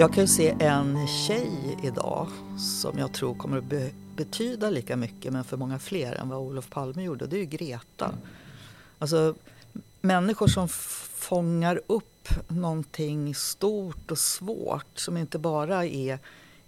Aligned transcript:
Jag 0.00 0.12
kan 0.12 0.28
se 0.28 0.56
en 0.60 1.06
tjej 1.06 1.78
idag 1.82 2.28
som 2.58 2.98
jag 2.98 3.12
tror 3.12 3.34
kommer 3.34 3.58
att 3.58 3.64
be 3.64 3.90
betyda 4.16 4.70
lika 4.70 4.96
mycket 4.96 5.32
men 5.32 5.44
för 5.44 5.56
många 5.56 5.78
fler 5.78 6.12
än 6.14 6.28
vad 6.28 6.38
Olof 6.38 6.70
Palme 6.70 7.02
gjorde. 7.02 7.26
Det 7.26 7.36
är 7.36 7.40
ju 7.40 7.44
Greta. 7.44 8.14
Alltså 8.98 9.34
människor 10.00 10.46
som 10.46 10.68
fångar 10.68 11.80
upp 11.86 12.28
någonting 12.48 13.34
stort 13.34 14.10
och 14.10 14.18
svårt 14.18 14.98
som 14.98 15.16
inte 15.16 15.38
bara 15.38 15.86
är 15.86 16.18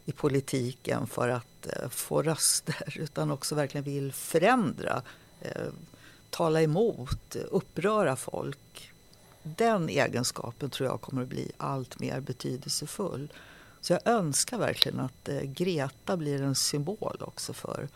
i 0.04 0.12
politiken 0.12 1.06
för 1.06 1.28
att 1.28 1.66
eh, 1.66 1.88
få 1.88 2.22
röster 2.22 2.97
utan 3.00 3.31
också 3.31 3.54
verkligen 3.54 3.84
vill 3.84 4.12
förändra, 4.12 5.03
eh, 5.41 5.72
tala 6.31 6.62
emot, 6.62 7.37
uppröra 7.50 8.16
folk 8.16 8.62
den 9.42 9.88
egenskapen 9.88 10.70
tror 10.70 10.88
jag 10.88 11.00
kommer 11.00 11.22
att 11.22 11.28
bli 11.28 11.53
allt 11.56 12.00
mer 12.00 12.20
betydelsefull. 12.20 13.32
Så 13.80 13.92
jag 13.92 14.06
önskar 14.06 14.58
verkligen 14.58 15.00
att 15.00 15.28
eh, 15.28 15.41
Greta 15.41 16.16
blir 16.16 16.42
en 16.42 16.54
symbol 16.54 17.16
också 17.20 17.52
för 17.52 17.88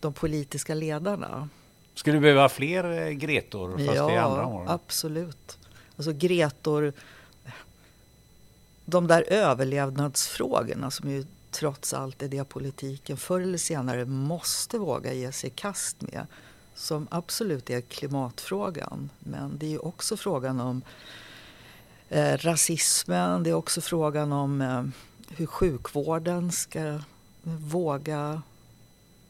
de 0.00 0.12
politiska 0.12 0.74
ledarna. 0.74 1.48
Skulle 1.94 2.16
du 2.16 2.20
behöva 2.20 2.48
fler 2.48 3.06
eh, 3.06 3.08
Gretor 3.08 3.78
fast 3.78 3.96
ja, 3.96 4.12
i 4.12 4.16
andra 4.16 4.46
år? 4.46 4.64
absolut. 4.68 5.58
Alltså 5.96 6.12
Gretor, 6.12 6.92
de 8.84 9.06
där 9.06 9.24
överlevnadsfrågorna 9.32 10.90
som 10.90 11.10
ju 11.10 11.24
trots 11.50 11.94
allt 11.94 12.22
är 12.22 12.28
det 12.28 12.44
politiken 12.44 13.16
förr 13.16 13.40
eller 13.40 13.58
senare 13.58 14.04
måste 14.04 14.78
våga 14.78 15.12
ge 15.12 15.32
sig 15.32 15.50
i 15.50 15.52
kast 15.56 16.02
med 16.02 16.26
som 16.78 17.08
absolut 17.10 17.70
är 17.70 17.80
klimatfrågan. 17.80 19.10
Men 19.18 19.58
det 19.58 19.74
är 19.74 19.84
också 19.84 20.16
frågan 20.16 20.60
om 20.60 20.82
eh, 22.08 22.36
rasismen. 22.36 23.42
Det 23.42 23.50
är 23.50 23.54
också 23.54 23.80
frågan 23.80 24.32
om 24.32 24.60
eh, 24.60 24.84
hur 25.36 25.46
sjukvården 25.46 26.52
ska 26.52 27.00
våga 27.42 28.42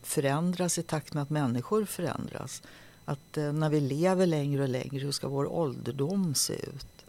förändras 0.03 0.79
i 0.79 0.83
takt 0.83 1.15
med 1.15 1.23
att 1.23 1.31
människor 1.31 1.85
förändras. 1.85 2.63
Att 3.05 3.37
eh, 3.37 3.53
när 3.53 3.71
vi 3.71 3.81
lever 3.81 4.27
längre 4.27 4.63
och 4.63 4.69
längre, 4.69 5.05
hur 5.05 5.13
ska 5.13 5.29
vår 5.29 5.53
ålderdom 5.53 6.35
se 6.35 6.55
ut? 6.55 7.05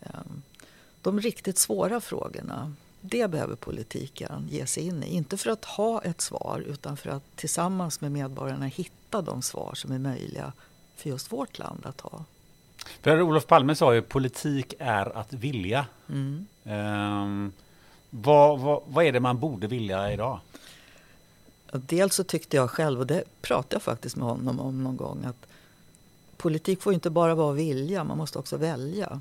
Eh, 0.00 0.20
de 1.02 1.20
riktigt 1.20 1.58
svåra 1.58 2.00
frågorna, 2.00 2.74
det 3.00 3.30
behöver 3.30 3.56
politiken 3.56 4.48
ge 4.50 4.66
sig 4.66 4.86
in 4.86 5.02
i. 5.02 5.14
Inte 5.14 5.36
för 5.36 5.50
att 5.50 5.64
ha 5.64 6.02
ett 6.02 6.20
svar 6.20 6.64
utan 6.66 6.96
för 6.96 7.10
att 7.10 7.36
tillsammans 7.36 8.00
med 8.00 8.12
medborgarna 8.12 8.66
hitta 8.66 9.22
de 9.22 9.42
svar 9.42 9.74
som 9.74 9.92
är 9.92 9.98
möjliga 9.98 10.52
för 10.96 11.10
just 11.10 11.32
vårt 11.32 11.58
land 11.58 11.86
att 11.86 12.00
ha. 12.00 12.24
För 13.00 13.22
Olof 13.22 13.46
Palme 13.46 13.74
sa 13.74 13.94
ju 13.94 14.02
politik 14.02 14.74
är 14.78 15.16
att 15.16 15.32
vilja. 15.32 15.86
Mm. 16.08 16.46
Um, 16.64 17.52
vad, 18.10 18.60
vad, 18.60 18.82
vad 18.86 19.04
är 19.04 19.12
det 19.12 19.20
man 19.20 19.38
borde 19.38 19.66
vilja 19.66 20.12
idag? 20.12 20.40
Dels 21.72 22.14
så 22.14 22.24
tyckte 22.24 22.56
jag 22.56 22.70
själv, 22.70 23.00
och 23.00 23.06
det 23.06 23.24
pratade 23.40 23.74
jag 23.74 23.82
faktiskt 23.82 24.16
med 24.16 24.26
honom 24.28 24.60
om 24.60 24.84
någon 24.84 24.96
gång, 24.96 25.24
att 25.24 25.46
politik 26.36 26.82
får 26.82 26.94
inte 26.94 27.10
bara 27.10 27.34
vara 27.34 27.52
vilja, 27.52 28.04
man 28.04 28.18
måste 28.18 28.38
också 28.38 28.56
välja. 28.56 29.20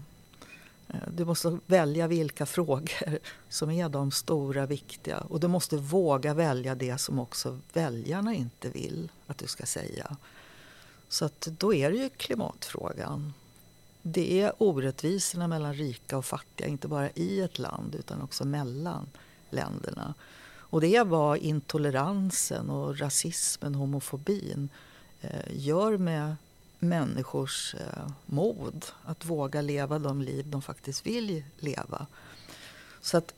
Eh, 0.88 1.00
du 1.14 1.26
måste 1.26 1.60
välja 1.66 2.08
vilka 2.08 2.46
frågor 2.46 3.20
som 3.50 3.72
är 3.72 3.90
de 3.90 4.12
stora, 4.12 4.66
viktiga. 4.66 5.18
Och 5.18 5.40
du 5.40 5.48
måste 5.48 5.78
våga 5.78 6.34
välja 6.34 6.76
det 6.76 6.98
som 6.98 7.20
också 7.20 7.60
väljarna 7.74 8.34
inte 8.34 8.70
vill 8.70 9.12
att 9.28 9.38
du 9.38 9.48
ska 9.48 9.66
säga. 9.66 10.18
Så 11.10 11.26
att 11.26 11.42
då 11.42 11.74
är 11.74 11.92
det 11.92 11.98
ju 11.98 12.10
klimatfrågan. 12.10 13.34
Det 14.02 14.42
är 14.42 14.54
orättvisorna 14.58 15.48
mellan 15.48 15.74
rika 15.74 16.18
och 16.18 16.26
fattiga, 16.26 16.68
inte 16.68 16.88
bara 16.88 17.10
i 17.10 17.42
ett 17.42 17.60
land 17.60 17.96
utan 17.96 18.22
också 18.22 18.46
mellan 18.46 19.10
länderna. 19.50 20.14
Och 20.70 20.82
det 20.82 20.96
är 20.96 21.06
vad 21.06 21.38
intoleransen 21.38 22.70
och 22.70 23.00
rasismen, 23.00 23.76
homofobin 23.76 24.70
eh, 25.22 25.46
gör 25.52 25.98
med 25.98 26.36
människors 26.80 27.76
eh, 27.76 28.08
mod 28.26 28.86
att 29.04 29.26
våga 29.26 29.62
leva 29.62 30.00
de 30.00 30.22
liv 30.22 30.48
de 30.48 30.62
faktiskt 30.62 31.06
vill 31.06 31.44
leva. 31.60 32.08
Så 33.02 33.18
att 33.18 33.34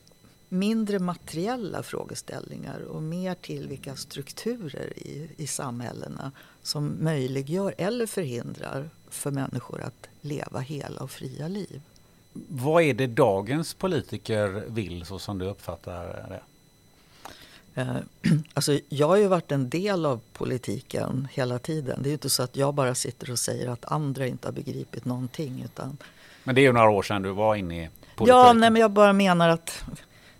mindre 0.49 0.99
materiella 0.99 1.83
frågeställningar 1.83 2.79
och 2.79 3.03
mer 3.03 3.35
till 3.35 3.67
vilka 3.67 3.95
strukturer 3.95 4.93
i, 4.97 5.29
i 5.37 5.47
samhällena 5.47 6.31
som 6.61 6.95
möjliggör 6.99 7.75
eller 7.77 8.05
förhindrar 8.05 8.89
för 9.09 9.31
människor 9.31 9.81
att 9.81 10.09
leva 10.21 10.59
hela 10.59 11.01
och 11.01 11.11
fria 11.11 11.47
liv. 11.47 11.81
Vad 12.47 12.83
är 12.83 12.93
det 12.93 13.07
dagens 13.07 13.73
politiker 13.73 14.63
vill 14.67 15.05
så 15.05 15.19
som 15.19 15.39
du 15.39 15.45
uppfattar 15.45 16.05
det? 16.05 16.41
Eh, 17.79 17.95
alltså, 18.53 18.79
jag 18.89 19.07
har 19.07 19.15
ju 19.15 19.27
varit 19.27 19.51
en 19.51 19.69
del 19.69 20.05
av 20.05 20.19
politiken 20.33 21.27
hela 21.31 21.59
tiden. 21.59 21.99
Det 22.03 22.07
är 22.07 22.11
ju 22.11 22.13
inte 22.13 22.29
så 22.29 22.43
att 22.43 22.55
jag 22.55 22.73
bara 22.73 22.95
sitter 22.95 23.31
och 23.31 23.39
säger 23.39 23.69
att 23.69 23.85
andra 23.91 24.27
inte 24.27 24.47
har 24.47 24.53
begripit 24.53 25.05
någonting. 25.05 25.61
Utan... 25.65 25.97
Men 26.43 26.55
det 26.55 26.61
är 26.61 26.63
ju 26.63 26.73
några 26.73 26.89
år 26.89 27.03
sedan 27.03 27.21
du 27.21 27.31
var 27.31 27.55
inne 27.55 27.83
i 27.83 27.89
politiken. 28.15 28.39
Ja, 28.39 28.53
nej, 28.53 28.69
men 28.69 28.81
jag 28.81 28.91
bara 28.91 29.13
menar 29.13 29.49
att 29.49 29.83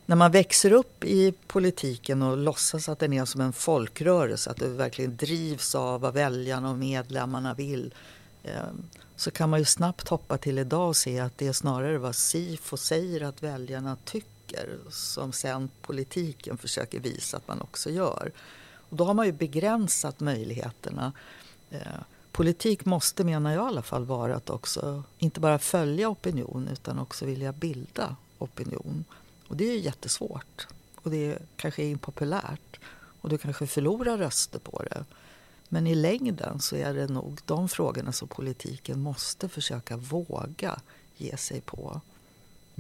när 0.06 0.16
man 0.16 0.32
växer 0.32 0.72
upp 0.72 1.04
i 1.04 1.34
politiken 1.48 2.22
och 2.22 2.38
låtsas 2.38 2.90
att 2.90 3.00
den 3.00 3.14
är 3.14 3.26
som 3.26 3.42
en 3.42 3.54
folkrörelse, 3.54 4.50
att 4.50 4.58
det 4.58 4.68
verkligen 4.68 5.18
drivs 5.18 5.76
av 5.76 6.02
vad 6.02 6.14
väljarna 6.14 6.70
och 6.70 6.78
medlemmarna 6.78 7.54
vill, 7.54 7.94
eh, 8.44 8.52
så 9.16 9.32
kan 9.32 9.50
man 9.50 9.60
ju 9.60 9.66
snabbt 9.66 10.10
hoppa 10.10 10.38
till 10.38 10.60
idag 10.60 10.88
och 10.88 10.96
se 10.96 11.20
att 11.20 11.38
det 11.38 11.48
är 11.48 11.54
snarare 11.54 11.98
vad 11.98 12.16
SIFO 12.16 12.78
säger 12.78 13.22
att 13.24 13.44
väljarna 13.44 13.98
tycker 14.06 14.39
tänker 14.50 14.80
som 14.90 15.31
sen 15.31 15.69
politiken 15.81 16.57
försöker 16.57 17.00
visa 17.00 17.38
att 17.38 17.48
man 17.48 17.62
också 17.62 17.90
gör. 17.90 18.31
Och 18.90 18.98
då 18.98 19.06
har 19.06 19.13
man 19.13 19.25
ju 19.25 19.31
begränsat 19.31 20.19
möjligheterna. 20.19 21.13
Eh, 21.72 22.01
politik 22.31 22.86
måste, 22.86 23.24
menar 23.24 23.51
jag 23.51 23.63
i 23.63 23.68
alla 23.68 23.81
fall, 23.81 24.06
vara 24.06 24.36
att 24.36 24.50
också 24.50 25.04
inte 25.18 25.40
bara 25.40 25.60
följa 25.60 26.10
opinion 26.10 26.68
utan 26.72 27.00
också 27.00 27.25
vilja 27.25 27.51
bilda 27.51 28.16
opinion. 28.38 29.06
Och 29.48 29.56
det 29.56 29.69
är 29.69 29.74
ju 29.74 29.80
jättesvårt 29.80 30.68
och 30.95 31.12
det 31.12 31.38
kanske 31.56 31.84
är 31.84 31.90
impopulärt 31.90 32.80
och 33.22 33.30
du 33.30 33.38
kanske 33.38 33.68
förlorar 33.68 34.18
röster 34.18 34.60
på 34.60 34.84
det. 34.84 35.06
Men 35.69 35.88
i 35.88 35.95
längden 35.95 36.60
så 36.60 36.75
är 36.75 36.94
det 36.94 37.07
nog 37.07 37.40
de 37.45 37.69
frågorna 37.69 38.12
som 38.12 38.28
politiken 38.28 39.00
måste 39.00 39.50
försöka 39.50 39.98
våga 39.98 40.80
ge 41.18 41.38
sig 41.38 41.62
på. 41.62 42.02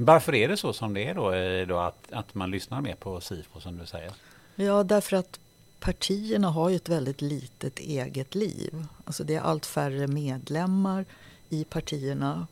Varför 0.01 0.35
är 0.35 0.47
det 0.47 0.57
så 0.57 0.73
som 0.73 0.93
det 0.93 1.03
är 1.03 1.15
då, 1.15 1.33
eh, 1.33 1.67
då 1.67 1.77
att, 1.77 2.11
att 2.11 2.35
man 2.35 2.51
lyssnar 2.51 2.81
mer 2.81 2.95
på 2.95 3.21
SIFO 3.21 3.59
som 3.59 3.77
du 3.77 3.85
säger? 3.85 4.11
Ja, 4.55 4.83
därför 4.83 5.17
att 5.17 5.39
partierna 5.79 6.49
har 6.49 6.69
ju 6.69 6.75
ett 6.75 6.89
väldigt 6.89 7.21
litet 7.21 7.79
eget 7.79 8.35
liv. 8.35 8.85
Alltså 9.05 9.23
det 9.23 9.35
är 9.35 9.41
allt 9.41 9.65
färre 9.65 10.07
medlemmar 10.07 11.05
i 11.49 11.63
partierna. 11.63 12.47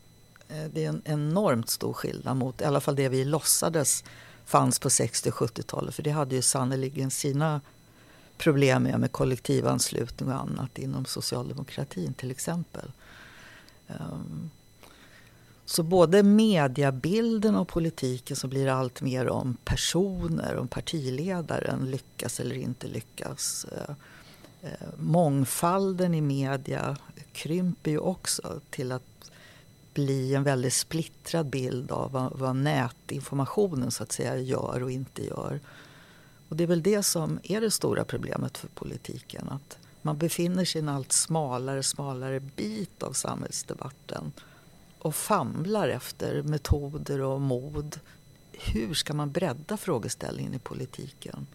Eh, 0.50 0.66
det 0.74 0.86
är 0.86 0.90
en 0.90 1.02
enormt 1.06 1.70
stor 1.70 1.94
skillnad 1.94 2.38
mot 2.38 2.62
i 2.62 2.66
alla 2.66 2.82
fall 2.82 2.96
det 2.96 3.10
vi 3.10 3.26
låtsades 3.26 4.04
fanns 4.46 4.80
på 4.80 4.90
60 4.90 5.30
och 5.30 5.36
70-talet. 5.36 5.96
För 5.96 6.04
det 6.04 6.12
hade 6.12 6.36
ju 6.36 6.42
sannerligen 6.42 7.12
sina 7.12 7.62
problem 8.38 8.84
med, 8.84 9.00
med 9.00 9.12
kollektivanslutning 9.12 10.30
och 10.30 10.42
annat 10.42 10.78
inom 10.78 11.06
socialdemokratin 11.06 12.14
till 12.14 12.32
exempel. 12.32 12.92
Um, 13.88 14.50
så 15.70 15.84
både 15.84 16.24
mediebilden 16.24 17.56
och 17.56 17.68
politiken 17.68 18.36
så 18.36 18.48
blir 18.48 18.66
det 18.66 18.74
allt 18.74 19.02
mer 19.02 19.30
om 19.30 19.58
personer, 19.66 20.58
om 20.58 20.68
partiledaren 20.68 21.92
lyckas 21.92 22.40
eller 22.40 22.56
inte 22.56 22.88
lyckas. 22.88 23.66
Eh, 23.72 23.96
eh, 24.62 24.88
mångfalden 24.98 26.14
i 26.14 26.22
media 26.22 26.98
krymper 27.32 27.92
ju 27.92 27.98
också 27.98 28.60
till 28.70 28.92
att 28.92 29.32
bli 29.94 30.36
en 30.36 30.44
väldigt 30.44 30.74
splittrad 30.74 31.46
bild 31.46 31.92
av 31.92 32.12
vad, 32.12 32.40
vad 32.40 32.56
nätinformationen 32.56 33.92
så 33.92 34.04
att 34.04 34.12
säga 34.12 34.38
gör 34.38 34.84
och 34.84 34.92
inte 34.92 35.26
gör. 35.26 35.60
Och 36.50 36.56
det 36.56 36.64
är 36.64 36.68
väl 36.68 36.84
det 36.84 37.04
som 37.04 37.40
är 37.44 37.62
det 37.62 37.72
stora 37.72 38.06
problemet 38.06 38.58
för 38.58 38.68
politiken. 38.68 39.50
Att 39.50 39.78
man 40.02 40.18
befinner 40.18 40.66
sig 40.66 40.82
i 40.82 40.84
en 40.84 40.90
allt 40.90 41.12
smalare, 41.12 41.84
smalare 41.84 42.40
bit 42.40 43.04
av 43.04 43.14
samhällsdebatten 43.14 44.32
och 45.08 45.16
famlar 45.16 45.90
efter 45.90 46.42
metoder 46.42 47.22
och 47.22 47.42
mod. 47.42 48.00
Hur 48.52 48.94
ska 48.94 49.14
man 49.14 49.32
bredda 49.32 49.78
frågeställningen 49.78 50.54
i 50.54 50.60
politiken 50.60 51.48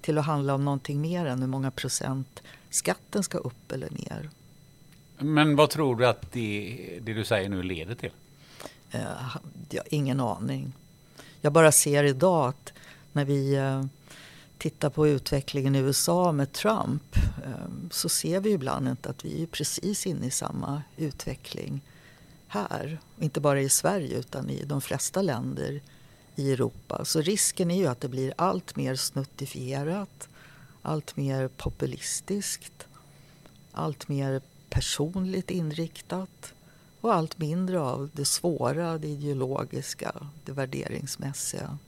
till 0.00 0.18
att 0.18 0.24
handla 0.24 0.54
om 0.54 0.64
någonting 0.64 1.00
mer 1.00 1.26
än 1.26 1.40
hur 1.40 1.48
många 1.48 1.70
procent 1.70 2.42
skatten 2.70 3.22
ska 3.22 3.38
upp 3.38 3.72
eller 3.72 3.90
ner? 3.90 4.30
Men 5.18 5.56
vad 5.56 5.70
tror 5.70 5.96
du 5.96 6.06
att 6.06 6.32
det, 6.32 6.98
det 7.02 7.12
du 7.12 7.24
säger 7.24 7.48
nu 7.48 7.62
leder 7.62 7.94
till? 7.94 8.12
Uh, 8.94 9.36
jag 9.70 9.82
har 9.82 9.94
ingen 9.94 10.20
aning. 10.20 10.72
Jag 11.40 11.52
bara 11.52 11.72
ser 11.72 12.04
idag 12.04 12.48
att 12.48 12.72
när 13.12 13.24
vi 13.24 13.58
uh, 13.58 13.84
tittar 14.58 14.90
på 14.90 15.08
utvecklingen 15.08 15.74
i 15.74 15.78
USA 15.78 16.32
med 16.32 16.52
Trump 16.52 17.16
uh, 17.16 17.90
så 17.90 18.08
ser 18.08 18.40
vi 18.40 18.50
ibland 18.50 18.88
inte 18.88 19.10
att 19.10 19.24
vi 19.24 19.42
är 19.42 19.46
precis 19.46 20.06
inne 20.06 20.26
i 20.26 20.30
samma 20.30 20.82
utveckling 20.96 21.80
här. 22.54 22.98
Inte 23.20 23.40
bara 23.40 23.60
i 23.60 23.68
Sverige 23.68 24.18
utan 24.18 24.50
i 24.50 24.64
de 24.64 24.80
flesta 24.80 25.22
länder 25.22 25.80
i 26.36 26.52
Europa. 26.52 27.04
Så 27.04 27.20
risken 27.20 27.70
är 27.70 27.76
ju 27.76 27.86
att 27.86 28.00
det 28.00 28.08
blir 28.08 28.34
allt 28.36 28.76
mer 28.76 28.94
snuttifierat, 28.94 30.28
allt 30.82 31.16
mer 31.16 31.48
populistiskt, 31.48 32.86
allt 33.72 34.08
mer 34.08 34.40
personligt 34.70 35.50
inriktat 35.50 36.54
och 37.00 37.14
allt 37.14 37.38
mindre 37.38 37.80
av 37.80 38.10
det 38.12 38.24
svåra, 38.24 38.98
det 38.98 39.08
ideologiska, 39.08 40.12
det 40.44 40.52
värderingsmässiga. 40.52 41.78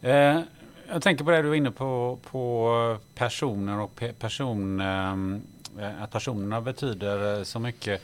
Eh, 0.00 0.40
jag 0.88 1.02
tänker 1.02 1.24
på 1.24 1.30
det 1.30 1.42
du 1.42 1.48
var 1.48 1.54
inne 1.54 1.70
på, 1.70 2.18
på 2.30 2.98
personer 3.14 3.80
och 3.80 4.02
person, 4.18 4.80
eh, 4.80 6.02
att 6.02 6.10
personerna 6.10 6.60
betyder 6.60 7.44
så 7.44 7.58
mycket. 7.58 8.02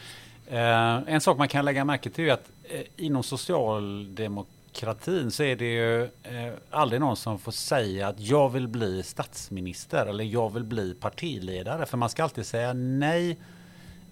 Eh, 0.52 0.98
en 1.06 1.20
sak 1.20 1.38
man 1.38 1.48
kan 1.48 1.64
lägga 1.64 1.84
märke 1.84 2.10
till 2.10 2.28
är 2.28 2.32
att 2.32 2.50
eh, 2.64 2.80
inom 2.96 3.22
socialdemokratin 3.22 5.30
så 5.30 5.42
är 5.42 5.56
det 5.56 5.74
ju 5.74 6.02
eh, 6.02 6.52
aldrig 6.70 7.00
någon 7.00 7.16
som 7.16 7.38
får 7.38 7.52
säga 7.52 8.08
att 8.08 8.20
jag 8.20 8.48
vill 8.48 8.68
bli 8.68 9.02
statsminister 9.02 10.06
eller 10.06 10.24
jag 10.24 10.54
vill 10.54 10.64
bli 10.64 10.94
partiledare. 10.94 11.86
För 11.86 11.96
man 11.96 12.08
ska 12.08 12.22
alltid 12.22 12.46
säga 12.46 12.72
nej 12.72 13.38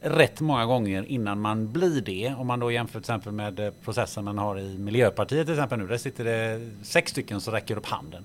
rätt 0.00 0.40
många 0.40 0.66
gånger 0.66 1.04
innan 1.04 1.40
man 1.40 1.72
blir 1.72 2.00
det. 2.00 2.34
Om 2.38 2.46
man 2.46 2.60
då 2.60 2.72
jämför 2.72 2.92
till 2.92 2.98
exempel 2.98 3.32
med 3.32 3.60
eh, 3.60 3.72
processen 3.84 4.24
man 4.24 4.38
har 4.38 4.58
i 4.58 4.78
Miljöpartiet 4.78 5.46
till 5.46 5.54
exempel 5.54 5.78
nu. 5.78 5.86
Där 5.86 5.98
sitter 5.98 6.24
det 6.24 6.70
sex 6.82 7.10
stycken 7.10 7.40
som 7.40 7.54
räcker 7.54 7.76
upp 7.76 7.86
handen. 7.86 8.24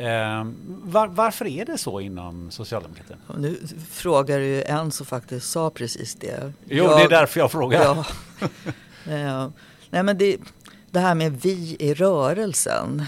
Eh, 0.00 0.46
var, 0.66 1.08
varför 1.08 1.46
är 1.46 1.64
det 1.64 1.78
så 1.78 2.00
inom 2.00 2.50
socialdemokratin? 2.50 3.16
Nu 3.38 3.58
frågar 3.90 4.38
du 4.38 4.62
en 4.62 4.90
som 4.90 5.06
faktiskt 5.06 5.50
sa 5.50 5.70
precis 5.70 6.14
det. 6.14 6.52
Jo, 6.64 6.84
jag, 6.84 6.98
det 6.98 7.04
är 7.04 7.08
därför 7.08 7.40
jag 7.40 7.52
frågar. 7.52 8.06
Ja, 9.04 9.52
nej, 9.90 10.02
men 10.02 10.18
det, 10.18 10.36
det 10.90 11.00
här 11.00 11.14
med 11.14 11.40
vi 11.40 11.76
i 11.78 11.94
rörelsen, 11.94 13.04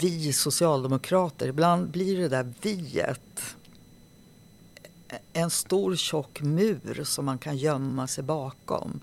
vi 0.00 0.32
socialdemokrater. 0.32 1.48
Ibland 1.48 1.88
blir 1.88 2.18
det 2.18 2.28
där 2.28 2.52
viet 2.62 3.56
en 5.32 5.50
stor 5.50 5.96
tjock 5.96 6.40
mur 6.40 7.04
som 7.04 7.24
man 7.24 7.38
kan 7.38 7.56
gömma 7.56 8.06
sig 8.06 8.24
bakom. 8.24 9.00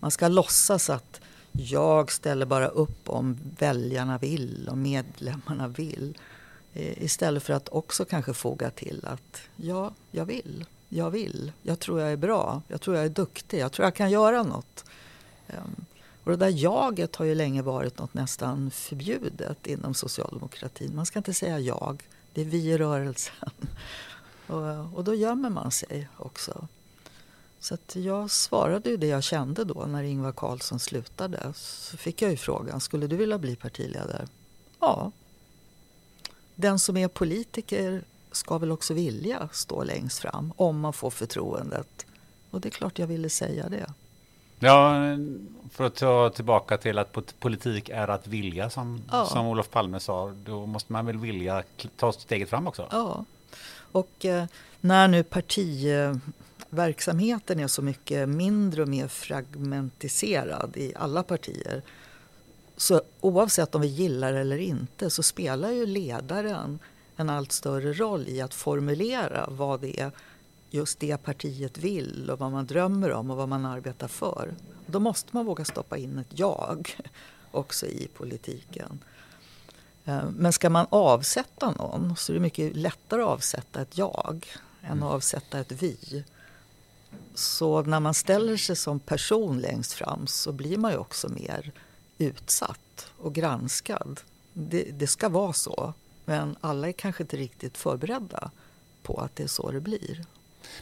Man 0.00 0.10
ska 0.10 0.28
låtsas 0.28 0.90
att 0.90 1.20
jag 1.52 2.12
ställer 2.12 2.46
bara 2.46 2.68
upp 2.68 3.08
om 3.08 3.38
väljarna 3.58 4.18
vill 4.18 4.68
och 4.70 4.78
medlemmarna 4.78 5.68
vill. 5.68 6.18
Eh, 6.74 7.02
istället 7.02 7.42
för 7.42 7.52
att 7.52 7.68
också 7.68 8.04
kanske 8.04 8.34
foga 8.34 8.70
till 8.70 9.06
att 9.06 9.40
ja, 9.56 9.92
jag 10.10 10.24
vill, 10.24 10.64
jag 10.88 11.10
vill, 11.10 11.52
jag 11.62 11.80
tror 11.80 12.00
jag 12.00 12.12
är 12.12 12.16
bra, 12.16 12.62
jag 12.68 12.80
tror 12.80 12.96
jag 12.96 13.04
är 13.04 13.08
duktig, 13.08 13.58
jag 13.58 13.72
tror 13.72 13.84
jag 13.84 13.94
kan 13.94 14.10
göra 14.10 14.42
något. 14.42 14.84
Ehm, 15.48 15.84
och 16.24 16.30
det 16.30 16.36
där 16.36 16.48
jaget 16.48 17.16
har 17.16 17.24
ju 17.24 17.34
länge 17.34 17.62
varit 17.62 17.98
något 17.98 18.14
nästan 18.14 18.70
förbjudet 18.70 19.66
inom 19.66 19.94
socialdemokratin. 19.94 20.96
Man 20.96 21.06
ska 21.06 21.18
inte 21.18 21.34
säga 21.34 21.58
jag, 21.58 22.02
det 22.32 22.40
är 22.40 22.44
vi 22.44 22.70
i 22.70 22.78
rörelsen. 22.78 23.50
Och, 24.46 24.94
och 24.94 25.04
då 25.04 25.14
gömmer 25.14 25.50
man 25.50 25.70
sig 25.70 26.08
också. 26.16 26.68
Så 27.60 27.74
att 27.74 27.96
jag 27.96 28.30
svarade 28.30 28.90
ju 28.90 28.96
det 28.96 29.06
jag 29.06 29.22
kände 29.22 29.64
då 29.64 29.86
när 29.86 30.02
Ingvar 30.02 30.32
Carlsson 30.32 30.78
slutade. 30.78 31.52
Så 31.54 31.96
fick 31.96 32.22
jag 32.22 32.30
ju 32.30 32.36
frågan, 32.36 32.80
skulle 32.80 33.06
du 33.06 33.16
vilja 33.16 33.38
bli 33.38 33.56
partiledare? 33.56 34.28
Ja, 34.80 35.12
den 36.54 36.78
som 36.78 36.96
är 36.96 37.08
politiker 37.08 38.02
ska 38.32 38.58
väl 38.58 38.72
också 38.72 38.94
vilja 38.94 39.48
stå 39.52 39.84
längst 39.84 40.18
fram 40.18 40.52
om 40.56 40.80
man 40.80 40.92
får 40.92 41.10
förtroendet. 41.10 42.06
Och 42.50 42.60
det 42.60 42.68
är 42.68 42.70
klart 42.70 42.98
jag 42.98 43.06
ville 43.06 43.30
säga 43.30 43.68
det. 43.68 43.86
Ja, 44.58 44.94
för 45.70 45.84
att 45.84 45.94
ta 45.94 46.30
tillbaka 46.30 46.76
till 46.76 46.98
att 46.98 47.40
politik 47.40 47.88
är 47.88 48.08
att 48.08 48.26
vilja 48.26 48.70
som, 48.70 49.02
ja. 49.10 49.26
som 49.26 49.46
Olof 49.46 49.70
Palme 49.70 50.00
sa. 50.00 50.34
Då 50.44 50.66
måste 50.66 50.92
man 50.92 51.06
väl 51.06 51.16
vilja 51.16 51.62
ta 51.96 52.12
steget 52.12 52.48
fram 52.48 52.66
också? 52.66 52.86
Ja, 52.90 53.24
och 53.92 54.24
eh, 54.24 54.44
när 54.80 55.08
nu 55.08 55.22
partiverksamheten 55.22 57.60
är 57.60 57.68
så 57.68 57.82
mycket 57.82 58.28
mindre 58.28 58.82
och 58.82 58.88
mer 58.88 59.08
fragmentiserad 59.08 60.76
i 60.76 60.92
alla 60.96 61.22
partier 61.22 61.82
så 62.76 63.02
oavsett 63.20 63.74
om 63.74 63.80
vi 63.80 63.88
gillar 63.88 64.32
det 64.32 64.40
eller 64.40 64.58
inte 64.58 65.10
så 65.10 65.22
spelar 65.22 65.70
ju 65.70 65.86
ledaren 65.86 66.78
en 67.16 67.30
allt 67.30 67.52
större 67.52 67.92
roll 67.92 68.28
i 68.28 68.40
att 68.40 68.54
formulera 68.54 69.46
vad 69.50 69.80
det 69.80 70.00
är 70.00 70.10
just 70.70 71.00
det 71.00 71.16
partiet 71.16 71.78
vill 71.78 72.30
och 72.30 72.38
vad 72.38 72.52
man 72.52 72.66
drömmer 72.66 73.12
om 73.12 73.30
och 73.30 73.36
vad 73.36 73.48
man 73.48 73.66
arbetar 73.66 74.08
för. 74.08 74.54
Då 74.86 75.00
måste 75.00 75.28
man 75.32 75.46
våga 75.46 75.64
stoppa 75.64 75.96
in 75.96 76.18
ett 76.18 76.38
jag 76.38 76.96
också 77.50 77.86
i 77.86 78.08
politiken. 78.14 78.98
Eh, 80.04 80.22
men 80.36 80.52
ska 80.52 80.70
man 80.70 80.86
avsätta 80.90 81.70
någon 81.70 82.16
så 82.16 82.32
är 82.32 82.34
det 82.34 82.40
mycket 82.40 82.76
lättare 82.76 83.22
att 83.22 83.28
avsätta 83.28 83.82
ett 83.82 83.98
jag 83.98 84.46
än 84.80 84.90
att 84.90 84.96
mm. 84.96 85.02
avsätta 85.02 85.58
ett 85.58 85.72
vi. 85.72 86.24
Så 87.34 87.82
när 87.82 88.00
man 88.00 88.14
ställer 88.14 88.56
sig 88.56 88.76
som 88.76 89.00
person 89.00 89.60
längst 89.60 89.92
fram 89.92 90.26
så 90.26 90.52
blir 90.52 90.78
man 90.78 90.92
ju 90.92 90.98
också 90.98 91.28
mer 91.28 91.72
utsatt 92.18 93.10
och 93.18 93.34
granskad. 93.34 94.20
Det, 94.52 94.82
det, 94.82 95.06
ska 95.06 95.28
vara 95.28 95.52
så, 95.52 95.92
men 96.24 96.56
alla 96.60 96.88
är 96.88 96.92
kanske 96.92 97.22
inte 97.22 97.36
riktigt 97.36 97.78
förberedda 97.78 98.50
på 99.02 99.20
att 99.20 99.36
det 99.36 99.42
är 99.42 99.48
så 99.48 99.70
det 99.70 99.80
blir. 99.80 100.24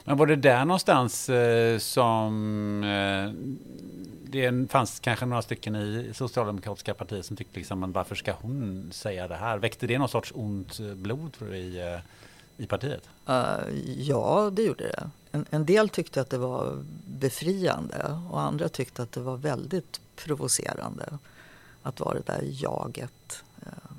Men 0.04 0.16
var 0.16 0.26
det 0.26 0.36
där 0.36 0.64
någonstans 0.64 1.28
eh, 1.28 1.78
som 1.78 2.84
eh, 2.84 3.32
det 4.32 4.70
fanns 4.70 5.00
kanske 5.00 5.26
några 5.26 5.42
stycken 5.42 5.76
i 5.76 6.10
socialdemokratiska 6.14 6.94
partiet 6.94 7.26
som 7.26 7.36
tyckte 7.36 7.58
liksom, 7.58 7.80
men 7.80 7.92
varför 7.92 8.14
ska 8.14 8.32
hon 8.32 8.90
säga 8.92 9.28
det 9.28 9.36
här? 9.36 9.58
Väckte 9.58 9.86
det 9.86 9.98
någon 9.98 10.08
sorts 10.08 10.32
ont 10.34 10.80
blod 10.80 11.32
tror 11.32 11.48
du, 11.48 11.56
i, 11.56 11.80
eh, 11.80 12.00
i 12.56 12.66
partiet? 12.66 13.08
Uh, 13.28 13.58
ja, 13.96 14.50
det 14.52 14.62
gjorde 14.62 14.84
det. 14.84 15.10
En, 15.32 15.46
en, 15.50 15.66
del 15.66 15.88
tyckte 15.88 16.20
att 16.20 16.30
det 16.30 16.38
var 16.38 16.84
befriande 17.06 18.20
och 18.30 18.40
andra 18.40 18.68
tyckte 18.68 19.02
att 19.02 19.12
det 19.12 19.20
var 19.20 19.36
väldigt 19.36 20.00
provocerande 20.16 21.18
att 21.82 22.00
vara 22.00 22.14
det 22.14 22.26
där 22.26 22.42
jaget. 22.42 23.42
Eh, 23.66 23.92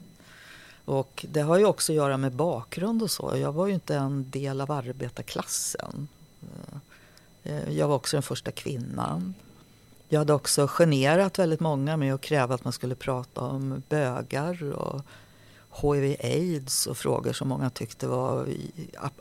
och 0.86 1.25
det 1.30 1.42
har 1.42 1.58
ju 1.58 1.66
också 1.66 1.92
att 1.92 1.96
göra 1.96 2.18
med 2.18 2.32
bakgrund 2.32 3.04
och 3.04 3.12
så. 3.12 3.34
Jag 3.38 3.52
var 3.52 3.68
ju 3.68 3.74
inte 3.74 3.96
en 3.96 4.30
del 4.30 4.62
av 4.62 4.72
arbetarklassen. 4.72 6.08
Eh, 6.42 7.54
eh, 7.54 7.78
jag 7.78 7.88
var 7.88 7.96
också 7.96 8.16
den 8.16 8.24
första 8.24 8.52
kvinnan. 8.52 9.34
Jag 10.10 10.20
hade 10.20 10.34
också 10.34 10.68
generat 10.68 11.40
väldigt 11.40 11.60
många 11.60 11.98
med 11.98 12.13
att 12.13 12.22
kräva 12.22 12.56
att 12.56 12.63
man 12.63 12.74
skulle 12.74 12.96
prata 12.96 13.42
om 13.42 13.84
bögar 13.90 14.74
och 14.74 15.02
hiv-aids 15.82 16.88
och 16.88 16.98
frågor 16.98 17.34
som 17.34 17.48
många 17.48 17.70
tyckte 17.70 18.08
var 18.08 18.48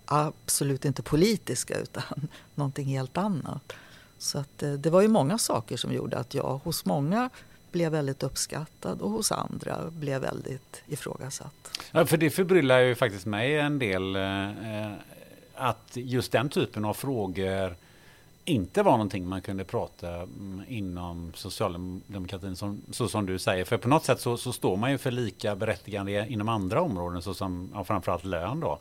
absolut 0.04 0.84
inte 0.84 1.02
politiska 1.02 1.78
utan 1.78 2.28
någonting 2.54 2.86
helt 2.86 3.16
annat. 3.16 3.72
Så 4.18 4.38
att 4.38 4.62
eh, 4.62 4.72
det 4.72 4.90
var 4.90 5.02
ju 5.02 5.08
många 5.08 5.38
saker 5.38 5.76
som 5.76 5.92
gjorde 5.92 6.18
att 6.18 6.34
jag 6.34 6.60
hos 6.64 6.84
många 6.84 7.30
blev 7.72 7.92
väldigt 7.92 8.22
uppskattad 8.22 9.00
och 9.00 9.10
hos 9.10 9.32
andra 9.32 9.90
blev 9.90 10.20
väldigt 10.20 10.82
ifrågasatt. 10.86 11.80
Ja, 11.92 12.06
för 12.06 12.16
det 12.16 12.30
förbryllar 12.30 12.78
ju 12.80 12.94
faktiskt 12.94 13.26
mig 13.26 13.58
en 13.58 13.78
del 13.78 14.16
eh, 14.16 14.86
eh 14.86 14.92
att 15.54 15.90
just 15.94 16.32
den 16.32 16.48
typen 16.48 16.84
av 16.84 16.94
frågor 16.94 17.76
inte 18.44 18.82
var 18.82 18.92
någonting 18.92 19.28
man 19.28 19.42
kunde 19.42 19.64
prata 19.64 20.14
mm, 20.14 20.62
inom 20.68 21.32
socialdemokratin 21.34 22.56
som, 22.56 22.82
så 22.90 23.08
som 23.08 23.26
du 23.26 23.38
säger. 23.38 23.64
För 23.64 23.78
på 23.78 23.88
något 23.88 24.04
sätt 24.04 24.20
så, 24.20 24.36
så 24.36 24.52
står 24.52 24.76
man 24.76 24.90
ju 24.90 24.98
för 24.98 25.10
lika 25.10 25.56
berättigande 25.56 26.26
inom 26.28 26.48
andra 26.48 26.82
områden 26.82 27.22
såsom 27.22 27.70
ja, 27.74 27.84
framförallt 27.84 28.24
lön 28.24 28.60
då. 28.60 28.78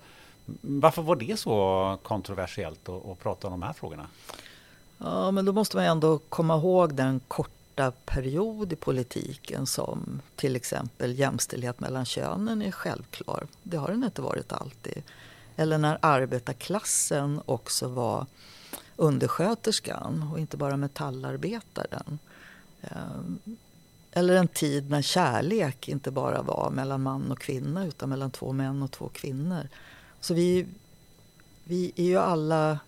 Varför 0.62 1.02
var 1.02 1.16
det 1.16 1.40
så 1.40 1.98
kontroversiellt 2.04 2.90
att, 2.90 3.06
att 3.06 3.20
prata 3.20 3.48
om 3.48 3.52
de 3.52 3.62
här 3.62 3.74
frågorna? 3.74 4.08
Ja, 4.98 5.32
men 5.32 5.46
då 5.46 5.54
måste 5.54 5.78
man 5.78 5.86
ändå 5.86 6.18
komma 6.18 6.58
ihåg 6.58 6.94
den 6.94 7.20
korta 7.28 7.92
period 8.06 8.74
i 8.74 8.76
politiken 8.76 9.66
som 9.68 10.22
till 10.36 10.56
exempel 10.56 11.20
jämställdhet 11.20 11.80
mellan 11.80 12.06
könen 12.06 12.62
är 12.62 12.72
självklar. 12.72 13.48
Det 13.64 13.78
har 13.78 13.88
den 13.88 14.04
inte 14.04 14.22
varit 14.22 14.54
alltid. 14.54 15.04
Eller 15.56 15.78
när 15.78 15.98
arbetarklassen 16.02 17.42
också 17.46 17.88
var 17.88 18.26
undersköterskan 18.96 20.30
och 20.32 20.40
inte 20.40 20.58
bara 20.58 20.78
metallarbetaren. 20.78 22.20
Eh, 22.82 23.22
eller 24.12 24.36
en 24.36 24.48
tid 24.48 24.90
när 24.90 25.02
kärlek 25.02 25.88
inte 25.88 26.12
bara 26.12 26.42
var 26.42 26.70
mellan 26.70 27.02
man 27.02 27.32
och 27.32 27.40
kvinna 27.40 27.86
utan 27.86 28.10
mellan 28.10 28.32
två 28.32 28.52
män 28.52 28.84
och 28.84 28.92
två 28.92 29.10
kvinnor. 29.10 29.68
Så 30.20 30.34
vi, 30.34 30.68
vi 31.64 31.92
är 31.96 32.04
ju 32.04 32.18
alla 32.18 32.80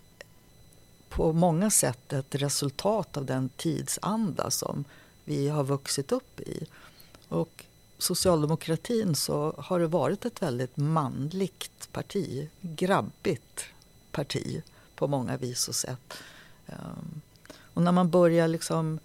på 1.09 1.33
många 1.33 1.69
sätt 1.69 2.13
ett 2.13 2.35
resultat 2.35 3.17
av 3.17 3.25
den 3.25 3.49
tidsanda 3.49 4.51
som 4.51 4.85
vi 5.23 5.47
har 5.47 5.63
vuxit 5.63 6.11
upp 6.11 6.39
i. 6.39 6.65
Och 7.29 7.65
socialdemokratin 7.97 9.15
så 9.15 9.53
har 9.57 9.79
det 9.79 9.87
varit 9.87 10.25
ett 10.25 10.41
väldigt 10.41 10.77
manligt 10.77 11.89
parti, 11.91 12.49
grabbigt 12.61 13.65
parti 14.11 14.63
på 14.95 15.07
många 15.07 15.37
vis 15.37 15.67
och 15.67 15.75
sätt. 15.75 16.13
Ehm, 16.67 17.21
och 17.73 17.81
när 17.81 17.91
man 17.91 18.09
börjar 18.09 18.47
liksom 18.47 18.99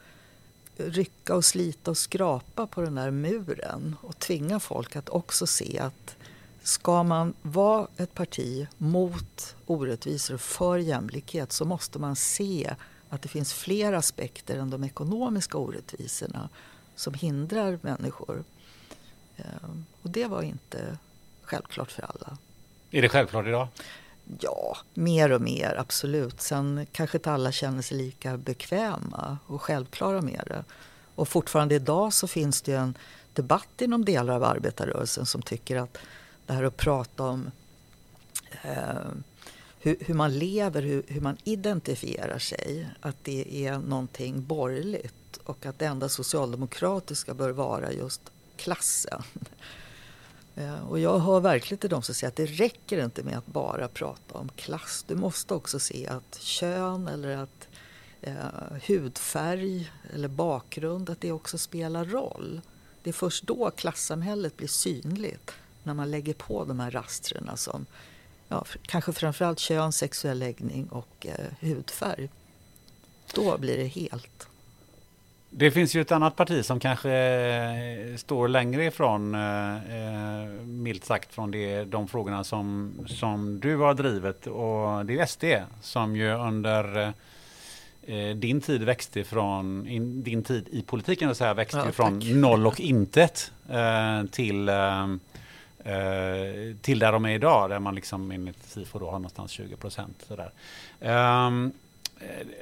rycka 0.77 1.35
och 1.35 1.45
slita 1.45 1.91
och 1.91 1.99
skrapa 1.99 2.67
på 2.67 2.81
den 2.81 2.95
där 2.95 3.11
muren 3.11 3.97
och 4.01 4.19
tvinga 4.19 4.61
folk 4.61 4.97
att 4.97 5.09
också 5.09 5.47
se 5.47 5.79
att 5.79 6.17
ska 6.63 7.03
man 7.03 7.35
vara 7.43 7.87
ett 7.97 8.15
parti 8.15 8.69
mot 8.79 9.57
orättvisor 9.67 10.35
och 10.35 10.41
för 10.41 10.79
jämlikhet 10.79 11.53
så 11.53 11.65
måste 11.65 11.99
man 11.99 12.17
se 12.17 12.75
att 13.09 13.23
det 13.23 13.29
finns 13.29 13.53
fler 13.53 13.93
aspekter 13.93 14.59
än 14.59 14.71
de 14.71 14.85
ekonomiska 14.85 15.59
orättvisorna 15.59 16.49
som 16.97 17.15
hindrar 17.15 17.79
människor. 17.83 18.45
Ehm, 19.37 19.85
och 20.03 20.11
det 20.11 20.27
var 20.27 20.43
inte 20.43 20.99
självklart 21.43 21.91
för 21.91 22.03
alla. 22.03 22.39
Är 22.91 23.03
det 23.03 23.09
självklart 23.09 23.47
idag? 23.47 23.69
Ja, 24.41 24.77
mer 24.95 25.33
och 25.33 25.41
mer, 25.41 25.75
absolut. 25.79 26.41
Sen 26.41 26.87
kanske 26.93 27.19
inte 27.19 27.33
alla 27.33 27.53
känner 27.53 27.83
sig 27.83 27.99
lika 27.99 28.37
bekväma 28.37 29.39
och 29.47 29.63
självklara 29.63 30.21
med 30.23 30.43
det. 30.47 30.65
Och 31.15 31.29
fortfarande 31.29 31.75
idag 31.75 32.13
så 32.13 32.27
finns 32.27 32.63
det 32.63 32.75
en 32.75 32.95
debatt 33.33 33.81
inom 33.81 34.05
delar 34.05 34.35
av 34.35 34.45
arbetarrörelsen 34.45 35.27
som 35.27 35.43
tycker 35.43 35.77
att 35.77 35.99
det 36.47 36.53
här 36.53 36.65
att 36.65 36.77
prata 36.77 37.23
om 37.25 37.51
eh, 38.63 39.11
hur, 39.81 39.97
hur, 40.01 40.15
man 40.15 40.39
lever, 40.39 40.83
hur, 40.83 41.03
hur, 41.07 41.21
man 41.21 41.37
identifierar 41.45 42.39
sig, 42.39 42.89
att 43.01 43.17
det 43.23 43.67
är 43.67 43.79
någonting 43.79 44.45
borgerligt 44.45 45.37
och 45.45 45.67
att 45.67 45.79
det 45.79 45.87
enda 45.87 46.09
socialdemokratiska 46.09 47.35
bör 47.35 47.51
vara 47.51 47.93
just 47.93 48.21
klassen. 48.57 49.23
Eh, 50.59 50.89
och 50.89 50.99
jag 50.99 51.19
hör 51.19 51.41
verkligen 51.41 51.79
till 51.79 51.91
de 51.91 52.03
som 52.03 52.15
säger 52.15 52.29
att 52.29 52.37
det 52.37 52.47
räcker 52.47 53.05
inte 53.05 53.23
med 53.23 53.39
att 53.39 53.47
bara 53.47 53.89
prata 53.89 54.39
om 54.39 54.49
klass. 54.57 55.05
Du 55.09 55.17
måste 55.17 55.55
också 55.55 55.79
se 55.79 56.07
att 56.07 56.39
kön 56.41 57.09
eller 57.09 57.37
att 57.37 57.69
eh, 58.21 58.35
hudfärg 58.87 59.93
eller 60.15 60.29
bakgrund, 60.29 61.11
att 61.11 61.21
det 61.21 61.33
också 61.33 61.59
spelar 61.59 62.05
roll. 62.05 62.61
Det 63.03 63.11
är 63.11 63.15
först 63.15 63.45
då 63.45 63.71
klassamhället 63.71 64.57
blir 64.57 64.69
synligt, 64.69 65.51
när 65.83 65.95
man 65.95 66.11
lägger 66.11 66.35
på 66.35 66.65
de 66.65 66.81
här 66.81 66.91
rastrerna 66.91 67.57
som 67.57 67.87
ja, 68.49 68.65
kanske 68.83 69.13
framförallt 69.13 69.59
kön, 69.59 69.93
sexuell 69.93 70.39
läggning 70.39 70.89
och 70.89 71.27
eh, 71.27 71.47
hudfärg. 71.61 72.29
Då 73.35 73.59
blir 73.59 73.77
det 73.77 73.87
helt. 73.87 74.48
Det 75.51 75.71
finns 75.71 75.95
ju 75.95 76.01
ett 76.01 76.13
annat 76.13 76.37
parti 76.37 76.65
som 76.65 76.81
kanske 76.81 77.13
eh, 77.13 78.17
står 78.17 78.49
längre 78.49 78.85
ifrån, 78.85 79.35
eh, 79.35 79.75
eh, 79.75 80.49
milt 80.65 81.05
sagt, 81.05 81.35
från 81.35 81.51
det, 81.51 81.85
de 81.85 82.09
frågorna 82.09 82.45
som, 82.45 82.93
som 83.07 83.61
du 83.61 83.77
har 83.77 83.95
drivit. 83.95 84.47
Och 84.47 85.07
det 85.07 85.19
är 85.19 85.27
SD 85.27 85.45
som 85.81 86.17
ju 86.17 86.33
under 86.33 87.13
eh, 88.07 88.37
din 88.37 88.61
tid 88.61 88.83
växte 88.83 89.25
från, 89.25 89.89
in, 89.89 90.23
din 90.23 90.43
tid 90.43 90.69
i 90.71 90.83
politiken 90.83 91.35
så 91.35 91.45
här, 91.45 91.55
växte 91.55 91.83
ja, 91.87 91.93
från 91.93 92.41
noll 92.41 92.67
och 92.67 92.81
intet 92.81 93.53
eh, 93.69 94.25
till, 94.31 94.69
eh, 94.69 95.07
till 96.81 96.99
där 96.99 97.13
de 97.13 97.25
är 97.25 97.35
idag, 97.35 97.71
där 97.71 97.79
man 97.79 97.95
liksom 97.95 98.31
enligt 98.31 98.63
SIFO 98.63 98.99
då 98.99 99.07
har 99.07 99.13
någonstans 99.13 99.51
20 99.51 99.77
procent. 99.77 100.25
Sådär. 100.29 100.51
Um, 101.47 101.73
Eh, 101.73 101.73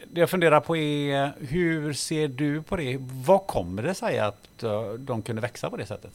det 0.07 0.21
jag 0.21 0.31
funderar 0.31 0.61
på 0.61 0.77
är, 0.77 1.33
hur 1.41 1.93
ser 1.93 2.29
du 2.29 2.63
på 2.63 2.77
det? 2.77 2.99
Vad 3.01 3.47
kommer 3.47 3.83
det 3.83 3.95
sig 3.95 4.19
att 4.19 4.63
eh, 4.63 4.93
de 4.93 5.23
kunde 5.23 5.43
växa 5.43 5.71
på 5.71 5.77
det 5.77 5.87
sättet? 5.87 6.13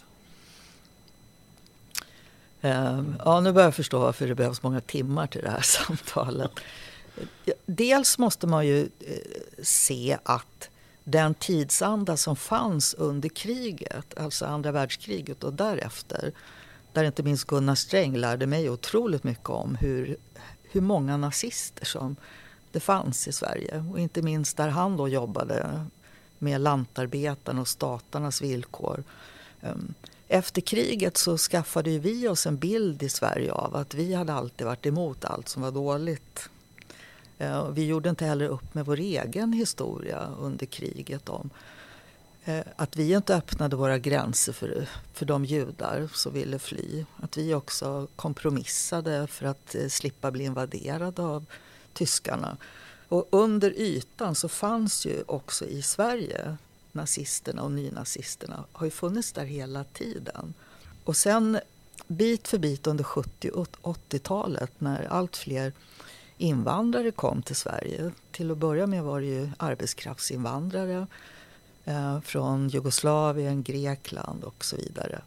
Ehm, 2.62 3.16
ja, 3.26 3.40
nu 3.40 3.52
börjar 3.52 3.68
jag 3.68 3.76
förstå 3.76 4.00
varför 4.00 4.28
det 4.28 4.36
behövs 4.36 4.64
många 4.64 4.82
timmar 4.82 5.28
till 5.28 5.42
det 5.42 5.50
här 5.50 5.62
samtalet. 5.88 6.52
Dels 7.66 8.18
måste 8.18 8.48
man 8.48 8.68
ju 8.68 8.82
eh, 8.82 9.18
se 9.64 10.18
att 10.24 10.70
den 11.04 11.34
tidsanda 11.34 12.18
som 12.18 12.36
fanns 12.36 12.94
under 12.94 13.30
kriget, 13.30 14.18
alltså 14.18 14.46
andra 14.46 14.72
världskriget 14.72 15.44
och 15.44 15.54
därefter, 15.54 16.32
där 16.94 17.04
inte 17.04 17.24
minst 17.24 17.48
Gunnar 17.48 17.76
Sträng 17.76 18.18
lärde 18.18 18.48
mig 18.48 18.70
otroligt 18.70 19.24
mycket 19.24 19.50
om 19.50 19.76
hur, 19.76 20.18
hur 20.64 20.82
många 20.82 21.18
nazister 21.18 21.86
som 21.86 22.16
det 22.72 22.80
fanns 22.80 23.28
i 23.28 23.32
Sverige. 23.32 23.86
Och 23.92 24.00
inte 24.00 24.22
minst 24.22 24.58
där 24.58 24.70
han 24.70 24.98
då 24.98 25.08
jobbade 25.08 25.86
med 26.40 26.62
lantarbetarna 26.62 27.62
och 27.62 27.68
statarnas 27.68 28.42
villkor. 28.42 29.04
Ehm, 29.62 29.94
efter 30.28 30.62
kriget 30.62 31.18
så 31.18 31.38
skaffade 31.38 32.00
vi 32.00 32.28
oss 32.28 32.48
en 32.48 32.58
bild 32.58 33.04
i 33.04 33.10
Sverige 33.10 33.52
av 33.52 33.76
att 33.76 33.94
vi 33.94 34.14
hade 34.14 34.34
alltid 34.34 34.68
varit 34.68 34.86
emot 34.86 35.26
allt 35.26 35.50
som 35.50 35.62
var 35.62 35.72
dåligt. 35.72 36.50
Ehm, 37.38 37.74
vi 37.74 37.86
gjorde 37.86 38.10
inte 38.10 38.26
heller 38.26 38.48
upp 38.48 38.74
med 38.74 38.86
vår 38.86 39.00
egen 39.00 39.54
historia 39.54 40.28
under 40.40 40.66
kriget 40.66 41.30
om 41.30 41.50
eh, 42.46 42.64
att 42.76 42.96
vi 42.96 43.14
inte 43.14 43.36
öppnade 43.36 43.76
våra 43.76 43.98
gränser 43.98 44.54
för, 44.54 44.88
för 45.14 45.26
de 45.26 45.46
judar 45.46 46.10
som 46.14 46.34
ville 46.34 46.60
fly. 46.60 47.06
Att 47.18 47.38
vi 47.38 47.54
också 47.54 48.08
kompromissade 48.16 49.28
för 49.28 49.46
att 49.46 49.76
eh, 49.76 49.88
slippa 49.88 50.32
bli 50.32 50.44
invaderade 50.44 51.22
av 51.22 51.46
tyskarna. 51.94 52.58
Och 53.08 53.28
under 53.32 53.72
ytan 53.72 54.36
så 54.36 54.50
fanns 54.50 55.06
ju 55.06 55.24
också 55.28 55.66
i 55.66 55.82
Sverige 55.82 56.58
nazisterna 56.92 57.64
och 57.64 57.72
nynazisterna 57.72 58.64
har 58.72 58.86
ju 58.86 58.92
funnits 58.92 59.32
där 59.32 59.46
hela 59.46 59.84
tiden. 59.84 60.54
Och 61.04 61.18
sen 61.18 61.60
bit 62.08 62.48
för 62.48 62.58
bit 62.58 62.88
under 62.88 63.04
70 63.04 63.50
och 63.50 63.78
80-talet 63.82 64.72
när 64.78 65.04
allt 65.04 65.38
fler 65.38 65.74
invandrare 66.38 67.12
kom 67.12 67.42
till 67.42 67.56
Sverige. 67.56 68.12
Till 68.32 68.52
att 68.52 68.58
börja 68.58 68.88
med 68.88 69.04
var 69.04 69.22
det 69.22 69.28
ju 69.28 69.50
arbetskraftsinvandrare 69.58 71.08
eh, 71.86 72.22
från 72.22 72.70
Jugoslavien, 72.70 73.64
Grekland 73.64 74.44
och 74.44 74.66
så 74.66 74.76
vidare. 74.76 75.22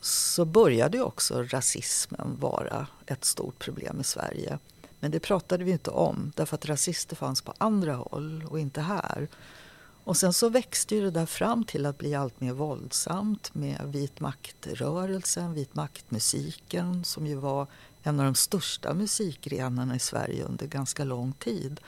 Så 0.00 0.44
började 0.44 0.96
ju 0.96 1.02
också 1.02 1.42
rasismen 1.42 2.36
vara 2.40 2.86
ett 3.06 3.24
stort 3.24 3.58
problem 3.58 4.00
i 4.00 4.04
Sverige. 4.04 4.58
Men 5.00 5.10
det 5.10 5.20
pratade 5.20 5.64
vi 5.64 5.70
inte 5.70 5.90
om 5.90 6.32
därför 6.36 6.54
att 6.54 6.66
rasister 6.66 7.16
fanns 7.16 7.42
på 7.42 7.54
andra 7.58 7.94
håll 7.94 8.44
och 8.48 8.60
inte 8.60 8.80
här. 8.80 9.28
Och 10.04 10.16
sen 10.16 10.32
så 10.32 10.48
växte 10.48 10.94
ju 10.94 11.00
det 11.00 11.10
där 11.10 11.26
fram 11.26 11.64
till 11.64 11.86
att 11.86 11.98
bli 11.98 12.14
allt 12.14 12.40
mer 12.40 12.52
våldsamt 12.52 13.54
med 13.54 13.80
vit 13.84 14.20
maktrörelsen, 14.20 15.54
vit 15.54 15.74
maktmusiken 15.74 17.04
som 17.04 17.26
ju 17.26 17.34
var 17.34 17.66
en 18.02 18.20
av 18.20 18.24
de 18.24 18.34
största 18.34 18.94
musikgrenarna 18.94 19.96
i 19.96 19.98
Sverige 19.98 20.44
under 20.44 20.66
ganska 20.66 21.04
lång 21.04 21.32
tid. 21.32 21.80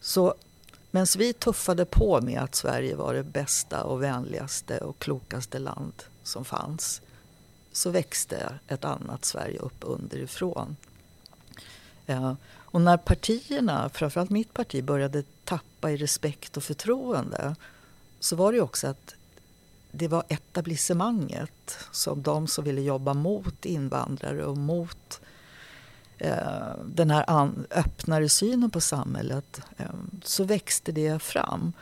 Så 0.00 0.34
medan 0.90 1.06
vi 1.18 1.32
tuffade 1.32 1.84
på 1.84 2.20
med 2.20 2.42
att 2.42 2.54
Sverige 2.54 2.96
var 2.96 3.14
det 3.14 3.22
bästa 3.22 3.84
och 3.84 4.02
vänligaste 4.02 4.78
och 4.78 4.98
klokaste 4.98 5.58
land 5.58 6.02
som 6.22 6.44
fanns 6.44 7.02
så 7.72 7.90
växte 7.90 8.58
ett 8.68 8.84
annat 8.84 9.24
Sverige 9.24 9.58
upp 9.58 9.78
underifrån. 9.80 10.76
Eh, 12.06 12.32
och 12.48 12.80
när 12.80 12.96
partierna, 12.96 13.88
framförallt 13.88 14.30
mitt 14.30 14.54
parti, 14.54 14.84
började 14.84 15.22
tappa 15.44 15.90
i 15.90 15.96
respekt 15.96 16.56
och 16.56 16.62
förtroende 16.62 17.56
så 18.20 18.36
var 18.36 18.52
det 18.52 18.60
också 18.60 18.86
att 18.86 19.14
det 19.90 20.08
var 20.08 20.24
etablissemanget, 20.28 21.78
som 21.90 22.22
de 22.22 22.46
som 22.46 22.64
ville 22.64 22.80
jobba 22.80 23.14
mot 23.14 23.64
invandrare 23.64 24.44
och 24.44 24.56
mot 24.56 25.20
eh, 26.18 26.74
den 26.84 27.10
här 27.10 27.24
an, 27.30 27.66
öppnare 27.70 28.28
synen 28.28 28.70
på 28.70 28.80
samhället, 28.80 29.60
eh, 29.76 29.86
så 30.24 30.44
växte 30.44 30.92
det 30.92 31.22
fram. 31.22 31.72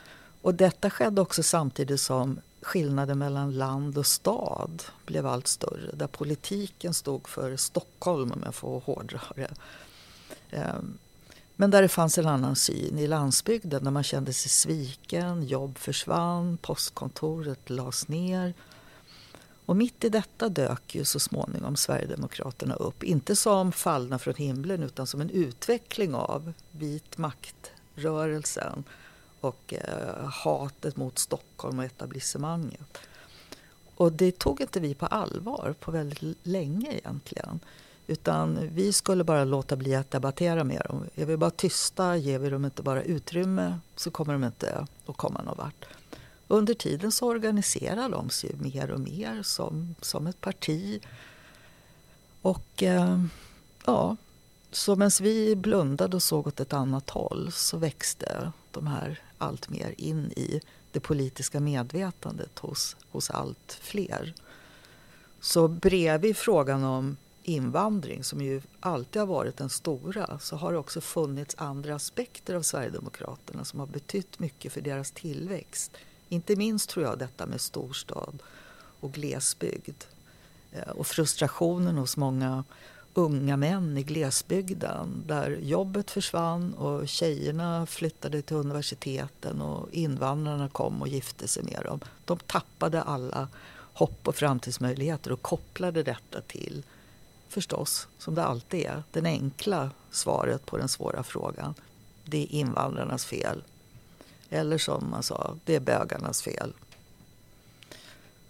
Och 0.41 0.55
detta 0.55 0.89
skedde 0.89 1.21
också 1.21 1.43
samtidigt 1.43 2.01
som 2.01 2.39
skillnaden 2.61 3.19
mellan 3.19 3.51
land 3.51 3.97
och 3.97 4.05
stad 4.05 4.83
blev 5.05 5.27
allt 5.27 5.47
större. 5.47 5.91
Där 5.93 6.07
politiken 6.07 6.93
stod 6.93 7.27
för 7.27 7.57
Stockholm, 7.57 8.31
om 8.31 8.41
jag 8.45 8.55
får 8.55 8.79
hårdra 8.79 9.21
det. 9.35 9.53
Ehm, 10.51 10.97
men 11.55 11.71
där 11.71 11.81
det 11.81 11.87
fanns 11.87 12.17
en 12.17 12.27
annan 12.27 12.55
syn 12.55 12.99
i 12.99 13.07
landsbygden 13.07 13.83
där 13.83 13.91
man 13.91 14.03
kände 14.03 14.33
sig 14.33 14.49
sviken, 14.49 15.43
jobb 15.43 15.77
försvann, 15.77 16.57
postkontoret 16.57 17.69
lades 17.69 18.07
ner. 18.07 18.53
Och 19.65 19.75
mitt 19.75 20.03
i 20.03 20.09
detta 20.09 20.49
dök 20.49 20.95
ju 20.95 21.05
så 21.05 21.19
småningom 21.19 21.75
Sverigedemokraterna 21.75 22.75
upp. 22.75 23.03
Inte 23.03 23.35
som 23.35 23.71
fallna 23.71 24.19
från 24.19 24.35
himlen 24.35 24.83
utan 24.83 25.07
som 25.07 25.21
en 25.21 25.29
utveckling 25.29 26.15
av 26.15 26.53
vit 26.71 27.17
maktrörelsen 27.17 28.83
och 29.39 29.73
eh, 29.73 30.25
hatet 30.29 30.97
mot 30.97 31.19
Stockholm 31.19 31.79
och 31.79 31.85
etablissemanget. 31.85 32.97
Och 33.95 34.11
det 34.11 34.39
tog 34.39 34.61
inte 34.61 34.79
vi 34.79 34.93
på 34.93 35.05
allvar 35.05 35.75
på 35.79 35.91
väldigt 35.91 36.37
länge 36.43 36.93
egentligen. 36.93 37.59
Utan 38.11 38.69
vi 38.73 38.93
skulle 38.93 39.23
bara 39.23 39.43
låta 39.43 39.75
bli 39.75 39.95
att 39.95 40.11
debattera 40.11 40.63
med 40.63 40.81
dem. 40.89 41.05
Är 41.15 41.25
vi 41.25 41.37
bara 41.37 41.49
tysta, 41.49 42.17
ger 42.17 42.39
vi 42.39 42.49
dem 42.49 42.65
inte 42.65 42.83
bara 42.83 43.03
utrymme 43.03 43.79
så 43.95 44.11
kommer 44.11 44.33
de 44.33 44.43
inte 44.43 44.85
att 45.05 45.17
komma 45.17 45.41
någon 45.41 45.57
vart. 45.57 45.85
Under 46.47 46.73
tiden 46.73 47.11
så 47.11 47.27
organiserar 47.27 48.09
de 48.09 48.29
sig 48.29 48.55
mer 48.55 48.91
och 48.91 48.99
mer 48.99 49.43
som, 49.43 49.95
som 50.01 50.27
ett 50.27 50.41
parti. 50.41 51.01
Och 52.41 52.83
eh, 52.83 53.23
ja, 53.85 54.17
så 54.71 54.95
medan 54.95 55.11
vi 55.21 55.55
blundade 55.55 56.15
och 56.15 56.23
såg 56.23 56.47
åt 56.47 56.59
ett 56.59 56.73
annat 56.73 57.09
håll 57.09 57.51
så 57.51 57.77
växte 57.77 58.51
de 58.71 58.87
här 58.87 59.19
allt 59.37 59.69
mer 59.69 59.95
in 59.97 60.31
i 60.31 60.61
det 60.91 60.99
politiska 60.99 61.59
medvetandet 61.59 62.59
hos, 62.59 62.95
hos 63.11 63.29
allt 63.29 63.77
fler. 63.81 64.33
Så 65.41 65.67
bredvid 65.67 66.37
frågan 66.37 66.83
om 66.83 67.17
invandring 67.43 68.23
som 68.23 68.41
ju 68.41 68.61
alltid 68.79 69.19
har 69.19 69.27
varit 69.27 69.57
den 69.57 69.69
stora 69.69 70.39
så 70.39 70.55
har 70.55 70.71
det 70.71 70.77
också 70.77 71.01
funnits 71.01 71.55
andra 71.57 71.95
aspekter 71.95 72.55
av 72.55 72.61
Sverigedemokraterna 72.61 73.65
som 73.65 73.79
har 73.79 73.87
betytt 73.87 74.39
mycket 74.39 74.73
för 74.73 74.81
deras 74.81 75.11
tillväxt. 75.11 75.91
Inte 76.29 76.55
minst 76.55 76.89
tror 76.89 77.05
jag 77.05 77.19
detta 77.19 77.45
med 77.45 77.61
storstad 77.61 78.43
och 78.99 79.11
glesbygd 79.11 80.03
eh, 80.71 80.89
och 80.89 81.07
frustrationen 81.07 81.97
hos 81.97 82.17
många 82.17 82.63
unga 83.13 83.57
män 83.57 83.97
i 83.97 84.03
glesbygden 84.03 85.23
där 85.27 85.57
jobbet 85.61 86.11
försvann 86.11 86.73
och 86.73 87.07
tjejerna 87.07 87.85
flyttade 87.85 88.41
till 88.41 88.55
universiteten 88.55 89.61
och 89.61 89.89
invandrarna 89.91 90.69
kom 90.69 91.01
och 91.01 91.07
gifte 91.07 91.47
sig 91.47 91.63
med 91.63 91.81
dem. 91.85 91.99
De 92.25 92.39
tappade 92.39 93.01
alla 93.01 93.47
hopp 93.93 94.27
och 94.27 94.35
framtidsmöjligheter 94.35 95.31
och 95.31 95.41
kopplade 95.41 96.03
detta 96.03 96.41
till 96.41 96.83
förstås, 97.51 98.07
som 98.17 98.35
det 98.35 98.43
alltid 98.43 98.85
är, 98.85 99.03
det 99.11 99.25
enkla 99.25 99.91
svaret 100.11 100.65
på 100.65 100.77
den 100.77 100.89
svåra 100.89 101.23
frågan. 101.23 101.73
Det 102.25 102.43
är 102.43 102.51
invandrarnas 102.51 103.25
fel. 103.25 103.63
Eller 104.49 104.77
som 104.77 105.09
man 105.09 105.23
sa, 105.23 105.57
det 105.65 105.75
är 105.75 105.79
bögarnas 105.79 106.41
fel. 106.41 106.73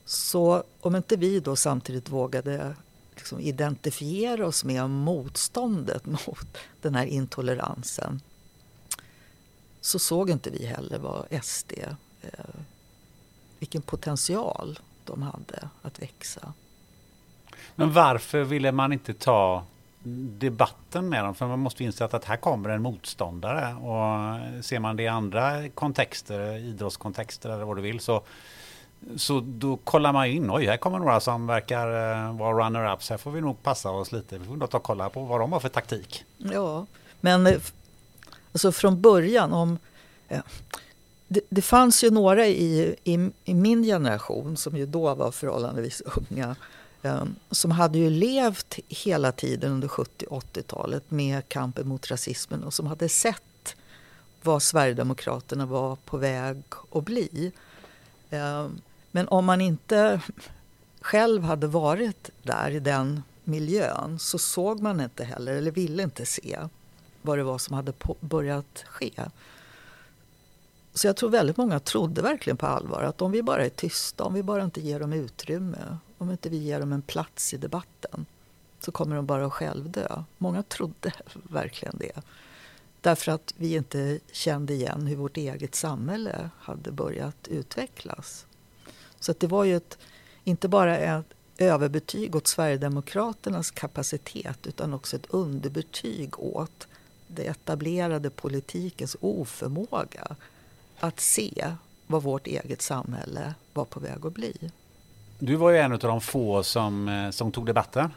Så 0.05 0.63
om 0.81 0.95
inte 0.95 1.15
vi 1.15 1.39
då 1.39 1.55
samtidigt 1.55 2.09
vågade 2.09 2.75
liksom 3.15 3.39
identifiera 3.39 4.47
oss 4.47 4.63
med 4.63 4.89
motståndet 4.89 6.05
mot 6.27 6.57
den 6.81 6.95
här 6.95 7.05
intoleransen 7.05 8.21
så 9.81 9.99
såg 9.99 10.29
inte 10.29 10.49
vi 10.49 10.65
heller 10.65 10.99
vad 10.99 11.43
SD, 11.43 11.71
eh, 12.21 12.29
vilken 13.59 13.81
potential 13.81 14.79
de 15.05 15.21
hade 15.21 15.69
att 15.81 16.01
växa. 16.01 16.53
Men 17.75 17.93
varför 17.93 18.43
ville 18.43 18.71
man 18.71 18.93
inte 18.93 19.13
ta 19.13 19.63
debatten 20.39 21.09
med 21.09 21.23
dem? 21.23 21.35
För 21.35 21.47
man 21.47 21.59
måste 21.59 21.83
inse 21.83 22.05
att 22.05 22.25
här 22.25 22.37
kommer 22.37 22.69
en 22.69 22.81
motståndare 22.81 23.73
och 23.75 24.65
ser 24.65 24.79
man 24.79 24.95
det 24.95 25.03
i 25.03 25.07
andra 25.07 25.69
kontexter, 25.69 26.57
idrottskontexter 26.57 27.49
eller 27.49 27.65
vad 27.65 27.77
du 27.77 27.81
vill, 27.81 27.99
så 27.99 28.23
så 29.15 29.39
då 29.45 29.77
kollar 29.77 30.13
man 30.13 30.25
in, 30.25 30.51
oj 30.51 30.65
här 30.65 30.77
kommer 30.77 30.99
några 30.99 31.19
som 31.19 31.47
verkar 31.47 31.87
eh, 31.87 32.37
vara 32.37 32.63
runner-ups, 32.63 33.09
här 33.09 33.17
får 33.17 33.31
vi 33.31 33.41
nog 33.41 33.63
passa 33.63 33.89
oss 33.91 34.11
lite. 34.11 34.37
Vi 34.37 34.45
får 34.45 34.55
nog 34.55 34.69
ta 34.69 34.77
och 34.77 34.83
kolla 34.83 35.09
på 35.09 35.23
vad 35.23 35.39
de 35.39 35.51
har 35.51 35.59
för 35.59 35.69
taktik. 35.69 36.25
Ja, 36.37 36.85
men 37.21 37.47
eh, 37.47 37.61
alltså 38.51 38.71
från 38.71 39.01
början 39.01 39.53
om... 39.53 39.77
Eh, 40.27 40.39
det, 41.27 41.41
det, 41.49 41.61
fanns 41.61 42.03
ju 42.03 42.11
några 42.11 42.45
i, 42.47 42.95
i, 43.03 43.29
i, 43.45 43.53
min 43.53 43.83
generation 43.83 44.57
som 44.57 44.77
ju 44.77 44.85
då 44.85 45.15
var 45.15 45.31
förhållandevis 45.31 46.01
unga 46.29 46.55
Ehm, 47.03 47.35
som 47.51 47.71
hade 47.71 47.97
ju 47.97 48.09
levt 48.09 48.79
hela 48.87 49.31
tiden 49.31 49.71
under 49.71 49.87
70 49.87 50.25
80-talet 50.29 51.11
med 51.11 51.49
kampen 51.49 51.87
mot 51.87 52.11
rasismen 52.11 52.63
och 52.63 52.73
som 52.73 52.87
hade 52.87 53.09
sett 53.09 53.75
vad 54.41 54.63
Sverigedemokraterna 54.63 55.65
var 55.65 55.95
på 55.95 56.17
väg 56.17 56.63
att 56.91 57.03
bli. 57.03 57.51
Ehm, 58.29 58.81
men 59.11 59.27
om 59.27 59.45
man 59.45 59.61
inte 59.61 60.21
själv 61.01 61.43
hade 61.43 61.67
varit 61.67 62.29
där 62.43 62.71
i 62.71 62.79
den 62.79 63.23
miljön 63.43 64.19
så 64.19 64.37
såg 64.37 64.81
man 64.81 65.01
inte 65.01 65.23
heller, 65.23 65.53
eller 65.53 65.71
ville 65.71 66.03
inte 66.03 66.25
se, 66.25 66.59
vad 67.21 67.37
det 67.37 67.43
var 67.43 67.57
som 67.57 67.75
hade 67.75 67.93
börjat 68.19 68.83
ske. 68.87 69.11
Så 70.93 71.07
jag 71.07 71.15
tror 71.15 71.29
väldigt 71.29 71.57
många 71.57 71.79
trodde 71.79 72.21
verkligen 72.21 72.57
på 72.57 72.65
allvar 72.65 73.01
att 73.01 73.21
om 73.21 73.31
vi 73.31 73.43
bara 73.43 73.65
är 73.65 73.69
tysta, 73.69 74.23
om 74.23 74.33
vi 74.33 74.43
bara 74.43 74.63
inte 74.63 74.81
ger 74.81 74.99
dem 74.99 75.13
utrymme, 75.13 75.97
om 76.21 76.31
inte 76.31 76.49
vi 76.49 76.57
ger 76.57 76.79
dem 76.79 76.93
en 76.93 77.01
plats 77.01 77.53
i 77.53 77.57
debatten 77.57 78.25
så 78.79 78.91
kommer 78.91 79.15
de 79.15 79.25
bara 79.25 79.45
att 79.45 79.53
självdö. 79.53 80.23
Många 80.37 80.63
trodde 80.63 81.11
verkligen 81.33 81.97
det. 81.97 82.21
Därför 83.01 83.31
att 83.31 83.53
vi 83.57 83.75
inte 83.75 84.19
kände 84.31 84.73
igen 84.73 85.07
hur 85.07 85.15
vårt 85.15 85.37
eget 85.37 85.75
samhälle 85.75 86.49
hade 86.57 86.91
börjat 86.91 87.47
utvecklas. 87.47 88.45
Så 89.19 89.33
det 89.39 89.47
var 89.47 89.63
ju 89.63 89.75
ett, 89.75 89.97
inte 90.43 90.67
bara 90.67 90.97
ett 90.97 91.25
överbetyg 91.57 92.35
åt 92.35 92.47
Sverigedemokraternas 92.47 93.71
kapacitet 93.71 94.67
utan 94.67 94.93
också 94.93 95.15
ett 95.15 95.29
underbetyg 95.29 96.39
åt 96.39 96.87
det 97.27 97.47
etablerade 97.47 98.29
politikens 98.29 99.15
oförmåga 99.19 100.35
att 100.99 101.19
se 101.19 101.75
vad 102.07 102.23
vårt 102.23 102.47
eget 102.47 102.81
samhälle 102.81 103.53
var 103.73 103.85
på 103.85 103.99
väg 103.99 104.25
att 104.25 104.33
bli. 104.33 104.71
Du 105.43 105.55
var 105.55 105.71
ju 105.71 105.77
en 105.77 105.91
av 105.91 105.99
de 105.99 106.21
få 106.21 106.63
som, 106.63 107.09
eh, 107.09 107.31
som 107.31 107.51
tog 107.51 107.65
debatten. 107.65 108.09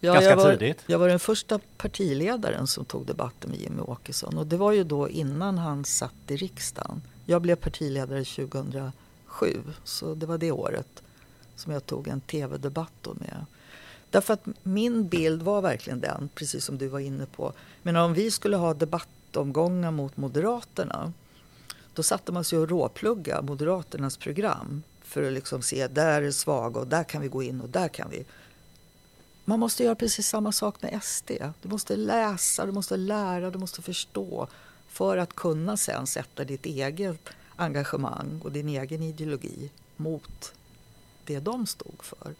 Ja, 0.00 0.12
Ganska 0.12 0.30
jag 0.30 0.36
var, 0.36 0.52
tidigt. 0.52 0.84
Jag 0.86 0.98
var 0.98 1.08
den 1.08 1.18
första 1.18 1.60
partiledaren 1.76 2.66
som 2.66 2.84
tog 2.84 3.06
debatten 3.06 3.50
med 3.50 3.60
Jimmy 3.60 3.80
Åkesson. 3.80 4.38
Och 4.38 4.46
det 4.46 4.56
var 4.56 4.72
ju 4.72 4.84
då 4.84 5.08
innan 5.08 5.58
han 5.58 5.84
satt 5.84 6.14
i 6.28 6.36
riksdagen. 6.36 7.02
Jag 7.26 7.42
blev 7.42 7.56
partiledare 7.56 8.24
2007, 8.24 8.92
så 9.84 10.14
det 10.14 10.26
var 10.26 10.38
det 10.38 10.52
året 10.52 11.02
som 11.56 11.72
jag 11.72 11.86
tog 11.86 12.08
en 12.08 12.20
tv-debatt 12.20 13.06
med, 13.14 13.46
Därför 14.10 14.34
att 14.34 14.46
min 14.62 15.08
bild 15.08 15.42
var 15.42 15.62
verkligen 15.62 16.00
den, 16.00 16.28
precis 16.34 16.64
som 16.64 16.78
du 16.78 16.88
var 16.88 16.98
inne 16.98 17.26
på. 17.26 17.52
Men 17.82 17.96
om 17.96 18.14
vi 18.14 18.30
skulle 18.30 18.56
ha 18.56 18.74
debattomgångar 18.74 19.90
mot 19.90 20.16
Moderaterna 20.16 21.12
då 21.94 22.02
satte 22.02 22.32
man 22.32 22.44
sig 22.44 22.58
och 22.58 22.68
råplugga 22.68 23.42
Moderaternas 23.42 24.16
program 24.16 24.82
för 25.08 25.22
att 25.22 25.32
liksom 25.32 25.62
se 25.62 25.88
där 25.88 26.22
är 26.22 26.30
svaga 26.30 26.80
och 26.80 26.86
där 26.86 27.04
kan 27.04 27.22
vi 27.22 27.28
gå 27.28 27.42
in 27.42 27.60
och 27.60 27.68
där 27.68 27.88
kan 27.88 28.10
vi. 28.10 28.24
Man 29.44 29.60
måste 29.60 29.84
göra 29.84 29.94
precis 29.94 30.28
samma 30.28 30.52
sak 30.52 30.82
med 30.82 31.02
SD. 31.02 31.30
Du 31.62 31.68
måste 31.68 31.96
läsa, 31.96 32.66
du 32.66 32.72
måste 32.72 32.96
lära, 32.96 33.50
du 33.50 33.58
måste 33.58 33.82
förstå 33.82 34.48
för 34.88 35.16
att 35.16 35.34
kunna 35.34 35.76
sen 35.76 36.06
sätta 36.06 36.44
ditt 36.44 36.66
eget 36.66 37.28
engagemang 37.56 38.40
och 38.44 38.52
din 38.52 38.68
egen 38.68 39.02
ideologi 39.02 39.70
mot 39.96 40.52
det 41.24 41.40
de 41.40 41.66
stod 41.66 42.02
för. 42.02 42.34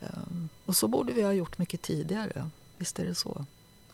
Ehm, 0.00 0.48
och 0.66 0.76
så 0.76 0.88
borde 0.88 1.12
vi 1.12 1.22
ha 1.22 1.32
gjort 1.32 1.58
mycket 1.58 1.82
tidigare. 1.82 2.50
Visst 2.78 2.98
är 2.98 3.04
det 3.04 3.14
så. 3.14 3.46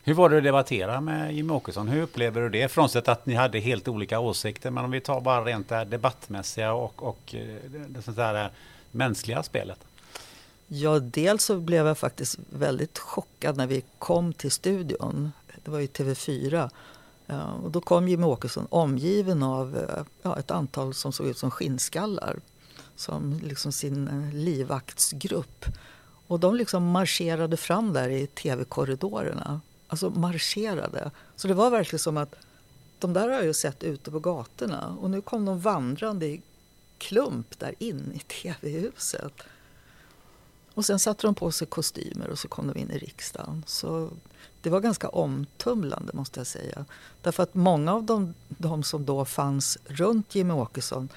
Hur 0.09 0.15
var 0.15 0.29
det 0.29 0.37
att 0.37 0.43
debattera 0.43 1.01
med 1.01 1.33
Jimmie 1.33 1.55
Åkesson? 1.55 1.87
Hur 1.87 2.01
upplever 2.01 2.41
du 2.41 2.49
det? 2.49 2.69
Frånsett 2.69 3.07
att 3.07 3.25
ni 3.25 3.33
hade 3.35 3.59
helt 3.59 3.87
olika 3.87 4.19
åsikter. 4.19 4.71
Men 4.71 4.85
om 4.85 4.91
vi 4.91 5.01
tar 5.01 5.21
bara 5.21 5.45
rent 5.45 5.69
det 5.69 5.85
debattmässiga 5.85 6.73
och, 6.73 7.03
och 7.03 7.35
eh, 7.35 7.69
det 7.87 8.01
sånt 8.01 8.17
där 8.17 8.51
mänskliga 8.91 9.43
spelet. 9.43 9.79
Ja, 10.67 10.99
dels 10.99 11.43
så 11.43 11.59
blev 11.59 11.87
jag 11.87 11.97
faktiskt 11.97 12.39
väldigt 12.49 12.97
chockad 12.97 13.57
när 13.57 13.67
vi 13.67 13.83
kom 13.99 14.33
till 14.33 14.51
studion. 14.51 15.31
Det 15.63 15.71
var 15.71 15.79
ju 15.79 15.87
TV4. 15.87 16.69
Eh, 17.27 17.53
och 17.63 17.71
då 17.71 17.81
kom 17.81 18.07
Jimmie 18.07 18.27
Åkesson 18.27 18.67
omgiven 18.69 19.43
av 19.43 19.77
eh, 19.77 20.03
ja, 20.21 20.39
ett 20.39 20.51
antal 20.51 20.93
som 20.93 21.11
såg 21.11 21.27
ut 21.27 21.37
som 21.37 21.51
skinnskallar. 21.51 22.35
Som 22.95 23.39
liksom 23.43 23.71
sin 23.71 24.29
livvaktsgrupp. 24.33 25.65
Och 26.27 26.39
de 26.39 26.55
liksom 26.55 26.91
marscherade 26.91 27.57
fram 27.57 27.93
där 27.93 28.09
i 28.09 28.27
tv-korridorerna 28.27 29.61
alltså 29.89 30.09
marscherade. 30.09 31.11
Så 31.35 31.47
det 31.47 31.53
var 31.53 31.69
verkligen 31.69 31.99
som 31.99 32.17
att 32.17 32.35
de 32.99 33.13
där 33.13 33.21
har 33.21 33.35
jag 33.35 33.45
ju 33.45 33.53
sett 33.53 33.83
ute 33.83 34.11
på 34.11 34.19
gatorna 34.19 34.97
och 35.01 35.09
nu 35.09 35.21
kom 35.21 35.45
de 35.45 35.59
vandrande 35.59 36.25
i 36.25 36.41
klump 36.97 37.59
där 37.59 37.75
in 37.79 38.11
i 38.15 38.19
tv-huset. 38.19 39.33
Och 40.73 40.85
sen 40.85 40.99
satte 40.99 41.27
de 41.27 41.35
på 41.35 41.51
sig 41.51 41.67
kostymer 41.67 42.29
och 42.29 42.39
så 42.39 42.47
kom 42.47 42.67
de 42.67 42.79
in 42.79 42.91
i 42.91 42.97
riksdagen. 42.97 43.63
Så 43.67 44.09
det 44.61 44.69
var 44.69 44.79
ganska 44.79 45.09
omtumlande 45.09 46.13
måste 46.13 46.39
jag 46.39 46.47
säga. 46.47 46.85
Därför 47.21 47.43
att 47.43 47.53
många 47.53 47.93
av 47.93 48.03
de, 48.03 48.33
de 48.47 48.83
som 48.83 49.05
då 49.05 49.25
fanns 49.25 49.77
runt 49.85 50.35
Jimmie 50.35 50.55
Åkesson 50.55 51.09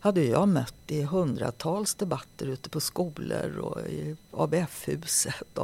hade 0.00 0.24
jag 0.24 0.48
mött 0.48 0.74
i 0.86 1.02
hundratals 1.02 1.94
debatter 1.94 2.46
ute 2.46 2.68
på 2.68 2.80
skolor 2.80 3.58
och 3.58 3.80
i 3.80 4.16
ABF-huset. 4.30 5.58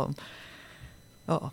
Ja, 1.26 1.50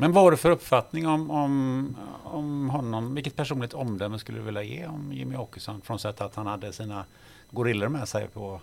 men 0.00 0.12
vad 0.12 0.24
har 0.24 0.30
du 0.30 0.36
för 0.36 0.50
uppfattning 0.50 1.06
om, 1.06 1.30
om, 1.30 1.96
om 2.24 2.70
honom? 2.70 3.14
Vilket 3.14 3.36
personligt 3.36 3.74
omdöme 3.74 4.18
skulle 4.18 4.38
du 4.38 4.44
vilja 4.44 4.62
ge 4.62 4.86
om 4.86 5.12
Jimmy 5.12 5.36
Åkesson? 5.36 5.80
Frånsett 5.84 6.20
att 6.20 6.34
han 6.34 6.46
hade 6.46 6.72
sina 6.72 7.04
gorillor 7.50 7.88
med 7.88 8.08
sig 8.08 8.28
på, 8.28 8.60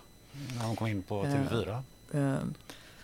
när 0.56 0.64
han 0.64 0.76
kom 0.76 0.86
in 0.86 1.02
på 1.02 1.24
TV4. 1.24 1.82
Eh, 2.12 2.20
eh, 2.20 2.38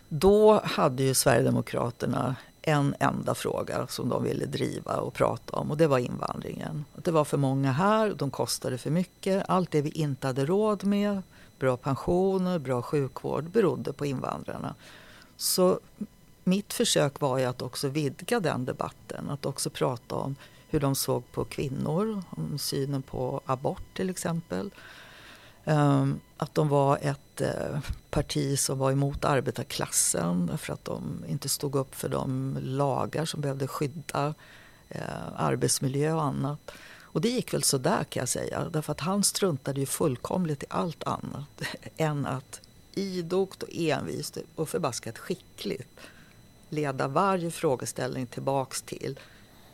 då 0.08 0.60
hade 0.64 1.02
ju 1.02 1.14
Sverigedemokraterna 1.14 2.36
en 2.62 2.94
enda 2.98 3.34
fråga 3.34 3.86
som 3.86 4.08
de 4.08 4.22
ville 4.22 4.46
driva 4.46 4.96
och 4.96 5.14
prata 5.14 5.56
om 5.56 5.70
och 5.70 5.76
det 5.76 5.86
var 5.86 5.98
invandringen. 5.98 6.84
Det 6.96 7.10
var 7.10 7.24
för 7.24 7.36
många 7.38 7.72
här, 7.72 8.14
de 8.16 8.30
kostade 8.30 8.78
för 8.78 8.90
mycket. 8.90 9.44
Allt 9.48 9.70
det 9.70 9.82
vi 9.82 9.90
inte 9.90 10.26
hade 10.26 10.46
råd 10.46 10.84
med, 10.84 11.22
bra 11.58 11.76
pensioner, 11.76 12.58
bra 12.58 12.82
sjukvård, 12.82 13.44
berodde 13.44 13.92
på 13.92 14.06
invandrarna. 14.06 14.74
Så 15.36 15.80
mitt 16.44 16.72
försök 16.72 17.20
var 17.20 17.38
ju 17.38 17.44
att 17.44 17.62
också 17.62 17.88
vidga 17.88 18.40
den 18.40 18.64
debatten. 18.64 19.30
Att 19.30 19.46
också 19.46 19.70
prata 19.70 20.14
om 20.14 20.36
hur 20.68 20.80
de 20.80 20.94
såg 20.94 21.32
på 21.32 21.44
kvinnor, 21.44 22.22
om 22.30 22.58
synen 22.58 23.02
på 23.02 23.40
abort 23.46 23.82
till 23.94 24.10
exempel. 24.10 24.70
Ehm, 25.64 26.20
att 26.36 26.54
de 26.54 26.68
var 26.68 26.98
ett 27.02 27.40
eh, 27.40 27.78
parti 28.10 28.58
som 28.58 28.78
var 28.78 28.92
emot 28.92 29.24
arbetarklassen 29.24 30.58
för 30.58 30.72
att 30.72 30.84
de 30.84 31.24
inte 31.28 31.48
stod 31.48 31.74
upp 31.74 31.94
för 31.94 32.08
de 32.08 32.58
lagar 32.60 33.24
som 33.24 33.40
behövde 33.40 33.66
skydda 33.66 34.34
eh, 34.88 35.02
arbetsmiljö 35.36 36.12
och 36.12 36.22
annat. 36.22 36.70
Och 37.00 37.20
det 37.20 37.28
gick 37.28 37.54
väl 37.54 37.62
sådär 37.62 38.04
kan 38.04 38.20
jag 38.20 38.28
säga. 38.28 38.68
Därför 38.70 38.92
att 38.92 39.00
han 39.00 39.24
struntade 39.24 39.80
ju 39.80 39.86
fullkomligt 39.86 40.62
i 40.62 40.66
allt 40.68 41.04
annat 41.04 41.62
än 41.96 42.26
att 42.26 42.60
idogt 42.94 43.62
och 43.62 43.68
envist 43.72 44.38
och 44.54 44.68
förbaskat 44.68 45.18
skickligt 45.18 46.00
leda 46.72 47.08
varje 47.08 47.50
frågeställning 47.50 48.26
tillbaks 48.26 48.82
till 48.82 49.18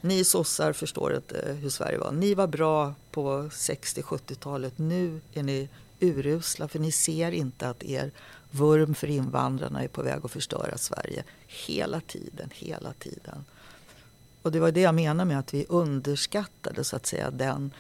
ni 0.01 0.25
sossar 0.25 0.73
förstår 0.73 1.17
inte 1.17 1.39
eh, 1.39 1.55
hur 1.55 1.71
Sverige 1.71 1.99
var. 1.99 2.13
Ni 2.13 2.35
var 2.35 2.47
bra 2.47 2.95
på 3.11 3.43
60-70-talet. 3.43 4.79
Nu 4.79 5.21
är 5.33 5.43
ni 5.43 5.69
urusla 6.01 6.69
för 6.69 6.79
ni 6.79 6.93
ser 6.93 7.33
inte 7.33 7.69
att 7.69 7.83
er 7.83 8.11
vurm 8.51 8.95
för 8.95 9.07
invandrarna 9.07 9.83
är 9.83 9.89
på 9.89 10.03
väg 10.03 10.21
att 10.25 10.31
förstöra 10.31 10.79
Sverige. 10.79 11.25
Hela 11.47 12.01
tiden, 12.01 12.51
hela 12.53 12.93
tiden. 12.93 13.45
Och 14.43 14.53
det 14.53 14.61
var 14.61 14.73
det 14.73 14.81
jag 14.81 14.95
menar 14.95 15.25
med 15.25 15.39
att 15.39 15.55
vi 15.55 15.67
underskattade 15.69 16.85
så 16.85 16.97
att 16.97 17.07
säga 17.07 17.31
den 17.31 17.71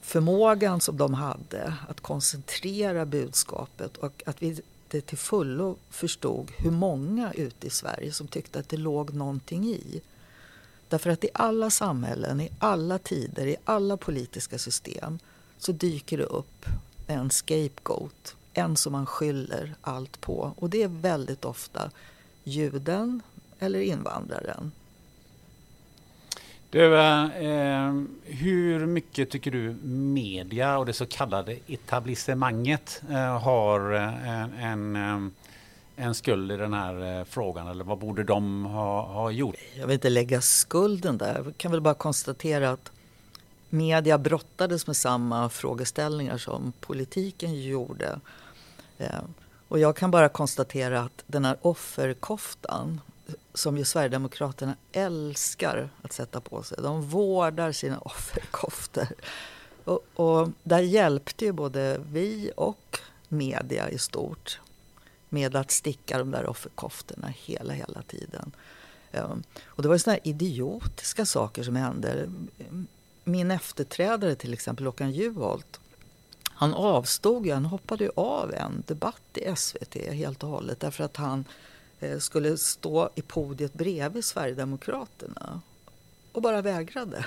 förmågan 0.00 0.80
som 0.80 0.96
de 0.96 1.14
hade 1.14 1.74
att 1.88 2.00
koncentrera 2.00 3.06
budskapet 3.06 3.96
och 3.96 4.22
att 4.26 4.42
vi 4.42 4.60
inte 4.94 5.08
till 5.08 5.18
fullo 5.18 5.76
förstod 5.90 6.50
hur 6.58 6.70
många 6.70 7.32
ute 7.32 7.66
i 7.66 7.70
Sverige 7.70 8.12
som 8.12 8.28
tyckte 8.28 8.58
att 8.58 8.68
det 8.68 8.76
låg 8.76 9.14
någonting 9.14 9.64
i. 9.64 10.00
Därför 10.88 11.10
att 11.10 11.24
i 11.24 11.28
alla 11.34 11.70
samhällen, 11.70 12.40
i 12.40 12.50
alla 12.58 12.98
tider, 12.98 13.46
i 13.46 13.56
alla 13.64 13.96
politiska 13.96 14.58
system 14.58 15.18
så 15.58 15.72
dyker 15.72 16.18
det 16.18 16.24
upp 16.24 16.64
en 17.06 17.30
scapegoat, 17.30 18.36
en 18.52 18.76
som 18.76 18.92
man 18.92 19.06
skyller 19.06 19.74
allt 19.80 20.20
på. 20.20 20.52
Och 20.56 20.70
det 20.70 20.82
är 20.82 20.88
väldigt 20.88 21.44
ofta 21.44 21.90
juden 22.44 23.22
eller 23.58 23.80
invandraren 23.80 24.72
du, 26.70 26.98
eh, 26.98 27.24
eh, 27.24 28.02
hur 28.24 28.86
mycket 28.86 29.30
tycker 29.30 29.50
du 29.50 29.76
media 29.84 30.78
och 30.78 30.86
det 30.86 30.92
så 30.92 31.06
kallade 31.06 31.56
etablissemanget 31.66 33.02
eh, 33.10 33.40
har 33.40 33.94
eh, 33.94 34.64
en, 34.64 34.96
en, 34.96 35.32
en 35.96 36.14
skuld 36.14 36.52
i 36.52 36.56
den 36.56 36.74
här 36.74 37.18
eh, 37.18 37.24
frågan? 37.24 37.68
Eller 37.68 37.84
vad 37.84 37.98
borde 37.98 38.24
de 38.24 38.64
ha, 38.64 39.02
ha 39.02 39.30
gjort? 39.30 39.56
Jag 39.76 39.86
vill 39.86 39.94
inte 39.94 40.10
lägga 40.10 40.40
skulden 40.40 41.18
där. 41.18 41.42
Jag 41.44 41.56
kan 41.56 41.70
väl 41.70 41.80
bara 41.80 41.94
konstatera 41.94 42.70
att 42.70 42.92
media 43.68 44.18
brottades 44.18 44.86
med 44.86 44.96
samma 44.96 45.48
frågeställningar 45.48 46.38
som 46.38 46.72
politiken 46.80 47.62
gjorde. 47.62 48.20
Och 49.68 49.78
jag 49.78 49.96
kan 49.96 50.10
bara 50.10 50.28
konstatera 50.28 51.00
att 51.00 51.24
den 51.26 51.44
här 51.44 51.56
offerkoftan 51.62 53.00
som 53.54 53.78
ju 53.78 53.84
Sverigedemokraterna 53.84 54.76
älskar 54.92 55.90
att 56.02 56.12
sätta 56.12 56.40
på 56.40 56.62
sig. 56.62 56.78
De 56.82 57.02
vårdar 57.02 57.72
sina 57.72 57.98
offerkoftor. 57.98 59.08
Och, 59.84 60.04
och 60.14 60.50
där 60.62 60.80
hjälpte 60.80 61.44
ju 61.44 61.52
både 61.52 62.00
vi 62.12 62.50
och 62.56 62.98
media 63.28 63.90
i 63.90 63.98
stort 63.98 64.60
med 65.28 65.56
att 65.56 65.70
sticka 65.70 66.18
de 66.18 66.30
där 66.30 66.46
offerkoftorna 66.46 67.28
hela, 67.36 67.72
hela 67.72 68.02
tiden. 68.02 68.52
Ehm, 69.12 69.42
och 69.64 69.82
det 69.82 69.88
var 69.88 69.94
ju 69.94 69.98
sådana 69.98 70.20
här 70.24 70.28
idiotiska 70.28 71.26
saker 71.26 71.62
som 71.62 71.76
hände. 71.76 72.30
Min 73.24 73.50
efterträdare 73.50 74.34
till 74.34 74.52
exempel, 74.52 74.86
Håkan 74.86 75.12
Juholt, 75.12 75.80
han 76.44 76.74
avstod 76.74 77.46
ju, 77.46 77.52
han 77.52 77.64
hoppade 77.64 78.04
ju 78.04 78.10
av 78.16 78.54
en 78.54 78.82
debatt 78.86 79.22
i 79.34 79.56
SVT 79.56 79.94
helt 79.94 80.42
och 80.42 80.50
hållet 80.50 80.80
därför 80.80 81.04
att 81.04 81.16
han 81.16 81.44
Eh, 81.44 81.48
Eh, 82.00 82.18
skulle 82.18 82.56
stå 82.56 83.10
i 83.14 83.22
podiet 83.22 83.74
bredvid 83.74 84.24
Sverigedemokraterna 84.24 85.60
och 86.32 86.42
bara 86.42 86.62
vägrade. 86.62 87.24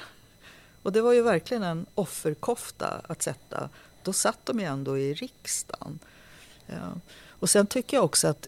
Och 0.84 0.92
det 0.92 1.02
var 1.02 1.14
ju 1.14 1.22
verkligen 1.22 1.64
en 1.64 1.86
offerkofta 1.96 3.02
att 3.04 3.22
sätta. 3.22 3.70
Då 4.04 4.14
satt 4.14 4.46
de 4.46 4.60
ju 4.60 4.66
ändå 4.66 4.98
i 4.98 5.14
riksdagen. 5.14 6.00
Ja. 6.66 6.94
Och 7.28 7.50
sen 7.50 7.68
tycker 7.68 7.98
jag 7.98 8.04
också 8.04 8.28
att 8.28 8.48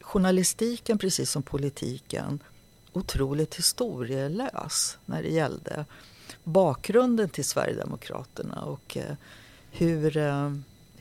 journalistiken, 0.00 0.98
precis 0.98 1.30
som 1.30 1.42
politiken, 1.42 2.42
otroligt 2.92 3.54
historielös 3.54 4.98
när 5.04 5.22
det 5.22 5.28
gällde 5.28 5.84
bakgrunden 6.44 7.28
till 7.28 7.44
Sverigedemokraterna 7.44 8.62
och 8.62 8.96
eh, 8.96 9.14
hur 9.70 10.16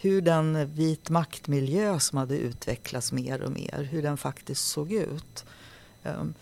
hur 0.01 0.21
den 0.21 0.73
vit 0.75 1.09
maktmiljö 1.09 1.99
som 1.99 2.17
hade 2.17 2.37
utvecklats 2.37 3.11
mer 3.11 3.41
och 3.41 3.51
mer, 3.51 3.87
hur 3.91 4.01
den 4.01 4.17
faktiskt 4.17 4.67
såg 4.67 4.91
ut. 4.91 5.45
Ehm, 6.03 6.33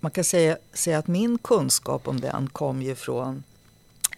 man 0.00 0.10
kan 0.10 0.24
säga, 0.24 0.58
säga 0.72 0.98
att 0.98 1.06
min 1.06 1.38
kunskap 1.38 2.08
om 2.08 2.20
den 2.20 2.48
kom 2.48 2.82
ju 2.82 2.94
från 2.94 3.42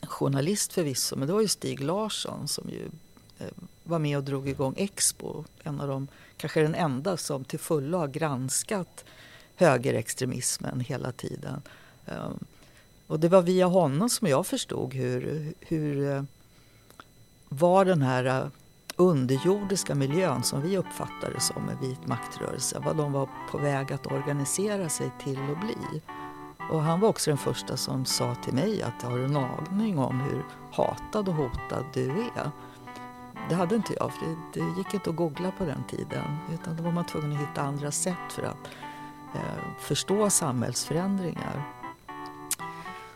en 0.01 0.09
journalist 0.09 0.73
förvisso, 0.73 1.17
men 1.17 1.29
det 1.29 1.35
var 1.35 1.41
ju 1.41 1.49
Stig 1.49 1.81
Larsson 1.81 2.49
som 2.49 2.69
ju 2.69 2.89
eh, 3.39 3.53
var 3.85 3.99
med 3.99 4.19
och 4.19 4.25
drog 4.25 4.49
igång 4.49 4.75
Expo. 4.77 5.45
En 5.63 5.81
av 5.81 5.89
de, 5.89 6.09
kanske 6.37 6.63
den 6.63 6.75
enda 6.75 7.17
som 7.17 7.45
till 7.45 7.59
fullo 7.59 7.99
har 7.99 8.09
granskat 8.09 9.05
högerextremismen 9.57 10.81
hela 10.81 11.13
tiden. 11.13 11.63
Ehm, 12.07 12.39
och 13.07 13.21
det 13.21 13.29
var 13.29 13.43
via 13.43 13.67
honom 13.67 14.11
som 14.11 14.29
jag 14.29 14.47
förstod 14.47 14.95
hur, 14.95 15.53
hur 15.61 16.11
eh, 16.11 16.23
var 17.49 17.85
den 17.85 18.03
här 18.03 18.25
eh, 18.25 18.47
underjordiska 18.99 19.95
miljön 19.95 20.43
som 20.43 20.63
vi 20.63 20.79
uppfattade 20.79 21.41
som 21.41 21.69
en 21.69 21.81
vit 21.81 22.07
maktrörelse, 22.07 22.83
vad 22.85 22.97
de 22.97 23.13
var 23.13 23.29
på 23.51 23.59
väg 23.59 23.93
att 23.93 24.07
organisera 24.07 24.89
sig 24.89 25.11
till 25.19 25.39
att 25.53 25.61
bli. 25.61 26.03
Och 26.71 26.83
han 26.83 27.01
var 27.01 27.09
också 27.09 27.31
den 27.31 27.39
första 27.39 27.77
som 27.77 28.05
sa 28.05 28.35
till 28.35 28.55
mig 28.55 28.83
att 28.83 29.03
har 29.03 29.19
du 29.19 29.25
en 29.25 29.37
aning 29.37 29.99
om 29.99 30.21
hur 30.21 30.45
hatad 30.73 31.29
och 31.29 31.35
hotad 31.35 31.85
du 31.95 32.11
är? 32.11 32.51
Det 33.49 33.55
hade 33.55 33.77
inte 33.77 33.95
jag, 34.01 34.13
för 34.13 34.27
det, 34.27 34.37
det 34.53 34.79
gick 34.79 34.95
inte 34.95 35.11
att 35.11 35.17
googla 35.17 35.51
på 35.51 35.65
den 35.65 35.85
tiden. 35.85 36.37
Utan 36.53 36.77
då 36.77 36.83
var 36.83 36.93
man 36.93 37.07
tvungen 37.07 37.33
att 37.33 37.43
hitta 37.43 37.63
andra 37.63 37.91
sätt 37.91 38.33
för 38.33 38.43
att 38.43 38.69
eh, 39.35 39.81
förstå 39.81 40.31
samhällsförändringar. 40.31 41.75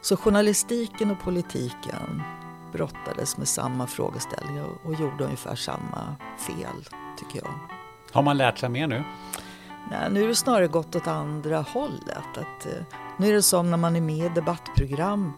Så 0.01 0.16
journalistiken 0.16 1.11
och 1.11 1.21
politiken 1.21 2.23
brottades 2.73 3.39
med 3.39 3.49
samma 3.49 3.87
frågeställningar 3.87 4.67
och 4.85 4.95
gjorde 4.95 5.25
ungefär 5.25 5.55
samma 5.55 6.17
fel, 6.39 6.89
tycker 7.19 7.39
jag. 7.45 7.55
Har 8.13 8.23
man 8.23 8.37
lärt 8.37 8.59
sig 8.59 8.69
mer 8.69 8.87
nu? 8.87 9.05
Nej, 9.91 10.11
nu 10.11 10.25
är 10.25 10.29
det 10.29 10.35
snarare 10.35 10.69
gått 10.69 10.97
åt 10.97 11.07
andra 11.07 11.61
hållet. 11.61 12.39
Att, 12.39 12.67
eh, 12.67 12.83
nu 13.17 13.29
är 13.29 13.33
det 13.33 13.43
som 13.43 13.71
när 13.71 13.77
man 13.77 13.97
är 13.97 14.01
med 14.01 14.27
i 14.27 14.29
debattprogram 14.29 15.33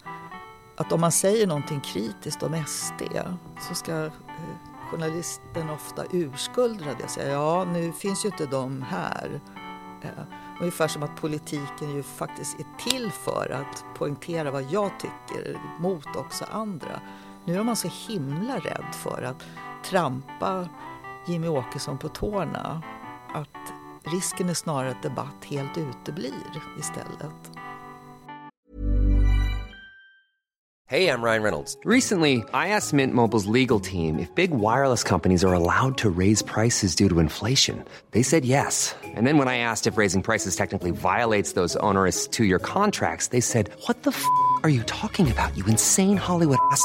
att 0.76 0.92
om 0.92 1.00
man 1.00 1.12
säger 1.12 1.46
någonting 1.46 1.80
kritiskt 1.80 2.42
om 2.42 2.64
SD 2.66 3.02
så 3.60 3.74
ska 3.74 4.04
eh, 4.04 4.12
journalisten 4.90 5.70
ofta 5.70 6.04
urskuldra 6.10 6.90
det 6.98 7.04
och 7.04 7.10
säga 7.10 7.32
ja, 7.32 7.64
nu 7.64 7.92
finns 7.92 8.24
ju 8.24 8.28
inte 8.28 8.46
de 8.46 8.82
här. 8.82 9.40
Eh, 10.02 10.24
ungefär 10.60 10.88
som 10.88 11.02
att 11.02 11.16
politiken 11.16 11.94
ju 11.94 12.02
faktiskt 12.02 12.60
är 12.60 12.90
till 12.90 13.10
för 13.10 13.50
att 13.50 13.84
poängtera 13.98 14.50
vad 14.50 14.62
jag 14.62 14.90
tycker 15.00 15.58
mot 15.80 16.16
också 16.16 16.44
andra. 16.50 17.00
Nu 17.46 17.54
är 17.54 17.62
man 17.62 17.76
så 17.76 17.88
himla 18.08 18.58
rädd 18.58 18.94
för 18.94 19.22
att 19.22 19.44
trampa 19.90 20.68
Jimmy 21.26 21.48
Åkesson 21.48 21.98
på 21.98 22.08
tårna 22.08 22.82
att 23.34 23.72
risken 24.12 24.48
är 24.48 24.54
snarare 24.54 24.90
att 24.90 25.02
debatt 25.02 25.44
helt 25.44 25.78
uteblir 25.78 26.62
istället. 26.78 27.50
Hey, 30.86 31.08
I'm 31.08 31.22
Ryan 31.22 31.42
Reynolds. 31.42 31.78
Recently, 31.84 32.36
I 32.36 32.68
asked 32.68 32.92
Mint 32.92 33.14
Mobile's 33.14 33.46
legal 33.52 33.80
team 33.80 34.18
if 34.18 34.34
big 34.34 34.50
wireless 34.50 35.02
companies 35.02 35.44
are 35.44 35.54
allowed 35.54 35.96
to 35.98 36.10
raise 36.10 36.44
prices 36.44 36.94
due 36.94 37.08
to 37.08 37.20
inflation. 37.20 37.84
They 38.10 38.22
said 38.22 38.44
yes. 38.44 38.94
And 39.16 39.26
then 39.26 39.38
when 39.38 39.48
I 39.48 39.58
asked 39.58 39.92
if 39.92 39.98
raising 39.98 40.22
prices 40.22 40.56
technically 40.56 40.92
violates 40.92 41.54
those 41.54 41.76
onerous 41.80 42.28
two-year 42.28 42.58
contracts, 42.58 43.28
they 43.28 43.40
said, 43.40 43.70
"What 43.86 44.02
the 44.02 44.10
f*** 44.10 44.24
are 44.62 44.70
you 44.70 44.82
talking 44.82 45.30
about? 45.30 45.56
You 45.56 45.64
insane 45.66 46.16
Hollywood 46.18 46.58
ass." 46.70 46.84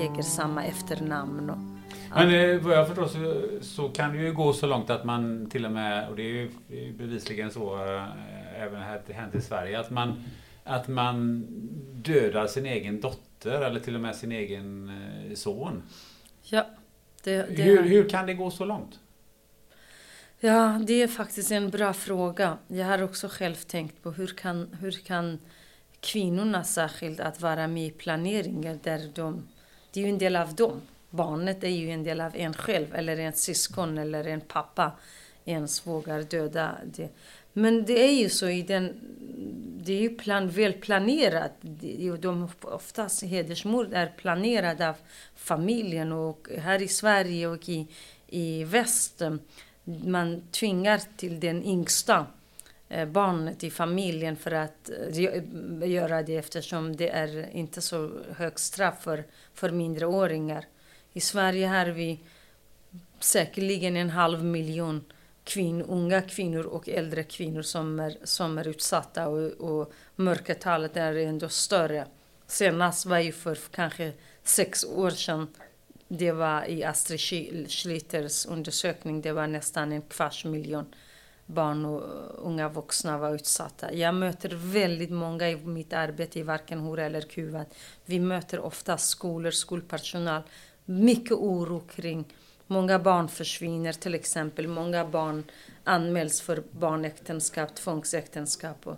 äger 0.00 0.22
samma 0.22 0.64
efternamn. 0.64 1.50
Och, 1.50 1.58
Men 2.14 2.34
eh, 2.34 2.60
vad 2.60 2.76
jag 2.76 2.86
förstår 2.86 3.06
så, 3.06 3.48
så 3.64 3.88
kan 3.88 4.12
det 4.12 4.18
ju 4.18 4.32
gå 4.32 4.52
så 4.52 4.66
långt 4.66 4.90
att 4.90 5.04
man 5.04 5.50
till 5.50 5.66
och 5.66 5.72
med, 5.72 6.08
och 6.08 6.16
det 6.16 6.22
är 6.22 6.26
ju 6.26 6.50
bevisligen 6.98 7.50
så 7.50 7.74
eh, 7.74 8.62
även 8.62 8.82
här 8.82 9.02
hänt 9.08 9.34
i 9.34 9.40
Sverige, 9.40 9.80
att 9.80 9.90
man, 9.90 10.24
att 10.64 10.88
man 10.88 11.46
dödar 11.92 12.46
sin 12.46 12.66
egen 12.66 13.00
dotter 13.00 13.60
eller 13.60 13.80
till 13.80 13.94
och 13.94 14.00
med 14.00 14.16
sin 14.16 14.32
egen 14.32 14.88
eh, 15.28 15.34
son. 15.34 15.82
ja, 16.42 16.66
det, 17.24 17.56
det 17.56 17.62
Hur, 17.62 17.82
hur 17.82 18.08
kan 18.08 18.26
det 18.26 18.34
gå 18.34 18.50
så 18.50 18.64
långt? 18.64 18.98
Ja, 20.42 20.80
det 20.86 21.02
är 21.02 21.08
faktiskt 21.08 21.50
en 21.50 21.70
bra 21.70 21.92
fråga. 21.92 22.58
Jag 22.68 22.86
har 22.86 23.02
också 23.02 23.28
själv 23.28 23.54
tänkt 23.54 24.02
på 24.02 24.10
hur 24.10 24.26
kan, 24.26 24.76
hur 24.80 24.90
kan 24.90 25.38
kvinnorna 26.00 26.64
särskilt 26.64 27.20
att 27.20 27.40
vara 27.40 27.66
med 27.66 27.86
i 27.86 27.90
planeringen 27.90 28.80
där 28.82 29.10
de, 29.14 29.48
det 29.92 30.00
är 30.00 30.04
ju 30.04 30.10
en 30.10 30.18
del 30.18 30.36
av 30.36 30.54
dem. 30.54 30.80
Barnet 31.10 31.64
är 31.64 31.68
ju 31.68 31.90
en 31.90 32.04
del 32.04 32.20
av 32.20 32.36
en 32.36 32.54
själv 32.54 32.94
eller 32.94 33.16
en 33.16 33.32
syskon 33.32 33.98
eller 33.98 34.26
en 34.26 34.40
pappa 34.40 34.92
ens 35.44 35.86
vågar 35.86 36.22
döda 36.22 36.76
det. 36.84 37.08
Men 37.52 37.84
det 37.84 38.04
är 38.04 38.12
ju 38.12 38.28
så 38.28 38.48
i 38.48 38.62
den, 38.62 39.00
det 39.84 39.92
är 39.92 40.00
ju 40.00 40.10
plan, 40.10 40.48
välplanerat. 40.48 41.52
De, 42.20 42.48
oftast 42.60 43.22
hedersmord 43.22 43.92
är 43.92 44.06
planerade 44.06 44.88
av 44.88 44.94
familjen 45.36 46.12
och 46.12 46.48
här 46.58 46.82
i 46.82 46.88
Sverige 46.88 47.46
och 47.46 47.68
i, 47.68 47.86
i 48.26 48.64
väst 48.64 49.22
man 49.84 50.42
tvingar 50.50 51.00
till 51.16 51.40
den 51.40 51.64
yngsta 51.64 52.26
eh, 52.88 53.08
barnet 53.08 53.64
i 53.64 53.70
familjen 53.70 54.36
för 54.36 54.50
att 54.50 54.90
eh, 54.90 55.90
göra 55.90 56.22
det 56.22 56.36
eftersom 56.36 56.96
det 56.96 57.08
är 57.08 57.56
inte 57.56 57.80
så 57.80 58.10
högt 58.36 58.58
straff 58.58 59.02
för, 59.02 59.24
för 59.60 59.70
minderåringar. 59.70 60.64
I 61.12 61.20
Sverige 61.20 61.66
har 61.66 61.86
vi 61.86 62.20
säkerligen 63.20 63.96
en 63.96 64.10
halv 64.10 64.44
miljon 64.44 65.04
kvin, 65.44 65.82
unga 65.82 66.22
kvinnor 66.22 66.66
och 66.66 66.88
äldre 66.88 67.22
kvinnor 67.22 67.62
som 67.62 68.00
är, 68.00 68.16
som 68.24 68.58
är 68.58 68.68
utsatta 68.68 69.28
och, 69.28 69.52
och 69.52 69.92
mörkertalet 70.16 70.96
är 70.96 71.14
ändå 71.14 71.48
större. 71.48 72.06
Senast 72.46 73.06
var 73.06 73.18
ju 73.18 73.32
för 73.32 73.58
kanske 73.70 74.12
sex 74.44 74.84
år 74.84 75.10
sedan 75.10 75.48
det 76.08 76.32
var 76.32 76.70
i 76.70 76.84
Astrid 76.84 77.20
Schlitters 77.20 77.82
Schlyters 77.82 78.46
undersökning, 78.46 79.20
det 79.20 79.32
var 79.32 79.46
nästan 79.46 79.92
en 79.92 80.02
kvarts 80.02 80.44
miljon 80.44 80.94
barn 81.50 81.84
och 81.84 82.02
unga 82.46 82.68
vuxna 82.68 83.18
var 83.18 83.34
utsatta. 83.34 83.94
Jag 83.94 84.14
möter 84.14 84.48
väldigt 84.54 85.10
många 85.10 85.50
i 85.50 85.56
mitt 85.56 85.92
arbete 85.92 86.38
i 86.38 86.42
varken 86.42 86.80
hora 86.80 87.04
eller 87.04 87.20
kuvad. 87.20 87.66
Vi 88.04 88.20
möter 88.20 88.60
ofta 88.60 88.98
skolor, 88.98 89.50
skolpersonal. 89.50 90.42
Mycket 90.84 91.32
oro 91.32 91.80
kring 91.80 92.24
Många 92.72 92.98
barn 92.98 93.28
försvinner 93.28 93.92
till 93.92 94.14
exempel. 94.14 94.68
Många 94.68 95.04
barn 95.04 95.44
anmäls 95.84 96.40
för 96.40 96.62
barnäktenskap, 96.70 97.74
tvångsäktenskap. 97.74 98.86
Och, 98.86 98.96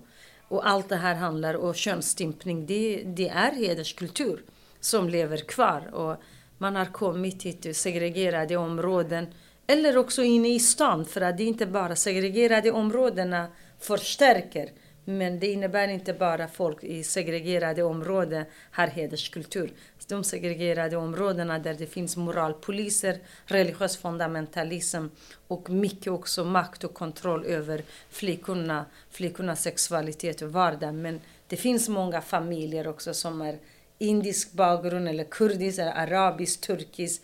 Och 0.49 0.69
allt 0.69 0.89
det 0.89 0.97
här 0.97 1.15
handlar 1.15 1.57
om 1.57 1.75
könsstympning. 1.75 2.67
Det, 2.67 3.03
det 3.07 3.29
är 3.29 3.53
hederskultur 3.53 4.43
som 4.81 5.09
lever 5.09 5.37
kvar. 5.37 5.95
Och 5.95 6.17
man 6.59 6.77
har 6.77 6.85
kommit 6.85 7.41
till 7.63 7.75
segregerade 7.75 8.57
områden. 8.57 9.27
Eller 9.67 9.97
också 9.97 10.23
inne 10.23 10.49
i 10.49 10.61
stan, 10.61 11.05
för 11.05 11.21
att 11.21 11.37
det 11.37 11.43
är 11.43 11.49
inte 11.49 11.67
bara 11.67 11.97
segregerade 11.97 12.71
områdena 12.71 13.47
förstärker 13.79 14.71
men 15.05 15.39
det 15.39 15.47
innebär 15.47 15.89
inte 15.89 16.13
bara 16.13 16.49
folk 16.49 16.85
i 16.85 17.05
segregerade 17.05 17.83
områden 17.83 18.45
har 18.71 18.87
hederskultur. 18.87 19.73
De 20.09 20.25
segregerade 20.25 20.97
områdena 20.97 21.59
där 21.59 21.75
det 21.75 21.87
finns 21.87 22.17
moralpoliser, 22.17 23.19
religiös 23.47 23.97
fundamentalism 23.97 25.07
och 25.49 25.71
mycket 25.71 26.13
också 26.13 26.45
makt 26.45 26.85
och 26.85 26.95
kontroll 26.95 27.45
över 27.45 27.83
flickorna, 28.11 28.87
flickornas 29.11 29.63
sexualitet 29.63 30.43
och 30.43 30.53
vardag. 30.53 30.95
Men 30.95 31.21
det 31.47 31.57
finns 31.57 31.89
många 31.89 32.21
familjer 32.21 32.89
också 32.89 33.15
som 33.15 33.41
är 33.41 33.59
indisk 33.99 34.53
bakgrund 34.53 35.09
eller 35.09 35.25
kurdisk, 35.25 35.79
eller 35.79 35.93
arabisk, 35.93 36.61
turkisk, 36.61 37.23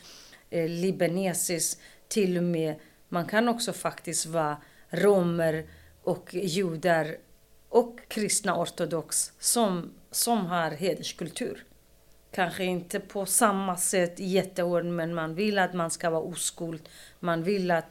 eh, 0.50 0.68
libanesisk. 0.68 1.78
Till 2.08 2.36
och 2.36 2.44
med, 2.44 2.74
man 3.08 3.26
kan 3.26 3.48
också 3.48 3.72
faktiskt 3.72 4.26
vara 4.26 4.56
romer 4.90 5.64
och 6.02 6.34
judar 6.34 7.16
och 7.68 7.98
kristna 8.08 8.56
ortodox 8.60 9.32
som, 9.38 9.90
som 10.10 10.46
har 10.46 10.70
hederskultur. 10.70 11.64
Kanske 12.30 12.64
inte 12.64 13.00
på 13.00 13.26
samma 13.26 13.76
sätt 13.76 14.14
jättehård, 14.16 14.84
men 14.84 15.14
man 15.14 15.34
vill 15.34 15.58
att 15.58 15.74
man 15.74 15.90
ska 15.90 16.10
vara 16.10 16.22
oskuld. 16.22 16.88
Man 17.20 17.42
vill 17.42 17.70
att 17.70 17.90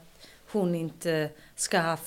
hon 0.51 0.75
inte 0.75 1.29
ska 1.55 1.79
ha 1.79 1.97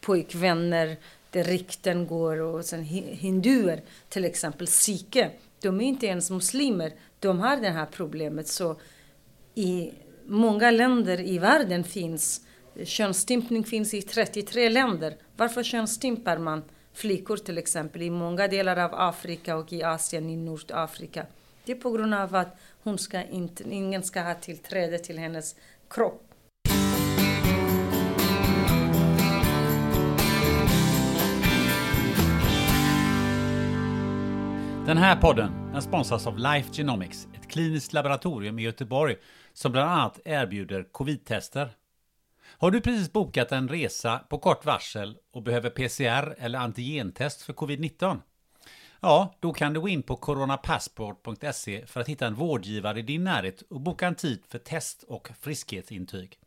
pojkvänner 0.00 0.96
där 1.30 1.44
rykten 1.44 2.06
går. 2.06 2.40
Och 2.40 2.64
sen 2.64 2.82
hinduer, 2.82 3.82
till 4.08 4.24
exempel 4.24 4.66
sikher, 4.66 5.30
de 5.60 5.80
är 5.80 5.84
inte 5.84 6.06
ens 6.06 6.30
muslimer. 6.30 6.92
De 7.18 7.40
har 7.40 7.56
det 7.56 7.70
här 7.70 7.86
problemet. 7.86 8.48
Så 8.48 8.76
i 9.54 9.92
många 10.26 10.70
länder 10.70 11.20
i 11.20 11.38
världen 11.38 11.84
finns 11.84 12.40
könsstympning 12.84 13.64
finns 13.64 13.94
i 13.94 14.02
33 14.02 14.68
länder. 14.68 15.16
Varför 15.36 15.62
könsstympar 15.62 16.38
man? 16.38 16.62
flickor 16.92 17.36
till 17.36 17.58
exempel 17.58 18.02
i 18.02 18.10
många 18.10 18.48
delar 18.48 18.76
av 18.76 18.90
Afrika 18.94 19.56
och 19.56 19.72
i 19.72 19.82
Asien, 19.82 20.30
i 20.30 20.36
Nordafrika. 20.36 21.26
Det 21.64 21.72
är 21.72 21.76
på 21.76 21.90
grund 21.90 22.14
av 22.14 22.34
att 22.34 22.56
hon 22.82 22.98
ska 22.98 23.22
inte, 23.22 23.64
ingen 23.70 24.02
ska 24.02 24.22
ha 24.22 24.34
tillträde 24.34 24.98
till 24.98 25.18
hennes 25.18 25.56
kropp. 25.88 26.29
Den 34.90 34.98
här 34.98 35.16
podden 35.16 35.72
den 35.72 35.82
sponsras 35.82 36.26
av 36.26 36.38
Life 36.38 36.72
Genomics, 36.72 37.28
ett 37.34 37.48
kliniskt 37.48 37.92
laboratorium 37.92 38.58
i 38.58 38.62
Göteborg 38.62 39.16
som 39.52 39.72
bland 39.72 39.90
annat 39.90 40.20
erbjuder 40.24 40.82
covid-tester 40.92 41.70
har 42.42 42.70
du 42.70 42.80
precis 42.80 43.12
bokat 43.12 43.52
en 43.52 43.68
resa 43.68 44.18
på 44.18 44.38
kort 44.38 44.64
varsel 44.64 45.16
och 45.32 45.42
behöver 45.42 45.70
PCR 45.70 46.34
eller 46.38 46.58
antigentest 46.58 47.42
för 47.42 47.52
covid-19? 47.52 48.18
Ja, 49.00 49.34
då 49.40 49.52
kan 49.52 49.72
du 49.72 49.80
gå 49.80 49.88
in 49.88 50.02
på 50.02 50.16
coronapassport.se 50.16 51.86
för 51.86 52.00
att 52.00 52.08
hitta 52.08 52.26
en 52.26 52.34
vårdgivare 52.34 52.98
i 52.98 53.02
din 53.02 53.24
närhet 53.24 53.62
och 53.62 53.80
boka 53.80 54.06
en 54.06 54.14
tid 54.14 54.42
för 54.48 54.58
test 54.58 55.02
och 55.02 55.28
friskhetsintyg. 55.40 56.38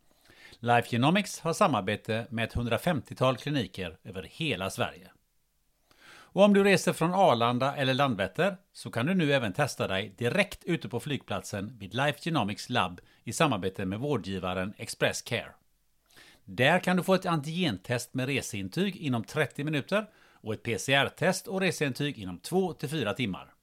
Life 0.58 0.88
Genomics 0.90 1.40
har 1.40 1.52
samarbete 1.52 2.26
med 2.30 2.44
ett 2.44 2.54
150-tal 2.54 3.36
kliniker 3.36 3.98
över 4.04 4.22
hela 4.22 4.70
Sverige. 4.70 5.13
Och 6.34 6.42
om 6.42 6.54
du 6.54 6.64
reser 6.64 6.92
från 6.92 7.14
Arlanda 7.14 7.76
eller 7.76 7.94
Landvetter 7.94 8.56
så 8.72 8.90
kan 8.90 9.06
du 9.06 9.14
nu 9.14 9.32
även 9.32 9.52
testa 9.52 9.88
dig 9.88 10.14
direkt 10.18 10.64
ute 10.64 10.88
på 10.88 11.00
flygplatsen 11.00 11.78
vid 11.78 11.94
Life 11.94 12.18
Genomics 12.22 12.70
labb 12.70 13.00
i 13.24 13.32
samarbete 13.32 13.84
med 13.84 14.00
vårdgivaren 14.00 14.74
Express 14.76 15.22
Care. 15.22 15.52
Där 16.44 16.78
kan 16.78 16.96
du 16.96 17.02
få 17.02 17.14
ett 17.14 17.26
antigentest 17.26 18.14
med 18.14 18.26
reseintyg 18.26 18.96
inom 18.96 19.24
30 19.24 19.64
minuter 19.64 20.06
och 20.32 20.54
ett 20.54 20.62
PCR-test 20.62 21.46
och 21.48 21.60
reseintyg 21.60 22.18
inom 22.18 22.38
2-4 22.38 23.14
timmar. 23.14 23.54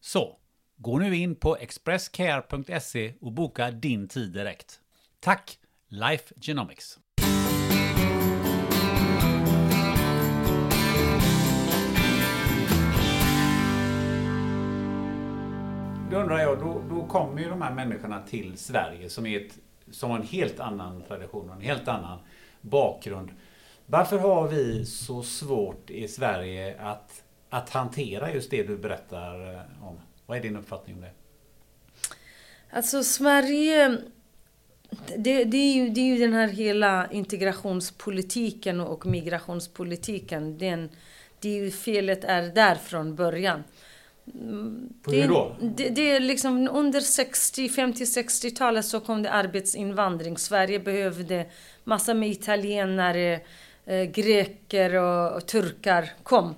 Så, 0.00 0.38
gå 0.76 0.98
nu 0.98 1.16
in 1.16 1.36
på 1.36 1.56
expresscare.se 1.56 3.14
och 3.20 3.32
boka 3.32 3.70
din 3.70 4.08
tid 4.08 4.32
direkt. 4.32 4.80
Tack, 5.20 5.58
Life 5.88 6.34
Genomics! 6.40 6.98
Då 16.14 16.20
undrar 16.20 16.38
jag, 16.38 16.58
då, 16.58 16.82
då 16.90 17.06
kommer 17.06 17.42
ju 17.42 17.48
de 17.48 17.62
här 17.62 17.74
människorna 17.74 18.22
till 18.22 18.58
Sverige 18.58 19.10
som 19.10 19.26
är 19.26 19.40
ett 19.40 19.58
som 19.90 20.10
har 20.10 20.18
en 20.18 20.26
helt 20.26 20.60
annan 20.60 21.02
tradition 21.02 21.50
och 21.50 21.56
en 21.56 21.62
helt 21.62 21.88
annan 21.88 22.18
bakgrund. 22.60 23.30
Varför 23.86 24.18
har 24.18 24.48
vi 24.48 24.84
så 24.84 25.22
svårt 25.22 25.90
i 25.90 26.08
Sverige 26.08 26.76
att, 26.80 27.22
att 27.50 27.70
hantera 27.70 28.32
just 28.32 28.50
det 28.50 28.62
du 28.62 28.76
berättar 28.76 29.54
eh, 29.54 29.86
om? 29.88 30.00
Vad 30.26 30.38
är 30.38 30.42
din 30.42 30.56
uppfattning 30.56 30.96
om 30.96 31.00
det? 31.02 31.10
Alltså 32.70 33.04
Sverige, 33.04 33.98
det, 35.16 35.44
det, 35.44 35.56
är 35.56 35.74
ju, 35.74 35.88
det 35.88 36.00
är 36.00 36.06
ju 36.14 36.18
den 36.18 36.32
här 36.32 36.48
hela 36.48 37.10
integrationspolitiken 37.10 38.80
och 38.80 39.06
migrationspolitiken. 39.06 40.58
Den, 40.58 40.88
det 41.40 41.48
är 41.48 41.64
ju 41.64 41.70
felet 41.70 42.24
är 42.24 42.42
där 42.42 42.74
från 42.74 43.16
början. 43.16 43.64
På 45.02 45.10
hur 45.10 45.28
då? 45.28 45.56
Det, 45.60 45.88
det, 45.88 46.10
är 46.10 46.20
liksom 46.20 46.68
under 46.72 47.00
60, 47.00 47.68
50, 47.68 48.04
60-talet 48.04 48.84
så 48.84 49.00
kom 49.00 49.22
det 49.22 49.30
arbetsinvandring. 49.30 50.38
Sverige 50.38 50.80
behövde 50.80 51.46
massa 51.84 52.14
med 52.14 52.28
italienare, 52.30 53.40
eh, 53.86 54.02
greker 54.02 54.94
och, 54.94 55.36
och, 55.36 55.46
turkar 55.46 56.10
kom. 56.22 56.54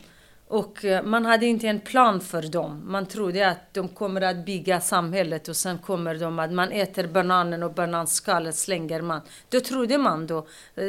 Och 0.48 0.84
eh, 0.84 1.02
man 1.02 1.24
hade 1.24 1.46
inte 1.46 1.68
en 1.68 1.80
plan 1.80 2.20
för 2.20 2.42
dem. 2.42 2.82
Man 2.86 3.06
trodde 3.06 3.48
att 3.48 3.74
de 3.74 3.88
kommer 3.88 4.20
att 4.20 4.46
bygga 4.46 4.80
samhället 4.80 5.48
och 5.48 5.56
sen 5.56 5.78
kommer 5.78 6.14
de 6.14 6.38
att 6.38 6.52
man 6.52 6.72
äter 6.72 7.06
bananen 7.06 7.62
och 7.62 7.74
bananskalet 7.74 8.54
slänger 8.54 9.02
man. 9.02 9.20
Då 9.48 9.60
trodde 9.60 9.98
man 9.98 10.26
då. 10.26 10.46
Eh, 10.74 10.84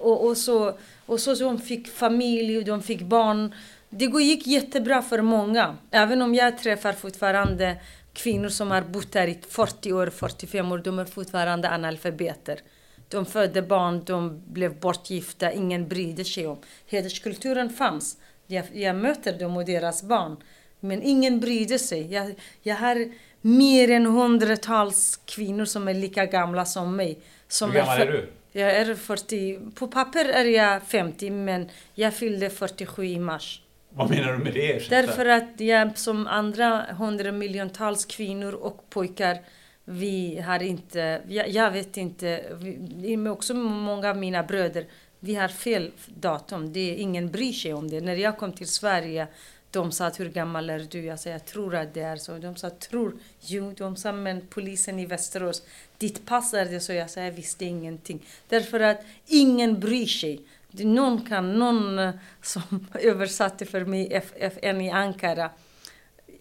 och, 0.00 0.26
och, 0.26 0.36
så, 0.36 0.78
och 1.06 1.20
så 1.20 1.34
de 1.34 1.58
fick 1.58 1.88
familj 1.88 2.58
och 2.58 2.64
de 2.64 2.82
fick 2.82 3.02
barn. 3.02 3.54
Det 3.90 4.04
gick 4.04 4.46
jättebra 4.46 5.02
för 5.02 5.22
många. 5.22 5.76
Även 5.90 6.22
om 6.22 6.34
jag 6.34 6.58
träffar 6.58 6.92
fortfarande 6.92 7.76
kvinnor 8.12 8.48
som 8.48 8.70
har 8.70 8.82
bott 8.82 9.14
här 9.14 9.26
i 9.26 9.38
40 9.48 9.92
år, 9.92 10.06
45 10.06 10.72
år. 10.72 10.78
De 10.78 10.98
är 10.98 11.04
fortfarande 11.04 11.70
analfabeter. 11.70 12.60
De 13.08 13.26
födde 13.26 13.62
barn, 13.62 14.02
de 14.04 14.42
blev 14.46 14.80
bortgifta, 14.80 15.52
ingen 15.52 15.88
brydde 15.88 16.24
sig 16.24 16.46
om. 16.46 16.58
Hederskulturen 16.86 17.70
fanns. 17.70 18.16
Jag, 18.46 18.64
jag 18.72 18.96
möter 18.96 19.38
dem 19.38 19.56
och 19.56 19.64
deras 19.64 20.02
barn. 20.02 20.36
Men 20.80 21.02
ingen 21.02 21.40
brydde 21.40 21.78
sig. 21.78 22.12
Jag, 22.12 22.34
jag 22.62 22.76
har 22.76 23.12
mer 23.40 23.90
än 23.90 24.06
hundratals 24.06 25.20
kvinnor 25.24 25.64
som 25.64 25.88
är 25.88 25.94
lika 25.94 26.26
gamla 26.26 26.64
som 26.64 26.96
mig. 26.96 27.18
Som 27.48 27.70
Hur 27.70 27.78
gammal 27.78 28.00
är, 28.00 28.06
är 28.06 28.12
du? 28.12 28.28
Jag 28.52 28.76
är 28.76 28.94
40. 28.94 29.60
På 29.74 29.88
papper 29.88 30.24
är 30.24 30.44
jag 30.44 30.82
50 30.82 31.30
men 31.30 31.68
jag 31.94 32.14
fyllde 32.14 32.50
47 32.50 33.04
i 33.04 33.18
mars. 33.18 33.62
Vad 33.90 34.10
menar 34.10 34.32
du 34.32 34.38
med 34.38 34.54
det? 34.54 34.76
Ursäkta? 34.76 34.96
Därför 34.96 35.26
att 35.26 35.60
jag 35.60 35.98
som 35.98 36.26
andra 36.26 36.86
hundramiljontals 36.98 38.04
kvinnor 38.04 38.54
och 38.54 38.90
pojkar 38.90 39.38
vi 39.84 40.40
har 40.40 40.62
inte, 40.62 41.22
jag, 41.28 41.48
jag 41.48 41.70
vet 41.70 41.96
inte, 41.96 42.44
vi, 42.60 43.28
också 43.28 43.54
många 43.54 44.10
av 44.10 44.16
mina 44.16 44.42
bröder, 44.42 44.86
vi 45.20 45.34
har 45.34 45.48
fel 45.48 45.90
datum. 46.06 46.72
Det 46.72 46.94
ingen 46.94 47.30
bryr 47.30 47.52
sig 47.52 47.74
om 47.74 47.90
det. 47.90 48.00
När 48.00 48.16
jag 48.16 48.38
kom 48.38 48.52
till 48.52 48.68
Sverige, 48.68 49.26
de 49.70 49.92
sa 49.92 50.06
att 50.06 50.20
hur 50.20 50.28
gammal 50.28 50.70
är 50.70 50.86
du? 50.90 51.04
Jag 51.04 51.20
sa 51.20 51.30
jag 51.30 51.46
tror 51.46 51.74
att 51.74 51.94
det 51.94 52.00
är 52.00 52.16
så. 52.16 52.38
De 52.38 52.56
sa 52.56 52.70
tror? 52.70 53.16
Jo, 53.40 53.74
de 53.76 53.96
sa 53.96 54.12
men 54.12 54.46
polisen 54.46 54.98
i 54.98 55.06
Västerås, 55.06 55.62
ditt 55.98 56.26
pass 56.26 56.54
är 56.54 56.64
det 56.64 56.80
så. 56.80 56.92
Jag 56.92 57.10
sa 57.10 57.20
jag 57.20 57.32
visste 57.32 57.64
ingenting. 57.64 58.22
Därför 58.48 58.80
att 58.80 59.04
ingen 59.26 59.80
bryr 59.80 60.06
sig. 60.06 60.40
Någon 60.70 61.24
kan, 61.24 61.58
någon 61.58 61.98
eh, 61.98 62.10
som 62.42 62.86
översatte 62.94 63.66
för 63.66 63.84
mig 63.84 64.22
FN 64.36 64.80
i 64.80 64.90
Ankara. 64.90 65.50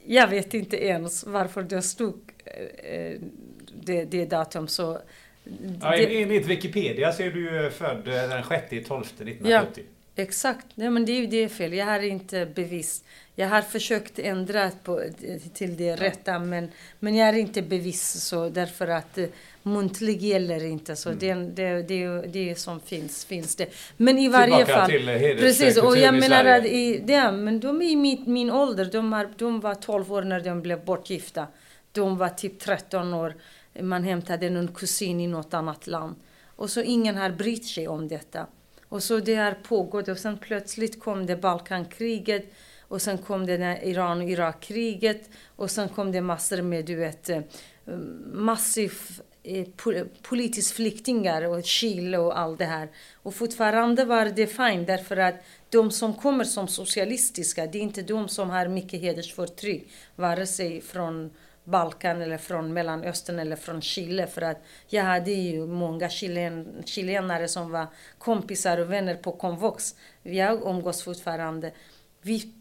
Jag 0.05 0.27
vet 0.27 0.53
inte 0.53 0.86
ens 0.86 1.23
varför 1.23 1.63
det 1.63 1.82
stod 1.82 2.19
eh, 2.45 3.21
det, 3.73 4.05
det 4.05 4.25
datum. 4.25 4.67
Så 4.67 4.99
ja, 5.82 5.91
det, 5.91 6.21
enligt 6.21 6.45
Wikipedia 6.45 7.11
så 7.11 7.23
är 7.23 7.32
du 7.32 7.71
född 7.71 8.05
den 8.05 8.43
6 8.43 8.88
12 8.88 9.01
1970. 9.01 9.43
Ja, 9.43 9.84
Exakt, 10.21 10.65
Nej, 10.75 10.89
men 10.89 11.05
det 11.05 11.11
är 11.11 11.21
ju 11.21 11.27
det 11.27 11.49
fel. 11.49 11.73
Jag 11.73 11.86
har 11.86 11.99
inte 11.99 12.45
bevis. 12.45 13.03
Jag 13.36 13.47
har 13.47 13.61
försökt 13.61 14.19
ändra 14.19 14.71
på, 14.84 15.03
till 15.53 15.77
det 15.77 15.95
rätta 15.95 16.39
men, 16.39 16.71
men 16.99 17.15
jag 17.15 17.25
har 17.25 17.34
inte 17.34 17.61
bevis 17.61 18.11
så 18.11 18.49
därför 18.49 18.88
att 18.88 19.17
eh, 19.17 19.25
muntlig 19.70 20.22
gäller 20.22 20.65
inte. 20.65 20.95
Så 20.95 21.09
mm. 21.09 21.20
det, 21.20 21.34
det, 21.34 21.82
det, 21.82 22.22
det 22.22 22.55
som 22.55 22.80
finns, 22.80 23.26
finns 23.26 23.55
det. 23.55 23.67
Men 23.97 24.17
i 24.17 24.28
varje 24.28 24.65
Tillbaka 24.65 24.80
fall... 24.80 24.89
till 24.89 25.05
precis, 25.39 25.78
och 25.78 25.97
jag 25.97 26.13
menar 26.13 26.45
att 26.45 26.65
i, 26.65 27.01
det, 27.05 27.32
men 27.32 27.59
de 27.59 27.82
är 27.82 27.86
i 27.86 27.95
min, 27.95 28.24
min 28.28 28.51
ålder. 28.51 28.86
De, 28.86 29.13
har, 29.13 29.30
de 29.38 29.59
var 29.59 29.76
12 29.76 30.13
år 30.13 30.22
när 30.22 30.39
de 30.39 30.61
blev 30.61 30.86
bortgifta. 30.86 31.47
De 31.91 32.17
var 32.17 32.30
typ 32.30 32.59
13 32.59 33.13
år. 33.13 33.36
Man 33.82 34.03
hämtade 34.03 34.49
någon 34.49 34.67
kusin 34.67 35.20
i 35.20 35.28
något 35.28 35.53
annat 35.53 35.88
land. 35.88 36.15
Och 36.55 36.70
så 36.70 36.82
ingen 36.82 37.17
har 37.17 37.30
brytt 37.30 37.65
sig 37.65 37.88
om 37.88 38.07
detta. 38.07 38.47
Och 38.89 39.03
så 39.03 39.20
det 39.20 39.36
har 39.36 39.51
pågått 39.51 40.07
och 40.07 40.17
sen 40.17 40.38
plötsligt 40.38 40.99
kom 40.99 41.26
det 41.26 41.36
Balkankriget 41.36 42.53
och 42.89 43.01
sen 43.01 43.17
kom 43.17 43.45
det 43.45 43.80
Iran 43.84 44.22
och 44.22 44.30
Irakkriget 44.30 45.30
och 45.55 45.72
sen 45.72 45.89
kom 45.89 46.11
det 46.11 46.22
massor 46.22 46.61
med 46.61 46.86
du 46.86 46.95
vet 46.95 47.30
eh, 47.30 47.41
massiv 48.34 48.93
Eh, 49.44 49.66
politiska 50.22 50.76
flyktingar 50.76 51.42
och 51.42 51.64
Chile 51.64 52.18
och 52.18 52.40
allt 52.40 52.60
det 52.60 52.66
här. 52.66 52.90
Och 53.14 53.36
fortfarande 53.36 54.06
var 54.06 54.26
det 54.26 54.48
fint 54.48 54.88
därför 54.88 55.18
att 55.18 55.36
de 55.70 55.92
som 55.92 56.14
kommer 56.14 56.44
som 56.44 56.68
socialistiska, 56.68 57.68
det 57.68 57.78
är 57.78 57.82
inte 57.82 58.02
de 58.02 58.28
som 58.28 58.50
har 58.50 58.68
mycket 58.68 59.02
hedersförtryck, 59.02 59.88
vare 60.16 60.46
sig 60.48 60.82
från 60.82 61.32
Balkan 61.64 62.22
eller 62.22 62.38
från 62.38 62.74
Mellanöstern 62.74 63.40
eller 63.40 63.56
från 63.56 63.82
Chile. 63.82 64.28
För 64.28 64.42
att 64.42 64.64
jag 64.88 65.04
hade 65.04 65.32
ju 65.32 65.68
många 65.68 66.10
chilen, 66.10 66.84
chilenare 66.86 67.48
som 67.48 67.72
var 67.72 67.88
kompisar 68.18 68.78
och 68.78 68.92
vänner 68.92 69.16
på 69.16 69.32
Komvux. 69.32 69.96
Jag 70.24 70.62
umgås 70.62 71.04
fortfarande. 71.04 71.72
Vi 72.22 72.54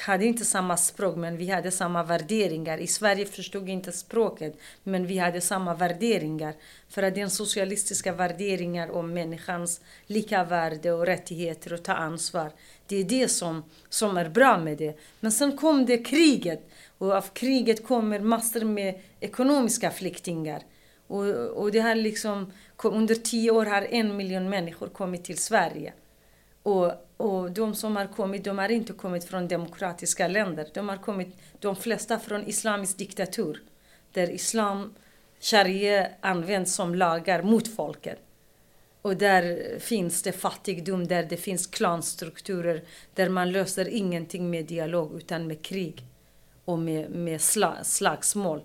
hade 0.00 0.24
inte 0.24 0.44
samma 0.44 0.76
språk 0.76 1.16
men 1.16 1.36
vi 1.36 1.50
hade 1.50 1.70
samma 1.70 2.02
värderingar. 2.02 2.78
I 2.78 2.86
Sverige 2.86 3.26
förstod 3.26 3.68
inte 3.68 3.92
språket 3.92 4.58
men 4.82 5.06
vi 5.06 5.18
hade 5.18 5.40
samma 5.40 5.74
värderingar. 5.74 6.54
För 6.88 7.02
att 7.02 7.14
den 7.14 7.30
socialistiska 7.30 8.12
värderingar 8.12 8.90
om 8.90 9.14
människans 9.14 9.80
lika 10.06 10.44
värde 10.44 10.92
och 10.92 11.06
rättigheter 11.06 11.72
och 11.72 11.82
ta 11.82 11.92
ansvar. 11.92 12.50
Det 12.86 12.96
är 12.96 13.04
det 13.04 13.28
som, 13.28 13.64
som 13.88 14.16
är 14.16 14.28
bra 14.28 14.58
med 14.58 14.78
det. 14.78 14.98
Men 15.20 15.32
sen 15.32 15.56
kom 15.56 15.86
det 15.86 15.98
kriget 15.98 16.68
och 16.98 17.12
av 17.12 17.24
kriget 17.32 17.86
kommer 17.86 18.20
massor 18.20 18.64
med 18.64 19.00
ekonomiska 19.20 19.90
flyktingar. 19.90 20.62
Och, 21.06 21.24
och 21.34 21.72
det 21.72 21.80
har 21.80 21.94
liksom, 21.94 22.52
under 22.82 23.14
tio 23.14 23.50
år 23.50 23.66
har 23.66 23.82
en 23.82 24.16
miljon 24.16 24.48
människor 24.48 24.88
kommit 24.88 25.24
till 25.24 25.38
Sverige. 25.38 25.92
Och, 26.62 26.92
och 27.16 27.50
de 27.50 27.74
som 27.74 27.96
har 27.96 28.06
kommit, 28.06 28.44
de 28.44 28.58
har 28.58 28.68
inte 28.68 28.92
kommit 28.92 29.24
från 29.24 29.48
demokratiska 29.48 30.28
länder. 30.28 30.68
De 30.74 30.88
har 30.88 30.96
kommit, 30.96 31.36
de 31.58 31.76
flesta 31.76 32.18
från 32.18 32.46
islamisk 32.46 32.98
diktatur. 32.98 33.62
Där 34.12 34.30
islam, 34.30 34.94
sharia 35.40 36.08
används 36.20 36.74
som 36.74 36.94
lagar 36.94 37.42
mot 37.42 37.74
folket. 37.74 38.18
Och 39.02 39.16
där 39.16 39.78
finns 39.78 40.22
det 40.22 40.32
fattigdom, 40.32 41.06
där 41.06 41.22
det 41.22 41.36
finns 41.36 41.66
klanstrukturer, 41.66 42.82
där 43.14 43.28
man 43.28 43.52
löser 43.52 43.88
ingenting 43.88 44.50
med 44.50 44.66
dialog 44.66 45.16
utan 45.16 45.46
med 45.46 45.62
krig 45.62 46.04
och 46.64 46.78
med, 46.78 47.10
med 47.10 47.40
slagsmål. 47.82 48.62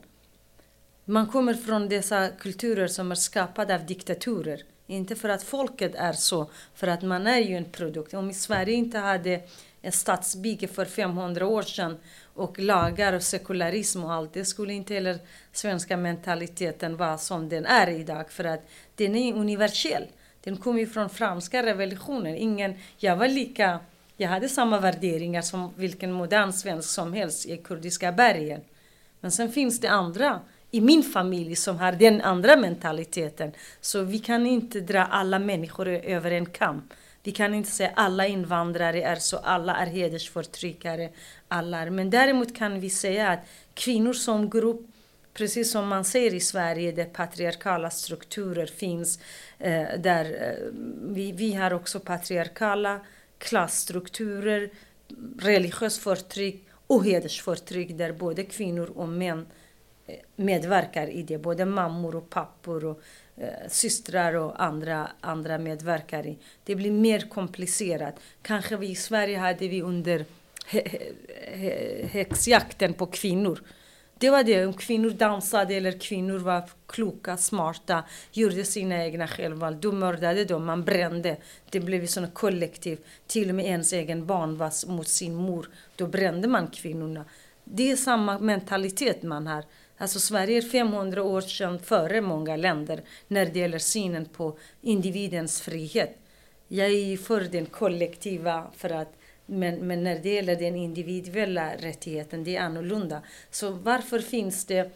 Man 1.05 1.27
kommer 1.27 1.53
från 1.53 1.89
dessa 1.89 2.29
kulturer 2.29 2.87
som 2.87 3.11
är 3.11 3.15
skapade 3.15 3.75
av 3.75 3.85
diktaturer. 3.85 4.63
Inte 4.91 5.15
för 5.15 5.29
att 5.29 5.43
folket 5.43 5.95
är 5.95 6.13
så, 6.13 6.49
för 6.75 6.87
att 6.87 7.01
man 7.01 7.27
är 7.27 7.39
ju 7.39 7.57
en 7.57 7.65
produkt. 7.65 8.13
Om 8.13 8.33
Sverige 8.33 8.73
inte 8.73 8.97
hade 8.97 9.41
en 9.81 9.91
statsbygge 9.91 10.67
för 10.67 10.85
500 10.85 11.47
år 11.47 11.61
sedan 11.61 11.97
och 12.33 12.59
lagar 12.59 13.13
och 13.13 13.23
sekularism 13.23 14.03
och 14.03 14.13
allt, 14.13 14.33
det 14.33 14.45
skulle 14.45 14.73
inte 14.73 14.93
heller 14.93 15.19
svenska 15.51 15.97
mentaliteten 15.97 16.97
vara 16.97 17.17
som 17.17 17.49
den 17.49 17.65
är 17.65 17.89
idag. 17.89 18.31
För 18.31 18.43
att 18.43 18.69
den 18.95 19.15
är 19.15 19.33
universell. 19.33 20.07
Den 20.43 20.57
kommer 20.57 20.79
ju 20.79 20.87
från 20.87 21.09
franska 21.09 21.63
revolutionen. 21.63 22.35
Ingen, 22.35 22.73
jag 22.97 23.15
var 23.15 23.27
lika 23.27 23.79
jag 24.17 24.29
hade 24.29 24.49
samma 24.49 24.79
värderingar 24.79 25.41
som 25.41 25.73
vilken 25.75 26.11
modern 26.11 26.53
svensk 26.53 26.89
som 26.89 27.13
helst 27.13 27.45
i 27.45 27.57
kurdiska 27.57 28.11
bergen. 28.11 28.61
Men 29.19 29.31
sen 29.31 29.51
finns 29.51 29.79
det 29.79 29.87
andra 29.87 30.39
i 30.71 30.81
min 30.81 31.03
familj 31.03 31.55
som 31.55 31.77
har 31.77 31.91
den 31.91 32.21
andra 32.21 32.57
mentaliteten. 32.57 33.51
Så 33.81 34.01
vi 34.01 34.19
kan 34.19 34.45
inte 34.45 34.79
dra 34.79 35.03
alla 35.05 35.39
människor 35.39 35.87
över 35.87 36.31
en 36.31 36.45
kam. 36.45 36.81
Vi 37.23 37.31
kan 37.31 37.53
inte 37.53 37.71
säga 37.71 37.91
alla 37.95 38.27
invandrare 38.27 39.01
är 39.03 39.15
så, 39.15 39.37
alla 39.37 39.75
är 39.75 39.85
hedersförtryckare. 39.85 41.09
Alla 41.47 41.79
är. 41.79 41.89
Men 41.89 42.09
däremot 42.09 42.55
kan 42.55 42.79
vi 42.79 42.89
säga 42.89 43.29
att 43.29 43.39
kvinnor 43.73 44.13
som 44.13 44.49
grupp, 44.49 44.81
precis 45.33 45.71
som 45.71 45.87
man 45.87 46.05
säger 46.05 46.33
i 46.33 46.39
Sverige 46.39 46.91
där 46.91 47.05
patriarkala 47.05 47.89
strukturer 47.89 48.65
finns, 48.65 49.19
eh, 49.59 49.85
där 49.99 50.25
eh, 50.25 50.67
vi, 51.01 51.31
vi 51.31 51.53
har 51.53 51.73
också 51.73 51.99
patriarkala 51.99 52.99
klassstrukturer, 53.37 54.69
religiöst 55.39 56.03
förtryck 56.03 56.67
och 56.87 57.05
hedersförtryck 57.05 57.97
där 57.97 58.11
både 58.11 58.43
kvinnor 58.43 58.91
och 58.95 59.09
män 59.09 59.39
eh, 59.39 59.45
medverkar 60.35 61.07
i 61.07 61.23
det. 61.23 61.37
Både 61.37 61.65
mammor 61.65 62.15
och 62.15 62.29
pappor 62.29 62.85
och 62.85 63.01
eh, 63.37 63.49
systrar 63.67 64.33
och 64.33 64.63
andra, 64.63 65.11
andra 65.21 65.57
medverkar 65.57 66.27
i. 66.27 66.37
Det 66.63 66.75
blir 66.75 66.91
mer 66.91 67.19
komplicerat. 67.19 68.15
Kanske 68.41 68.77
vi 68.77 68.89
i 68.89 68.95
Sverige 68.95 69.37
hade 69.37 69.67
vi 69.67 69.81
under 69.81 70.25
häxjakten 72.11 72.93
på 72.93 73.05
kvinnor 73.05 73.59
det 74.21 74.29
var 74.29 74.43
det, 74.43 74.65
om 74.65 74.73
kvinnor 74.73 75.09
dansade 75.09 75.75
eller 75.75 75.99
kvinnor 75.99 76.37
var 76.37 76.63
kloka, 76.87 77.37
smarta, 77.37 78.03
gjorde 78.31 78.63
sina 78.63 79.05
egna 79.05 79.27
självval. 79.27 79.77
Då 79.81 79.91
mördade 79.91 80.45
de, 80.45 80.65
man 80.65 80.83
brände. 80.83 81.37
Det 81.69 81.79
blev 81.79 82.05
sån 82.05 82.31
kollektiv. 82.31 82.99
Till 83.27 83.49
och 83.49 83.55
med 83.55 83.65
ens 83.65 83.93
egen 83.93 84.25
barn 84.25 84.57
var 84.57 84.91
mot 84.91 85.07
sin 85.07 85.35
mor. 85.35 85.69
Då 85.95 86.07
brände 86.07 86.47
man 86.47 86.67
kvinnorna. 86.67 87.25
Det 87.63 87.91
är 87.91 87.95
samma 87.95 88.39
mentalitet 88.39 89.23
man 89.23 89.47
har. 89.47 89.63
Alltså 90.01 90.19
Sverige 90.19 90.57
är 90.57 90.61
500 90.61 91.23
år 91.23 91.41
sedan 91.41 91.79
före 91.79 92.21
många 92.21 92.55
länder 92.55 93.01
när 93.27 93.45
det 93.45 93.59
gäller 93.59 93.79
synen 93.79 94.25
på 94.25 94.57
individens 94.81 95.61
frihet. 95.61 96.17
Jag 96.67 96.87
är 96.91 97.17
för 97.17 97.41
den 97.41 97.65
kollektiva 97.65 98.71
för 98.77 98.89
att 98.89 99.13
men, 99.45 99.87
men 99.87 100.03
när 100.03 100.19
det 100.19 100.33
gäller 100.33 100.55
den 100.55 100.75
individuella 100.75 101.75
rättigheten, 101.75 102.43
det 102.43 102.55
är 102.55 102.61
annorlunda. 102.61 103.21
Så 103.51 103.69
varför 103.69 104.19
finns 104.19 104.65
det... 104.65 104.91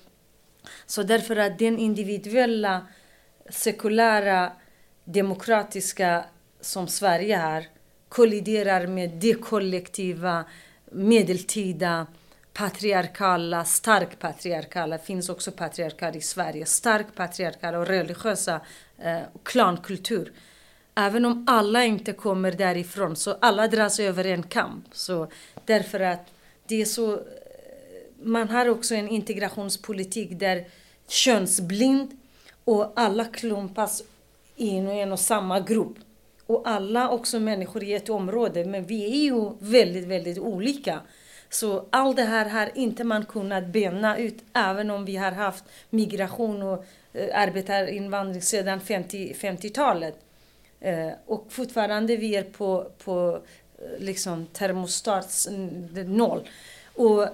Så 0.85 1.03
därför 1.03 1.35
att 1.35 1.59
den 1.59 1.79
individuella, 1.79 2.87
sekulära, 3.49 4.51
demokratiska 5.03 6.25
som 6.61 6.87
Sverige 6.87 7.37
har 7.37 7.65
kolliderar 8.09 8.87
med 8.87 9.09
det 9.09 9.33
kollektiva, 9.33 10.45
medeltida, 10.91 12.07
patriarkala, 12.57 13.65
stark 13.65 14.19
patriarkala, 14.19 14.97
finns 14.97 15.29
också 15.29 15.51
patriarkal 15.51 16.15
i 16.15 16.21
Sverige, 16.21 16.65
stark 16.65 17.15
patriarkala 17.15 17.79
och 17.79 17.87
religiösa 17.87 18.61
eh, 18.97 19.19
klankultur. 19.43 20.33
Även 20.95 21.25
om 21.25 21.45
alla 21.47 21.85
inte 21.85 22.13
kommer 22.13 22.51
därifrån 22.51 23.15
så 23.15 23.37
alla 23.39 23.67
dras 23.67 23.99
över 23.99 24.25
en 24.25 24.43
kamp. 24.43 24.85
Så 24.91 25.27
därför 25.65 25.99
att 25.99 26.27
det 26.67 26.81
är 26.81 26.85
så... 26.85 27.13
Eh, 27.13 27.19
man 28.23 28.49
har 28.49 28.69
också 28.69 28.95
en 28.95 29.09
integrationspolitik 29.09 30.39
där 30.39 30.65
könsblind 31.07 32.17
och 32.63 32.93
alla 32.95 33.25
klumpas 33.25 34.03
in 34.55 34.87
i 34.87 34.99
en 34.99 35.11
och 35.11 35.19
samma 35.19 35.59
grupp. 35.59 35.97
Och 36.45 36.61
alla 36.65 37.09
också 37.09 37.39
människor 37.39 37.83
i 37.83 37.93
ett 37.93 38.09
område, 38.09 38.65
men 38.65 38.85
vi 38.85 39.05
är 39.05 39.23
ju 39.23 39.51
väldigt, 39.59 40.05
väldigt 40.05 40.39
olika. 40.39 41.01
Så 41.55 41.85
allt 41.89 42.15
det 42.15 42.23
här 42.23 42.49
har 42.49 42.71
inte 42.75 43.03
man 43.03 43.25
kunnat 43.25 43.65
bena 43.65 44.17
ut, 44.17 44.43
även 44.53 44.91
om 44.91 45.05
vi 45.05 45.15
har 45.15 45.31
haft 45.31 45.63
migration 45.89 46.61
och 46.61 46.85
eh, 47.13 47.41
arbetarinvandring 47.41 48.41
sedan 48.41 48.79
50-talet. 48.79 50.15
50 50.15 50.25
Eh, 50.79 51.11
och 51.25 51.45
fortfarande 51.49 52.15
vi 52.15 52.35
är 52.35 52.43
på, 52.43 52.91
på 53.03 53.41
eh, 53.77 53.99
liksom 53.99 54.45
termostats 54.45 55.47
noll. 56.05 56.49
Och, 56.95 57.27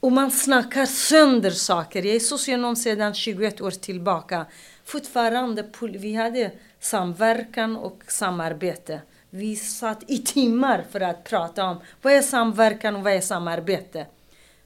och 0.00 0.12
man 0.12 0.30
snackar 0.30 0.86
sönder 0.86 1.50
saker. 1.50 2.02
Jag 2.02 2.16
är 2.16 2.20
socionom 2.20 2.76
sedan 2.76 3.14
21 3.14 3.60
år 3.60 3.70
tillbaka. 3.70 4.46
Fortfarande, 4.84 5.64
vi 5.80 6.14
hade 6.14 6.50
samverkan 6.80 7.76
och 7.76 8.02
samarbete. 8.08 9.00
Vi 9.36 9.56
satt 9.56 10.10
i 10.10 10.18
timmar 10.18 10.84
för 10.90 11.00
att 11.00 11.24
prata 11.24 11.64
om 11.64 11.80
vad 12.02 12.12
är 12.12 12.22
samverkan 12.22 12.96
och 12.96 13.02
vad 13.02 13.12
är 13.12 13.20
samarbete. 13.20 14.06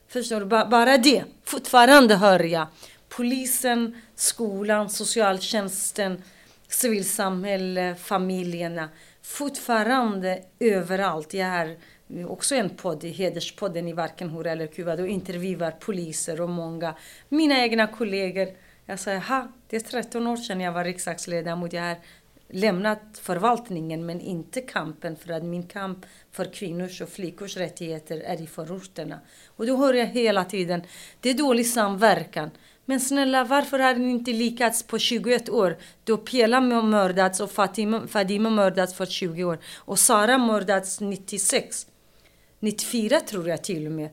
Förstår 0.07 0.39
du? 0.39 0.45
Bara 0.45 0.97
det. 0.97 1.23
Fortfarande 1.43 2.15
hör 2.15 2.39
jag 2.39 2.67
polisen, 3.09 4.01
skolan, 4.15 4.89
socialtjänsten 4.89 6.21
civilsamhälle, 6.67 7.95
familjerna. 7.95 8.89
fortfarande 9.21 10.43
överallt. 10.59 11.33
Jag 11.33 11.47
har 11.47 11.75
också 12.27 12.55
en 12.55 12.69
podd, 12.69 13.03
Hederspodden 13.03 13.87
i 13.87 13.93
Varken 13.93 14.29
Hora 14.29 14.51
eller 14.51 14.67
Kuba, 14.67 14.95
då 14.95 15.07
intervjuar 15.07 15.71
poliser 15.71 16.41
och 16.41 16.49
många, 16.49 16.95
mina 17.29 17.59
egna 17.59 17.87
kollegor. 17.87 18.47
Jag 18.85 18.99
säger, 18.99 19.19
ha, 19.19 19.47
det 19.67 19.75
är 19.75 19.79
13 19.79 20.27
år 20.27 20.37
sedan 20.37 20.61
jag 20.61 20.71
var 20.71 20.83
riksdagsledamot. 20.83 21.73
Jag 21.73 21.83
har 21.83 21.97
lämnat 22.49 23.01
förvaltningen 23.21 24.05
men 24.05 24.21
inte 24.21 24.61
kampen 24.61 25.15
för 25.15 25.33
att 25.33 25.43
min 25.43 25.63
kamp 25.63 26.05
för 26.31 26.45
kvinnors 26.45 27.01
och 27.01 27.09
flickors 27.09 27.57
rättigheter 27.57 28.19
är 28.19 28.41
i 28.41 28.47
förorterna. 28.47 29.19
Och 29.47 29.65
då 29.65 29.77
hör 29.77 29.93
jag 29.93 30.05
hela 30.05 30.45
tiden, 30.45 30.81
det 31.21 31.29
är 31.29 31.33
dålig 31.33 31.67
samverkan. 31.67 32.49
Men 32.85 32.99
snälla, 32.99 33.43
varför 33.43 33.79
har 33.79 33.95
ni 33.95 34.11
inte 34.11 34.31
lyckats 34.31 34.83
på 34.83 34.99
21 34.99 35.49
år? 35.49 35.77
Då 36.03 36.17
Pela 36.17 36.61
mördats 36.61 37.39
och 37.39 37.51
Fatima, 37.51 38.07
Fadima 38.07 38.49
mördats 38.49 38.93
för 38.93 39.05
20 39.05 39.43
år. 39.43 39.59
Och 39.77 39.99
Sara 39.99 40.37
mördats 40.37 41.01
96. 41.01 41.87
94 42.59 43.19
tror 43.19 43.49
jag 43.49 43.63
till 43.63 43.85
och 43.85 43.91
med. 43.91 44.09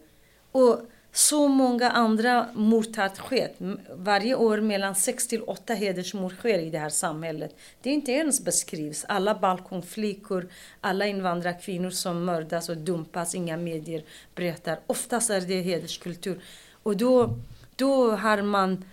Och 0.53 0.80
så 1.16 1.48
många 1.48 1.90
andra 1.90 2.46
mord 2.54 2.96
har 2.96 3.08
skett. 3.08 3.56
Varje 3.92 4.34
år 4.34 4.60
mellan 4.60 4.94
6 4.94 5.26
till 5.28 5.42
8 5.42 5.74
hedersmord 5.74 6.32
sker 6.32 6.58
i 6.58 6.70
det 6.70 6.78
här 6.78 6.88
samhället. 6.88 7.56
Det 7.82 7.90
inte 7.90 8.12
ens 8.12 8.44
beskrivs. 8.44 9.04
Alla 9.08 9.34
balkongflickor, 9.34 10.48
alla 10.80 11.06
invandrarkvinnor 11.06 11.90
som 11.90 12.24
mördas 12.24 12.68
och 12.68 12.76
dumpas, 12.76 13.34
inga 13.34 13.56
medier 13.56 14.02
berättar. 14.34 14.78
Oftast 14.86 15.30
är 15.30 15.40
det 15.40 15.60
hederskultur. 15.60 16.40
Och 16.82 16.96
då, 16.96 17.38
då 17.76 18.10
har 18.10 18.42
man 18.42 18.84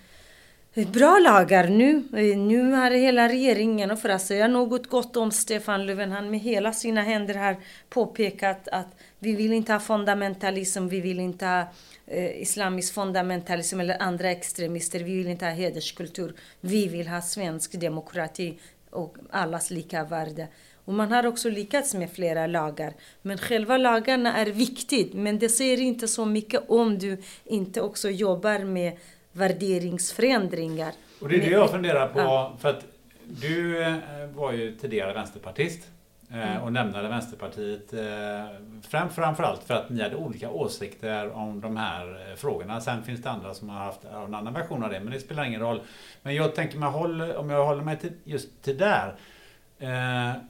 bra 0.73 1.19
lagar 1.19 1.67
nu. 1.67 2.03
Nu 2.35 2.71
har 2.71 2.91
hela 2.91 3.29
regeringen, 3.29 3.91
och 3.91 3.99
för 3.99 4.09
att 4.09 4.21
säga 4.21 4.47
något 4.47 4.89
gott 4.89 5.17
om 5.17 5.31
Stefan 5.31 5.85
Löfven, 5.85 6.11
han 6.11 6.29
med 6.29 6.39
hela 6.39 6.73
sina 6.73 7.01
händer 7.01 7.33
har 7.33 7.57
påpekat 7.89 8.67
att 8.67 8.95
vi 9.23 9.35
vill 9.35 9.53
inte 9.53 9.73
ha 9.73 9.79
fundamentalism, 9.79 10.87
vi 10.87 11.01
vill 11.01 11.19
inte 11.19 11.45
ha 11.45 11.67
eh, 12.07 12.41
islamisk 12.41 12.93
fundamentalism 12.93 13.79
eller 13.79 14.01
andra 14.01 14.31
extremister. 14.31 14.99
Vi 14.99 15.17
vill 15.17 15.27
inte 15.27 15.45
ha 15.45 15.51
hederskultur. 15.51 16.33
Vi 16.61 16.87
vill 16.87 17.07
ha 17.07 17.21
svensk 17.21 17.79
demokrati 17.79 18.59
och 18.89 19.17
allas 19.29 19.71
lika 19.71 20.03
värde. 20.03 20.47
Och 20.85 20.93
man 20.93 21.11
har 21.11 21.25
också 21.25 21.49
lyckats 21.49 21.93
med 21.93 22.11
flera 22.11 22.47
lagar. 22.47 22.93
Men 23.21 23.37
själva 23.37 23.77
lagarna 23.77 24.37
är 24.37 24.45
viktigt. 24.45 25.13
Men 25.13 25.39
det 25.39 25.49
säger 25.49 25.81
inte 25.81 26.07
så 26.07 26.25
mycket 26.25 26.69
om 26.69 26.99
du 26.99 27.17
inte 27.45 27.81
också 27.81 28.09
jobbar 28.09 28.59
med 28.59 28.97
värderingsförändringar. 29.31 30.93
Och 31.19 31.29
det 31.29 31.35
är 31.35 31.39
det 31.39 31.49
jag 31.49 31.71
funderar 31.71 32.07
på. 32.07 32.51
För 32.59 32.69
att 32.69 32.85
du 33.25 33.83
eh, 33.83 33.95
var 34.33 34.51
ju 34.51 34.75
tidigare 34.75 35.13
vänsterpartist. 35.13 35.92
Eh, 36.33 36.51
mm. 36.51 36.63
och 36.63 36.73
nämnade 36.73 37.07
Vänsterpartiet 37.07 37.93
eh, 37.93 38.81
fram, 38.81 39.09
framförallt 39.09 39.63
för 39.63 39.73
att 39.73 39.89
ni 39.89 40.03
hade 40.03 40.15
olika 40.15 40.49
åsikter 40.49 41.31
om 41.31 41.61
de 41.61 41.77
här 41.77 42.29
eh, 42.29 42.35
frågorna. 42.35 42.81
Sen 42.81 43.03
finns 43.03 43.21
det 43.21 43.29
andra 43.29 43.53
som 43.53 43.69
har 43.69 43.79
haft 43.79 44.03
en 44.03 44.35
annan 44.35 44.53
version 44.53 44.83
av 44.83 44.89
det, 44.89 44.99
men 44.99 45.13
det 45.13 45.19
spelar 45.19 45.43
ingen 45.43 45.61
roll. 45.61 45.81
Men 46.21 46.35
jag 46.35 46.55
tänker 46.55 46.77
mig, 46.77 46.89
om 47.37 47.49
jag 47.49 47.65
håller 47.65 47.83
mig 47.83 47.97
till, 47.99 48.11
just 48.23 48.61
till 48.63 48.77
där. 48.77 49.15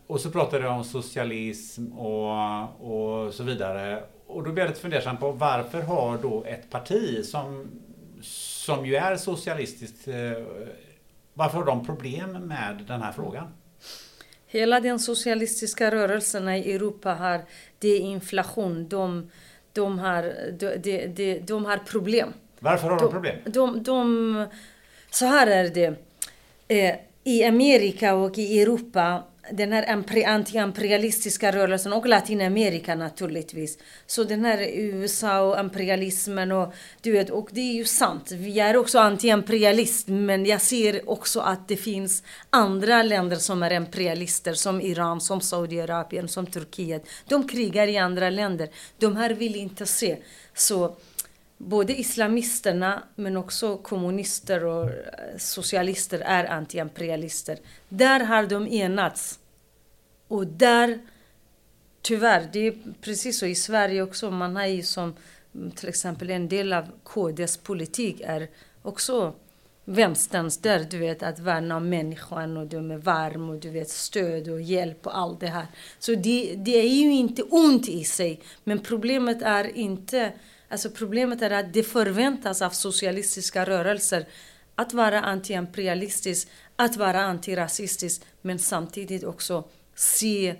och 0.07 0.19
så 0.19 0.31
pratade 0.31 0.63
jag 0.63 0.73
om 0.73 0.83
socialism 0.83 1.87
och, 1.87 3.25
och 3.25 3.33
så 3.33 3.43
vidare. 3.43 4.03
Och 4.27 4.43
då 4.43 4.51
blir 4.51 4.63
jag 4.63 4.69
lite 4.69 4.81
fundersam 4.81 5.17
på 5.17 5.31
varför 5.31 5.81
har 5.81 6.17
då 6.17 6.43
ett 6.43 6.69
parti 6.69 7.25
som, 7.25 7.67
som 8.21 8.85
ju 8.85 8.95
är 8.95 9.15
socialistiskt, 9.15 10.07
varför 11.33 11.57
har 11.57 11.65
de 11.65 11.85
problem 11.85 12.31
med 12.31 12.83
den 12.87 13.01
här 13.01 13.11
frågan? 13.11 13.47
Hela 14.53 14.79
den 14.79 14.99
socialistiska 14.99 15.91
rörelsen 15.91 16.49
i 16.49 16.71
Europa 16.71 17.13
har 17.13 17.41
det 17.79 17.87
är 17.87 17.99
inflation. 17.99 18.87
De, 18.87 19.31
de, 19.73 19.99
har, 19.99 20.33
de, 20.51 20.77
de, 20.77 21.07
de, 21.07 21.39
de 21.39 21.65
har 21.65 21.77
problem. 21.77 22.33
Varför 22.59 22.89
har 22.89 22.99
de, 22.99 23.11
problem? 23.11 23.35
De, 23.45 23.83
de, 23.83 24.45
så 25.11 25.25
här 25.25 25.47
är 25.47 25.69
det. 25.69 25.95
Eh, 26.67 26.95
I 27.23 27.43
Amerika 27.43 28.15
och 28.15 28.37
i 28.37 28.61
Europa 28.61 29.23
den 29.51 29.71
här 29.71 29.85
anti-imperialistiska 30.25 31.51
rörelsen 31.51 31.93
och 31.93 32.05
Latinamerika 32.05 32.95
naturligtvis. 32.95 33.77
Så 34.05 34.23
den 34.23 34.45
här 34.45 34.69
USA 34.73 35.41
och 35.41 35.59
imperialismen 35.59 36.51
och 36.51 36.73
du 37.01 37.11
vet, 37.11 37.29
och 37.29 37.49
det 37.51 37.61
är 37.61 37.73
ju 37.73 37.85
sant. 37.85 38.31
Vi 38.31 38.59
är 38.59 38.77
också 38.77 38.99
antiimperialist 38.99 40.07
men 40.07 40.45
jag 40.45 40.61
ser 40.61 41.09
också 41.09 41.39
att 41.39 41.67
det 41.67 41.77
finns 41.77 42.23
andra 42.49 43.03
länder 43.03 43.35
som 43.35 43.63
är 43.63 43.73
imperialister 43.73 44.53
som 44.53 44.81
Iran, 44.81 45.21
som 45.21 45.41
Saudiarabien, 45.41 46.27
som 46.27 46.45
Turkiet. 46.45 47.05
De 47.27 47.47
krigar 47.47 47.87
i 47.87 47.97
andra 47.97 48.29
länder. 48.29 48.69
De 48.97 49.15
här 49.15 49.29
vill 49.29 49.55
inte 49.55 49.85
se. 49.85 50.17
Så 50.53 50.95
både 51.57 51.99
islamisterna 51.99 53.03
men 53.15 53.37
också 53.37 53.77
kommunister 53.77 54.65
och 54.65 54.89
eh, 54.89 55.37
socialister 55.37 56.19
är 56.19 56.45
antiimperialister. 56.45 57.57
Där 57.89 58.19
har 58.19 58.43
de 58.43 58.67
enats. 58.67 59.39
Och 60.27 60.47
där, 60.47 60.99
tyvärr, 62.01 62.49
det 62.53 62.67
är 62.67 62.75
precis 63.01 63.39
så 63.39 63.45
i 63.45 63.55
Sverige 63.55 64.01
också. 64.01 64.31
Man 64.31 64.55
har 64.55 64.65
ju 64.65 64.83
som 64.83 65.15
mm, 65.55 65.71
till 65.71 65.89
exempel 65.89 66.29
en 66.29 66.49
del 66.49 66.73
av 66.73 66.87
KDs 67.03 67.57
politik 67.57 68.21
är 68.25 68.47
också 68.81 69.33
vänsterns 69.85 70.57
där, 70.57 70.87
du 70.89 70.97
vet, 70.97 71.23
att 71.23 71.39
värna 71.39 71.77
om 71.77 71.89
människan 71.89 72.57
och 72.57 72.67
de 72.67 72.91
är 72.91 72.97
varm 72.97 73.49
och 73.49 73.55
du 73.55 73.69
vet 73.69 73.89
stöd 73.89 74.49
och 74.49 74.61
hjälp 74.61 75.07
och 75.07 75.17
allt 75.17 75.39
det 75.39 75.47
här. 75.47 75.67
Så 75.99 76.15
det, 76.15 76.55
det 76.57 76.77
är 76.77 76.89
ju 76.89 77.13
inte 77.13 77.43
ont 77.43 77.89
i 77.89 78.03
sig, 78.03 78.41
men 78.63 78.79
problemet 78.79 79.41
är 79.41 79.77
inte 79.77 80.33
Alltså 80.73 80.89
problemet 80.89 81.41
är 81.41 81.51
att 81.51 81.73
det 81.73 81.83
förväntas 81.83 82.61
av 82.61 82.69
socialistiska 82.69 83.65
rörelser 83.65 84.25
att 84.75 84.93
vara 84.93 85.21
antiimperialistisk, 85.21 86.47
att 86.75 86.97
vara 86.97 87.21
antirasistisk, 87.21 88.21
men 88.41 88.59
samtidigt 88.59 89.23
också 89.23 89.63
se 89.95 90.55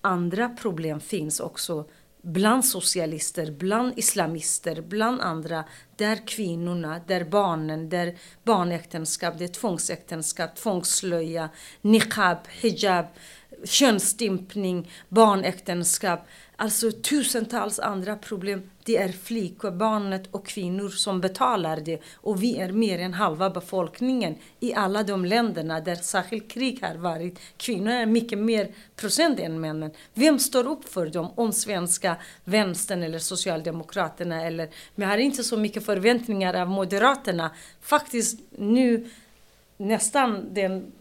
andra 0.00 0.48
problem 0.48 1.00
finns 1.00 1.40
också 1.40 1.88
bland 2.22 2.64
socialister, 2.64 3.50
bland 3.50 3.98
islamister, 3.98 4.82
bland 4.82 5.20
andra. 5.20 5.64
Där 5.96 6.26
kvinnorna, 6.26 7.00
där 7.06 7.24
barnen, 7.24 7.88
där 7.88 8.16
barnäktenskap, 8.42 9.34
det 9.38 9.44
är 9.44 9.48
tvångsäktenskap, 9.48 10.56
tvångsslöja, 10.56 11.48
niqab, 11.80 12.38
hijab, 12.48 13.06
könsstympning, 13.64 14.90
barnäktenskap. 15.08 16.20
Alltså 16.62 16.92
tusentals 16.92 17.78
andra 17.78 18.16
problem. 18.16 18.62
Det 18.84 18.96
är 18.96 19.08
flickor, 19.08 19.70
barnet 19.70 20.22
och 20.30 20.46
kvinnor 20.46 20.88
som 20.88 21.20
betalar 21.20 21.80
det. 21.80 22.00
Och 22.14 22.42
vi 22.42 22.56
är 22.56 22.72
mer 22.72 22.98
än 22.98 23.14
halva 23.14 23.50
befolkningen 23.50 24.34
i 24.60 24.74
alla 24.74 25.02
de 25.02 25.24
länderna 25.24 25.80
där 25.80 25.94
särskilt 25.94 26.50
krig 26.50 26.82
har 26.82 26.94
varit. 26.94 27.38
Kvinnor 27.56 27.92
är 27.92 28.06
mycket 28.06 28.38
mer 28.38 28.74
procent 28.96 29.40
än 29.40 29.60
männen. 29.60 29.90
Vem 30.14 30.38
står 30.38 30.68
upp 30.68 30.88
för 30.88 31.06
dem? 31.06 31.32
Om 31.34 31.52
svenska 31.52 32.16
vänstern 32.44 33.02
eller 33.02 33.18
Socialdemokraterna 33.18 34.42
eller... 34.42 34.68
Men 34.94 35.08
jag 35.08 35.14
har 35.14 35.18
inte 35.18 35.44
så 35.44 35.56
mycket 35.56 35.86
förväntningar 35.86 36.54
av 36.54 36.68
Moderaterna. 36.68 37.50
Faktiskt 37.80 38.40
nu 38.50 39.10
nästan 39.76 40.54
den 40.54 40.92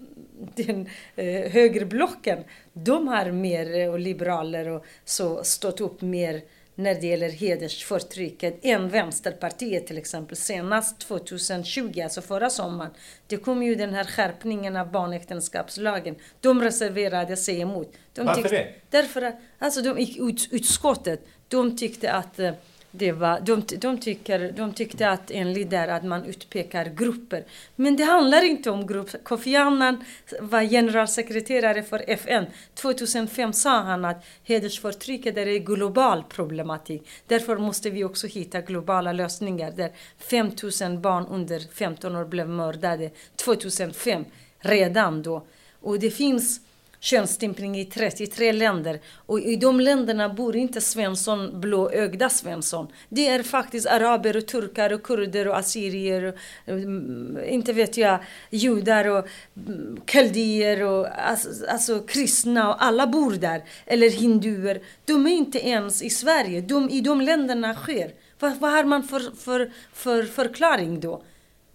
den 0.55 0.89
eh, 1.15 1.51
högerblocken, 1.51 2.43
de 2.73 3.07
har 3.07 3.31
mer, 3.31 3.79
eh, 3.79 3.89
och 3.89 3.99
liberaler 3.99 4.67
och 4.67 4.85
så, 5.05 5.43
stått 5.43 5.81
upp 5.81 6.01
mer 6.01 6.41
när 6.79 6.95
det 6.95 7.07
gäller 7.07 7.29
hedersförtrycket 7.29 8.59
än 8.61 8.89
Vänsterpartiet 8.89 9.87
till 9.87 9.97
exempel. 9.97 10.37
Senast 10.37 10.99
2020, 10.99 12.01
alltså 12.01 12.21
förra 12.21 12.49
sommaren, 12.49 12.91
det 13.27 13.37
kom 13.37 13.63
ju 13.63 13.75
den 13.75 13.93
här 13.93 14.03
skärpningen 14.03 14.75
av 14.75 14.91
barnäktenskapslagen. 14.91 16.15
De 16.41 16.61
reserverade 16.61 17.37
sig 17.37 17.61
emot. 17.61 17.93
De 18.13 18.25
Varför 18.25 18.49
det? 18.49 18.67
Därför 18.89 19.21
att 19.21 19.35
alltså 19.59 19.81
de, 19.81 20.15
ut, 20.19 20.47
utskottet, 20.51 21.25
de 21.47 21.77
tyckte 21.77 22.11
att 22.11 22.39
eh, 22.39 22.51
det 22.91 23.11
var, 23.11 23.39
de, 23.39 23.63
de, 23.77 23.99
tycker, 23.99 24.51
de 24.51 24.73
tyckte 24.73 25.09
att 25.09 25.31
enligt 25.31 25.69
där 25.69 25.87
att 25.87 26.03
man 26.03 26.25
utpekar 26.25 26.85
grupper. 26.85 27.43
Men 27.75 27.95
det 27.95 28.03
handlar 28.03 28.45
inte 28.45 28.69
om 28.71 28.87
grupper. 28.87 29.19
Kofi 29.23 29.55
Annan 29.55 30.03
var 30.39 30.63
generalsekreterare 30.63 31.83
för 31.83 32.03
FN. 32.07 32.45
2005 32.73 33.53
sa 33.53 33.81
han 33.81 34.05
att 34.05 34.25
hedersförtrycket 34.43 35.37
är 35.37 35.47
en 35.47 35.65
global 35.65 36.23
problematik. 36.23 37.07
Därför 37.27 37.57
måste 37.57 37.89
vi 37.89 38.03
också 38.03 38.27
hitta 38.27 38.61
globala 38.61 39.11
lösningar 39.11 39.71
där 39.71 39.91
5000 40.17 41.01
barn 41.01 41.25
under 41.29 41.59
15 41.73 42.15
år 42.15 42.25
blev 42.25 42.49
mördade 42.49 43.09
2005. 43.35 44.25
Redan 44.59 45.23
då. 45.23 45.45
Och 45.81 45.99
det 45.99 46.11
finns 46.11 46.61
könsstympning 46.99 47.79
i 47.79 47.85
33 47.85 48.51
länder. 48.51 48.99
Och 49.25 49.39
i 49.39 49.55
de 49.55 49.79
länderna 49.79 50.29
bor 50.29 50.55
inte 50.55 50.81
Svensson, 50.81 51.61
blåögda 51.61 52.29
Svensson. 52.29 52.87
Det 53.09 53.27
är 53.27 53.43
faktiskt 53.43 53.87
araber 53.87 54.37
och 54.37 54.47
turkar 54.47 54.93
och 54.93 55.03
kurder 55.03 55.47
och 55.47 55.57
assyrier 55.57 56.23
och 56.23 56.35
mm, 56.67 57.37
inte 57.47 57.73
vet 57.73 57.97
jag, 57.97 58.19
judar 58.49 59.07
och 59.07 59.27
mm, 59.67 59.97
kaldier 60.05 60.83
och 60.83 61.07
alltså, 61.29 61.49
alltså 61.69 61.99
kristna 61.99 62.69
och 62.69 62.83
alla 62.83 63.07
bor 63.07 63.31
där. 63.31 63.63
Eller 63.85 64.09
hinduer. 64.09 64.81
De 65.05 65.27
är 65.27 65.31
inte 65.31 65.67
ens 65.67 66.01
i 66.01 66.09
Sverige. 66.09 66.61
De, 66.61 66.89
I 66.89 67.01
de 67.01 67.21
länderna 67.21 67.75
sker. 67.75 68.11
Vad, 68.39 68.57
vad 68.57 68.71
har 68.71 68.83
man 68.83 69.03
för, 69.03 69.35
för, 69.35 69.71
för 69.93 70.23
förklaring 70.23 70.99
då? 70.99 71.23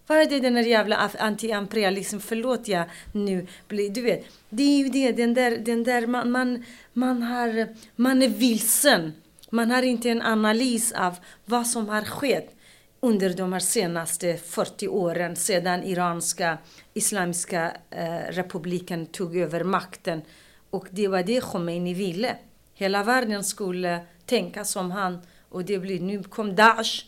Vad 0.06 0.18
är 0.18 0.26
det 0.26 0.40
den 0.40 0.54
där 0.54 0.62
jävla 0.62 1.10
anti-imperialism? 1.18 2.18
Förlåt 2.18 2.68
jag 2.68 2.84
nu 3.12 3.46
Du 3.68 4.02
vet, 4.02 4.26
det 4.48 4.62
är 4.62 4.78
ju 4.78 4.88
det, 4.88 5.12
den 5.12 5.34
där, 5.34 5.58
den 5.58 5.84
där 5.84 6.06
man, 6.06 6.30
man, 6.30 6.64
man, 6.92 7.22
har, 7.22 7.68
man 7.96 8.22
är 8.22 8.28
vilsen. 8.28 9.12
Man 9.50 9.70
har 9.70 9.82
inte 9.82 10.10
en 10.10 10.22
analys 10.22 10.92
av 10.92 11.16
vad 11.44 11.66
som 11.66 11.88
har 11.88 12.02
skett 12.02 12.54
under 13.00 13.30
de 13.30 13.52
här 13.52 13.60
senaste 13.60 14.36
40 14.36 14.88
åren 14.88 15.36
sedan 15.36 15.82
iranska 15.82 16.58
islamiska 16.94 17.76
eh, 17.90 18.18
republiken 18.30 19.06
tog 19.06 19.36
över 19.36 19.64
makten. 19.64 20.22
Och 20.70 20.86
det 20.90 21.08
var 21.08 21.22
det 21.22 21.40
Khomeini 21.40 21.94
ville. 21.94 22.36
Hela 22.74 23.04
världen 23.04 23.44
skulle 23.44 24.00
tänka 24.26 24.64
som 24.64 24.90
han. 24.90 25.18
Och 25.48 25.64
det 25.64 25.78
blir, 25.78 26.00
nu 26.00 26.22
kom 26.22 26.54
Daesh 26.54 27.04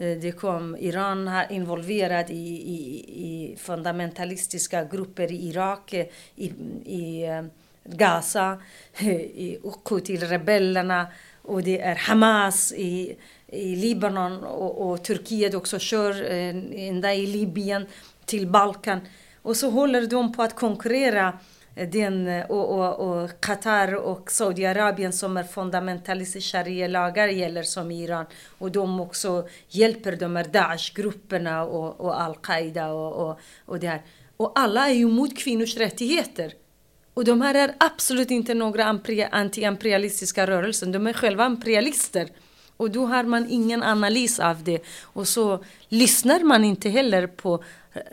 Eh, 0.00 0.18
det 0.18 0.32
kom 0.32 0.76
Iran 0.76 1.28
här 1.28 1.52
involverat 1.52 2.30
i, 2.30 2.34
i, 2.34 3.04
i 3.14 3.56
fundamentalistiska 3.56 4.84
grupper 4.84 5.32
i 5.32 5.48
Irak, 5.48 5.92
eh, 5.92 6.06
i, 6.36 6.52
i 6.84 7.26
eh, 7.26 7.44
Gaza, 7.84 8.58
i 9.34 9.58
Houthi-rebellerna 9.84 11.06
och 11.42 11.62
det 11.62 11.80
är 11.80 11.94
Hamas 11.94 12.72
i, 12.72 13.16
i 13.46 13.76
Libanon 13.76 14.44
och, 14.44 14.90
och 14.90 15.04
Turkiet 15.04 15.54
också 15.54 15.78
kör 15.78 16.22
ända 16.74 17.14
i 17.14 17.26
Libyen 17.26 17.86
till 18.24 18.46
Balkan. 18.46 19.00
Och 19.42 19.56
så 19.56 19.70
håller 19.70 20.06
de 20.06 20.32
på 20.32 20.42
att 20.42 20.54
konkurrera 20.54 21.38
Eh, 21.74 21.88
den, 21.88 22.28
eh, 22.28 22.46
och, 22.46 22.78
och, 22.78 23.22
och 23.22 23.40
Qatar 23.40 23.94
och 23.94 24.30
Saudiarabien 24.30 25.12
som 25.12 25.36
är 25.36 25.44
fundamentalistiska 25.44 26.58
sharia-lagar 26.58 27.28
gäller 27.28 27.62
som 27.62 27.90
i 27.90 28.02
Iran. 28.02 28.26
Och 28.58 28.70
de 28.70 29.00
också 29.00 29.48
hjälper 29.68 30.16
de 30.16 30.36
här 30.36 30.44
Daesh-grupperna 30.44 31.64
och, 31.64 32.00
och 32.00 32.20
Al-Qaida 32.20 32.92
och, 32.92 33.28
och, 33.28 33.38
och 33.66 33.80
det 33.80 33.88
här. 33.88 34.02
Och 34.36 34.52
alla 34.54 34.88
är 34.88 34.94
ju 34.94 35.04
emot 35.04 35.38
kvinnors 35.38 35.76
rättigheter. 35.76 36.52
Och 37.14 37.24
de 37.24 37.40
här 37.40 37.54
är 37.54 37.74
absolut 37.78 38.30
inte 38.30 38.54
några 38.54 38.84
anti-imperialistiska 39.32 40.46
rörelser. 40.46 40.86
De 40.86 41.06
är 41.06 41.12
själva 41.12 41.46
imperialister. 41.46 42.28
Och 42.76 42.90
då 42.90 43.06
har 43.06 43.24
man 43.24 43.46
ingen 43.50 43.82
analys 43.82 44.40
av 44.40 44.64
det. 44.64 44.82
Och 45.02 45.28
så 45.28 45.64
lyssnar 45.88 46.40
man 46.40 46.64
inte 46.64 46.88
heller 46.88 47.26
på 47.26 47.64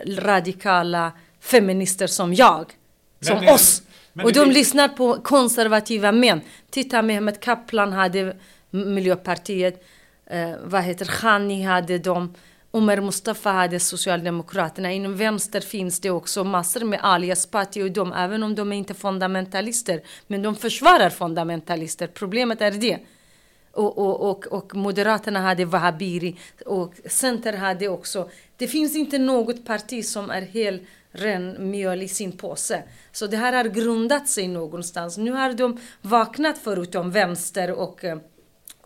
radikala 0.05 1.11
feminister 1.39 2.07
som 2.07 2.33
jag 2.33 2.76
som 3.19 3.39
men, 3.39 3.53
oss. 3.53 3.81
Men, 4.13 4.25
och 4.25 4.33
de 4.33 4.39
det... 4.39 4.53
lyssnar 4.53 4.87
på 4.87 5.21
konservativa 5.21 6.11
män. 6.11 6.41
Titta, 6.69 7.01
Mehmet 7.01 7.39
Kaplan 7.39 7.93
hade 7.93 8.35
Miljöpartiet. 8.69 9.83
Eh, 10.25 10.51
vad 10.63 10.83
heter 10.83 11.05
Khani 11.05 11.63
hade 11.63 11.97
de. 11.97 12.33
Omar 12.71 13.01
Mustafa 13.01 13.51
hade 13.51 13.79
Socialdemokraterna. 13.79 14.91
Inom 14.91 15.17
vänster 15.17 15.61
finns 15.61 15.99
det 15.99 16.09
också 16.09 16.43
massor 16.43 16.85
med 16.85 16.99
alias 17.03 17.45
parti 17.45 17.83
och 17.83 17.91
de, 17.91 18.13
även 18.13 18.43
om 18.43 18.55
de 18.55 18.73
är 18.73 18.77
inte 18.77 18.93
fundamentalister. 18.93 20.01
Men 20.27 20.41
de 20.41 20.55
försvarar 20.55 21.09
fundamentalister. 21.09 22.07
Problemet 22.07 22.61
är 22.61 22.71
det. 22.71 22.99
Och, 23.77 23.97
och, 23.97 24.29
och, 24.29 24.47
och 24.47 24.75
Moderaterna 24.75 25.39
hade 25.39 25.65
Wahabiri 25.65 26.35
och 26.65 26.93
Center 27.05 27.53
hade 27.53 27.87
också. 27.87 28.29
Det 28.57 28.67
finns 28.67 28.95
inte 28.95 29.19
något 29.19 29.65
parti 29.65 30.05
som 30.05 30.29
är 30.29 30.41
helt 30.41 30.81
ren 31.11 31.71
mjöl 31.71 32.01
i 32.01 32.07
sin 32.07 32.31
påse. 32.31 32.83
Så 33.11 33.27
det 33.27 33.37
här 33.37 33.53
har 33.53 33.63
grundat 33.63 34.27
sig 34.27 34.47
någonstans. 34.47 35.17
Nu 35.17 35.31
har 35.31 35.53
de 35.53 35.79
vaknat 36.01 36.57
förutom 36.57 37.11
vänster 37.11 37.71
och, 37.71 38.03
eh, 38.03 38.17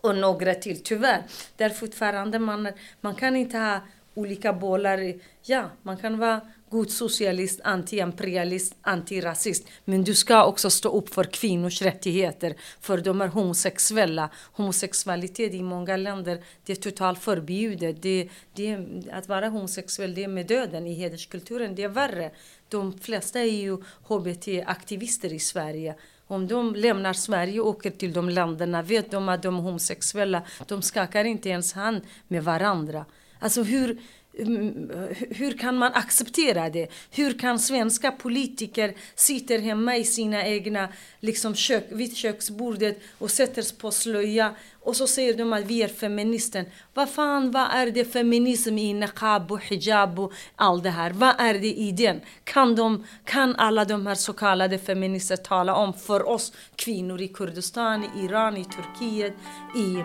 och 0.00 0.16
några 0.16 0.54
till, 0.54 0.82
tyvärr. 0.82 1.22
Där 1.56 1.70
fortfarande 1.70 2.38
man, 2.38 2.68
man 3.00 3.14
kan 3.14 3.36
inte 3.36 3.58
ha 3.58 3.80
olika 4.14 4.52
bollar. 4.52 5.14
Ja, 5.42 5.70
man 5.82 5.96
kan 5.96 6.18
vara 6.18 6.40
god 6.72 6.90
socialist, 6.90 7.60
anti-imperialist, 7.64 8.74
antirasist. 8.82 9.68
Men 9.84 10.04
du 10.04 10.14
ska 10.14 10.44
också 10.44 10.70
stå 10.70 10.88
upp 10.88 11.14
för 11.14 11.24
kvinnors 11.24 11.82
rättigheter, 11.82 12.54
för 12.80 12.98
de 12.98 13.20
är 13.20 13.28
homosexuella. 13.28 14.30
Homosexualitet 14.52 15.54
i 15.54 15.62
många 15.62 15.96
länder 15.96 16.42
det 16.64 16.72
är 16.72 16.76
totalt 16.76 17.18
förbjudet. 17.18 18.02
Det, 18.02 18.28
det, 18.54 18.78
att 19.12 19.28
vara 19.28 19.48
homosexuell 19.48 20.14
det 20.14 20.24
är 20.24 20.28
med 20.28 20.46
döden 20.46 20.86
i 20.86 20.94
hederskulturen, 20.94 21.74
det 21.74 21.82
är 21.82 21.88
värre. 21.88 22.30
De 22.68 22.98
flesta 22.98 23.40
är 23.40 23.62
ju 23.62 23.76
hbt-aktivister 24.08 25.32
i 25.32 25.38
Sverige. 25.38 25.94
Om 26.26 26.48
de 26.48 26.74
lämnar 26.74 27.12
Sverige 27.12 27.60
och 27.60 27.68
åker 27.68 27.90
till 27.90 28.12
de 28.12 28.28
länderna 28.28 28.82
vet 28.82 29.10
de 29.10 29.28
att 29.28 29.42
de 29.42 29.56
är 29.56 29.62
homosexuella. 29.62 30.42
De 30.68 30.82
skakar 30.82 31.24
inte 31.24 31.48
ens 31.48 31.72
hand 31.72 32.00
med 32.28 32.44
varandra. 32.44 33.04
Alltså 33.38 33.62
hur, 33.62 33.98
Mm, 34.38 34.90
hur 35.30 35.58
kan 35.58 35.78
man 35.78 35.92
acceptera 35.94 36.70
det? 36.70 36.88
Hur 37.10 37.38
kan 37.38 37.58
svenska 37.58 38.12
politiker 38.12 38.94
sitta 39.14 39.54
hemma 39.54 39.96
i 39.96 40.04
sina 40.04 40.46
egna 40.46 40.88
liksom 41.20 41.54
kök, 41.54 41.84
vid 41.90 42.16
köksbordet 42.16 43.00
och 43.18 43.30
sätter 43.30 43.76
på 43.76 43.90
slöja 43.90 44.54
och 44.84 44.96
så 44.96 45.06
säger 45.06 45.36
de 45.36 45.52
att 45.52 45.64
vi 45.64 45.82
är 45.82 45.88
feminister. 45.88 46.64
Vad 46.94 47.10
fan, 47.10 47.50
vad 47.50 47.68
är 47.70 47.90
det 47.90 48.04
feminism 48.04 48.78
i 48.78 48.94
niqab 48.94 49.52
och 49.52 49.64
hijab 49.64 50.18
och 50.18 50.32
allt 50.56 50.82
det 50.82 50.90
här? 50.90 51.10
Vad 51.10 51.34
är 51.38 51.54
det 51.54 51.72
i 51.72 51.92
den? 51.92 52.20
Kan, 52.44 52.76
de, 52.76 53.06
kan 53.24 53.56
alla 53.56 53.84
de 53.84 54.06
här 54.06 54.14
så 54.14 54.32
kallade 54.32 54.78
feminister 54.78 55.36
tala 55.36 55.74
om 55.74 55.92
för 55.92 56.28
oss 56.28 56.52
kvinnor 56.76 57.20
i 57.20 57.28
Kurdistan, 57.28 58.04
i 58.04 58.24
Iran, 58.24 58.56
i 58.56 58.64
Turkiet, 58.64 59.34
i 59.76 59.96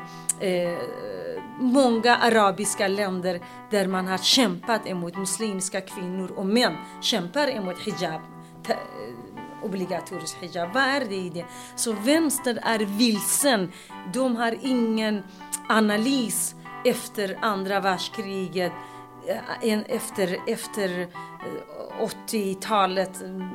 eh, 0.48 0.78
många 1.60 2.16
arabiska 2.16 2.88
länder 2.88 3.42
där 3.72 3.88
man 3.88 4.08
har 4.08 4.18
kämpat 4.18 4.88
emot 4.88 5.18
muslimska 5.18 5.82
kvinnor 5.82 6.32
och 6.32 6.46
män 6.46 6.76
kämpar 7.02 7.48
emot 7.48 7.80
hijab 7.80 8.22
obligatorisk 9.64 10.38
hijab. 10.42 10.74
Vad 10.74 10.84
är 10.84 11.06
det 11.06 11.16
i 11.16 11.30
det? 11.30 11.46
Så 11.76 11.94
vänster 11.94 12.60
är 12.64 12.80
vilsen. 12.80 13.72
De 14.14 14.36
har 14.36 14.58
ingen 14.62 15.24
analys 15.70 16.56
efter 16.86 17.38
andra 17.42 17.80
världskriget, 17.80 18.72
eh, 19.62 19.80
efter, 19.88 20.38
efter 20.48 21.02
eh, 21.02 21.08
80-talet, 22.28 23.22
mm, 23.22 23.50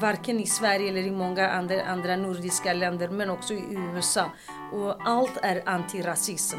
varken 0.00 0.40
i 0.40 0.46
Sverige 0.46 0.88
eller 0.88 1.02
i 1.02 1.10
många 1.10 1.48
andra, 1.48 1.84
andra 1.84 2.16
nordiska 2.16 2.72
länder, 2.72 3.08
men 3.08 3.30
också 3.30 3.54
i 3.54 3.64
USA. 3.94 4.30
Och 4.72 5.08
allt 5.08 5.38
är 5.42 5.68
antirasism. 5.68 6.58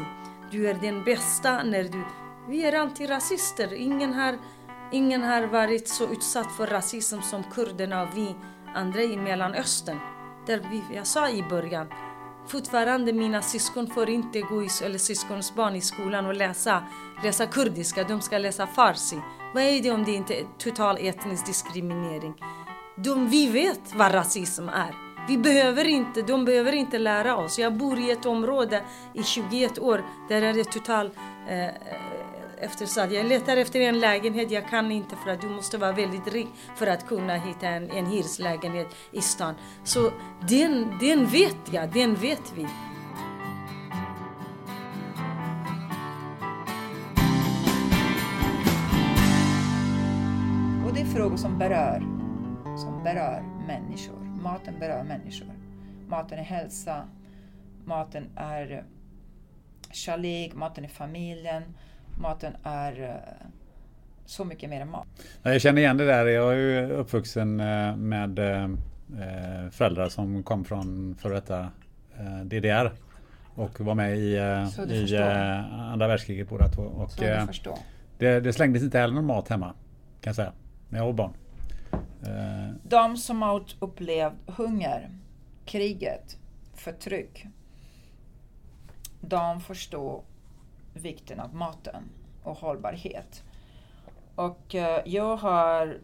Du 0.50 0.68
är 0.68 0.74
den 0.74 1.04
bästa 1.04 1.62
när 1.62 1.84
du... 1.84 2.04
Vi 2.48 2.64
är 2.64 2.72
antirasister. 2.72 3.74
Ingen 3.74 4.12
har, 4.12 4.38
ingen 4.92 5.22
har 5.22 5.42
varit 5.42 5.88
så 5.88 6.12
utsatt 6.12 6.52
för 6.52 6.66
rasism 6.66 7.20
som 7.20 7.42
kurderna 7.42 8.02
och 8.02 8.08
vi 8.14 8.34
andra 8.74 9.02
i 9.02 9.16
Mellanöstern. 9.16 9.98
Där 10.46 10.62
vi, 10.70 10.96
jag 10.96 11.06
sa 11.06 11.30
i 11.30 11.42
början, 11.42 11.86
fortfarande 12.46 13.12
mina 13.12 13.42
syskon 13.42 13.86
får 13.86 14.10
inte 14.10 14.40
gå 14.40 14.62
i, 14.62 14.68
eller 14.84 14.98
syskons 14.98 15.54
barn 15.54 15.76
i 15.76 15.80
skolan 15.80 16.26
och 16.26 16.34
läsa, 16.34 16.84
läsa 17.22 17.46
kurdiska, 17.46 18.04
de 18.04 18.20
ska 18.20 18.38
läsa 18.38 18.66
farsi. 18.66 19.20
Vad 19.54 19.62
är 19.62 19.82
det 19.82 19.90
om 19.90 20.04
det 20.04 20.12
inte 20.12 20.34
är 20.34 20.46
total 20.58 20.98
etnisk 21.00 21.46
diskriminering? 21.46 22.34
De, 22.96 23.28
vi 23.28 23.46
vet 23.46 23.94
vad 23.94 24.14
rasism 24.14 24.68
är. 24.68 24.94
Vi 25.28 25.38
behöver 25.38 25.84
inte, 25.84 26.22
de 26.22 26.44
behöver 26.44 26.72
inte 26.72 26.98
lära 26.98 27.36
oss. 27.36 27.58
Jag 27.58 27.76
bor 27.76 27.98
i 27.98 28.10
ett 28.10 28.26
område 28.26 28.84
i 29.14 29.22
21 29.22 29.78
år 29.78 30.04
där 30.28 30.42
är 30.42 30.52
det 30.52 30.64
total 30.64 31.10
eh, 31.48 31.64
eh 31.64 31.72
eftersatt. 32.58 33.12
Jag 33.12 33.26
letar 33.26 33.56
efter 33.56 33.80
en 33.80 34.00
lägenhet, 34.00 34.50
jag 34.50 34.68
kan 34.68 34.92
inte 34.92 35.16
för 35.16 35.30
att 35.30 35.40
du 35.40 35.48
måste 35.48 35.78
vara 35.78 35.92
väldigt 35.92 36.32
rik 36.32 36.48
för 36.76 36.86
att 36.86 37.06
kunna 37.06 37.36
hitta 37.36 37.68
en, 37.68 37.90
en 37.90 38.06
hyreslägenhet 38.06 38.86
i 39.12 39.20
stan. 39.20 39.54
Så 39.84 40.12
den, 40.48 40.98
den 41.00 41.26
vet 41.26 41.72
jag, 41.72 41.92
den 41.92 42.14
vet 42.14 42.52
vi. 42.56 42.66
Och 50.86 50.94
det 50.94 51.00
är 51.00 51.14
frågor 51.14 51.36
som 51.36 51.58
berör, 51.58 51.98
som 52.76 53.02
berör 53.04 53.42
människor. 53.66 54.40
Maten 54.42 54.78
berör 54.78 55.04
människor. 55.04 55.54
Maten 56.08 56.38
är 56.38 56.42
hälsa, 56.42 57.08
maten 57.84 58.30
är 58.36 58.84
kärlek, 59.90 60.54
maten 60.54 60.84
är 60.84 60.88
familjen, 60.88 61.62
maten 62.18 62.56
är 62.62 63.02
eh, 63.02 63.46
så 64.26 64.44
mycket 64.44 64.70
mer 64.70 64.80
än 64.80 64.90
mat. 64.90 65.06
Jag 65.42 65.60
känner 65.60 65.82
igen 65.82 65.96
det 65.96 66.06
där. 66.06 66.26
Jag 66.26 66.52
är 66.52 66.56
ju 66.56 66.90
uppvuxen 66.90 67.60
eh, 67.60 67.96
med 67.96 68.38
eh, 68.38 68.68
föräldrar 69.70 70.08
som 70.08 70.42
kom 70.42 70.64
från 70.64 71.16
före 71.18 71.34
detta 71.34 71.68
DDR 72.44 72.92
och 73.54 73.80
var 73.80 73.94
med 73.94 74.18
i, 74.18 74.34
i 74.94 75.16
andra 75.72 76.08
världskriget 76.08 76.48
båda 76.48 76.68
två. 76.68 76.82
Och, 76.82 77.10
det, 78.18 78.40
det 78.40 78.52
slängdes 78.52 78.82
inte 78.82 78.98
heller 78.98 79.14
någon 79.14 79.26
mat 79.26 79.48
hemma 79.48 79.66
kan 80.20 80.30
jag 80.30 80.36
säga. 80.36 80.52
När 80.88 80.98
jag 80.98 81.06
var 81.06 81.12
barn. 81.12 81.32
De 82.82 83.16
som 83.16 83.42
har 83.42 83.62
upplevt 83.80 84.32
hunger, 84.46 85.10
kriget, 85.64 86.38
förtryck. 86.74 87.46
De 89.20 89.60
förstår 89.60 90.22
vikten 90.94 91.40
av 91.40 91.54
maten 91.54 92.02
och 92.42 92.56
hållbarhet. 92.56 93.42
Och 94.34 94.74
eh, 94.74 95.02
jag 95.04 95.36
har 95.36 95.98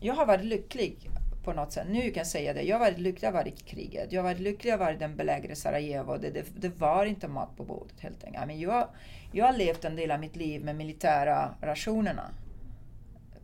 jag 0.00 0.14
har 0.14 0.26
varit 0.26 0.44
lycklig 0.44 1.10
på 1.44 1.52
något 1.52 1.72
sätt. 1.72 1.86
Nu 1.90 2.00
kan 2.00 2.20
jag 2.20 2.26
säga 2.26 2.52
det. 2.52 2.62
Jag 2.62 2.78
har 2.78 2.80
varit 2.80 2.98
lycklig 2.98 3.28
att 3.28 3.34
ha 3.34 3.40
varit 3.40 3.60
i 3.60 3.64
kriget. 3.64 4.12
Jag 4.12 4.22
har 4.22 4.30
varit 4.30 4.40
lycklig 4.40 4.70
att 4.70 4.78
ha 4.78 4.86
varit 4.86 4.98
den 4.98 5.16
belägrade 5.16 5.56
Sarajevo. 5.56 6.16
Det, 6.16 6.30
det, 6.30 6.44
det 6.56 6.68
var 6.68 7.06
inte 7.06 7.28
mat 7.28 7.56
på 7.56 7.64
bordet 7.64 8.00
helt 8.00 8.24
enkelt. 8.24 8.46
Men 8.46 8.60
jag, 8.60 8.88
jag 9.32 9.46
har 9.46 9.52
levt 9.52 9.84
en 9.84 9.96
del 9.96 10.10
av 10.10 10.20
mitt 10.20 10.36
liv 10.36 10.64
med 10.64 10.76
militära 10.76 11.54
rationerna. 11.60 12.30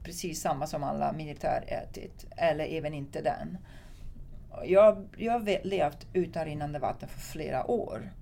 Precis 0.03 0.41
samma 0.41 0.67
som 0.67 0.83
alla 0.83 1.13
militär 1.13 1.65
ätit. 1.67 2.27
Eller 2.37 2.65
även 2.65 2.95
inte 2.95 3.23
den. 3.23 3.59
Jag, 4.65 5.09
jag 5.17 5.33
har 5.33 5.67
levt 5.67 6.07
utan 6.13 6.45
rinnande 6.45 6.79
vatten 6.79 7.09
för 7.09 7.21
flera 7.21 7.71
år. 7.71 8.13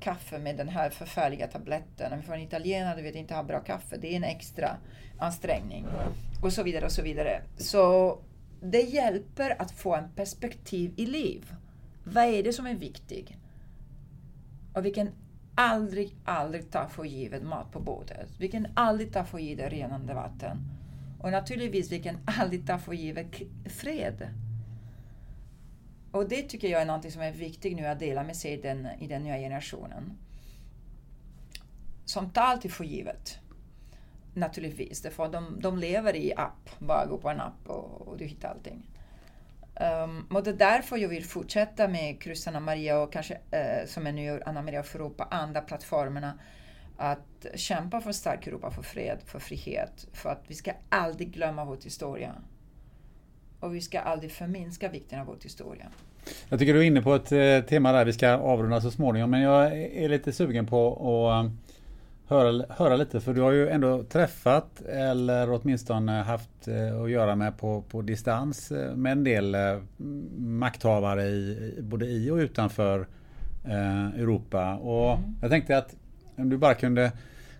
Kaffe 0.00 0.38
med 0.38 0.56
den 0.56 0.68
här 0.68 0.90
förfärliga 0.90 1.46
tabletten. 1.46 2.12
Om 2.12 2.18
vi 2.18 2.24
får 2.24 2.34
en 2.34 2.40
italienare 2.40 2.96
du 2.96 3.02
vet 3.02 3.14
inte 3.14 3.34
ha 3.34 3.42
bra 3.42 3.60
kaffe. 3.60 3.96
Det 3.96 4.12
är 4.12 4.16
en 4.16 4.24
extra 4.24 4.76
ansträngning. 5.18 5.86
Och 6.42 6.52
så 6.52 6.62
vidare 6.62 6.84
och 6.84 6.92
så 6.92 7.02
vidare. 7.02 7.42
Så 7.56 8.18
det 8.60 8.80
hjälper 8.80 9.62
att 9.62 9.70
få 9.70 9.94
en 9.94 10.08
perspektiv 10.16 10.94
i 10.96 11.06
liv. 11.06 11.54
Vad 12.04 12.24
är 12.24 12.42
det 12.42 12.52
som 12.52 12.66
är 12.66 12.74
viktigt? 12.74 13.32
Och 14.74 14.84
vi 14.84 14.90
kan 14.90 15.08
aldrig, 15.54 16.16
aldrig 16.24 16.70
ta 16.70 16.88
för 16.88 17.04
givet 17.04 17.42
mat 17.42 17.72
på 17.72 17.80
bordet. 17.80 18.28
Vi 18.38 18.48
kan 18.48 18.66
aldrig 18.74 19.12
ta 19.12 19.24
för 19.24 19.38
givet 19.38 19.72
renande 19.72 20.14
vatten. 20.14 20.58
Och 21.20 21.32
naturligtvis, 21.32 21.92
vi 21.92 22.02
kan 22.02 22.18
aldrig 22.24 22.66
ta 22.66 22.78
för 22.78 22.92
givet 22.92 23.26
fred. 23.66 24.28
Och 26.12 26.28
det 26.28 26.42
tycker 26.42 26.68
jag 26.68 26.82
är 26.82 26.86
något 26.86 27.12
som 27.12 27.22
är 27.22 27.32
viktigt 27.32 27.76
nu 27.76 27.86
att 27.86 27.98
dela 27.98 28.22
med 28.22 28.36
sig 28.36 28.52
i 28.52 28.56
den, 28.56 28.88
i 29.00 29.06
den 29.06 29.22
nya 29.22 29.36
generationen. 29.36 30.18
Som 32.04 32.30
tar 32.30 32.42
alltid 32.42 32.72
för 32.72 32.84
givet. 32.84 33.38
Naturligtvis, 34.34 35.02
därför 35.02 35.28
de, 35.28 35.60
de 35.60 35.78
lever 35.78 36.16
i 36.16 36.32
app. 36.36 36.70
Bara 36.78 37.06
gå 37.06 37.18
på 37.18 37.28
en 37.28 37.40
app 37.40 37.68
och, 37.68 38.08
och 38.08 38.18
du 38.18 38.24
hittar 38.24 38.48
allting. 38.48 38.82
Um, 40.04 40.26
och 40.30 40.42
det 40.42 40.50
är 40.50 40.54
därför 40.54 40.96
jag 40.96 41.08
vill 41.08 41.24
fortsätta 41.24 41.88
med 41.88 42.22
Kryss 42.22 42.48
Anna 42.48 42.60
Maria 42.60 42.98
och 42.98 43.12
kanske 43.12 43.38
eh, 43.50 43.86
som 43.86 44.06
är 44.06 44.12
nu 44.12 44.42
Anna 44.46 44.62
Maria 44.62 44.82
för 44.82 44.98
Europa, 44.98 45.28
andra 45.30 45.60
plattformarna. 45.60 46.38
Att 46.96 47.46
kämpa 47.54 48.00
för 48.00 48.12
stark 48.12 48.46
Europa, 48.46 48.70
för 48.70 48.82
fred, 48.82 49.18
för 49.26 49.38
frihet. 49.38 50.06
För 50.12 50.30
att 50.30 50.44
vi 50.46 50.54
ska 50.54 50.72
aldrig 50.88 51.30
glömma 51.30 51.64
vår 51.64 51.78
historia. 51.84 52.34
Och 53.62 53.74
vi 53.74 53.80
ska 53.80 54.00
aldrig 54.00 54.32
förminska 54.32 54.88
vikten 54.88 55.20
av 55.20 55.26
vår 55.26 55.36
historia. 55.42 55.86
Jag 56.48 56.58
tycker 56.58 56.74
du 56.74 56.80
är 56.80 56.84
inne 56.84 57.02
på 57.02 57.14
ett 57.14 57.32
eh, 57.32 57.60
tema 57.68 57.92
där 57.92 58.04
vi 58.04 58.12
ska 58.12 58.30
avrunda 58.30 58.80
så 58.80 58.90
småningom 58.90 59.30
men 59.30 59.40
jag 59.40 59.78
är 59.78 60.08
lite 60.08 60.32
sugen 60.32 60.66
på 60.66 60.92
att 61.30 61.46
eh, 61.46 61.52
höra, 62.26 62.64
höra 62.68 62.96
lite 62.96 63.20
för 63.20 63.34
du 63.34 63.40
har 63.40 63.52
ju 63.52 63.68
ändå 63.68 64.02
träffat 64.02 64.80
eller 64.80 65.50
åtminstone 65.50 66.12
haft 66.12 66.68
eh, 66.68 67.02
att 67.02 67.10
göra 67.10 67.36
med 67.36 67.58
på, 67.58 67.82
på 67.82 68.02
distans 68.02 68.72
med 68.94 69.12
en 69.12 69.24
del 69.24 69.56
makthavare 70.36 71.22
i, 71.22 71.78
både 71.82 72.06
i 72.06 72.30
och 72.30 72.36
utanför 72.36 73.06
Europa. 74.16 74.74
Och 74.74 75.18
jag 75.40 75.50
tänkte 75.50 75.78
att 75.78 75.96
om 76.36 76.48
du 76.48 76.56
bara 76.56 76.74
kunde 76.74 77.12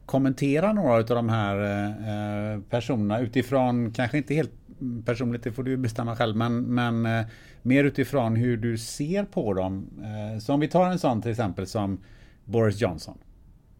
kommentera 0.06 0.72
några 0.72 0.94
av 0.94 1.04
de 1.04 1.28
här 1.28 2.60
personerna 2.60 3.20
utifrån, 3.20 3.92
kanske 3.92 4.18
inte 4.18 4.34
helt 4.34 4.61
personligt, 5.06 5.42
det 5.42 5.52
får 5.52 5.62
du 5.62 5.76
bestämma 5.76 6.16
själv, 6.16 6.36
men, 6.36 6.62
men 6.62 7.06
eh, 7.06 7.26
mer 7.62 7.84
utifrån 7.84 8.36
hur 8.36 8.56
du 8.56 8.78
ser 8.78 9.24
på 9.24 9.54
dem. 9.54 9.90
Eh, 10.02 10.38
så 10.38 10.54
om 10.54 10.60
vi 10.60 10.68
tar 10.68 10.86
en 10.86 10.98
sån 10.98 11.22
till 11.22 11.30
exempel 11.30 11.66
som 11.66 12.00
Boris 12.44 12.80
Johnson. 12.80 13.18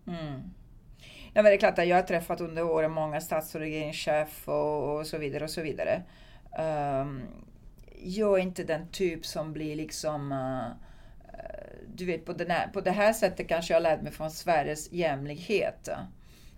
Mm. 0.06 0.40
Ja, 1.34 1.42
men 1.42 1.44
det 1.44 1.52
är 1.52 1.58
klart 1.58 1.78
att 1.78 1.88
jag 1.88 1.96
har 1.96 2.02
träffat 2.02 2.40
under 2.40 2.62
åren 2.62 2.90
många 2.90 3.20
stats 3.20 3.54
och 3.54 3.60
regeringschef 3.60 4.48
och, 4.48 4.98
och 4.98 5.06
så 5.06 5.18
vidare 5.18 5.44
och 5.44 5.50
så 5.50 5.62
vidare. 5.62 6.02
Um, 6.58 7.22
jag 8.02 8.38
är 8.38 8.42
inte 8.42 8.64
den 8.64 8.88
typ 8.88 9.26
som 9.26 9.52
blir 9.52 9.76
liksom 9.76 10.32
uh, 10.32 10.66
du 11.94 12.04
vet, 12.04 12.24
på, 12.24 12.32
den 12.32 12.50
här, 12.50 12.68
på 12.68 12.80
det 12.80 12.90
här 12.90 13.12
sättet 13.12 13.48
kanske 13.48 13.72
jag 13.72 13.76
har 13.76 13.82
lärt 13.82 14.02
mig 14.02 14.12
från 14.12 14.30
Sveriges 14.30 14.92
jämlikhet. 14.92 15.88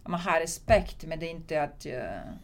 Man 0.06 0.20
har 0.20 0.40
respekt, 0.40 1.04
men 1.04 1.18
det 1.18 1.26
är 1.26 1.30
inte 1.30 1.62
att... 1.62 1.86
Uh, 1.86 2.34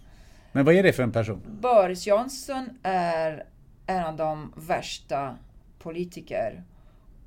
men 0.52 0.64
vad 0.64 0.74
är 0.74 0.82
det 0.82 0.92
för 0.92 1.02
en 1.02 1.12
person? 1.12 1.42
Boris 1.60 2.06
Johnson 2.06 2.78
är 2.82 3.44
en 3.86 4.04
av 4.04 4.16
de 4.16 4.52
värsta 4.56 5.36
politiker 5.78 6.62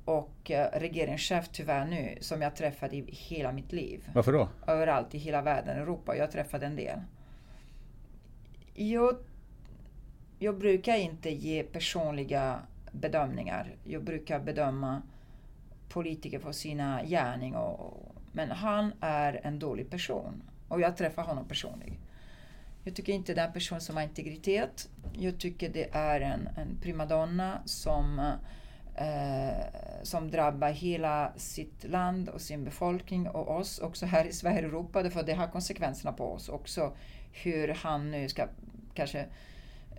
och 0.04 0.50
eh, 0.50 0.68
regeringschef 0.72 1.48
tyvärr 1.52 1.84
nu 1.84 2.18
som 2.20 2.42
jag 2.42 2.56
träffat 2.56 2.92
i 2.92 3.04
hela 3.08 3.52
mitt 3.52 3.72
liv. 3.72 4.10
Varför 4.14 4.32
då? 4.32 4.48
Överallt 4.66 5.14
i 5.14 5.18
hela 5.18 5.42
världen, 5.42 5.78
Europa. 5.78 6.16
Jag 6.16 6.30
träffade 6.30 6.66
en 6.66 6.76
del. 6.76 7.00
Jag, 8.74 9.16
jag 10.38 10.58
brukar 10.58 10.96
inte 10.96 11.30
ge 11.30 11.62
personliga 11.62 12.60
bedömningar. 12.92 13.76
Jag 13.84 14.04
brukar 14.04 14.40
bedöma 14.40 15.02
politiker 15.88 16.38
för 16.38 16.52
sina 16.52 17.04
gärning. 17.04 17.56
Och, 17.56 18.14
men 18.32 18.50
han 18.50 18.92
är 19.00 19.40
en 19.42 19.58
dålig 19.58 19.90
person. 19.90 20.42
Och 20.68 20.80
jag 20.80 20.96
träffar 20.96 21.22
honom 21.22 21.48
personligen. 21.48 21.96
Jag 22.84 22.94
tycker 22.94 23.12
inte 23.12 23.34
det 23.34 23.40
är 23.40 23.46
en 23.46 23.52
person 23.52 23.80
som 23.80 23.96
har 23.96 24.02
integritet. 24.02 24.88
Jag 25.12 25.38
tycker 25.38 25.68
det 25.68 25.88
är 25.92 26.20
en, 26.20 26.48
en 26.56 26.78
primadonna 26.82 27.62
som, 27.64 28.18
eh, 28.96 29.64
som 30.02 30.30
drabbar 30.30 30.70
hela 30.70 31.32
sitt 31.36 31.84
land 31.84 32.28
och 32.28 32.40
sin 32.40 32.64
befolkning 32.64 33.28
och 33.28 33.56
oss 33.56 33.78
också 33.78 34.06
här 34.06 34.24
i 34.24 34.32
Sverige 34.32 34.58
och 34.58 34.64
Europa. 34.64 35.10
För 35.10 35.22
det 35.22 35.32
har 35.32 35.48
konsekvenserna 35.48 36.12
på 36.12 36.32
oss 36.32 36.48
också. 36.48 36.96
Hur 37.32 37.68
han 37.68 38.10
nu 38.10 38.28
ska 38.28 38.48
kanske 38.94 39.26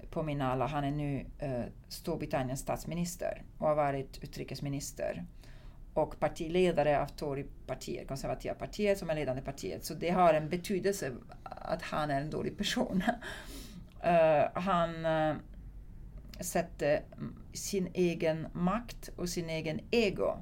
påminna 0.09 0.51
alla, 0.51 0.67
han 0.67 0.83
är 0.83 0.91
nu 0.91 1.25
eh, 1.39 1.63
Storbritanniens 1.87 2.59
statsminister 2.59 3.43
och 3.57 3.67
har 3.67 3.75
varit 3.75 4.23
utrikesminister 4.23 5.25
och 5.95 6.19
partiledare 6.19 7.01
av 7.01 7.07
Torypartiet, 7.07 8.07
konservativa 8.07 8.55
partiet 8.55 8.99
som 8.99 9.09
är 9.09 9.15
ledande 9.15 9.41
partiet. 9.41 9.85
Så 9.85 9.93
det 9.93 10.09
har 10.09 10.33
en 10.33 10.49
betydelse 10.49 11.11
att 11.43 11.81
han 11.81 12.11
är 12.11 12.21
en 12.21 12.29
dålig 12.29 12.57
person. 12.57 13.03
Uh, 14.05 14.49
han 14.61 15.05
uh, 15.05 15.35
sätter 16.39 17.03
sin 17.53 17.89
egen 17.93 18.47
makt 18.53 19.09
och 19.15 19.29
sin 19.29 19.49
egen 19.49 19.79
ego 19.91 20.37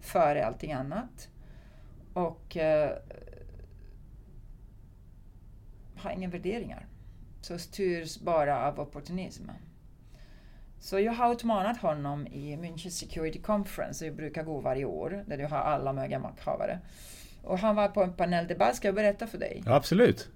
före 0.00 0.46
allting 0.46 0.72
annat. 0.72 1.28
Och 2.12 2.56
uh, 2.56 2.90
har 5.96 6.10
inga 6.10 6.28
värderingar. 6.28 6.86
Så 7.40 7.58
styrs 7.58 8.18
bara 8.18 8.68
av 8.68 8.80
opportunism. 8.80 9.48
Så 10.82 11.00
jag 11.00 11.12
har 11.12 11.32
utmanat 11.32 11.76
honom 11.76 12.26
i 12.26 12.56
München 12.56 12.90
Security 12.90 13.38
Conference, 13.38 14.06
jag 14.06 14.14
brukar 14.14 14.42
gå 14.42 14.60
varje 14.60 14.84
år, 14.84 15.24
där 15.26 15.38
du 15.38 15.46
har 15.46 15.58
alla 15.58 15.92
möjliga 15.92 16.18
makthavare. 16.18 16.78
Och 17.42 17.58
han 17.58 17.76
var 17.76 17.88
på 17.88 18.02
en 18.02 18.12
paneldebatt, 18.12 18.76
ska 18.76 18.88
jag 18.88 18.94
berätta 18.94 19.26
för 19.26 19.38
dig? 19.38 19.62
Ja, 19.66 19.74
absolut. 19.74 20.28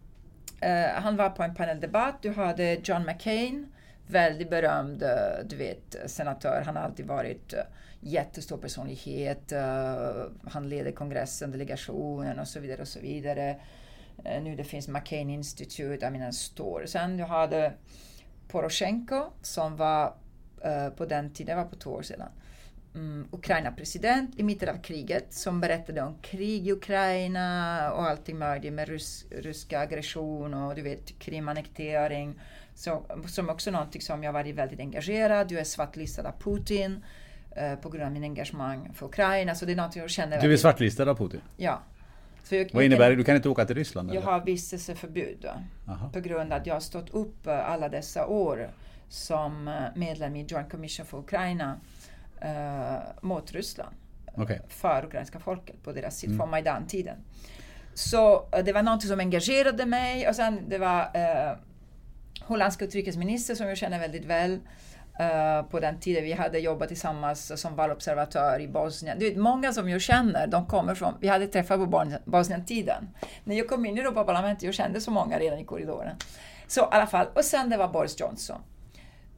Uh, 0.65 1.03
han 1.03 1.17
var 1.17 1.31
på 1.31 1.43
en 1.43 1.55
paneldebatt, 1.55 2.23
du 2.23 2.31
hade 2.31 2.79
John 2.85 3.05
McCain, 3.07 3.73
väldigt 4.07 4.51
berömd, 4.51 5.03
uh, 5.03 5.09
du 5.45 5.57
vet, 5.57 5.97
senatör. 6.07 6.63
Han 6.67 6.77
har 6.77 6.83
alltid 6.83 7.07
varit 7.07 7.55
uh, 7.55 7.61
jättestor 8.01 8.59
personlighet. 8.59 9.53
han 10.51 10.69
leder 10.69 10.93
kongressen, 10.93 11.51
delegationen 11.51 12.39
och 12.39 12.49
så 12.49 12.61
vidare 12.61 12.83
och 12.83 12.89
så 12.89 13.01
vidare. 13.01 13.57
nu 14.43 14.57
det 14.57 14.65
finns 14.65 14.89
McCain 14.89 15.31
Institute, 15.31 16.05
jag 16.05 16.13
menar 16.13 16.31
stor. 16.31 16.85
Sen 16.87 17.17
du 17.17 17.25
hade 17.25 17.73
Poroshenko 18.49 19.25
som 19.43 19.77
var 19.77 20.15
på 20.97 21.05
den 21.05 21.31
tiden, 21.31 21.57
det 21.57 21.63
var 21.63 21.71
på 21.71 21.77
två 21.77 21.91
år 21.91 22.03
sedan, 22.03 22.29
um, 22.97 23.29
Ukraina-president 23.33 24.31
i 24.37 24.43
mitten 24.43 24.69
av 24.69 24.83
kriget 24.83 25.35
som 25.35 25.61
berättade 25.61 26.03
om 26.03 26.19
krig 26.23 26.69
i 26.69 26.73
Ukraina 26.73 27.93
och 27.93 28.03
allting 28.03 28.39
möjligt 28.39 28.73
med 28.73 28.89
rys 28.89 29.25
ryska 29.31 29.81
aggression 29.81 30.55
och 30.55 30.75
du 30.75 30.83
vet 30.83 31.19
krimannektering. 31.19 32.41
Så, 32.75 33.03
som 33.27 33.49
också 33.49 33.71
någonting 33.71 34.01
som 34.01 34.23
jag 34.23 34.33
varit 34.33 34.55
väldigt 34.55 34.81
engagerad. 34.81 35.53
Jag 35.53 35.61
är 35.61 35.65
svartlistad 35.65 36.29
av 36.29 36.35
Putin 36.41 37.05
uh, 37.63 37.75
på 37.75 37.89
grund 37.89 38.05
av 38.05 38.13
min 38.13 38.25
engagemang 38.25 38.91
för 38.95 39.07
Ukraina. 39.07 39.55
Så 39.55 39.65
det 39.65 39.73
är 39.73 39.77
något 39.77 39.97
jag 39.97 40.11
känner 40.11 40.41
Du 40.41 40.53
är 40.53 40.57
svartlistad 40.57 41.11
av 41.11 41.15
Putin? 41.15 41.41
Ja. 41.57 41.83
Jag, 42.49 42.71
Vad 42.73 42.85
innebär 42.85 43.11
det? 43.11 43.17
Du 43.17 43.25
kan 43.25 43.37
inte 43.37 43.49
åka 43.49 43.65
till 43.65 43.77
Ryssland? 43.77 44.09
Jag 44.09 44.17
eller? 44.17 44.27
har 44.27 44.45
vistelseförbud 44.45 45.47
Aha. 45.89 46.11
på 46.13 46.21
grund 46.21 46.53
av 46.53 46.61
att 46.61 46.67
jag 46.67 46.75
har 46.75 46.81
stått 46.81 47.11
upp 47.11 47.47
eh, 47.47 47.71
alla 47.71 47.89
dessa 47.89 48.27
år 48.27 48.71
som 49.09 49.69
eh, 49.69 49.75
medlem 49.95 50.37
i 50.37 50.43
Joint 50.45 50.71
Commission 50.71 51.07
for 51.07 51.19
Ukraina 51.19 51.81
eh, 52.41 52.97
mot 53.21 53.53
Ryssland. 53.53 53.95
Okej. 54.35 54.61
För 54.69 55.05
ukrainska 55.07 55.41
folket 55.41 55.83
på 55.83 55.93
deras 55.93 56.17
sida, 56.19 56.31
Mm. 56.31 56.39
från 56.39 56.51
Majdan-tiden. 56.51 57.17
Så 57.95 58.49
eh, 58.53 58.65
det 58.65 58.73
var 58.73 58.83
något 58.83 59.03
som 59.07 59.21
engagerade 59.21 59.87
mig 59.87 60.29
och 60.29 60.37
sen 60.37 60.69
det 60.69 60.79
var 60.79 61.01
eh, 61.15 61.53
holländska 62.41 62.85
utrikesminister 62.85 63.55
som 63.55 63.67
jag 63.69 63.77
känner 63.79 63.99
väldigt 63.99 64.25
väl. 64.25 64.61
eh, 65.19 65.63
på 65.63 65.81
den 65.81 66.01
tiden 66.01 66.25
vi 66.25 66.33
hade 66.33 66.59
jobbat 66.59 66.89
tillsammans 66.89 67.61
som 67.61 67.77
valobservatör 67.77 68.61
i 68.61 68.69
Bosnien. 68.69 69.19
Du 69.19 69.29
vet, 69.29 69.39
många 69.39 69.73
som 69.73 69.89
jag 69.89 70.01
känner, 70.01 70.47
de 70.47 70.67
kommer 70.67 70.95
från, 70.95 71.15
vi 71.21 71.29
hade 71.29 71.47
träffat 71.47 71.79
på 71.79 71.87
Bosnien- 71.87 72.21
Bosnien-tiden. 72.25 73.09
När 73.45 73.57
jag 73.57 73.69
kom 73.69 73.87
in 73.87 73.97
i 73.97 74.01
Europaparlamentet, 74.01 74.63
jag 74.63 74.75
kände 74.75 75.01
så 75.01 75.11
många 75.11 75.39
redan 75.39 75.59
i 75.59 75.65
korridoren. 75.65 76.17
Så 76.67 76.81
i 76.81 76.85
alla 76.91 77.07
fall, 77.07 77.27
och 77.35 77.45
sen 77.45 77.71
det 77.71 77.77
var 77.77 77.89
Boris 77.89 78.21
Johnson. 78.21 78.61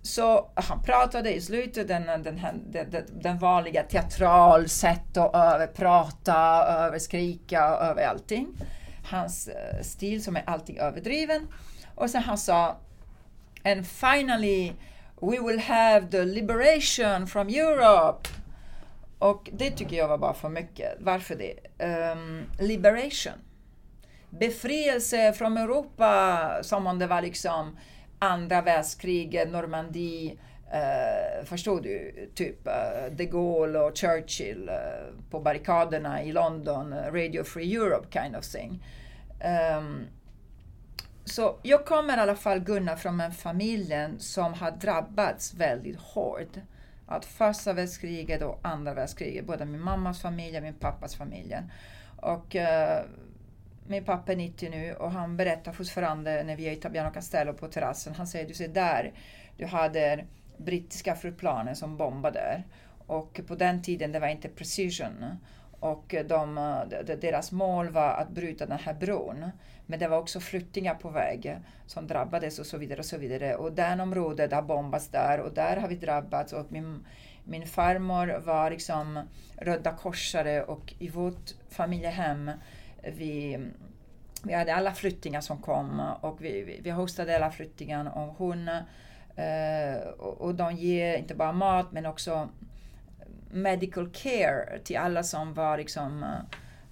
Så 0.03 0.51
han 0.55 0.83
pratade 0.83 1.35
i 1.35 1.41
slutet, 1.41 1.89
den, 1.89 2.07
den, 2.07 2.23
den, 2.25 2.63
den, 2.91 3.05
den 3.13 3.39
vanliga 3.39 3.83
teatral 3.83 4.69
sätt 4.69 5.17
att 5.17 5.35
överprata, 5.35 6.65
överskrika, 6.69 7.61
över 7.61 8.07
allting. 8.07 8.49
Hans 9.11 9.49
eh, 9.49 9.83
stil 9.83 10.25
som 10.25 10.37
är 10.37 10.43
alltid 10.47 10.79
överdriven. 10.79 11.49
Och 11.95 12.11
sen 12.11 12.23
han 12.23 12.39
sa 12.39 12.77
And 13.65 13.87
finally 13.87 14.73
we 15.21 15.41
will 15.41 15.59
have 15.59 16.07
the 16.11 16.25
liberation 16.25 17.27
from 17.27 17.49
Europe. 17.49 18.29
Och 19.19 19.51
det 19.53 19.71
tycker 19.71 19.97
jag 19.97 20.09
var 20.09 20.19
bara 20.19 20.35
för 20.35 20.49
mycket. 20.49 20.97
Varför 21.01 21.35
det? 21.35 21.85
Um, 22.13 22.45
liberation. 22.59 23.33
Befrielse 24.31 25.33
från 25.33 25.57
Europa 25.57 26.51
som 26.63 26.87
om 26.87 26.99
det 26.99 27.07
var 27.07 27.23
liksom 27.23 27.77
andra 28.19 28.63
världskriget, 28.63 29.51
Normandie, 29.51 30.39
eh, 30.73 31.45
förstår 31.45 31.81
du? 31.81 32.15
Typ 32.35 32.67
eh, 32.67 33.13
de 33.13 33.27
Gaulle 33.27 33.79
och 33.79 33.97
Churchill 33.97 34.69
eh, 34.69 35.31
på 35.31 35.41
barrikaderna 35.41 36.23
i 36.23 36.33
London, 36.33 36.93
eh, 36.93 37.13
Radio 37.13 37.45
Free 37.45 37.77
Europe 37.77 38.21
kind 38.21 38.37
of 38.37 38.45
thing. 38.45 38.85
Um, 39.79 40.07
så 41.25 41.59
jag 41.63 41.87
kommer 41.87 42.17
i 42.17 42.21
alla 42.21 42.37
fall 42.37 42.59
Gunnar 42.59 42.97
från 42.97 43.21
en 43.21 43.33
familj 43.33 43.95
som 44.19 44.55
har 44.55 44.71
drabbats 44.71 45.55
väldigt 45.55 46.01
hårt. 46.01 46.57
Att 47.07 47.25
första 47.25 47.73
världskriget 47.73 48.43
och 48.43 48.61
andra 48.63 48.95
världskriget, 48.95 49.47
både 49.47 49.65
min 49.65 49.81
mammas 49.81 50.23
familj 50.23 50.57
och 50.57 50.63
min 50.63 50.75
pappas 50.75 51.17
familj. 51.17 51.57
Och 52.17 52.57
eh, 52.57 53.05
min 53.89 54.05
pappa 54.05 54.33
är 54.33 54.37
90 54.37 54.71
nu 54.71 54.95
och 54.95 55.11
han 55.11 55.37
berättar 55.37 55.73
fortfarande 55.73 56.43
när 56.43 56.57
vi 56.57 56.69
är 56.69 56.73
i 56.73 56.77
Tabiano 56.77 57.11
Castello 57.11 57.53
på 57.53 57.69
terrassen. 57.69 58.15
Han 58.15 58.27
säger, 58.27 58.49
du 58.49 58.55
ser 58.55 58.69
där, 58.69 59.13
du 59.57 59.67
hade 59.67 60.25
brittiska 60.57 61.15
flygplanen 61.15 61.77
som 61.77 61.97
bombade 61.97 62.39
där. 62.39 62.67
Och 63.07 63.41
på 63.47 63.55
den 63.55 63.83
tiden 63.83 64.13
det 64.13 64.21
var 64.21 64.29
inte 64.29 64.49
precision. 64.49 65.25
Och 65.81 66.15
de, 66.29 66.55
de, 67.07 67.15
deras 67.15 67.53
mål 67.53 67.91
var 67.91 68.11
att 68.11 68.31
bryta 68.31 68.67
den 68.67 68.79
här 68.79 68.95
bron. 68.95 69.51
Men 69.87 69.99
det 69.99 70.09
var 70.09 70.19
också 70.19 70.41
flyktingar 70.41 70.95
på 70.95 71.11
väg 71.11 71.57
som 71.87 72.07
drabbades 72.07 72.59
och 72.59 72.67
så 72.67 72.79
vidare. 72.79 72.99
Och 72.99 73.05
så 73.05 73.19
vidare. 73.19 73.55
Och 73.55 73.73
den 73.73 74.01
området 74.01 74.53
har 74.53 74.63
bombats 74.63 75.09
där 75.09 75.41
och 75.41 75.55
där 75.55 75.77
har 75.77 75.89
vi 75.89 75.95
drabbats. 75.95 76.53
Och 76.53 76.73
min, 76.73 77.07
min 77.45 77.67
farmor 77.67 78.41
var 78.45 78.71
liksom 78.71 79.29
röda 79.57 79.93
korsare 79.93 80.63
och 80.63 80.95
i 80.99 81.09
vårt 81.09 81.51
familjehem 81.71 82.51
vi, 83.03 83.59
vi 84.43 84.55
hade 84.55 84.75
alla 84.75 84.95
flyktingar 84.95 85.41
som 85.41 85.59
kom 85.59 86.01
och 86.21 86.45
vi, 86.45 86.81
vi, 86.83 86.91
hostade 86.91 87.37
alla 87.37 87.51
flyktingar 87.51 88.19
och 88.19 88.35
hon 88.35 88.69
eh, 89.37 90.09
och, 90.19 90.41
och 90.41 90.55
de 90.55 90.75
ger 90.75 91.17
inte 91.17 91.35
bara 91.35 91.53
mat 91.53 91.93
men 91.93 92.07
också 92.07 92.49
medical 93.51 94.11
care 94.13 94.79
till 94.85 94.97
alla 94.97 95.23
som 95.23 95.55
var 95.55 95.79
liksom 95.79 96.23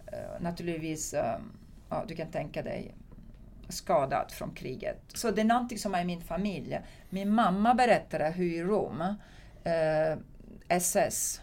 eh, 0.06 0.40
naturligtvis, 0.40 1.14
eh, 1.14 1.38
ja, 1.90 2.04
du 2.08 2.14
kan 2.14 2.30
tänka 2.30 2.62
dig, 2.62 2.94
skadad 3.68 4.30
från 4.30 4.54
kriget. 4.54 5.00
Så 5.08 5.30
det 5.30 5.40
är 5.40 5.44
någonting 5.44 5.78
som 5.78 5.94
är 5.94 6.02
i 6.02 6.04
min 6.04 6.20
familj. 6.20 6.80
Min 7.10 7.30
mamma 7.30 7.74
berättade 7.74 8.30
hur 8.30 8.54
i 8.54 8.62
Rom 8.62 9.00
eh, 9.64 10.18
SS 10.68 11.40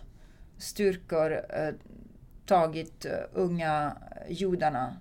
styrkor 0.58 1.46
eh, 1.50 1.74
tagit 2.46 3.06
eh, 3.06 3.12
unga 3.34 3.98
eh, 4.12 4.32
judarna 4.32 4.98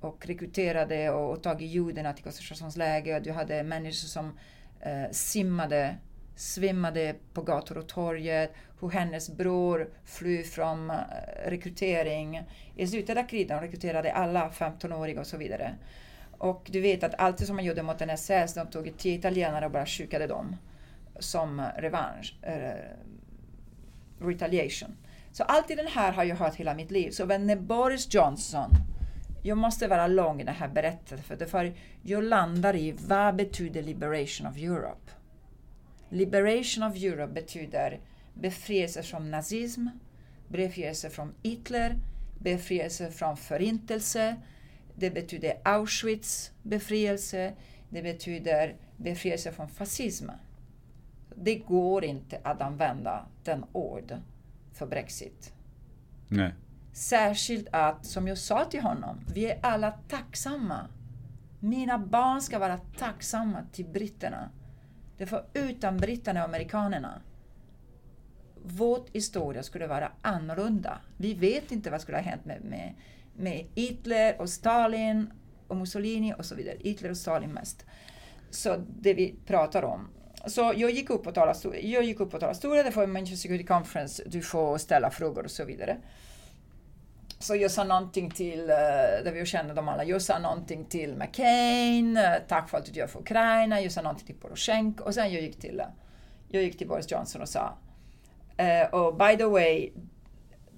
och 0.00 0.26
rekryterade 0.26 1.10
och, 1.10 1.30
och 1.30 1.42
tagit 1.42 1.70
judarna 1.70 2.12
till 2.12 2.24
koncentrationsläger. 2.24 3.20
Du 3.20 3.32
hade 3.32 3.62
människor 3.62 4.08
som 4.08 4.38
eh, 4.80 5.10
simmade, 5.10 5.96
svimmade 6.36 7.14
på 7.32 7.42
gator 7.42 7.78
och 7.78 7.88
torget. 7.88 8.52
Hur 8.80 8.90
hennes 8.90 9.30
bror 9.36 9.90
flyr 10.04 10.42
från 10.42 10.90
eh, 10.90 10.96
rekrytering. 11.46 12.42
I 12.76 12.86
slutet 12.86 13.18
av 13.18 13.26
kriget 13.26 13.62
rekryterade 13.62 14.12
alla 14.12 14.48
15-åriga 14.48 15.20
och 15.20 15.26
så 15.26 15.36
vidare. 15.36 15.74
Och 16.38 16.68
du 16.70 16.80
vet 16.80 17.04
att 17.04 17.14
allt 17.18 17.46
som 17.46 17.56
man 17.56 17.64
gjorde 17.64 17.82
mot 17.82 18.00
en 18.00 18.10
SS, 18.10 18.54
de 18.54 18.66
tog 18.66 18.98
tio 18.98 19.18
italienare 19.18 19.66
och 19.66 19.72
bara 19.72 19.86
skickade 19.86 20.26
dem 20.26 20.56
som 21.18 21.62
revansch, 21.76 22.36
eh, 22.42 22.74
retaliation. 24.18 24.96
Så 25.34 25.42
allt 25.42 25.70
i 25.70 25.74
den 25.74 25.86
här 25.86 26.12
har 26.12 26.24
jag 26.24 26.36
hört 26.36 26.54
hela 26.54 26.74
mitt 26.74 26.90
liv. 26.90 27.10
Så 27.10 27.26
när 27.26 27.56
Boris 27.56 28.14
Johnson, 28.14 28.70
jag 29.42 29.58
måste 29.58 29.88
vara 29.88 30.06
lång 30.06 30.40
i 30.40 30.44
den 30.44 30.54
här 30.54 30.68
berättelsen, 30.68 31.22
för, 31.22 31.36
det 31.36 31.46
för 31.46 31.74
jag 32.02 32.24
landar 32.24 32.76
i 32.76 32.92
vad 32.92 33.36
betyder 33.36 33.82
liberation 33.82 34.46
of 34.46 34.56
Europe? 34.56 35.10
Liberation 36.08 36.90
of 36.90 36.96
Europe 36.96 37.32
betyder 37.32 38.00
befrielse 38.34 39.02
från 39.02 39.30
nazism, 39.30 39.86
befrielse 40.48 41.10
från 41.10 41.34
Hitler, 41.42 41.96
befrielse 42.38 43.10
från 43.10 43.36
förintelse, 43.36 44.36
det 44.94 45.10
betyder 45.10 45.54
Auschwitz 45.64 46.52
befrielse, 46.62 47.52
det 47.88 48.02
betyder 48.02 48.76
befrielse 48.96 49.52
från 49.52 49.68
fascism. 49.68 50.28
Det 51.34 51.54
går 51.54 52.04
inte 52.04 52.40
att 52.42 52.60
använda 52.60 53.26
den 53.44 53.64
ord 53.72 54.14
för 54.74 54.86
Brexit. 54.86 55.52
Nej. 56.28 56.54
Särskilt 56.92 57.68
att, 57.72 58.06
som 58.06 58.28
jag 58.28 58.38
sa 58.38 58.64
till 58.64 58.82
honom, 58.82 59.20
vi 59.34 59.50
är 59.50 59.58
alla 59.62 59.90
tacksamma. 59.90 60.88
Mina 61.60 61.98
barn 61.98 62.40
ska 62.40 62.58
vara 62.58 62.78
tacksamma 62.78 63.58
till 63.72 63.84
britterna. 63.84 64.50
Därför 65.18 65.46
utan 65.54 65.96
britterna 65.96 66.40
och 66.40 66.48
amerikanerna, 66.48 67.22
vår 68.62 69.00
historia 69.12 69.62
skulle 69.62 69.86
vara 69.86 70.12
annorlunda. 70.22 70.98
Vi 71.16 71.34
vet 71.34 71.72
inte 71.72 71.90
vad 71.90 72.00
skulle 72.00 72.18
ha 72.18 72.24
hänt 72.24 72.44
med, 72.44 72.64
med, 72.64 72.94
med 73.36 73.66
Hitler 73.74 74.40
och 74.40 74.48
Stalin 74.48 75.30
och 75.68 75.76
Mussolini 75.76 76.34
och 76.38 76.44
så 76.44 76.54
vidare. 76.54 76.76
Hitler 76.80 77.10
och 77.10 77.16
Stalin 77.16 77.52
mest. 77.52 77.86
Så 78.50 78.76
det 79.00 79.14
vi 79.14 79.34
pratar 79.46 79.82
om. 79.82 80.08
Så 80.46 80.72
jag 80.76 80.90
gick 80.90 81.10
upp 81.10 81.22
på 81.22 81.32
talarstolen. 81.32 81.90
Jag 81.90 82.04
gick 82.04 82.20
upp 82.20 82.30
på 82.30 82.38
talarstolen, 82.38 82.84
det 82.84 82.92
får 82.92 83.06
Manchester 83.06 83.36
Security 83.36 83.66
Conference, 83.66 84.22
du 84.26 84.42
får 84.42 84.78
ställa 84.78 85.10
frågor 85.10 85.44
och 85.44 85.50
så 85.50 85.64
vidare. 85.64 85.96
Så 87.38 87.56
jag 87.56 87.70
sa 87.70 87.84
någonting 87.84 88.30
till, 88.30 88.70
eh, 88.70 88.76
där 89.24 89.32
vi 89.32 89.46
kände 89.46 89.74
dem 89.74 89.88
alla, 89.88 90.04
jag 90.04 90.22
sa 90.22 90.38
någonting 90.38 90.84
till 90.84 91.16
McCain, 91.16 92.16
eh, 92.16 92.32
tack 92.48 92.68
för 92.68 92.76
allt 92.76 92.92
du 92.92 93.00
gör 93.00 93.06
för 93.06 93.20
Ukraina, 93.20 93.80
jag 93.80 93.92
sa 93.92 94.02
någonting 94.02 94.26
till 94.26 94.36
Poroshenko 94.36 95.04
och 95.04 95.14
sen 95.14 95.32
jag 95.32 95.42
gick 95.42 95.60
till, 95.60 95.80
eh, 95.80 95.86
jag 96.48 96.62
gick 96.62 96.78
till 96.78 96.88
Boris 96.88 97.10
Johnson 97.10 97.42
och 97.42 97.48
sa, 97.48 97.78
uh, 98.60 98.94
oh 98.94 99.16
by 99.16 99.36
the 99.36 99.44
way, 99.44 99.92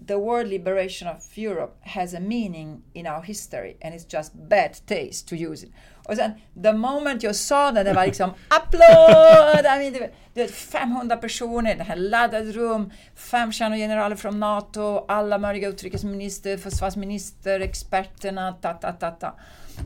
the 0.06 0.16
word 0.16 0.46
liberation 0.46 1.16
of 1.16 1.38
Europe 1.38 1.72
has 1.80 2.14
a 2.14 2.20
meaning 2.20 2.82
in 2.92 3.06
our 3.06 3.22
history 3.22 3.76
and 3.82 3.94
it's 3.94 4.06
just 4.18 4.34
bad 4.34 4.86
taste 4.86 5.28
to 5.28 5.36
use 5.36 5.66
it. 5.66 5.72
Och 6.08 6.16
sen, 6.16 6.32
the 6.62 6.72
moment 6.72 7.22
jag 7.22 7.36
sa 7.36 7.72
det, 7.72 7.82
det 7.82 7.92
var 7.92 8.06
liksom 8.06 8.30
applåd! 8.48 9.64
I 9.64 9.78
mean, 9.78 9.92
det, 9.92 10.10
det 10.34 10.42
är 10.42 10.48
500 10.48 11.16
personer, 11.16 11.74
det 11.74 11.84
här 11.84 11.96
laddat 11.96 12.54
rum, 12.54 12.92
fem 13.14 13.52
kärngeneraler 13.52 14.16
från 14.16 14.40
NATO, 14.40 15.04
alla 15.08 15.38
möjliga 15.38 15.68
utrikesminister, 15.68 16.56
försvarsminister, 16.56 17.60
experterna, 17.60 18.52
ta, 18.52 18.72
ta, 18.72 18.92
ta, 18.92 19.10
ta. 19.10 19.34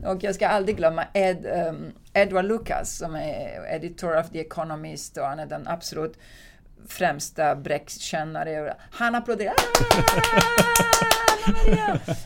Och 0.05 0.23
jag 0.23 0.35
ska 0.35 0.49
aldrig 0.49 0.77
glömma 0.77 1.05
Ed, 1.15 1.47
um, 1.69 1.93
Edward 2.15 2.45
Lucas 2.45 2.99
som 2.99 3.15
är 3.15 3.75
editor 3.75 4.19
of 4.19 4.31
The 4.31 4.41
Economist 4.41 5.17
och 5.17 5.25
han 5.25 5.39
är 5.39 5.47
den 5.47 5.69
absolut 5.69 6.19
främsta 6.89 7.57
Brexit-kännare. 7.57 8.75
Han 8.91 9.15
applåderade. 9.15 9.57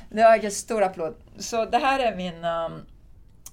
Det 0.08 0.22
var 0.22 0.44
en 0.44 0.50
stor 0.50 0.82
applåd. 0.82 1.14
Så 1.38 1.64
det 1.64 1.78
här 1.78 1.98
är 1.98 2.16
min 2.16 2.44
um, 2.44 2.86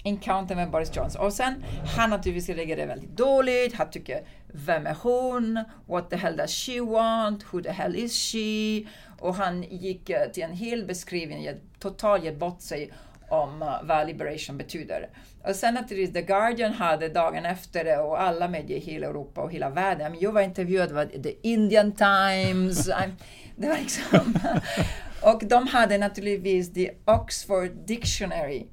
encounter 0.03 0.55
med 0.55 0.71
Boris 0.71 0.95
Johnson. 0.95 1.25
Och 1.25 1.33
sen, 1.33 1.63
han 1.97 2.09
naturligtvis 2.09 2.55
reagerar 2.55 2.87
väldigt 2.87 3.17
dåligt. 3.17 3.75
Han 3.75 3.89
tycker, 3.89 4.23
vem 4.47 4.87
är 4.87 4.95
hon? 5.01 5.63
What 5.87 6.09
the 6.09 6.15
hell 6.15 6.37
does 6.37 6.51
she 6.51 6.81
want? 6.81 7.53
Who 7.53 7.61
the 7.61 7.71
hell 7.71 7.95
is 7.95 8.31
she? 8.31 8.85
Och 9.19 9.35
han 9.35 9.63
gick 9.63 10.09
eh, 10.09 10.31
till 10.31 10.43
en 10.43 10.53
hel 10.53 10.85
beskrivning, 10.85 11.49
totalt 11.79 12.23
gett 12.23 12.39
bort 12.39 12.61
sig 12.61 12.91
om 13.29 13.61
uh, 13.61 13.83
vad 13.83 14.07
liberation 14.07 14.57
betyder. 14.57 15.09
Och 15.43 15.55
sen 15.55 15.73
naturligtvis 15.73 16.13
The 16.13 16.21
Guardian 16.21 16.73
hade 16.73 17.09
dagen 17.09 17.45
efter 17.45 17.83
det 17.83 17.97
och 17.97 18.21
alla 18.21 18.47
medier 18.47 18.77
i 18.77 18.81
hela 18.81 19.07
Europa 19.07 19.41
och 19.41 19.51
hela 19.51 19.69
världen. 19.69 20.15
Jag 20.19 20.31
var 20.31 20.41
intervjuad 20.41 20.97
av 20.97 21.05
The 21.05 21.33
Indian 21.41 21.91
Times. 21.91 22.85
det 23.55 23.67
var 23.67 23.77
liksom... 23.77 24.39
och 25.21 25.43
de 25.45 25.67
hade 25.67 25.97
naturligtvis 25.97 26.73
The 26.73 26.91
Oxford 27.05 27.71
Dictionary 27.87 28.65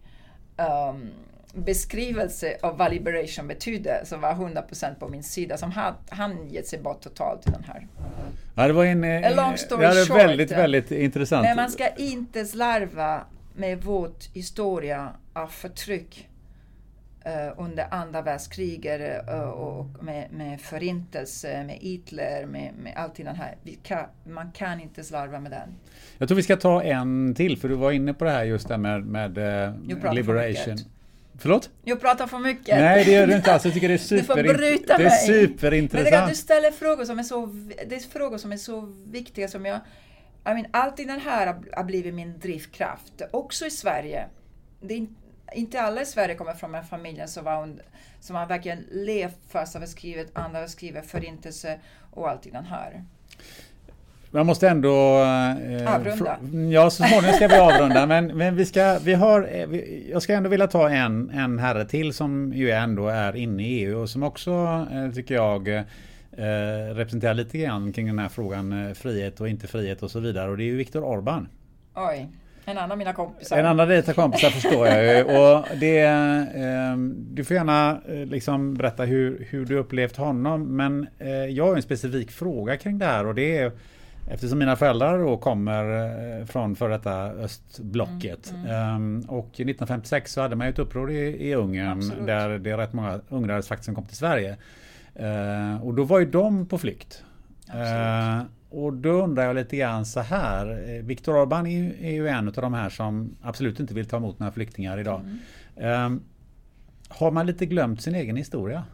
um, 0.58 1.10
beskrivelse 1.52 2.56
av 2.62 2.78
vad 2.78 2.92
liberation 2.92 3.48
betyder 3.48 4.04
som 4.04 4.20
var 4.20 4.32
100% 4.32 4.94
på 4.94 5.08
min 5.08 5.22
sida 5.22 5.56
som 5.56 5.72
han, 5.72 5.94
han 6.08 6.48
gett 6.48 6.66
sig 6.66 6.78
bort 6.78 7.00
totalt 7.00 7.42
till 7.42 7.52
den 7.52 7.64
här. 7.64 7.86
Ja, 8.54 8.66
det 8.66 8.72
var 8.72 8.84
en, 8.84 9.24
A 9.24 9.30
long 9.36 9.56
story 9.56 9.84
ja, 9.84 9.94
det 9.94 10.06
short, 10.06 10.16
väldigt, 10.16 10.50
väldigt 10.50 10.90
intressant. 10.90 11.42
Men 11.42 11.56
man 11.56 11.70
ska 11.70 11.88
inte 11.88 12.44
slarva 12.44 13.24
med 13.54 13.82
vår 13.82 14.10
historia 14.34 15.12
av 15.32 15.46
förtryck 15.46 16.28
uh, 17.26 17.52
under 17.56 17.86
andra 17.90 18.22
världskriget 18.22 19.28
uh, 19.28 19.40
och 19.40 20.04
med, 20.04 20.32
med 20.32 20.60
förintelse, 20.60 21.64
med 21.64 21.76
Hitler, 21.76 22.46
med, 22.46 22.74
med 22.74 22.92
allt 22.96 23.16
det 23.16 23.28
här. 23.28 23.54
Kan, 23.82 24.04
man 24.24 24.52
kan 24.52 24.80
inte 24.80 25.04
slarva 25.04 25.40
med 25.40 25.52
den. 25.52 25.74
Jag 26.18 26.28
tror 26.28 26.36
vi 26.36 26.42
ska 26.42 26.56
ta 26.56 26.82
en 26.82 27.34
till, 27.34 27.58
för 27.58 27.68
du 27.68 27.74
var 27.74 27.92
inne 27.92 28.14
på 28.14 28.24
det 28.24 28.30
här 28.30 28.44
just 28.44 28.68
där 28.68 28.78
med, 28.78 29.06
med 29.06 29.38
uh, 29.38 30.14
liberation. 30.14 30.78
Förlåt? 31.38 31.70
Jag 31.84 32.00
pratar 32.00 32.26
för 32.26 32.38
mycket. 32.38 32.76
Nej, 32.76 33.04
det 33.04 33.12
gör 33.12 33.26
du 33.26 33.36
inte 33.36 33.52
alls. 33.52 33.64
Jag 33.64 33.74
tycker 33.74 33.88
det 33.88 33.94
är, 33.94 33.98
super, 33.98 34.36
du 34.42 34.48
får 34.48 34.54
bryta 34.54 34.98
det 34.98 35.04
är 35.04 35.10
superintressant. 35.10 36.14
Men 36.14 36.28
du 36.28 36.34
ställer 36.34 36.70
frågor 36.70 37.04
som 37.04 37.18
är 37.18 37.22
så, 37.22 37.46
det 37.86 37.94
är 37.94 38.10
frågor 38.10 38.38
som 38.38 38.52
är 38.52 38.56
så 38.56 38.92
viktiga 39.06 39.48
som 39.48 39.66
jag... 39.66 39.76
I 40.46 40.50
mean, 40.50 40.66
alltid 40.70 41.08
den 41.08 41.20
här 41.20 41.54
har 41.72 41.84
blivit 41.84 42.14
min 42.14 42.38
drivkraft. 42.38 43.22
Också 43.30 43.66
i 43.66 43.70
Sverige. 43.70 44.26
Det 44.80 44.94
är 44.94 45.06
inte 45.54 45.80
alla 45.80 46.02
i 46.02 46.06
Sverige 46.06 46.34
kommer 46.34 46.52
från 46.52 46.74
en 46.74 46.84
familj 46.84 47.22
som, 47.26 47.44
var, 47.44 47.68
som 48.20 48.36
har 48.36 48.46
verkligen 48.46 48.84
levt 48.90 49.38
första 49.48 49.78
världskriget, 49.78 50.30
andra 50.32 50.60
världskriget, 50.60 51.06
förintelse 51.06 51.78
och 52.10 52.28
allt 52.28 52.46
i 52.46 52.50
den 52.50 52.64
här. 52.64 53.04
Man 54.30 54.46
måste 54.46 54.68
ändå... 54.68 55.22
Eh, 55.22 55.94
avrunda. 55.94 56.38
Ja, 56.72 56.90
så 56.90 57.02
småningom 57.02 57.36
ska 57.36 57.48
vi 57.48 57.58
avrunda. 57.58 58.06
men, 58.06 58.26
men 58.26 58.56
vi 58.56 58.66
ska, 58.66 58.98
vi 59.04 59.14
har, 59.14 59.48
eh, 59.52 59.66
vi, 59.66 60.08
jag 60.12 60.22
ska 60.22 60.34
ändå 60.34 60.50
vilja 60.50 60.66
ta 60.66 60.90
en, 60.90 61.30
en 61.30 61.58
herre 61.58 61.84
till 61.84 62.12
som 62.12 62.52
ju 62.54 62.70
ändå 62.70 63.08
är 63.08 63.36
inne 63.36 63.62
i 63.62 63.66
EU 63.66 63.98
och 63.98 64.10
som 64.10 64.22
också, 64.22 64.86
eh, 64.92 65.14
tycker 65.14 65.34
jag, 65.34 65.68
eh, 65.68 65.84
representerar 66.94 67.34
lite 67.34 67.58
grann 67.58 67.92
kring 67.92 68.06
den 68.06 68.18
här 68.18 68.28
frågan 68.28 68.86
eh, 68.86 68.94
frihet 68.94 69.40
och 69.40 69.48
inte 69.48 69.66
frihet 69.66 70.02
och 70.02 70.10
så 70.10 70.20
vidare. 70.20 70.50
Och 70.50 70.56
det 70.56 70.62
är 70.62 70.66
ju 70.66 70.76
Viktor 70.76 71.04
Orban. 71.04 71.48
Oj. 71.94 72.28
En 72.68 72.78
annan 72.78 72.92
av 72.92 72.98
mina 72.98 73.12
kompisar. 73.12 73.58
En 73.58 73.66
annan 73.66 73.80
av 73.80 73.88
dina 73.88 74.14
kompisar 74.14 74.50
förstår 74.50 74.86
jag 74.86 75.16
ju. 75.16 75.24
Och 75.24 75.64
det, 75.80 75.98
eh, 75.98 76.96
du 77.30 77.44
får 77.44 77.56
gärna 77.56 78.00
eh, 78.08 78.26
liksom 78.26 78.74
berätta 78.74 79.04
hur, 79.04 79.46
hur 79.50 79.66
du 79.66 79.78
upplevt 79.78 80.16
honom. 80.16 80.76
Men 80.76 81.08
eh, 81.18 81.28
jag 81.28 81.66
har 81.66 81.76
en 81.76 81.82
specifik 81.82 82.30
fråga 82.30 82.76
kring 82.76 82.98
det 82.98 83.06
här 83.06 83.26
och 83.26 83.34
det 83.34 83.58
är 83.58 83.72
Eftersom 84.30 84.58
mina 84.58 84.76
föräldrar 84.76 85.18
då 85.18 85.36
kommer 85.36 85.84
eh, 86.40 86.44
från 86.46 86.76
före 86.76 86.92
detta 86.92 87.22
östblocket. 87.22 88.50
Mm, 88.50 88.66
mm. 88.66 88.94
Um, 88.96 89.20
och 89.28 89.46
1956 89.46 90.32
så 90.32 90.40
hade 90.40 90.56
man 90.56 90.66
ju 90.66 90.72
ett 90.72 90.78
uppror 90.78 91.10
i, 91.10 91.48
i 91.48 91.54
Ungern 91.54 91.98
Absolut. 91.98 92.26
där 92.26 92.58
det 92.58 92.70
är 92.70 92.76
rätt 92.76 92.92
många 92.92 93.20
ungrare 93.28 93.62
faktiskt 93.62 93.84
som 93.84 93.94
kom 93.94 94.06
till 94.06 94.16
Sverige. 94.16 94.56
Uh, 95.20 95.86
och 95.86 95.94
då 95.94 96.04
var 96.04 96.18
ju 96.18 96.26
de 96.26 96.66
på 96.66 96.78
flykt. 96.78 97.24
Uh, 97.74 98.42
och 98.70 98.92
då 98.92 99.10
undrar 99.10 99.44
jag 99.44 99.56
lite 99.56 99.76
grann 99.76 100.06
så 100.06 100.20
här. 100.20 100.88
Eh, 100.88 101.02
Viktor 101.02 101.34
Orbán 101.34 101.66
är, 102.00 102.10
ju 102.10 102.28
en 102.28 102.48
av 102.48 102.54
de 102.54 102.74
här 102.74 102.88
som 102.88 103.36
absolut 103.42 103.80
inte 103.80 103.94
vill 103.94 104.06
ta 104.06 104.16
emot 104.16 104.38
några 104.38 104.52
flyktingar 104.52 104.98
idag. 104.98 105.20
Mm. 105.76 106.04
Um, 106.06 106.22
har 107.08 107.30
man 107.30 107.46
lite 107.46 107.66
glömt 107.66 108.02
sin 108.02 108.14
egen 108.14 108.36
historia? 108.36 108.84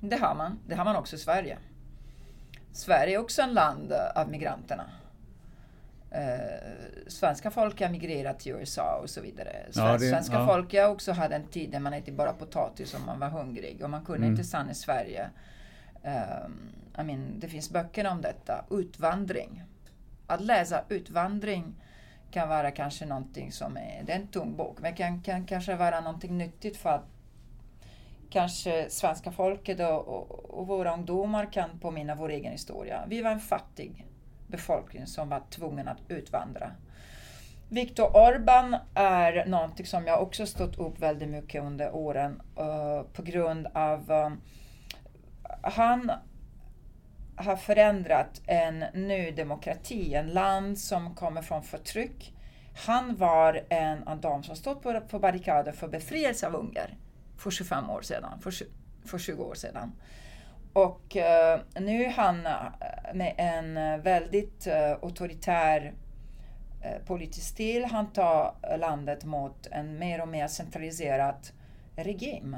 Det 0.00 0.16
har 0.16 0.34
man. 0.34 0.58
Det 0.66 0.74
har 0.74 0.84
man 0.84 0.96
också 0.96 1.16
i 1.16 1.18
Sverige. 1.18 1.58
Sverige 2.78 3.14
är 3.14 3.18
också 3.18 3.42
en 3.42 3.54
land 3.54 3.92
av 3.92 4.30
migranterna. 4.30 4.90
Eh, 6.10 7.06
svenska 7.06 7.50
folk 7.50 7.80
har 7.80 7.88
migrerat 7.88 8.40
till 8.40 8.52
USA 8.52 9.00
och 9.02 9.10
så 9.10 9.20
vidare. 9.20 9.56
Ja, 9.72 9.92
det, 9.92 10.10
svenska 10.10 10.34
ja. 10.34 10.46
folk 10.46 10.74
har 10.74 10.88
också 10.88 11.12
hade 11.12 11.34
en 11.34 11.46
tid 11.46 11.70
där 11.70 11.80
man 11.80 11.94
inte 11.94 12.12
bara 12.12 12.32
potatis 12.32 12.94
om 12.94 13.06
man 13.06 13.20
var 13.20 13.28
hungrig 13.28 13.82
och 13.82 13.90
man 13.90 14.04
kunde 14.04 14.26
mm. 14.26 14.30
inte 14.30 14.44
stanna 14.44 14.70
i 14.70 14.74
Sverige. 14.74 15.30
Um, 16.02 16.72
I 16.98 17.02
mean, 17.02 17.40
det 17.40 17.48
finns 17.48 17.70
böcker 17.70 18.06
om 18.06 18.22
detta. 18.22 18.64
Utvandring. 18.70 19.62
Att 20.26 20.40
läsa 20.40 20.84
utvandring 20.88 21.74
kan 22.30 22.48
vara 22.48 22.70
kanske 22.70 23.06
någonting 23.06 23.52
som 23.52 23.76
är, 23.76 24.02
det 24.06 24.12
är 24.12 24.16
en 24.16 24.28
tung 24.28 24.56
bok, 24.56 24.78
men 24.80 24.94
kan, 24.94 25.22
kan 25.22 25.46
kanske 25.46 25.76
vara 25.76 26.00
någonting 26.00 26.38
nyttigt 26.38 26.76
för 26.76 26.90
att 26.90 27.17
kanske 28.30 28.90
svenska 28.90 29.32
folket 29.32 29.80
och, 29.80 30.08
och, 30.08 30.30
och, 30.30 30.66
våra 30.66 30.94
ungdomar 30.94 31.52
kan 31.52 31.78
påminna 31.78 32.14
vår 32.14 32.28
egen 32.28 32.52
historia. 32.52 33.04
Vi 33.08 33.22
var 33.22 33.30
en 33.30 33.40
fattig 33.40 34.06
befolkning 34.46 35.06
som 35.06 35.28
var 35.28 35.42
tvungen 35.50 35.88
att 35.88 35.98
utvandra. 36.08 36.70
Viktor 37.68 38.16
Orban 38.16 38.76
är 38.94 39.46
någonting 39.46 39.86
som 39.86 40.06
jag 40.06 40.22
också 40.22 40.46
stått 40.46 40.78
upp 40.78 40.98
väldigt 40.98 41.28
mycket 41.28 41.62
under 41.62 41.94
åren 41.94 42.42
uh, 42.58 43.02
på 43.12 43.22
grund 43.22 43.66
av 43.74 44.10
uh, 44.10 44.30
han 45.62 46.12
har 47.36 47.56
förändrat 47.56 48.40
en 48.46 48.84
ny 48.94 49.30
demokrati, 49.30 50.14
en 50.14 50.26
land 50.26 50.78
som 50.78 51.14
kommer 51.14 51.42
från 51.42 51.62
förtryck. 51.62 52.34
Han 52.86 53.16
var 53.16 53.64
en 53.68 54.08
av 54.08 54.20
de 54.20 54.42
som 54.42 54.56
stod 54.56 54.82
på, 54.82 55.00
på 55.00 55.18
barrikader 55.18 55.72
för 55.72 55.88
befrielse 55.88 56.46
av 56.46 56.54
Ungern 56.54 56.90
för 57.38 57.50
25 57.50 57.90
år 57.90 58.02
sedan, 58.02 58.40
för, 58.40 58.52
för 59.04 59.18
20 59.18 59.44
år 59.44 59.54
sedan. 59.54 59.92
Och 60.72 61.16
eh, 61.16 61.60
nu 61.80 62.04
är 62.04 62.10
han 62.10 62.46
eh, 62.46 62.54
med 63.14 63.34
en 63.36 63.76
eh, 63.76 63.98
väldigt 63.98 64.66
eh, 64.66 64.90
auktoritär 64.90 65.92
eh, 66.82 67.04
politisk 67.06 67.46
stil. 67.46 67.84
Han 67.84 68.12
tar 68.12 68.54
landet 68.78 69.24
mot 69.24 69.66
en 69.70 69.98
mer 69.98 70.22
och 70.22 70.28
mer 70.28 70.48
centraliserad 70.48 71.48
regim. 71.96 72.56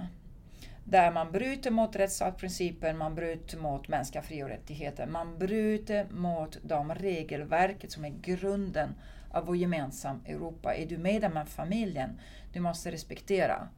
Där 0.84 1.12
man 1.12 1.32
bryter 1.32 1.70
mot 1.70 1.96
rättsstatsprincipen, 1.96 2.98
man 2.98 3.14
bryter 3.14 3.58
mot 3.58 3.88
mänskliga 3.88 4.22
fri 4.22 4.42
och 4.42 4.48
rättigheter. 4.48 5.06
Man 5.06 5.38
bryter 5.38 6.06
mot 6.10 6.58
de 6.62 6.94
regelverket 6.94 7.92
som 7.92 8.04
är 8.04 8.10
grunden 8.22 8.94
av 9.30 9.46
vår 9.46 9.56
gemensamma 9.56 10.20
Europa. 10.26 10.74
Är 10.74 10.86
du 10.86 10.98
medlem 10.98 11.36
av 11.36 11.44
familjen, 11.44 12.20
du 12.52 12.60
måste 12.60 12.90
respektera 12.90 13.68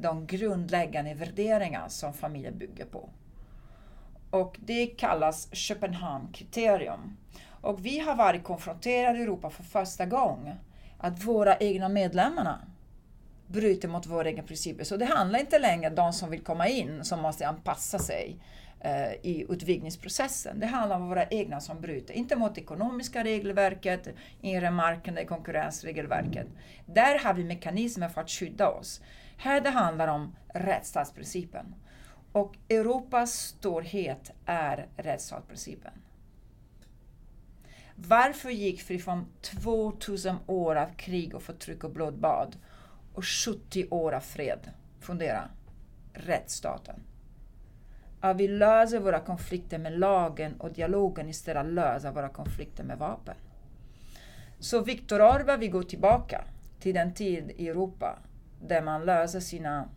de 0.00 0.26
grundläggande 0.26 1.14
värderingar 1.14 1.88
som 1.88 2.12
familjen 2.12 2.58
bygger 2.58 2.84
på. 2.84 3.08
Och 4.30 4.56
det 4.60 4.86
kallas 4.86 5.54
Köpenhamnkriterium. 5.54 7.16
Och 7.60 7.86
vi 7.86 7.98
har 7.98 8.14
varit 8.16 8.44
konfronterade 8.44 9.18
i 9.18 9.22
Europa 9.22 9.50
för 9.50 9.62
första 9.62 10.06
gången 10.06 10.56
att 10.98 11.24
våra 11.24 11.56
egna 11.56 11.88
medlemmar 11.88 12.58
bryter 13.46 13.88
mot 13.88 14.06
våra 14.06 14.28
egna 14.28 14.42
principer. 14.42 14.84
Så 14.84 14.96
det 14.96 15.04
handlar 15.04 15.38
inte 15.38 15.58
längre 15.58 15.88
om 15.88 15.94
de 15.94 16.12
som 16.12 16.30
vill 16.30 16.40
komma 16.40 16.68
in 16.68 17.04
som 17.04 17.20
måste 17.20 17.48
anpassa 17.48 17.98
sig 17.98 18.36
eh, 18.80 19.12
i 19.12 19.46
utvidgningsprocessen. 19.48 20.60
Det 20.60 20.66
handlar 20.66 20.96
om 20.96 21.08
våra 21.08 21.26
egna 21.26 21.60
som 21.60 21.80
bryter, 21.80 22.14
inte 22.14 22.36
mot 22.36 22.58
ekonomiska 22.58 23.24
regelverket, 23.24 24.08
inre 24.40 24.70
marknaden, 24.70 25.26
konkurrensregelverket. 25.26 26.46
Där 26.86 27.18
har 27.18 27.34
vi 27.34 27.44
mekanismer 27.44 28.08
för 28.08 28.20
att 28.20 28.30
skydda 28.30 28.68
oss. 28.68 29.00
Här 29.42 29.60
det 29.60 29.70
handlar 29.70 30.08
om 30.08 30.36
rättsstatsprincipen. 30.54 31.74
Och 32.32 32.56
Europas 32.68 33.32
storhet 33.32 34.32
är 34.46 34.88
rättsstatsprincipen. 34.96 35.92
Varför 37.94 38.50
gick 38.50 38.90
vi 38.90 38.98
från 38.98 39.26
2000 39.42 40.36
år 40.46 40.76
av 40.76 40.86
krig 40.96 41.34
och 41.34 41.42
förtryck 41.42 41.84
och 41.84 41.90
blodbad 41.90 42.56
och 43.14 43.24
70 43.24 43.86
år 43.90 44.12
av 44.12 44.20
fred? 44.20 44.70
Fundera. 45.00 45.48
Rättsstaten. 46.12 47.00
Att 48.20 48.36
vi 48.36 48.48
löser 48.48 49.00
våra 49.00 49.20
konflikter 49.20 49.78
med 49.78 49.98
lagen 49.98 50.60
och 50.60 50.72
dialogen 50.72 51.28
istället 51.28 51.62
för 51.62 51.68
att 51.68 51.74
lösa 51.74 52.12
våra 52.12 52.28
konflikter 52.28 52.84
med 52.84 52.98
vapen. 52.98 53.34
Så 54.58 54.80
Viktor 54.80 55.22
Orba 55.22 55.56
vi 55.56 55.68
går 55.68 55.82
tillbaka 55.82 56.44
till 56.80 56.94
den 56.94 57.14
tid 57.14 57.52
i 57.56 57.68
Europa 57.68 58.18
där 58.60 58.82
man 58.82 59.04
löser 59.04 59.40
sina, 59.40 59.88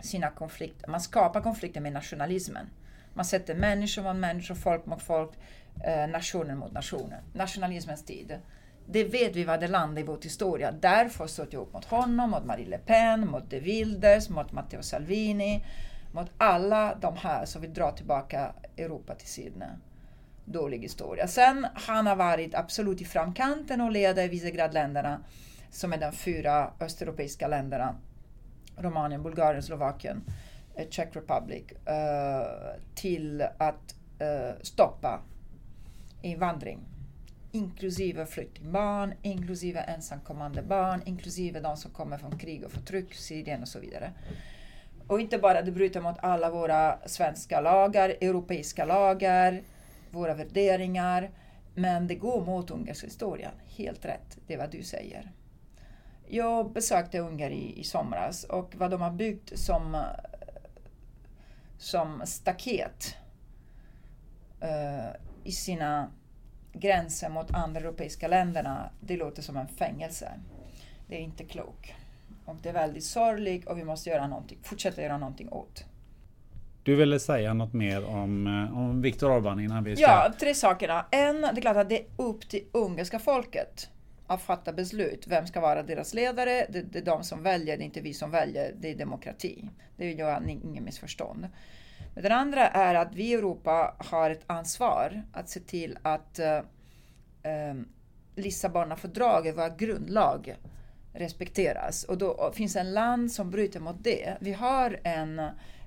sina 0.00 0.30
konflikter. 0.30 0.88
Man 0.88 1.00
skapar 1.00 1.40
konflikter 1.40 1.80
med 1.80 1.92
nationalismen. 1.92 2.66
Man 3.14 3.24
sätter 3.24 3.54
människor 3.54 4.02
mot 4.02 4.16
människor, 4.16 4.54
folk 4.54 4.86
mot 4.86 5.02
folk, 5.02 5.30
eh, 5.84 6.08
nationer 6.08 6.54
mot 6.54 6.72
nationer. 6.72 7.20
Nationalismens 7.32 8.04
tid. 8.04 8.38
Det 8.86 9.04
vet 9.04 9.36
vi 9.36 9.44
vad 9.44 9.60
det 9.60 9.68
landar 9.68 10.02
i 10.02 10.04
vår 10.04 10.18
historia. 10.22 10.72
Därför 10.72 11.26
stod 11.26 11.54
jag 11.54 11.62
upp 11.62 11.72
mot 11.72 11.84
honom, 11.84 12.30
mot 12.30 12.44
Marie 12.44 12.68
Le 12.68 12.78
Pen, 12.78 13.26
mot 13.26 13.50
De 13.50 13.60
Wilders, 13.60 14.28
mot 14.28 14.52
Matteo 14.52 14.82
Salvini, 14.82 15.64
mot 16.12 16.30
alla 16.38 16.94
de 16.94 17.16
här 17.16 17.44
som 17.44 17.62
vill 17.62 17.74
dra 17.74 17.90
tillbaka 17.90 18.52
Europa 18.76 19.14
till 19.14 19.28
Sydney. 19.28 19.68
Dålig 20.44 20.78
historia. 20.78 21.28
Sen 21.28 21.66
han 21.74 22.06
har 22.06 22.16
varit 22.16 22.54
absolut 22.54 23.00
i 23.00 23.04
framkanten 23.04 23.80
och 23.80 23.90
leder 23.90 24.28
Visegradländerna 24.28 25.20
som 25.70 25.92
är 25.92 25.98
de 25.98 26.12
fyra 26.12 26.72
östeuropeiska 26.80 27.48
länderna. 27.48 27.96
Rumänien, 28.76 29.22
Bulgarien, 29.22 29.62
Slovakien, 29.62 30.22
eh, 30.74 30.88
Czech 30.88 31.16
Republic. 31.16 31.64
Uh, 31.72 32.80
till 32.94 33.42
att 33.58 33.94
uh, 34.22 34.62
stoppa 34.62 35.20
invandring 36.22 36.78
inklusive 37.52 38.26
flyktingbarn, 38.26 39.14
inklusive 39.22 39.80
ensamkommande 39.80 40.62
barn, 40.62 41.02
inklusive 41.04 41.60
de 41.60 41.76
som 41.76 41.90
kommer 41.90 42.18
från 42.18 42.38
krig 42.38 42.64
och 42.64 42.72
förtryck, 42.72 43.14
Syrien 43.14 43.62
och 43.62 43.68
så 43.68 43.78
vidare. 43.78 44.12
Och 45.06 45.20
inte 45.20 45.38
bara 45.38 45.62
det 45.62 45.72
bryter 45.72 46.00
mot 46.00 46.18
alla 46.18 46.50
våra 46.50 46.98
svenska 47.08 47.60
lagar, 47.60 48.08
europeiska 48.08 48.84
lagar, 48.84 49.62
våra 50.10 50.34
värderingar, 50.34 51.30
men 51.74 52.06
det 52.06 52.14
går 52.14 52.44
mot 52.44 52.70
ungersk 52.70 53.04
historia. 53.04 53.50
Helt 53.76 54.04
rätt, 54.04 54.38
det 54.46 54.54
är 54.54 54.58
vad 54.58 54.70
du 54.70 54.82
säger. 54.82 55.30
Jag 56.32 56.72
besökte 56.72 57.18
Ungern 57.18 57.52
i, 57.52 57.80
i 57.80 57.84
somras 57.84 58.44
och 58.44 58.74
vad 58.76 58.90
de 58.90 59.00
har 59.00 59.10
byggt 59.10 59.58
som, 59.58 60.02
som 61.78 62.22
staket 62.24 63.16
uh, 64.62 65.16
i 65.44 65.52
sina 65.52 66.10
gränser 66.72 67.28
mot 67.28 67.50
andra 67.50 67.80
europeiska 67.80 68.28
länderna, 68.28 68.90
det 69.00 69.16
låter 69.16 69.42
som 69.42 69.56
en 69.56 69.68
fängelse. 69.68 70.32
Det 71.08 71.16
är 71.16 71.20
inte 71.20 71.44
klokt. 71.44 71.92
Och 72.44 72.56
det 72.62 72.68
är 72.68 72.72
väldigt 72.72 73.04
sorgligt 73.04 73.66
och 73.66 73.78
vi 73.78 73.84
måste 73.84 74.10
göra 74.10 74.26
någonting, 74.26 74.58
fortsätta 74.62 75.02
göra 75.02 75.18
någonting 75.18 75.48
åt. 75.48 75.84
Du 76.82 76.96
ville 76.96 77.20
säga 77.20 77.54
något 77.54 77.72
mer 77.72 78.04
om, 78.04 78.46
eh, 78.46 78.78
om 78.78 79.02
Viktor 79.02 79.30
Orbán 79.30 79.64
innan 79.64 79.84
vi 79.84 79.96
ska... 79.96 80.04
Ja, 80.04 80.32
tre 80.40 80.54
sakerna. 80.54 81.06
En, 81.10 81.40
det 81.40 81.48
är 81.48 81.60
klart 81.60 81.76
att 81.76 81.88
det 81.88 82.00
är 82.00 82.06
upp 82.16 82.48
till 82.48 82.64
ungerska 82.72 83.18
folket 83.18 83.90
att 84.30 84.42
fatta 84.42 84.72
beslut. 84.72 85.26
Vem 85.26 85.46
ska 85.46 85.60
vara 85.60 85.82
deras 85.82 86.14
ledare? 86.14 86.66
Det, 86.68 86.82
det 86.82 86.98
är 86.98 87.04
de 87.04 87.24
som 87.24 87.42
väljer, 87.42 87.76
det 87.76 87.82
är 87.82 87.86
inte 87.86 88.00
vi 88.00 88.14
som 88.14 88.30
väljer. 88.30 88.74
Det 88.80 88.90
är 88.90 88.94
demokrati. 88.94 89.70
Det 89.96 90.06
vill 90.06 90.18
jag 90.18 90.50
inget 90.50 90.82
missförstånd. 90.82 91.48
Men 92.14 92.22
den 92.22 92.32
andra 92.32 92.68
är 92.68 92.94
att 92.94 93.14
vi 93.14 93.24
i 93.24 93.34
Europa 93.34 93.94
har 93.98 94.30
ett 94.30 94.44
ansvar 94.46 95.22
att 95.32 95.48
se 95.48 95.60
till 95.60 95.98
att 96.02 96.38
eh, 96.38 96.56
eh 97.42 97.74
Lissabonfördraget, 98.34 99.56
vår 99.56 99.78
grundlag, 99.78 100.56
respekteras. 101.12 102.04
Och 102.04 102.18
då 102.18 102.52
finns 102.54 102.72
det 102.72 102.80
en 102.80 102.94
land 102.94 103.32
som 103.32 103.50
bryter 103.50 103.80
mot 103.80 104.04
det. 104.04 104.36
Vi 104.40 104.52
har 104.52 105.00
en, 105.04 105.42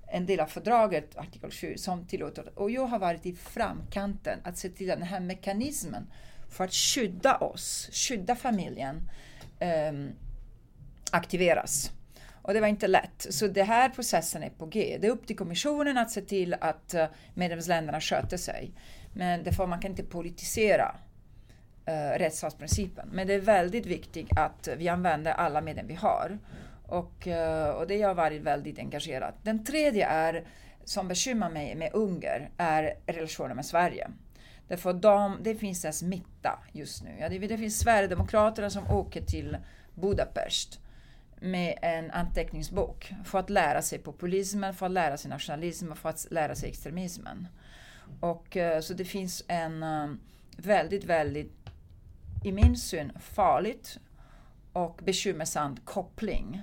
en 0.08 0.26
del 0.26 0.40
av 0.40 0.46
fördraget, 0.46 1.18
artikel 1.18 1.52
7, 1.52 1.78
som 1.78 2.08
tillåter, 2.08 2.60
och 2.60 2.72
jag 2.72 2.86
har 2.86 3.00
varit 3.00 3.26
i 3.26 3.34
framkanten 3.36 4.40
att 4.44 4.58
se 4.58 4.70
till 4.70 4.92
att 4.92 5.00
den 5.00 5.08
här 5.08 5.20
mekanismen 5.20 6.08
för 6.54 6.64
att 6.64 6.74
skydda 6.74 7.38
oss, 7.38 7.90
skydda 7.92 8.36
familjen, 8.36 9.10
eh, 9.60 9.94
aktiveras. 11.12 11.92
Och 12.42 12.54
det 12.54 12.60
var 12.60 12.68
inte 12.68 12.88
lätt. 12.88 13.28
Så 13.30 13.48
den 13.48 13.68
här 13.68 13.90
processen 13.90 14.44
är 14.44 14.50
på 14.50 14.66
G. 14.66 14.98
Det 15.02 15.08
är 15.08 15.12
upp 15.12 15.28
till 15.28 15.38
kommissionen 15.38 15.98
att 15.98 16.12
se 16.12 16.22
till 16.22 16.56
att 16.62 16.94
eh, 16.94 17.06
medlemsländerna 17.34 18.02
sköter 18.02 18.38
sig. 18.38 18.72
Men 19.14 19.44
det 19.44 19.54
får, 19.54 19.68
man 19.68 19.82
kan 19.82 19.92
inte 19.92 20.04
politisera 20.04 20.96
uh, 21.90 22.20
rättsstatsprincipen. 22.20 23.10
Men 23.12 23.28
det 23.28 23.34
är 23.34 23.40
väldigt 23.40 23.86
viktigt 23.86 24.28
att 24.36 24.70
vi 24.78 24.90
använder 24.90 25.32
alla 25.32 25.62
medel 25.62 25.86
vi 25.86 25.96
har. 25.96 26.40
Och, 26.88 27.28
uh, 27.28 27.70
och 27.70 27.88
det 27.88 28.02
har 28.02 28.14
varit 28.14 28.42
väldigt 28.42 28.80
engagerat. 28.80 29.36
Den 29.44 29.66
tredje 29.66 30.08
är, 30.08 30.44
som 30.84 31.08
bekymrar 31.08 31.50
mig 31.50 31.76
med 31.76 31.90
Ungern, 31.94 32.48
är 32.58 32.94
relationen 33.06 33.56
med 33.56 33.66
Sverige. 33.66 34.08
Därför 34.68 34.94
de, 34.94 35.38
det 35.42 35.56
finns 35.56 35.86
en 35.86 35.94
smitta 35.94 36.60
just 36.72 37.04
nu. 37.04 37.16
Ja, 37.20 37.30
det, 37.30 37.40
det 37.40 37.58
finns 37.58 37.80
Sverigedemokraterna 37.80 38.70
som 38.70 38.92
åker 38.92 39.22
till 39.22 39.58
Budapest 39.96 40.80
med 41.40 41.80
en 41.82 42.12
anteckningsbok 42.12 43.14
för 43.26 43.40
att 43.40 43.50
lära 43.50 43.82
sig 43.82 44.00
populismen, 44.00 44.74
för 44.74 44.86
att 44.86 44.92
lära 44.92 45.18
sig 45.18 45.30
nationalismen, 45.30 45.96
för 45.96 46.10
att 46.10 46.28
lära 46.32 46.56
sig 46.56 46.70
extremismen. 46.70 47.48
Och, 48.20 48.58
eh, 48.58 48.82
så 48.82 48.94
det 48.94 49.06
finns 49.06 49.44
en 49.48 49.84
eh, 49.84 50.08
väldigt, 50.58 51.04
väldigt, 51.04 51.54
i 52.44 52.52
min 52.52 52.78
syn, 52.78 53.12
farligt 53.20 54.00
och 54.74 55.02
bekymmersam 55.04 55.78
koppling. 55.78 56.62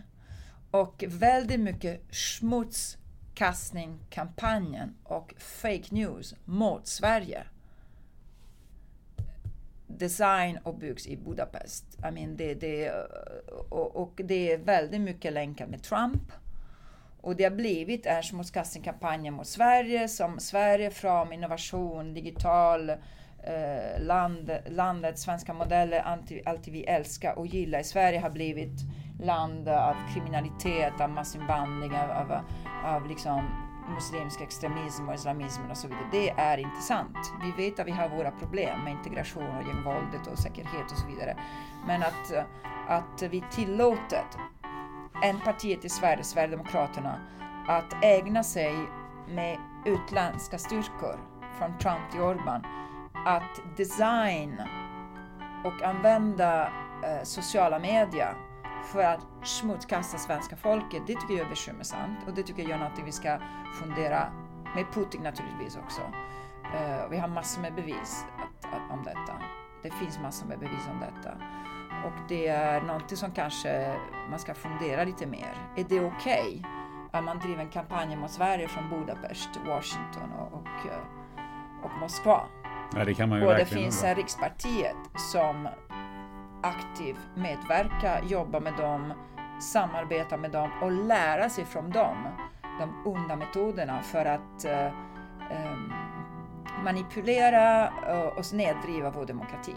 Och 0.71 1.05
väldigt 1.09 1.61
mycket 1.61 2.15
smutskastning, 2.15 3.99
kampanjen 4.11 4.97
och 5.05 5.35
fake 5.39 5.95
news 5.95 6.35
mot 6.45 6.87
Sverige 6.87 7.45
design 9.99 10.59
och 10.63 10.75
byggs 10.75 11.07
i 11.07 11.17
Budapest. 11.17 11.85
I 12.09 12.11
mean, 12.11 12.37
det, 12.37 12.55
det, 12.55 12.87
eh, 12.87 12.95
och, 13.69 13.97
och 13.97 14.21
det 14.25 14.53
är 14.53 14.59
väldigt 14.59 15.01
mycket 15.01 15.33
länkar 15.33 15.67
med 15.67 15.83
Trump. 15.83 16.33
Och 17.21 17.37
det 17.37 17.45
har 17.45 17.51
blivit 17.51 18.07
en 18.07 18.23
smutskastningskampanj 18.23 19.31
mot 19.31 19.47
Sverige 19.47 20.09
som 20.09 20.39
Sverige 20.41 20.91
från 20.91 21.33
innovation, 21.33 22.15
digital, 22.15 22.91
eh, 22.91 24.03
land, 24.03 24.51
landet, 24.67 25.19
svenska 25.19 25.55
modeller, 25.55 26.01
alltid, 26.01 26.49
alltid 26.49 26.73
vi 26.73 26.85
älskar 26.85 27.39
och 27.39 27.47
gillar. 27.47 27.79
I 27.79 27.85
Sverige 27.85 28.21
har 28.21 28.31
blivit 28.31 28.81
land 29.23 29.69
av 29.69 29.95
kriminalitet, 30.15 31.01
av 31.01 31.11
massinvandring, 31.11 31.93
av, 31.93 32.11
av, 32.11 32.41
av 32.85 33.09
liksom 33.09 33.70
muslimsk 33.91 34.41
extremism 34.41 35.09
och 35.09 35.15
islamism 35.15 35.63
och 35.71 35.77
så 35.77 35.89
vidare. 35.89 36.09
Det 36.13 36.31
är 36.31 36.59
inte 36.59 36.81
sant. 36.81 37.33
Vi 37.43 37.65
vet 37.65 37.81
att 37.81 37.87
vi 37.87 37.91
har 37.91 38.09
våra 38.09 38.31
problem 38.31 38.85
med 38.85 38.93
integration 38.93 39.57
och 39.57 39.69
gängvåldet 39.69 40.27
och 40.27 40.39
säkerhet 40.39 40.93
och 40.93 40.99
så 40.99 41.07
vidare. 41.07 41.37
Men 41.87 42.03
att, 42.03 42.47
att 42.89 43.23
vi 43.23 43.45
tillåter 43.51 44.25
en 45.23 45.41
partiet 45.41 45.85
i 45.85 45.89
Sverige, 45.89 46.25
Sverigedemokraterna, 46.25 47.21
att 47.69 48.05
ägna 48.05 48.43
sig 48.43 48.75
med 49.29 49.59
utländska 49.85 50.59
styrkor 50.59 51.19
från 51.59 51.79
Trump 51.79 52.11
till 52.11 52.21
Orban 52.21 52.65
att 53.27 53.77
designa 53.77 54.69
och 55.65 55.83
använda 55.83 56.63
eh, 57.05 57.23
sociala 57.23 57.79
medier 57.79 58.35
för 58.85 59.03
att 59.05 59.27
smutskasta 59.43 60.19
svenska 60.19 60.57
folket, 60.57 61.03
det 61.07 61.15
tycker 61.15 61.35
jag 61.35 61.47
är 61.47 61.51
bekymmersamt 61.51 62.19
och 62.27 62.35
det 62.35 62.43
tycker 62.43 62.63
jag 62.63 62.71
är 62.71 62.79
något 62.79 63.01
vi 63.05 63.13
ska 63.13 63.39
fundera 63.81 64.33
med 64.75 64.85
Putin 64.93 65.23
naturligtvis 65.23 65.77
också. 65.77 66.01
Uh, 66.01 67.11
vi 67.11 67.17
har 67.19 67.29
massor 67.29 67.63
med 67.63 67.75
bevis 67.75 68.25
att, 68.39 68.75
att, 68.75 68.91
om 68.91 69.05
detta. 69.05 69.43
Det 69.83 69.91
finns 69.91 70.19
massor 70.19 70.47
med 70.47 70.59
bevis 70.59 70.89
om 70.91 71.01
detta. 71.01 71.37
Och 72.05 72.29
det 72.29 72.47
är 72.47 72.81
någonting 72.81 73.17
som 73.17 73.33
kanske 73.33 73.95
man 74.31 74.39
ska 74.39 74.55
fundera 74.55 75.05
lite 75.05 75.27
mer. 75.27 75.55
Är 75.77 75.85
det 75.85 76.01
okej 76.01 76.61
okay 76.61 76.63
att 77.13 77.25
man 77.25 77.39
driver 77.39 77.63
en 77.63 77.71
kampanj 77.71 78.17
mot 78.17 78.31
Sverige 78.31 78.69
från 78.69 78.91
Budapest, 78.91 79.49
Washington 79.67 80.33
och, 80.33 80.53
och, 80.53 80.91
eh, 80.91 81.85
och 81.85 81.91
Moskva? 82.01 82.41
Ja, 82.95 83.05
det 83.05 83.15
kan 83.15 83.29
man 83.29 83.41
ju 83.41 83.47
och 83.47 83.55
det 83.55 83.65
finns 83.65 84.05
en 84.05 84.15
rikspartiet 84.15 84.97
som 85.33 85.69
aktivt 86.63 87.29
medverka, 87.35 88.25
jobba 88.25 88.61
med 88.61 88.73
dem, 88.77 89.13
samarbeta 89.73 90.37
med 90.37 90.51
dem 90.51 90.71
och 90.83 90.93
lära 90.93 91.51
sig 91.51 91.65
från 91.65 91.91
dem 91.91 92.17
de 92.81 93.07
onda 93.07 93.37
metoderna 93.37 94.03
för 94.03 94.25
att 94.25 94.65
eh, 94.65 94.87
ehm, 95.51 95.93
manipulera 96.85 97.93
och 98.37 98.47
snedriva 98.47 99.11
vår 99.11 99.27
demokrati. 99.27 99.77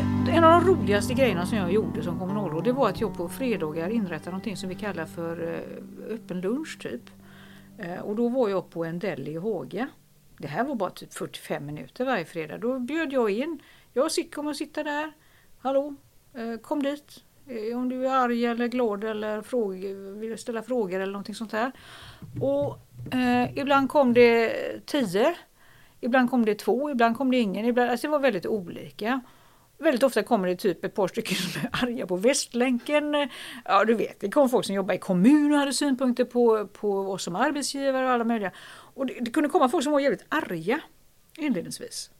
En 0.00 0.44
av 0.44 0.50
de 0.50 0.70
roligaste 0.70 1.14
grejerna 1.14 1.46
som 1.46 1.58
jag 1.58 1.72
gjorde 1.72 2.02
som 2.02 2.18
kommunalråd 2.18 2.64
det 2.64 2.72
var 2.72 2.88
att 2.88 3.00
jag 3.00 3.16
på 3.16 3.28
fredagar 3.28 3.90
inrättade 3.90 4.30
någonting 4.30 4.56
som 4.56 4.68
vi 4.68 4.74
kallar 4.74 5.06
för 5.06 5.54
eh, 5.54 6.14
öppen 6.14 6.40
lunch 6.40 6.78
typ. 6.82 7.02
Eh, 7.78 7.98
och 8.00 8.16
då 8.16 8.28
var 8.28 8.48
jag 8.48 8.70
på 8.70 8.84
en 8.84 8.98
deli 8.98 9.30
i 9.30 9.36
Haga. 9.36 9.88
Det 10.38 10.48
här 10.48 10.64
var 10.64 10.74
bara 10.74 10.90
typ 10.90 11.14
45 11.14 11.66
minuter 11.66 12.04
varje 12.04 12.24
fredag. 12.24 12.58
Då 12.58 12.78
bjöd 12.78 13.12
jag 13.12 13.30
in. 13.30 13.62
Jag 13.92 14.10
kommer 14.34 14.50
att 14.50 14.56
sitta 14.56 14.82
där. 14.82 15.12
Hallå, 15.58 15.94
eh, 16.34 16.60
kom 16.60 16.82
dit. 16.82 17.24
Om 17.74 17.88
du 17.88 18.06
är 18.06 18.10
arg 18.10 18.46
eller 18.46 18.66
glad 18.66 19.04
eller 19.04 19.42
fråga, 19.42 19.94
vill 19.94 20.38
ställa 20.38 20.62
frågor 20.62 21.00
eller 21.00 21.12
någonting 21.12 21.34
sånt 21.34 21.50
där. 21.50 21.72
Och 22.40 22.78
eh, 23.14 23.58
ibland 23.58 23.88
kom 23.88 24.14
det 24.14 24.52
tio. 24.86 25.34
Ibland 26.00 26.30
kom 26.30 26.44
det 26.44 26.54
två, 26.54 26.90
ibland 26.90 27.16
kom 27.16 27.30
det 27.30 27.36
ingen. 27.36 27.66
Ibland, 27.66 27.90
alltså 27.90 28.06
det 28.06 28.10
var 28.10 28.18
väldigt 28.18 28.46
olika. 28.46 29.20
Väldigt 29.80 30.02
ofta 30.02 30.22
kommer 30.22 30.48
det 30.48 30.56
typ 30.56 30.84
ett 30.84 30.94
par 30.94 31.08
stycken 31.08 31.36
som 31.36 31.62
är 31.62 31.68
arga 31.72 32.06
på 32.06 32.16
Västlänken. 32.16 33.28
Ja, 33.64 33.84
du 33.84 33.94
vet, 33.94 34.20
det 34.20 34.30
kom 34.30 34.48
folk 34.48 34.66
som 34.66 34.74
jobbar 34.74 34.94
i 34.94 34.98
kommun 34.98 35.52
och 35.52 35.58
hade 35.58 35.72
synpunkter 35.72 36.24
på, 36.24 36.66
på 36.66 36.98
oss 36.98 37.22
som 37.22 37.36
arbetsgivare 37.36 38.06
och 38.06 38.12
alla 38.12 38.24
möjliga. 38.24 38.52
Och 38.94 39.06
det, 39.06 39.14
det 39.20 39.30
kunde 39.30 39.48
komma 39.48 39.68
folk 39.68 39.84
som 39.84 39.92
var 39.92 40.00
jävligt 40.00 40.24
arga 40.28 40.80
inledningsvis. 41.36 42.10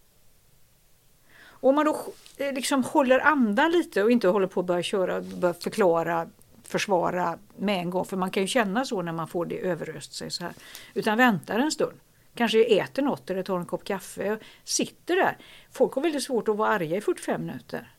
Och 1.60 1.68
om 1.68 1.74
man 1.74 1.84
då 1.84 1.96
eh, 2.36 2.52
liksom 2.52 2.84
håller 2.84 3.18
andan 3.18 3.70
lite 3.70 4.02
och 4.02 4.10
inte 4.10 4.28
håller 4.28 4.46
på 4.46 4.60
att 4.60 4.66
börja 4.66 4.82
köra, 4.82 5.20
börja 5.20 5.54
förklara, 5.54 6.28
försvara 6.64 7.38
med 7.56 7.78
en 7.78 7.90
gång, 7.90 8.04
för 8.04 8.16
man 8.16 8.30
kan 8.30 8.42
ju 8.42 8.46
känna 8.46 8.84
så 8.84 9.02
när 9.02 9.12
man 9.12 9.28
får 9.28 9.46
det 9.46 9.58
överöst 9.58 10.12
sig 10.12 10.30
så 10.30 10.44
här. 10.44 10.52
Utan 10.94 11.18
väntar 11.18 11.58
en 11.58 11.70
stund. 11.70 11.98
Kanske 12.34 12.64
äter 12.64 13.02
något 13.02 13.30
eller 13.30 13.42
tar 13.42 13.58
en 13.58 13.66
kopp 13.66 13.84
kaffe 13.84 14.32
och 14.32 14.38
sitter 14.64 15.16
där. 15.16 15.38
Folk 15.70 15.92
har 15.92 16.02
väldigt 16.02 16.22
svårt 16.22 16.48
att 16.48 16.56
vara 16.56 16.68
arga 16.68 16.96
i 16.96 17.00
45 17.00 17.46
minuter. 17.46 17.94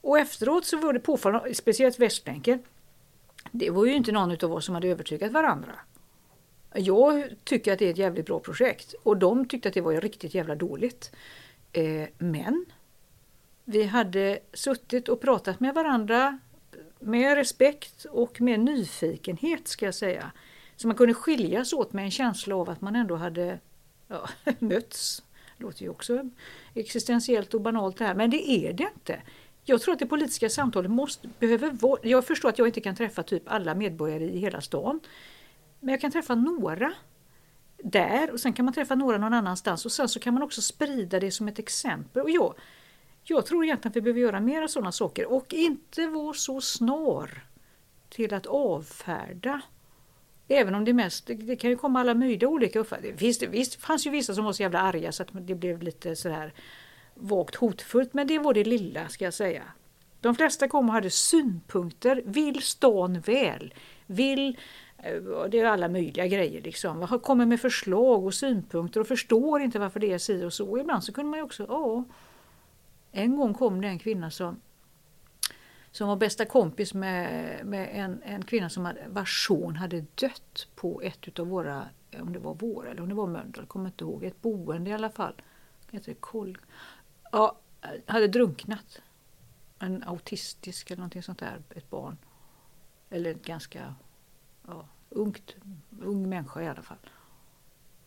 Och 0.00 0.18
efteråt 0.18 0.64
så 0.64 0.76
var 0.76 0.92
det 0.92 1.00
påfallande, 1.00 1.54
speciellt 1.54 1.98
Västlänken, 1.98 2.62
det 3.50 3.70
var 3.70 3.86
ju 3.86 3.94
inte 3.94 4.12
någon 4.12 4.44
av 4.44 4.52
oss 4.52 4.64
som 4.64 4.74
hade 4.74 4.88
övertygat 4.88 5.32
varandra. 5.32 5.72
Jag 6.74 7.28
tycker 7.44 7.72
att 7.72 7.78
det 7.78 7.86
är 7.86 7.90
ett 7.90 7.98
jävligt 7.98 8.26
bra 8.26 8.40
projekt 8.40 8.94
och 9.02 9.16
de 9.16 9.48
tyckte 9.48 9.68
att 9.68 9.74
det 9.74 9.80
var 9.80 10.00
riktigt 10.00 10.34
jävla 10.34 10.54
dåligt. 10.54 11.12
Eh, 11.72 12.08
men 12.18 12.64
vi 13.64 13.82
hade 13.82 14.38
suttit 14.52 15.08
och 15.08 15.20
pratat 15.20 15.60
med 15.60 15.74
varandra 15.74 16.38
med 16.98 17.34
respekt 17.34 18.04
och 18.04 18.40
med 18.40 18.60
nyfikenhet 18.60 19.68
ska 19.68 19.84
jag 19.84 19.94
säga. 19.94 20.32
Så 20.78 20.86
man 20.86 20.96
kunde 20.96 21.14
skiljas 21.14 21.72
åt 21.72 21.92
med 21.92 22.04
en 22.04 22.10
känsla 22.10 22.56
av 22.56 22.70
att 22.70 22.80
man 22.80 22.96
ändå 22.96 23.16
hade 23.16 23.58
ja, 24.08 24.28
mötts. 24.58 25.22
Det 25.56 25.62
låter 25.62 25.82
ju 25.82 25.88
också 25.88 26.30
existentiellt 26.74 27.54
och 27.54 27.60
banalt 27.60 27.96
det 27.96 28.04
här, 28.04 28.14
men 28.14 28.30
det 28.30 28.50
är 28.50 28.72
det 28.72 28.88
inte. 28.94 29.22
Jag 29.64 29.80
tror 29.80 29.92
att 29.92 29.98
det 29.98 30.06
politiska 30.06 30.50
samtalet 30.50 30.90
måste, 30.90 31.28
behöver 31.38 31.70
vara... 31.70 32.00
Jag 32.02 32.26
förstår 32.26 32.48
att 32.48 32.58
jag 32.58 32.68
inte 32.68 32.80
kan 32.80 32.96
träffa 32.96 33.22
typ 33.22 33.42
alla 33.46 33.74
medborgare 33.74 34.24
i 34.24 34.38
hela 34.38 34.60
stan. 34.60 35.00
Men 35.80 35.92
jag 35.92 36.00
kan 36.00 36.10
träffa 36.10 36.34
några 36.34 36.92
där 37.76 38.30
och 38.30 38.40
sen 38.40 38.52
kan 38.52 38.64
man 38.64 38.74
träffa 38.74 38.94
några 38.94 39.18
någon 39.18 39.34
annanstans 39.34 39.84
och 39.84 39.92
sen 39.92 40.08
så 40.08 40.20
kan 40.20 40.34
man 40.34 40.42
också 40.42 40.62
sprida 40.62 41.20
det 41.20 41.30
som 41.30 41.48
ett 41.48 41.58
exempel. 41.58 42.22
Och 42.22 42.30
jag, 42.30 42.54
jag 43.24 43.46
tror 43.46 43.64
egentligen 43.64 43.90
att 43.92 43.96
vi 43.96 44.00
behöver 44.00 44.20
göra 44.20 44.40
mer 44.40 44.66
sådana 44.66 44.92
saker 44.92 45.32
och 45.32 45.54
inte 45.54 46.06
vara 46.06 46.34
så 46.34 46.60
snar 46.60 47.44
till 48.08 48.34
att 48.34 48.46
avfärda. 48.46 49.62
Även 50.48 50.74
om 50.74 50.84
det 50.84 50.92
mest, 50.92 51.26
det 51.26 51.56
kan 51.56 51.70
ju 51.70 51.76
komma 51.76 52.00
alla 52.00 52.14
möjliga 52.14 52.48
olika 52.48 52.78
uppfattningar. 52.78 53.16
Visst, 53.16 53.42
visst 53.42 53.74
fanns 53.74 54.06
ju 54.06 54.10
vissa 54.10 54.34
som 54.34 54.44
var 54.44 54.52
så 54.52 54.62
jävla 54.62 54.80
arga 54.80 55.12
så 55.12 55.22
att 55.22 55.28
det 55.32 55.54
blev 55.54 55.82
lite 55.82 56.16
sådär 56.16 56.52
vagt 57.14 57.54
hotfullt, 57.54 58.14
men 58.14 58.26
det 58.26 58.38
var 58.38 58.54
det 58.54 58.64
lilla 58.64 59.08
ska 59.08 59.24
jag 59.24 59.34
säga. 59.34 59.62
De 60.20 60.34
flesta 60.34 60.68
kom 60.68 60.88
och 60.88 60.94
hade 60.94 61.10
synpunkter, 61.10 62.22
vill 62.24 62.62
stan 62.62 63.20
väl, 63.20 63.74
vill 64.06 64.58
eh, 64.98 65.22
det 65.50 65.60
är 65.60 65.64
alla 65.64 65.88
möjliga 65.88 66.26
grejer 66.26 66.62
liksom. 66.62 67.20
Kommer 67.22 67.46
med 67.46 67.60
förslag 67.60 68.24
och 68.24 68.34
synpunkter 68.34 69.00
och 69.00 69.08
förstår 69.08 69.60
inte 69.60 69.78
varför 69.78 70.00
det 70.00 70.12
är 70.12 70.18
si 70.18 70.44
och 70.44 70.52
så. 70.52 70.78
Ibland 70.78 71.04
så 71.04 71.12
kunde 71.12 71.30
man 71.30 71.38
ju 71.38 71.44
också, 71.44 71.66
ja, 71.68 72.04
en 73.12 73.36
gång 73.36 73.54
kom 73.54 73.80
det 73.80 73.88
en 73.88 73.98
kvinna 73.98 74.30
som, 74.30 74.60
som 75.90 76.08
var 76.08 76.16
bästa 76.16 76.44
kompis 76.44 76.94
med, 76.94 77.66
med 77.66 77.88
en, 77.92 78.22
en 78.22 78.44
kvinna 78.44 78.70
som 78.70 78.84
hade, 78.84 79.08
vars 79.08 79.46
son 79.46 79.76
hade 79.76 80.04
dött 80.14 80.68
på 80.74 81.00
ett 81.02 81.38
av 81.38 81.46
våra, 81.46 81.88
om 82.20 82.32
det 82.32 82.38
var 82.38 82.54
vår 82.54 82.88
eller 82.90 83.02
om 83.02 83.08
det 83.08 83.14
var 83.14 83.26
Mölndal, 83.26 83.66
kommer 83.66 83.86
inte 83.86 84.04
ihåg, 84.04 84.24
ett 84.24 84.42
boende 84.42 84.90
i 84.90 84.92
alla 84.92 85.10
fall. 85.10 85.34
Heter 85.90 86.12
det 86.12 86.20
Kol? 86.20 86.58
Ja, 87.32 87.58
hade 88.06 88.28
drunknat. 88.28 89.02
En 89.78 90.02
autistisk 90.06 90.90
eller 90.90 91.00
någonting 91.00 91.22
sånt 91.22 91.38
där, 91.38 91.62
ett 91.70 91.90
barn. 91.90 92.16
Eller 93.10 93.30
ett 93.30 93.44
ganska 93.44 93.94
ja, 94.66 94.88
ungt, 95.08 95.56
ung 96.00 96.28
människa 96.28 96.62
i 96.62 96.68
alla 96.68 96.82
fall. 96.82 96.98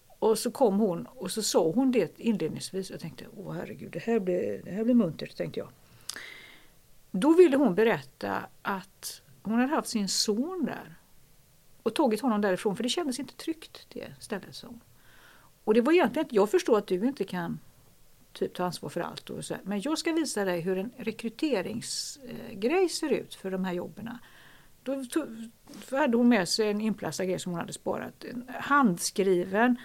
Och 0.08 0.38
så 0.38 0.52
kom 0.52 0.80
hon 0.80 1.06
och 1.06 1.32
så 1.32 1.42
sa 1.42 1.72
hon 1.72 1.92
det 1.92 2.20
inledningsvis. 2.20 2.92
Jag 2.92 3.00
tänkte, 3.00 3.26
åh 3.38 3.54
herregud, 3.54 3.92
det 3.92 4.00
här 4.00 4.20
blir, 4.20 4.62
det 4.64 4.72
här 4.72 4.84
blir 4.84 4.96
muntert, 4.96 5.38
tänkte 5.38 5.60
jag. 5.60 5.70
Då 7.12 7.34
ville 7.34 7.58
hon 7.58 7.76
berätta 7.76 8.46
att 8.62 9.22
hon 9.44 9.60
hade 9.60 9.76
haft 9.76 9.90
sin 9.90 10.08
son 10.08 10.66
där 10.66 10.96
och 11.84 11.96
tagit 11.96 12.22
honom 12.22 12.42
därifrån 12.42 12.76
för 12.76 12.84
det 12.84 12.90
kändes 12.90 13.20
inte 13.20 13.36
tryggt 13.36 13.88
det 13.90 14.14
stället. 14.20 14.56
Som. 14.56 14.80
Och 15.64 15.74
det 15.74 15.82
var 15.82 15.94
egentligen 15.94 16.28
jag 16.32 16.52
förstår 16.52 16.78
att 16.78 16.88
du 16.88 17.08
inte 17.08 17.24
kan 17.24 17.60
typ 18.34 18.54
ta 18.54 18.66
ansvar 18.66 18.90
för 18.90 19.02
allt. 19.02 19.30
Och 19.30 19.46
så 19.46 19.56
Men 19.64 19.82
jag 19.82 19.98
ska 19.98 20.14
visa 20.14 20.46
dig 20.46 20.62
hur 20.62 20.78
en 20.78 20.92
rekryteringsgrej 20.98 22.90
ser 22.90 23.10
ut 23.10 23.36
för 23.36 23.52
de 23.52 23.66
här 23.66 23.74
jobben. 23.74 24.10
Då 24.84 25.04
hade 25.98 26.18
hon 26.18 26.30
med 26.30 26.50
sig 26.50 26.70
en 26.70 26.82
inplastad 26.82 27.26
grej 27.26 27.40
som 27.40 27.52
hon 27.52 27.60
hade 27.60 27.74
sparat. 27.74 28.24
En 28.24 28.50
handskriven 28.60 29.78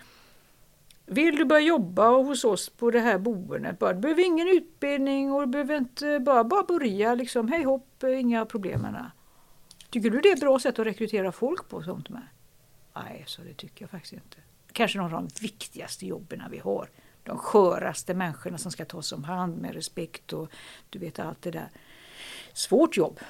vill 1.06 1.36
du 1.36 1.44
börja 1.44 1.66
jobba 1.66 2.08
hos 2.08 2.44
oss 2.44 2.68
på 2.68 2.90
det 2.90 3.00
här 3.00 3.18
boendet? 3.18 3.78
Bara, 3.78 3.92
du 3.92 4.00
behöver 4.00 4.26
ingen 4.26 4.48
utbildning 4.48 5.32
och 5.32 5.40
du 5.40 5.46
behöver 5.46 5.76
inte 5.76 6.20
bara, 6.20 6.44
bara 6.44 6.62
börja 6.62 7.14
liksom, 7.14 7.48
hej 7.48 7.62
hopp, 7.62 8.02
inga 8.02 8.46
problem. 8.46 8.86
Tycker 9.90 10.10
du 10.10 10.20
det 10.20 10.28
är 10.28 10.34
ett 10.34 10.40
bra 10.40 10.58
sätt 10.58 10.78
att 10.78 10.86
rekrytera 10.86 11.32
folk 11.32 11.68
på? 11.68 11.82
Sånt 11.82 12.08
med? 12.08 12.22
Nej, 12.94 13.24
så 13.26 13.42
det 13.42 13.54
tycker 13.54 13.82
jag 13.82 13.90
faktiskt 13.90 14.12
inte. 14.12 14.36
Kanske 14.72 14.98
några 14.98 15.16
av 15.16 15.22
de 15.22 15.28
viktigaste 15.40 16.06
jobben 16.06 16.42
vi 16.50 16.58
har. 16.58 16.90
De 17.22 17.38
sköraste 17.38 18.14
människorna 18.14 18.58
som 18.58 18.72
ska 18.72 18.84
tas 18.84 19.12
om 19.12 19.24
hand 19.24 19.58
med 19.58 19.74
respekt 19.74 20.32
och 20.32 20.50
du 20.90 20.98
vet 20.98 21.18
allt 21.18 21.42
det 21.42 21.50
där. 21.50 21.70
Svårt 22.52 22.96
jobb. 22.96 23.20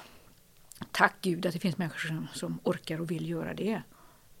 Tack 0.91 1.15
Gud 1.21 1.45
att 1.45 1.53
det 1.53 1.59
finns 1.59 1.77
människor 1.77 2.07
som, 2.07 2.27
som 2.33 2.59
orkar 2.63 3.01
och 3.01 3.11
vill 3.11 3.29
göra 3.29 3.53
det. 3.53 3.81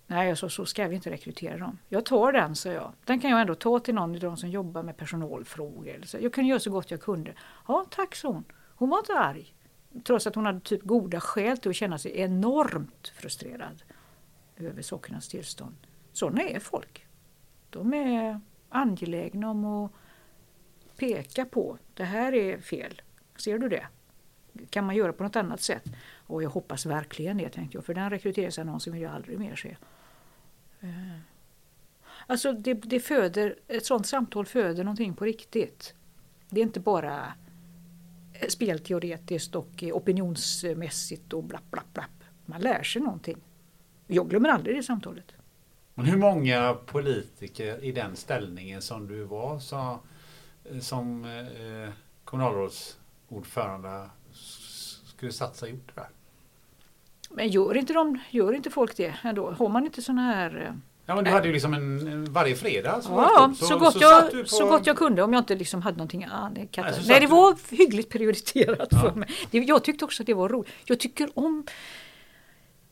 Nej, 0.07 0.27
jag 0.27 0.37
sa 0.37 0.49
så 0.49 0.65
ska 0.65 0.87
vi 0.87 0.95
inte 0.95 1.11
rekrytera 1.11 1.57
dem. 1.57 1.79
Jag 1.89 2.05
tar 2.05 2.31
den, 2.31 2.55
sa 2.55 2.71
jag. 2.71 2.93
Den 3.05 3.19
kan 3.19 3.31
jag 3.31 3.41
ändå 3.41 3.55
ta 3.55 3.79
till 3.79 3.95
någon 3.95 4.13
av 4.13 4.19
de 4.19 4.37
som 4.37 4.49
jobbar 4.49 4.83
med 4.83 4.97
personalfrågor. 4.97 6.01
Så 6.05 6.17
jag 6.21 6.33
kunde 6.33 6.49
göra 6.49 6.59
så 6.59 6.71
gott 6.71 6.91
jag 6.91 7.01
kunde. 7.01 7.33
Ja, 7.67 7.85
tack, 7.89 8.15
sa 8.15 8.27
hon. 8.27 8.43
Hon 8.75 8.89
var 8.89 8.97
inte 8.97 9.13
arg. 9.13 9.53
Trots 10.03 10.27
att 10.27 10.35
hon 10.35 10.45
hade 10.45 10.59
typ 10.59 10.83
goda 10.83 11.19
skäl 11.19 11.57
till 11.57 11.69
att 11.69 11.75
känna 11.75 11.97
sig 11.97 12.19
enormt 12.19 13.07
frustrerad 13.07 13.83
över 14.57 14.81
sakernas 14.81 15.27
tillstånd. 15.27 15.75
Sådana 16.13 16.41
är 16.41 16.59
folk. 16.59 17.05
De 17.69 17.93
är 17.93 18.41
angelägna 18.69 19.49
om 19.49 19.65
att 19.65 19.91
peka 20.97 21.45
på 21.45 21.77
det 21.93 22.03
här 22.03 22.33
är 22.33 22.57
fel. 22.61 23.01
Ser 23.37 23.57
du 23.57 23.69
det? 23.69 23.87
Kan 24.69 24.85
man 24.85 24.95
göra 24.95 25.13
på 25.13 25.23
något 25.23 25.35
annat 25.35 25.61
sätt? 25.61 25.83
Och 26.27 26.43
jag 26.43 26.49
hoppas 26.49 26.85
verkligen 26.85 27.37
det, 27.37 27.49
tänkte 27.49 27.77
jag. 27.77 27.85
För 27.85 27.93
den 27.93 28.09
rekryteringsannonsen 28.09 28.93
vill 28.93 29.01
jag 29.01 29.13
aldrig 29.13 29.39
mer 29.39 29.55
se. 29.55 29.77
Eh. 30.81 31.19
Alltså 32.27 32.53
det, 32.53 32.73
det 32.73 32.99
föder, 32.99 33.55
ett 33.67 33.85
sånt 33.85 34.07
samtal 34.07 34.45
föder 34.45 34.83
någonting 34.83 35.13
på 35.13 35.25
riktigt. 35.25 35.93
Det 36.49 36.59
är 36.59 36.63
inte 36.63 36.79
bara 36.79 37.33
eh, 38.33 38.47
spelteoretiskt 38.47 39.55
och 39.55 39.83
eh, 39.83 39.95
opinionsmässigt 39.95 41.33
och 41.33 41.43
blapp, 41.43 41.71
blapp, 41.71 41.93
blapp. 41.93 42.23
Man 42.45 42.61
lär 42.61 42.83
sig 42.83 43.01
någonting. 43.01 43.37
Jag 44.07 44.29
glömmer 44.29 44.49
aldrig 44.49 44.75
det 44.75 44.83
samtalet. 44.83 45.33
Men 45.93 46.05
hur 46.05 46.17
många 46.17 46.73
politiker 46.85 47.83
i 47.83 47.91
den 47.91 48.15
ställningen 48.15 48.81
som 48.81 49.07
du 49.07 49.23
var 49.23 49.59
så, 49.59 49.99
som 50.81 51.25
eh, 51.25 51.93
kommunalrådsordförande 52.23 54.09
skulle 55.05 55.31
satsa 55.31 55.67
gjort 55.67 55.91
det 55.95 56.01
där? 56.01 56.09
Men 57.29 57.49
gör 57.49 57.77
inte, 57.77 57.93
de, 57.93 58.19
gör 58.29 58.53
inte 58.53 58.69
folk 58.69 58.97
det 58.97 59.13
ändå? 59.23 59.51
Har 59.51 59.69
man 59.69 59.85
inte 59.85 60.01
sådana 60.01 60.21
här... 60.21 60.61
Eh, 60.61 60.73
ja 61.05 61.15
men 61.15 61.23
du 61.23 61.31
hade 61.31 61.47
ju 61.47 61.53
liksom 61.53 61.73
en, 61.73 62.25
varje 62.33 62.55
fredag. 62.55 63.01
Så 63.01 63.11
ja, 63.11 63.53
så, 63.59 63.65
så, 63.65 63.77
gott 63.77 63.93
så, 63.93 63.99
jag, 64.01 64.31
på... 64.31 64.45
så 64.45 64.65
gott 64.65 64.87
jag 64.87 64.97
kunde 64.97 65.23
om 65.23 65.33
jag 65.33 65.41
inte 65.41 65.55
liksom 65.55 65.81
hade 65.81 65.97
någonting 65.97 66.23
annat. 66.23 66.53
Nej, 66.53 66.69
Nej, 67.07 67.19
det 67.19 67.27
var 67.27 67.55
du... 67.69 67.75
hyggligt 67.75 68.09
prioriterat 68.09 68.87
ja. 68.91 68.99
för 68.99 69.11
mig. 69.11 69.29
Det, 69.51 69.57
jag 69.57 69.83
tyckte 69.83 70.05
också 70.05 70.23
att 70.23 70.27
det 70.27 70.33
var 70.33 70.49
roligt. 70.49 70.71
Jag 70.85 70.99
tycker 70.99 71.29
om... 71.33 71.65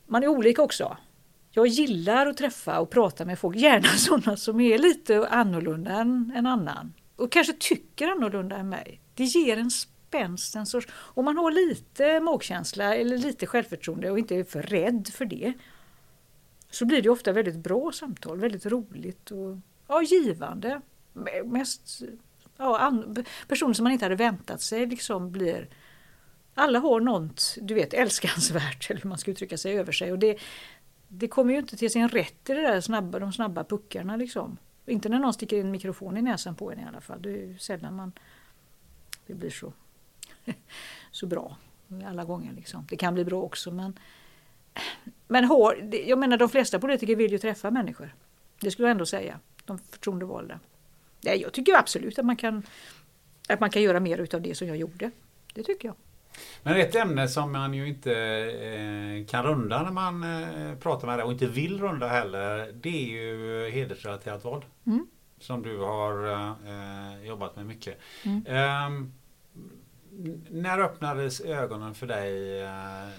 Man 0.08 0.24
är 0.24 0.28
olika 0.28 0.62
också. 0.62 0.98
Jag 1.52 1.68
gillar 1.68 2.28
att 2.28 2.38
träffa 2.38 2.80
och 2.80 2.90
prata 2.90 3.26
med 3.26 3.40
folk, 3.40 3.58
gärna 3.58 3.88
sådana 3.98 4.38
som 4.38 4.60
är 4.60 4.78
lite 4.78 5.28
annorlunda 5.28 5.92
än 5.92 6.34
en 6.36 6.46
annan. 6.46 6.94
Och 7.16 7.32
kanske 7.32 7.54
tycker 7.54 8.08
annorlunda 8.08 8.56
än 8.56 8.70
mig. 8.70 9.02
Det 9.14 9.24
ger 9.24 9.58
en 9.58 9.72
spänst, 10.16 10.56
en 10.56 10.66
sorts, 10.66 10.88
om 10.92 11.26
man 11.26 11.38
har 11.38 11.52
lite 11.52 12.20
magkänsla 12.20 12.96
eller 12.96 13.18
lite 13.18 13.48
självförtroende 13.48 14.12
och 14.12 14.20
inte 14.20 14.36
är 14.36 14.44
för 14.44 14.62
rädd 14.62 15.08
för 15.08 15.26
det. 15.26 15.54
Så 16.70 16.86
blir 16.86 17.02
det 17.02 17.10
ofta 17.10 17.32
väldigt 17.32 17.58
bra 17.58 17.92
samtal, 17.92 18.40
väldigt 18.40 18.66
roligt 18.66 19.32
och 19.32 19.58
ja, 19.88 20.02
givande. 20.02 20.82
Mest 21.46 22.02
ja, 22.58 22.80
an, 22.80 23.26
personer 23.48 23.74
som 23.74 23.84
man 23.84 23.94
inte 23.94 24.06
hade 24.06 24.16
väntat 24.16 24.62
sig 24.62 24.86
liksom 24.86 25.32
blir 25.32 25.68
alla 26.54 26.80
har 26.80 27.00
något, 27.00 27.58
du 27.62 27.74
vet, 27.74 27.94
älskansvärt 27.94 28.90
eller 28.90 29.02
hur 29.02 29.10
man 29.10 29.18
ska 29.18 29.32
uttrycka 29.32 29.58
sig 29.58 29.80
över 29.80 29.92
sig. 29.92 30.12
Och 30.12 30.20
det, 30.20 30.38
det 31.08 31.28
kommer 31.28 31.54
ju 31.54 31.60
inte 31.60 31.78
till 31.78 31.92
sin 31.92 32.10
rätt 32.10 32.50
i 32.50 32.54
det 32.54 32.62
där 32.62 32.82
snabba, 32.82 33.20
de 33.20 33.34
snabba 33.34 33.64
puckarna 33.64 34.16
liksom. 34.16 34.58
Inte 34.86 35.10
när 35.10 35.20
någon 35.20 35.34
sticker 35.34 35.58
in 35.58 35.66
en 35.66 35.72
mikrofon 35.72 36.18
i 36.18 36.22
näsan 36.22 36.56
på 36.56 36.72
en 36.72 36.80
i 36.80 36.86
alla 36.88 37.02
fall. 37.02 37.22
Det 37.22 37.30
är 37.30 37.48
ju 37.48 37.58
sällan 37.58 37.96
man 37.96 38.12
det 39.28 39.34
blir 39.34 39.50
så. 39.50 39.74
så 41.12 41.28
bra 41.28 41.58
alla 42.06 42.24
gånger. 42.24 42.54
Liksom. 42.54 42.86
Det 42.90 42.96
kan 42.96 43.14
bli 43.14 43.26
bra 43.26 43.42
också 43.42 43.72
men, 43.72 44.00
men 45.28 45.46
hår, 45.46 45.90
jag 46.06 46.20
menar 46.20 46.38
de 46.38 46.50
flesta 46.50 46.80
politiker 46.80 47.16
vill 47.16 47.32
ju 47.32 47.38
träffa 47.38 47.72
människor. 47.72 48.16
Det 48.62 48.72
skulle 48.72 48.88
jag 48.88 48.92
ändå 48.92 49.06
säga, 49.06 49.40
de 49.66 49.78
förtroendevalda. 49.78 50.60
Nej, 51.22 51.42
jag 51.42 51.54
tycker 51.54 51.74
absolut 51.74 52.20
att 52.20 52.26
man 52.26 52.36
kan, 52.36 52.64
att 53.50 53.60
man 53.60 53.70
kan 53.70 53.82
göra 53.82 54.00
mer 54.00 54.18
utav 54.18 54.42
det 54.42 54.56
som 54.56 54.68
jag 54.68 54.78
gjorde. 54.78 55.12
Det 55.54 55.64
tycker 55.64 55.88
jag. 55.88 55.96
Men 56.64 56.80
ett 56.80 56.96
ämne 56.96 57.28
som 57.28 57.52
man 57.52 57.74
ju 57.74 57.88
inte 57.88 58.12
eh, 58.12 59.26
kan 59.26 59.44
runda 59.44 59.84
när 59.84 59.92
man 59.92 60.24
eh, 60.24 60.76
pratar 60.78 61.08
med 61.08 61.18
dig 61.20 61.24
och 61.24 61.32
inte 61.32 61.48
vill 61.48 61.82
runda 61.82 62.08
heller. 62.08 62.72
Det 62.74 62.90
är 62.90 63.08
ju 63.08 63.70
hedersrelaterat 63.70 64.46
våld. 64.46 64.64
Mm. 64.86 65.08
Som 65.40 65.62
du 65.62 65.78
har 65.78 66.32
eh, 66.32 67.28
jobbat 67.28 67.56
med 67.56 67.66
mycket. 67.66 68.00
Mm. 68.24 68.46
Ehm, 68.48 69.14
när 70.50 70.80
öppnades 70.80 71.42
ögonen 71.42 71.94
för 71.96 72.08
dig 72.08 72.62
eh, 72.62 72.68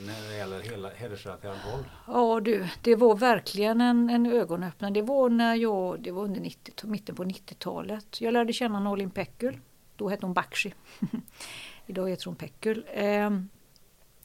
när 0.06 0.28
det 0.28 0.36
gäller 0.36 0.60
hela 0.60 0.88
hedersrelaterat 0.88 1.56
våld? 1.72 1.84
Ja 2.06 2.40
du, 2.40 2.68
det 2.82 2.94
var 2.94 3.16
verkligen 3.16 3.80
en, 3.80 4.10
en 4.10 4.26
ögonöppnare. 4.26 4.92
Det 4.92 5.02
var 5.02 5.28
när 5.28 5.54
jag, 5.54 6.00
det 6.00 6.10
var 6.10 6.22
under 6.22 6.40
90, 6.40 6.86
mitten 6.86 7.14
på 7.14 7.24
90-talet. 7.24 8.20
Jag 8.20 8.32
lärde 8.32 8.52
känna 8.52 8.80
Nolin 8.80 9.10
Pekul. 9.10 9.58
Då 9.96 10.08
hette 10.08 10.26
hon 10.26 10.32
Bakshi. 10.32 10.74
Idag 11.86 12.10
heter 12.10 12.26
hon 12.26 12.36
Pekul. 12.36 12.86
Ehm, 12.94 13.48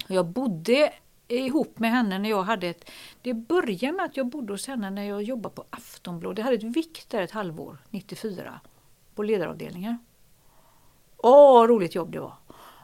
jag 0.08 0.26
bodde 0.26 0.94
ihop 1.28 1.80
med 1.80 1.92
henne 1.92 2.20
när 2.20 2.30
jag 2.30 2.44
hade 2.44 2.68
ett... 2.68 2.90
Det 3.22 3.34
började 3.34 3.98
med 3.98 4.06
att 4.06 4.18
jag 4.18 4.28
bodde 4.28 4.54
hos 4.54 4.68
henne 4.68 4.90
när 4.90 5.04
jag 5.04 5.24
jobbade 5.24 5.56
på 5.56 5.66
Aftonbladet. 5.70 6.38
Jag 6.38 6.46
hade 6.46 6.58
ett 6.58 6.76
vikt 6.78 7.10
där 7.10 7.22
ett 7.22 7.32
halvår, 7.32 7.78
94, 7.90 8.60
på 9.16 9.24
ledaravdelningen. 9.24 9.98
Åh, 11.18 11.68
roligt 11.68 11.96
jobb 11.96 12.12
det 12.12 12.20
var! 12.20 12.34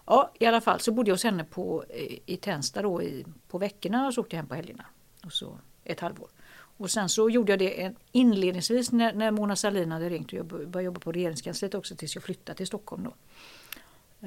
Ja, 0.08 0.32
i 0.40 0.46
alla 0.46 0.62
fall 0.62 0.80
så 0.80 0.92
bodde 0.92 1.10
jag 1.10 1.14
hos 1.14 1.24
henne 1.24 1.44
på, 1.44 1.84
eh, 1.90 2.18
i 2.26 2.38
Tensta 2.38 2.82
då 2.82 3.02
i, 3.02 3.26
på 3.48 3.58
veckorna 3.58 4.08
och 4.08 4.14
så 4.14 4.22
åkte 4.22 4.36
jag 4.36 4.42
hem 4.42 4.50
på 4.50 4.56
helgerna. 4.56 4.86
Och 5.26 5.34
så 5.34 5.58
ett 5.84 6.00
halvår. 6.00 6.30
Och 6.78 6.92
sen 6.92 7.10
så 7.10 7.30
gjorde 7.30 7.52
jag 7.52 7.60
det 7.60 7.94
inledningsvis 8.12 8.92
när, 8.92 9.14
när 9.14 9.32
Mona 9.32 9.56
Sahlin 9.56 9.92
hade 9.92 10.10
ringt 10.10 10.28
och 10.28 10.40
jag 10.40 10.46
började 10.46 10.82
jobba 10.82 11.00
på 11.00 11.12
regeringskansliet 11.12 11.76
också 11.76 11.96
tills 11.96 12.16
jag 12.16 12.24
flyttade 12.24 12.58
till 12.58 12.68
Stockholm 12.68 13.04
då. 13.04 13.14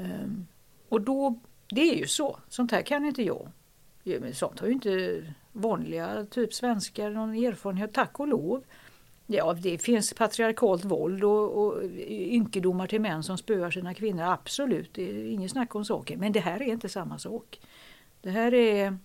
Um, 0.01 0.47
och 0.89 1.01
då, 1.01 1.39
det 1.69 1.81
är 1.81 1.97
ju 1.97 2.07
så, 2.07 2.39
sånt 2.49 2.71
här 2.71 2.83
kan 2.83 3.05
inte 3.05 3.23
jag. 3.23 3.49
Sånt 4.33 4.61
har 4.61 4.67
ju 4.67 4.73
inte 4.73 5.25
vanliga 5.53 6.27
typ 6.31 6.55
svenskar 6.55 7.11
någon 7.11 7.35
erfarenhet, 7.35 7.95
tack 7.95 8.21
och 8.21 8.29
lov. 8.29 8.65
Ja, 9.33 9.55
det 9.55 9.79
finns 9.79 10.13
patriarkalt 10.13 10.85
våld 10.85 11.25
och, 11.25 11.67
och 11.67 11.83
ynkedomar 12.09 12.87
till 12.87 13.01
män 13.01 13.23
som 13.23 13.39
spöar 13.39 13.71
sina 13.71 13.95
kvinnor, 13.95 14.23
absolut, 14.23 14.95
det 14.95 15.11
är 15.11 15.25
inget 15.25 15.51
snack 15.51 15.75
om 15.75 15.85
saken. 15.85 16.21
Men 16.21 16.33
det 16.33 16.41
här 16.41 16.63
är 16.63 16.67
inte 16.67 16.89
samma 16.89 17.19
sak. 17.19 17.61
Det 18.23 18.31
här 18.31 18.55
är 18.55 18.99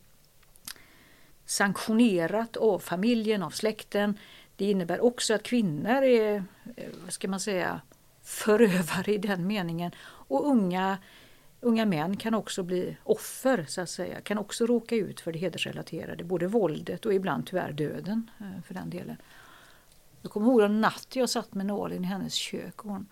sanktionerat 1.46 2.58
av 2.58 2.80
familjen, 2.80 3.44
av 3.44 3.50
släkten. 3.50 4.18
Det 4.56 4.66
innebär 4.66 5.04
också 5.04 5.34
att 5.34 5.44
kvinnor 5.44 6.04
är, 6.04 6.44
eh, 6.76 6.90
vad 7.04 7.14
ska 7.14 7.28
man 7.28 7.40
säga, 7.40 7.82
förövare 8.24 9.14
i 9.14 9.18
den 9.18 9.48
meningen. 9.48 9.92
Och 10.06 10.48
unga, 10.48 10.98
unga 11.62 11.86
män 11.86 12.18
kan 12.18 12.34
också 12.34 12.64
bli 12.64 12.98
offer, 13.04 13.66
så 13.68 13.82
att 13.82 13.90
säga, 13.90 14.22
kan 14.22 14.38
också 14.38 14.66
råka 14.66 14.96
ut 14.96 15.20
för 15.20 15.32
det 15.32 15.40
hedersrelaterade, 15.40 16.24
både 16.24 16.48
våldet 16.48 17.06
och 17.06 17.14
ibland 17.14 17.48
tyvärr 17.48 17.72
döden 17.72 18.32
eh, 18.40 18.64
för 18.68 18.74
den 18.74 18.90
delen. 18.90 19.18
Jag 20.26 20.32
kommer 20.32 20.48
ihåg 20.48 20.62
en 20.62 20.82
natt 20.82 21.08
jag 21.14 21.30
satt 21.30 21.54
med 21.54 21.66
Nalin 21.66 22.04
i 22.04 22.08
hennes 22.08 22.34
kök 22.34 22.86
och 22.86 22.92
hon 22.92 23.08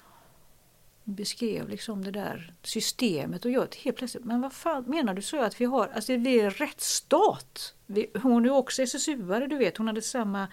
beskrev 1.04 1.70
liksom 1.70 2.04
det 2.04 2.12
där 2.12 2.54
systemet 2.64 3.46
och 3.46 3.52
jag 3.52 3.76
helt 3.84 3.98
plötsligt, 3.98 4.26
men 4.26 4.42
vad 4.42 4.54
fan 4.54 4.84
menar 4.84 5.14
du 5.14 5.22
så 5.22 5.42
att 5.42 5.62
vi 5.62 5.66
har, 5.66 5.88
alltså 5.88 6.18
vi 6.18 6.40
är 6.40 6.46
en 6.46 6.52
rättsstat. 6.52 7.76
Vi, 7.86 8.12
hon 8.22 8.46
är 8.46 8.50
också 8.50 8.82
SSU-are, 8.82 9.48
du 9.48 9.58
vet, 9.58 9.78
hon 9.78 9.88
hade 9.88 10.02
samma 10.02 10.48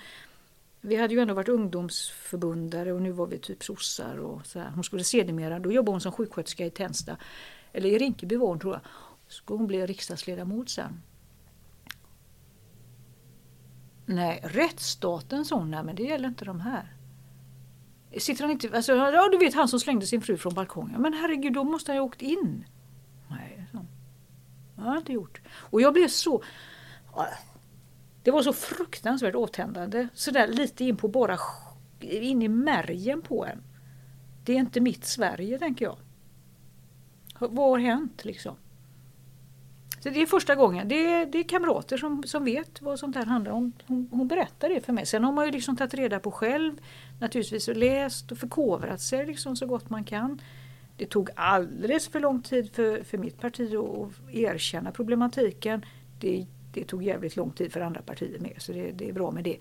vi 0.80 0.96
hade 0.96 1.14
ju 1.14 1.20
ändå 1.20 1.34
varit 1.34 1.48
ungdomsförbundare 1.48 2.92
och 2.92 3.02
nu 3.02 3.10
var 3.10 3.26
vi 3.26 3.38
typ 3.38 3.64
sossar 3.64 4.16
och 4.16 4.46
så 4.46 4.58
här. 4.58 4.70
Hon 4.70 4.84
skulle 4.84 5.04
sedermera, 5.04 5.58
då 5.58 5.72
jobbade 5.72 5.92
hon 5.92 6.00
som 6.00 6.12
sjuksköterska 6.12 6.66
i 6.66 6.70
Tensta, 6.70 7.16
eller 7.72 7.88
i 7.88 7.98
Rinkeby 7.98 8.36
var 8.36 8.48
hon 8.48 8.60
tror 8.60 8.72
jag. 8.72 8.82
Så 9.28 9.34
skulle 9.34 9.58
hon 9.58 9.66
bli 9.66 9.86
riksdagsledamot 9.86 10.70
sen. 10.70 11.02
Nej, 14.14 14.40
rättsstaten 14.44 15.44
sa 15.44 15.56
hon, 15.56 15.70
nej 15.70 15.84
men 15.84 15.96
det 15.96 16.02
gäller 16.02 16.28
inte 16.28 16.44
de 16.44 16.60
här. 16.60 16.96
Sitter 18.18 18.42
han 18.42 18.50
inte, 18.50 18.76
alltså, 18.76 18.92
ja 18.92 19.28
du 19.28 19.38
vet 19.38 19.54
han 19.54 19.68
som 19.68 19.80
slängde 19.80 20.06
sin 20.06 20.22
fru 20.22 20.36
från 20.36 20.54
balkongen. 20.54 21.02
Men 21.02 21.14
herregud, 21.14 21.52
då 21.52 21.64
måste 21.64 21.90
han 21.90 21.96
ju 21.96 22.00
ha 22.00 22.06
åkt 22.06 22.22
in. 22.22 22.64
Nej, 23.28 23.66
så. 23.72 23.86
Det 24.76 24.82
har 24.82 24.88
han 24.88 24.98
inte 24.98 25.12
gjort. 25.12 25.40
Och 25.50 25.80
jag 25.80 25.92
blev 25.92 26.08
så... 26.08 26.42
Det 28.22 28.30
var 28.30 28.42
så 28.42 28.52
fruktansvärt 28.52 29.34
avtändande. 29.34 30.08
Sådär 30.14 30.48
lite 30.48 30.84
in 30.84 30.96
på 30.96 31.08
bara 31.08 31.38
in 32.00 32.42
i 32.42 32.48
märgen 32.48 33.22
på 33.22 33.46
en. 33.46 33.62
Det 34.44 34.52
är 34.52 34.56
inte 34.56 34.80
mitt 34.80 35.04
Sverige, 35.04 35.58
tänker 35.58 35.84
jag. 35.84 35.96
Vad 37.38 37.70
har 37.70 37.78
hänt 37.78 38.24
liksom? 38.24 38.56
Så 40.00 40.10
det 40.10 40.22
är 40.22 40.26
första 40.26 40.54
gången. 40.54 40.88
Det 40.88 41.12
är, 41.12 41.26
det 41.26 41.38
är 41.38 41.44
kamrater 41.44 41.96
som, 41.96 42.22
som 42.22 42.44
vet 42.44 42.82
vad 42.82 42.98
sånt 42.98 43.16
här 43.16 43.26
handlar 43.26 43.52
om. 43.52 43.72
Hon, 43.86 44.08
hon 44.12 44.28
berättar 44.28 44.68
det 44.68 44.80
för 44.80 44.92
mig. 44.92 45.06
Sen 45.06 45.24
har 45.24 45.32
man 45.32 45.46
ju 45.46 45.50
liksom 45.50 45.76
tagit 45.76 45.94
reda 45.94 46.20
på 46.20 46.30
själv 46.30 46.72
naturligtvis 47.20 47.68
och 47.68 47.76
läst 47.76 48.32
och 48.32 48.38
förkovrat 48.38 49.00
sig 49.00 49.26
liksom 49.26 49.56
så 49.56 49.66
gott 49.66 49.90
man 49.90 50.04
kan. 50.04 50.40
Det 50.96 51.06
tog 51.06 51.30
alldeles 51.36 52.08
för 52.08 52.20
lång 52.20 52.42
tid 52.42 52.74
för, 52.74 53.02
för 53.02 53.18
mitt 53.18 53.40
parti 53.40 53.74
att 53.74 54.34
erkänna 54.34 54.90
problematiken. 54.90 55.84
Det, 56.20 56.46
det 56.74 56.84
tog 56.84 57.02
jävligt 57.02 57.36
lång 57.36 57.50
tid 57.50 57.72
för 57.72 57.80
andra 57.80 58.02
partier 58.02 58.38
med 58.38 58.54
så 58.58 58.72
det, 58.72 58.90
det 58.90 59.08
är 59.08 59.12
bra 59.12 59.30
med 59.30 59.44
det. 59.44 59.56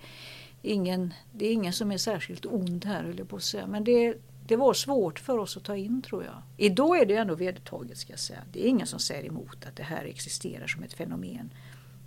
Ingen, 0.62 1.14
det 1.32 1.46
är 1.46 1.52
ingen 1.52 1.72
som 1.72 1.92
är 1.92 1.98
särskilt 1.98 2.46
ond 2.46 2.84
här 2.84 3.02
höll 3.02 3.18
jag 3.18 3.28
på 3.28 3.36
att 3.36 3.42
säga. 3.42 3.66
Men 3.66 3.84
det, 3.84 4.14
det 4.50 4.56
var 4.56 4.74
svårt 4.74 5.18
för 5.18 5.38
oss 5.38 5.56
att 5.56 5.64
ta 5.64 5.76
in 5.76 6.02
tror 6.02 6.24
jag. 6.24 6.42
Idag 6.56 7.00
är 7.00 7.06
det 7.06 7.16
ändå 7.16 7.34
vedertaget 7.34 7.98
ska 7.98 8.12
jag 8.12 8.20
säga. 8.20 8.42
Det 8.52 8.64
är 8.64 8.68
ingen 8.68 8.86
som 8.86 8.98
säger 8.98 9.24
emot 9.24 9.66
att 9.66 9.76
det 9.76 9.82
här 9.82 10.04
existerar 10.04 10.66
som 10.66 10.82
ett 10.82 10.92
fenomen. 10.92 11.50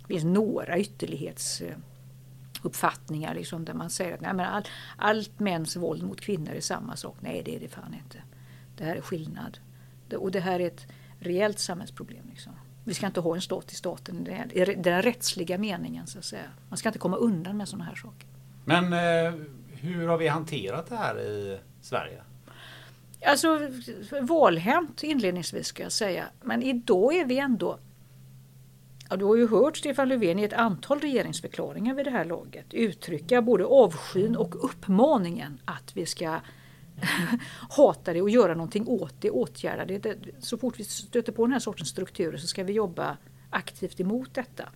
Det 0.00 0.06
finns 0.06 0.24
några 0.24 0.78
ytterlighetsuppfattningar 0.78 3.34
liksom, 3.34 3.64
där 3.64 3.74
man 3.74 3.90
säger 3.90 4.14
att 4.14 4.20
nej, 4.20 4.34
men 4.34 4.46
all, 4.46 4.62
allt 4.96 5.40
mäns 5.40 5.76
våld 5.76 6.02
mot 6.02 6.20
kvinnor 6.20 6.52
är 6.52 6.60
samma 6.60 6.96
sak. 6.96 7.16
Nej 7.20 7.42
det 7.44 7.56
är 7.56 7.60
det 7.60 7.68
fan 7.68 7.94
inte. 7.94 8.18
Det 8.76 8.84
här 8.84 8.96
är 8.96 9.00
skillnad. 9.00 9.58
Det, 10.08 10.16
och 10.16 10.30
det 10.30 10.40
här 10.40 10.60
är 10.60 10.66
ett 10.66 10.86
reellt 11.18 11.58
samhällsproblem. 11.58 12.26
Liksom. 12.30 12.52
Vi 12.84 12.94
ska 12.94 13.06
inte 13.06 13.20
ha 13.20 13.34
en 13.34 13.42
stat 13.42 13.72
i 13.72 13.74
staten 13.74 14.26
i 14.52 14.64
den 14.64 15.02
rättsliga 15.02 15.58
meningen. 15.58 16.06
så 16.06 16.18
att 16.18 16.24
säga. 16.24 16.50
Man 16.68 16.76
ska 16.76 16.88
inte 16.88 16.98
komma 16.98 17.16
undan 17.16 17.56
med 17.56 17.68
sådana 17.68 17.84
här 17.84 17.94
saker. 17.94 18.28
Men 18.64 18.92
eh, 18.92 19.34
hur 19.84 20.08
har 20.08 20.18
vi 20.18 20.28
hanterat 20.28 20.86
det 20.86 20.96
här 20.96 21.20
i 21.20 21.58
Sverige? 21.80 22.22
Alltså 23.26 23.60
valhänt 24.20 25.02
inledningsvis 25.02 25.66
ska 25.66 25.82
jag 25.82 25.92
säga. 25.92 26.24
Men 26.42 26.62
idag 26.62 27.14
är 27.14 27.24
vi 27.24 27.38
ändå 27.38 27.78
Ja, 29.10 29.16
du 29.16 29.24
har 29.24 29.36
ju 29.36 29.48
hört 29.48 29.76
Stefan 29.76 30.08
Löfven 30.08 30.38
i 30.38 30.42
ett 30.42 30.52
antal 30.52 31.00
regeringsförklaringar 31.00 31.94
vid 31.94 32.06
det 32.06 32.10
här 32.10 32.24
laget 32.24 32.74
uttrycka 32.74 33.42
både 33.42 33.64
avskyn 33.64 34.36
och 34.36 34.64
uppmaningen 34.64 35.60
att 35.64 35.96
vi 35.96 36.06
ska 36.06 36.40
hata 37.70 38.12
det 38.12 38.22
och 38.22 38.30
göra 38.30 38.54
någonting 38.54 38.88
åt 38.88 39.14
det, 39.20 39.30
åtgärda 39.30 39.84
det. 39.84 40.16
Så 40.38 40.58
fort 40.58 40.78
vi 40.78 40.84
stöter 40.84 41.32
på 41.32 41.46
den 41.46 41.52
här 41.52 41.60
sortens 41.60 41.88
strukturer 41.88 42.36
så 42.36 42.46
ska 42.46 42.64
vi 42.64 42.72
jobba 42.72 43.16
aktivt 43.50 44.00
emot 44.00 44.34
detta. 44.34 44.68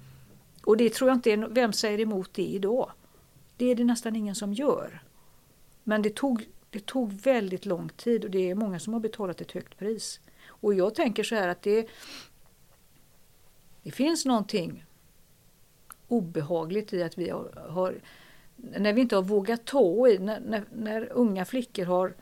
Och 0.65 0.77
det 0.77 0.95
tror 0.95 1.11
jag 1.11 1.17
inte 1.17 1.33
är, 1.33 1.37
vem 1.37 1.73
säger 1.73 2.01
emot 2.01 2.31
det 2.35 2.47
idag? 2.47 2.91
Det 3.57 3.71
är 3.71 3.75
det 3.75 3.85
nästan 3.85 4.17
ingen 4.17 4.35
som 4.35 4.53
gör. 4.53 5.03
Men 5.85 6.03
det 6.03 6.15
tog 6.15 6.49
det 6.71 6.87
tog 6.87 7.13
väldigt 7.13 7.67
lång 7.67 7.89
tid 7.89 8.25
och 8.25 8.31
det 8.31 8.51
är 8.51 8.55
många 8.55 8.79
som 8.79 8.93
har 8.93 9.01
betalat 9.01 9.41
ett 9.41 9.53
högt 9.53 9.79
pris. 9.79 10.21
Och 10.47 10.75
jag 10.75 10.95
tänker 10.95 11.23
så 11.23 11.35
här 11.35 11.49
att 11.49 11.63
det, 11.63 11.89
det 13.83 13.91
finns 13.91 14.25
någonting 14.25 14.85
obehagligt 16.09 16.93
i 16.93 17.03
att 17.03 17.19
vi 17.19 17.31
har, 17.31 17.69
har 17.71 17.95
när 18.57 18.93
vi 18.93 19.01
inte 19.01 19.17
har 19.17 19.23
vågat 19.23 19.65
ta 19.65 20.09
i, 20.09 20.19
när, 20.19 20.41
när, 20.41 20.65
när, 20.73 21.13
unga 21.13 21.45
flickor 21.45 21.85
har 21.85 22.15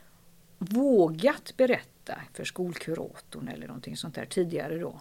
vågat 0.58 1.54
berätta 1.56 2.20
för 2.32 2.44
skolkuratorn 2.44 3.48
eller 3.48 3.66
någonting 3.66 3.96
sånt 3.96 4.14
där 4.14 4.26
tidigare 4.26 4.78
då. 4.78 5.00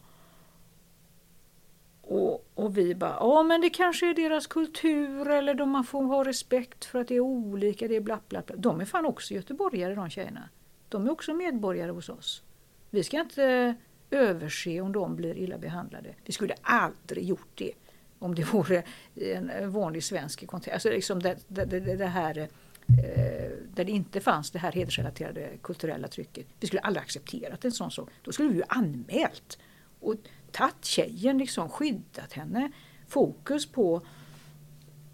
Och, 2.08 2.46
och 2.54 2.78
vi 2.78 2.96
bara, 2.96 3.18
ja 3.20 3.44
men 3.44 3.62
det 3.62 3.70
kanske 3.70 4.10
är 4.10 4.14
deras 4.14 4.48
kultur 4.48 5.30
eller 5.30 5.54
de 5.54 5.70
man 5.70 5.84
får 5.84 6.04
ha 6.04 6.26
respekt 6.26 6.86
för 6.86 7.00
att 7.00 7.08
det 7.08 7.16
är 7.16 7.20
olika, 7.20 7.88
det 7.88 7.96
är 7.96 8.02
bla 8.02 8.20
bla 8.28 8.42
bla. 8.42 8.56
De 8.56 8.82
är 8.82 8.86
fan 8.86 9.06
också 9.06 9.34
göteborgare 9.34 9.96
de 9.96 10.10
tjejerna. 10.10 10.50
De 10.90 11.08
är 11.08 11.12
också 11.12 11.34
medborgare 11.34 11.92
hos 11.92 12.10
oss. 12.10 12.44
Vi 12.90 13.04
ska 13.04 13.20
inte 13.20 13.76
överse 14.10 14.82
om 14.82 14.92
de 14.92 15.16
blir 15.16 15.38
illa 15.38 15.58
behandlade. 15.58 16.16
Vi 16.26 16.32
skulle 16.32 16.56
aldrig 16.62 17.26
gjort 17.26 17.52
det 17.56 17.72
om 18.20 18.36
det 18.36 18.44
vore 18.54 18.84
en 19.16 19.72
vanlig 19.72 20.04
svensk 20.04 20.48
kontext. 20.48 20.74
Alltså 20.74 20.90
liksom 20.90 21.22
det, 21.22 21.38
det, 21.48 21.66
det, 21.66 21.80
det 21.80 22.06
här 22.06 22.38
eh, 22.38 22.48
där 23.74 23.84
det 23.84 23.92
inte 23.92 24.20
fanns 24.20 24.52
det 24.52 24.60
här 24.60 24.72
hedersrelaterade 24.72 25.50
kulturella 25.62 26.08
trycket. 26.08 26.46
Vi 26.60 26.68
skulle 26.68 26.82
aldrig 26.82 27.04
accepterat 27.04 27.66
en 27.66 27.72
sån 27.72 27.92
sak. 27.92 28.10
Då 28.22 28.32
skulle 28.32 28.50
vi 28.50 28.56
ju 28.56 28.64
anmält 28.68 29.60
och 30.00 30.16
tagit 30.58 30.86
tjejen, 30.86 31.38
liksom, 31.38 31.70
skyddat 31.70 32.34
henne. 32.34 32.72
Fokus 33.08 33.66
på, 33.72 34.02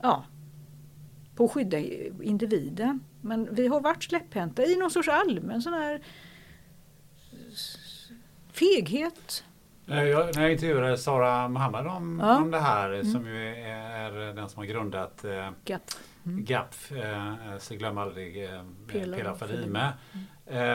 ja, 0.01 0.26
på 1.35 1.45
att 1.45 1.51
skydda 1.51 1.77
individen. 2.23 3.03
Men 3.22 3.55
vi 3.55 3.68
har 3.68 3.81
varit 3.81 4.03
släpphänta 4.03 4.63
i 4.65 4.76
någon 4.76 4.91
sorts 4.91 5.07
allmän 5.09 5.61
sån 5.61 5.73
här 5.73 6.01
feghet. 8.51 9.43
Eh, 9.88 10.03
jag, 10.03 10.35
när 10.35 10.41
jag 10.41 10.51
intervjuade 10.51 10.97
Sara 10.97 11.47
Mohammed 11.47 11.88
om, 11.88 12.19
Ja. 12.23 12.38
om 12.38 12.51
det 12.51 12.59
här 12.59 12.89
Mm. 12.91 13.11
som 13.11 13.26
ju 13.27 13.47
är 13.55 14.34
den 14.34 14.49
som 14.49 14.59
har 14.59 14.65
grundat 14.65 15.23
eh, 15.26 15.49
GAP. 15.65 15.81
Mm. 16.26 16.45
GAPF, 16.45 16.91
eh, 16.91 17.34
så 17.59 17.76
glöm 17.76 17.97
aldrig 17.97 18.43
eh, 18.43 18.63
Pela 18.88 19.18
Pela 19.18 19.35
Fadime. 19.35 19.93
Fadime. 20.45 20.68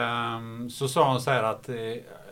Eh, 0.63 0.67
så 0.69 0.87
sa 0.87 1.11
hon 1.11 1.21
så 1.21 1.31
här 1.31 1.43
att 1.43 1.69
eh, 1.69 1.75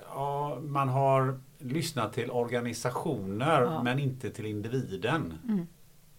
ja, 0.09 0.59
man 0.61 0.89
har 0.89 1.39
lyssnat 1.65 2.13
till 2.13 2.31
organisationer 2.31 3.61
Ja. 3.61 3.83
men 3.83 3.99
inte 3.99 4.29
till 4.29 4.45
individen. 4.45 5.33
Mm. 5.47 5.67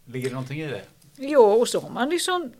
Ligger 0.04 0.28
det 0.28 0.34
någonting 0.34 0.60
i 0.60 0.66
det? 0.66 0.82
Ja, 1.16 1.54
och 1.54 1.68
så 1.68 1.80
har 1.80 1.90
man 1.90 2.10
liksom 2.10 2.52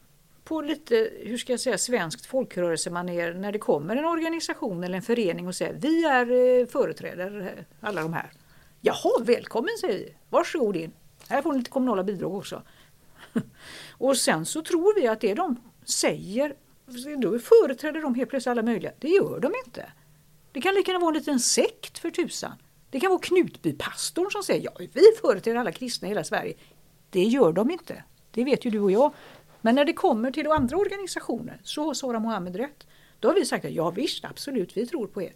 på 0.44 0.60
lite, 0.60 1.10
hur 1.22 1.36
ska 1.36 1.52
jag 1.52 1.60
säga, 1.60 1.78
svenskt 1.78 2.26
folkrörelsemanér 2.26 3.34
när 3.34 3.52
det 3.52 3.58
kommer 3.58 3.96
en 3.96 4.04
organisation 4.04 4.84
eller 4.84 4.96
en 4.96 5.02
förening 5.02 5.46
och 5.46 5.54
säger 5.54 5.74
vi 5.74 6.04
är 6.04 6.60
eh, 6.60 6.66
företrädare, 6.66 7.64
alla 7.80 8.02
de 8.02 8.12
här. 8.12 8.30
Jaha, 8.80 9.22
välkommen 9.22 9.70
säger 9.80 9.98
vi. 9.98 10.14
Varsågod 10.30 10.76
in. 10.76 10.92
Här 11.28 11.42
får 11.42 11.52
ni 11.52 11.58
lite 11.58 11.70
kommunala 11.70 12.04
bidrag 12.04 12.34
också. 12.34 12.62
och 13.90 14.16
sen 14.16 14.46
så 14.46 14.62
tror 14.62 14.94
vi 15.00 15.06
att 15.06 15.20
det 15.20 15.34
de 15.34 15.56
säger, 15.84 16.54
då 17.18 17.38
företräder 17.38 18.02
de 18.02 18.14
helt 18.14 18.30
plötsligt 18.30 18.50
alla 18.50 18.62
möjliga. 18.62 18.92
Det 18.98 19.08
gör 19.08 19.40
de 19.40 19.52
inte. 19.66 19.92
Det 20.52 20.60
kan 20.60 20.74
lika 20.74 20.90
gärna 20.90 21.04
vara 21.04 21.14
en 21.14 21.18
liten 21.18 21.40
sekt 21.40 21.98
för 21.98 22.10
tusan. 22.10 22.52
Det 22.96 23.00
kan 23.00 23.10
vara 23.10 23.20
Knutbypastorn 23.20 24.30
som 24.30 24.42
säger 24.42 24.64
ja, 24.64 24.86
vi 24.92 25.02
företräder 25.20 25.58
alla 25.58 25.72
kristna 25.72 26.08
i 26.08 26.10
hela 26.10 26.24
Sverige. 26.24 26.54
Det 27.10 27.22
gör 27.22 27.52
de 27.52 27.70
inte. 27.70 28.04
Det 28.30 28.44
vet 28.44 28.64
ju 28.64 28.70
du 28.70 28.80
och 28.80 28.90
jag. 28.90 29.12
Men 29.60 29.74
när 29.74 29.84
det 29.84 29.92
kommer 29.92 30.30
till 30.30 30.46
andra 30.46 30.76
organisationer 30.76 31.60
så 31.62 31.84
har 31.84 31.94
Sara 31.94 32.18
Mohammed 32.18 32.56
rätt. 32.56 32.86
Då 33.20 33.28
har 33.28 33.34
vi 33.34 33.44
sagt 33.44 33.64
att 33.64 33.72
ja 33.72 33.90
visst, 33.90 34.24
absolut, 34.24 34.76
vi 34.76 34.86
tror 34.86 35.06
på 35.06 35.22
er. 35.22 35.32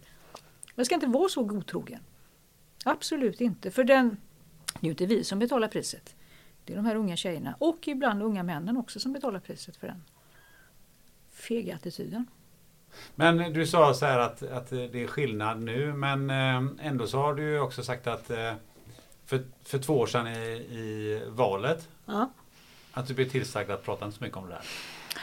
Man 0.75 0.85
ska 0.85 0.95
inte 0.95 1.07
vara 1.07 1.29
så 1.29 1.43
godtrogen. 1.43 1.99
Absolut 2.85 3.41
inte, 3.41 3.71
för 3.71 3.83
den, 3.83 4.17
det 4.79 4.79
är 4.79 4.85
ju 4.85 4.89
inte 4.89 5.05
vi 5.05 5.23
som 5.23 5.39
betalar 5.39 5.67
priset. 5.67 6.15
Det 6.65 6.73
är 6.73 6.77
de 6.77 6.85
här 6.85 6.95
unga 6.95 7.15
tjejerna 7.15 7.55
och 7.59 7.87
ibland 7.87 8.23
unga 8.23 8.43
männen 8.43 8.77
också 8.77 8.99
som 8.99 9.13
betalar 9.13 9.39
priset 9.39 9.77
för 9.77 9.87
den 9.87 10.03
fega 11.31 11.75
attityden. 11.75 12.25
Men 13.15 13.53
du 13.53 13.67
sa 13.67 13.93
så 13.93 14.05
här 14.05 14.19
att, 14.19 14.43
att 14.43 14.69
det 14.69 15.03
är 15.03 15.07
skillnad 15.07 15.61
nu 15.61 15.93
men 15.93 16.29
eh, 16.29 16.87
ändå 16.87 17.07
så 17.07 17.17
har 17.17 17.33
du 17.33 17.43
ju 17.43 17.59
också 17.59 17.83
sagt 17.83 18.07
att 18.07 18.29
eh, 18.29 18.53
för, 19.25 19.43
för 19.63 19.77
två 19.79 19.93
år 19.99 20.05
sedan 20.07 20.27
i, 20.27 20.31
i 20.71 21.21
valet 21.27 21.87
Ja. 22.05 22.29
att 22.91 23.07
du 23.07 23.13
blev 23.13 23.29
tillsagd 23.29 23.71
att 23.71 23.83
prata 23.83 24.05
inte 24.05 24.17
så 24.17 24.23
mycket 24.23 24.37
om 24.37 24.43
det 24.47 24.53
där. 24.53 24.61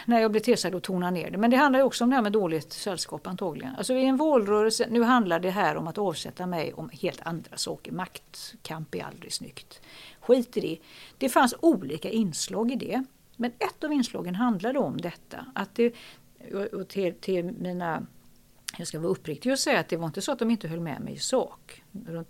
när 0.07 0.21
jag 0.21 0.31
blir 0.31 0.41
tillsagd 0.41 0.75
att 0.75 0.83
tona 0.83 1.11
ner 1.11 1.31
det. 1.31 1.39
Men 1.39 1.51
det 1.51 1.57
handlar 1.57 1.79
ju 1.79 1.85
också 1.85 2.05
om 2.05 2.11
det 2.11 2.17
här 2.17 2.23
med 2.23 2.33
dåligt 2.33 2.73
sällskap 2.73 3.27
antagligen. 3.27 3.75
Alltså 3.77 3.95
i 3.95 4.05
en 4.07 4.17
valrörelse, 4.17 4.87
nu 4.91 5.03
handlar 5.03 5.41
det 5.41 5.51
här 5.51 5.77
om 5.77 5.89
att 5.89 5.99
avsätta 5.99 6.47
mig 6.47 6.73
om 6.73 6.91
helt 7.03 7.21
andra 7.23 7.57
saker. 7.57 7.93
Maktkamp 7.93 8.95
är 8.95 9.05
aldrig 9.05 9.33
snyggt. 9.33 9.81
Skit 10.21 10.57
i 10.57 10.61
det. 10.61 10.79
Det 11.19 11.29
fanns 11.29 11.55
olika 11.61 12.11
inslag 12.11 12.73
i 12.73 12.77
det. 12.77 13.05
Men 13.37 13.51
ett 13.59 13.85
av 13.85 13.93
inslagen 13.93 14.35
handlade 14.35 14.79
om 14.79 14.97
detta. 14.97 15.47
Att 15.55 15.75
det, 15.75 15.93
och 16.55 16.89
till, 16.89 17.15
till 17.15 17.45
mina 17.45 18.07
jag 18.79 18.87
ska 18.87 18.99
vara 19.01 19.13
uppriktig 19.13 19.53
och 19.53 19.59
säga 19.59 19.81
att 19.81 19.89
det 19.89 19.97
var 19.97 20.07
inte 20.07 20.21
så 20.21 20.33
att 20.33 20.39
de 20.39 20.51
inte 20.51 20.69
höll 20.69 20.81
med 20.81 21.01
mig 21.01 21.15
i 21.15 21.19
sak. 21.19 21.83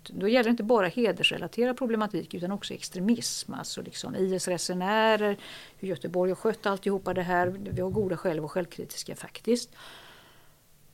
Då 0.07 0.27
gäller 0.27 0.43
det 0.43 0.49
inte 0.49 0.63
bara 0.63 0.87
hedersrelaterad 0.87 1.77
problematik 1.77 2.33
utan 2.33 2.51
också 2.51 2.73
extremism. 2.73 3.53
Alltså 3.53 3.81
liksom 3.81 4.15
IS-resenärer, 4.15 5.37
hur 5.77 5.87
Göteborg 5.87 6.31
har 6.31 6.35
skött 6.35 6.65
alltihopa 6.65 7.13
det 7.13 7.21
här. 7.21 7.47
Vi 7.47 7.81
har 7.81 7.89
goda 7.89 8.17
skäl 8.17 8.37
att 8.37 8.41
vara 8.41 8.49
självkritiska 8.49 9.15
faktiskt. 9.15 9.69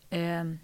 Ehm, 0.09 0.59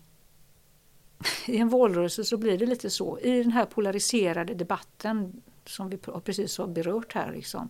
I 1.47 1.57
en 1.57 1.69
valrörelse 1.69 2.23
så 2.23 2.37
blir 2.37 2.57
det 2.57 2.65
lite 2.65 2.89
så. 2.89 3.19
I 3.19 3.43
den 3.43 3.51
här 3.51 3.65
polariserade 3.65 4.53
debatten 4.53 5.41
som 5.65 5.89
vi 5.89 5.97
precis 5.97 6.57
har 6.57 6.67
berört 6.67 7.13
här. 7.13 7.31
Liksom, 7.31 7.69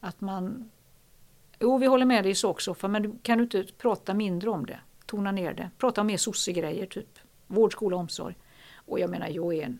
att 0.00 0.20
man... 0.20 0.70
Jo, 1.60 1.78
vi 1.78 1.86
håller 1.86 2.06
med 2.06 2.24
dig 2.24 2.32
i 2.32 2.34
sak 2.34 2.60
Soffa, 2.60 2.88
men 2.88 3.18
kan 3.18 3.38
du 3.38 3.44
inte 3.44 3.64
prata 3.78 4.14
mindre 4.14 4.50
om 4.50 4.66
det? 4.66 4.80
Tona 5.06 5.32
ner 5.32 5.54
det. 5.54 5.70
Prata 5.78 6.00
om 6.00 6.06
mer 6.06 6.16
sossegrejer, 6.16 6.86
typ 6.86 7.18
vård, 7.46 7.72
skola, 7.72 7.96
omsorg. 7.96 8.36
Och 8.74 9.00
jag 9.00 9.10
menar, 9.10 9.28
jag 9.28 9.54
är 9.54 9.62
en 9.62 9.78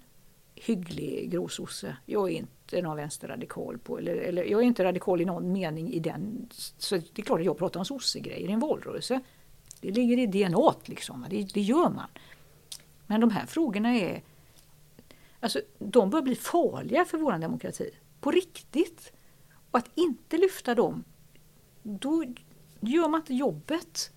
hygglig 0.55 1.31
gråsosse. 1.31 1.97
Jag 2.07 2.31
är 2.31 2.35
inte 2.35 2.83
någon 2.83 2.97
vänsterradikal. 2.97 3.79
På, 3.79 3.99
eller, 3.99 4.17
eller, 4.17 4.45
jag 4.45 4.61
är 4.61 4.65
inte 4.65 4.85
radikal 4.85 5.21
i 5.21 5.25
någon 5.25 5.53
mening 5.53 5.93
i 5.93 5.99
den. 5.99 6.49
Så 6.79 6.97
det 6.97 7.19
är 7.19 7.23
klart 7.23 7.41
att 7.41 7.47
jag 7.47 7.59
pratar 7.59 7.81
om 7.81 7.87
sossegrejer 7.87 8.49
i 8.49 8.53
en 8.53 8.61
valrörelse. 8.61 9.21
Det 9.81 9.91
ligger 9.91 10.19
i 10.19 10.27
DNA 10.27 10.75
liksom. 10.85 11.27
Det, 11.31 11.43
det 11.55 11.61
gör 11.61 11.91
man. 11.91 12.09
Men 13.07 13.21
de 13.21 13.31
här 13.31 13.47
frågorna 13.47 13.97
är... 13.97 14.23
Alltså, 15.41 15.61
de 15.79 16.11
börjar 16.11 16.23
bli 16.23 16.35
farliga 16.35 17.05
för 17.05 17.19
vår 17.19 17.39
demokrati. 17.39 17.91
På 18.21 18.31
riktigt. 18.31 19.13
Och 19.71 19.79
att 19.79 19.91
inte 19.95 20.39
lyfta 20.39 20.75
dem, 20.75 21.05
då 21.89 22.25
gör 22.81 23.09
man 23.09 23.21
inte 23.21 23.35
jobbet. 23.35 24.11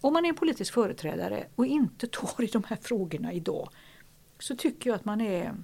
Om 0.00 0.12
man 0.12 0.24
är 0.24 0.28
en 0.28 0.34
politisk 0.34 0.74
företrädare 0.74 1.46
och 1.54 1.66
inte 1.66 2.06
tar 2.06 2.44
i 2.44 2.46
de 2.46 2.64
här 2.64 2.76
frågorna 2.82 3.32
idag 3.32 3.68
så 4.38 4.56
tycker 4.56 4.90
jag 4.90 4.94
att 4.94 5.04
man 5.04 5.20
är... 5.20 5.54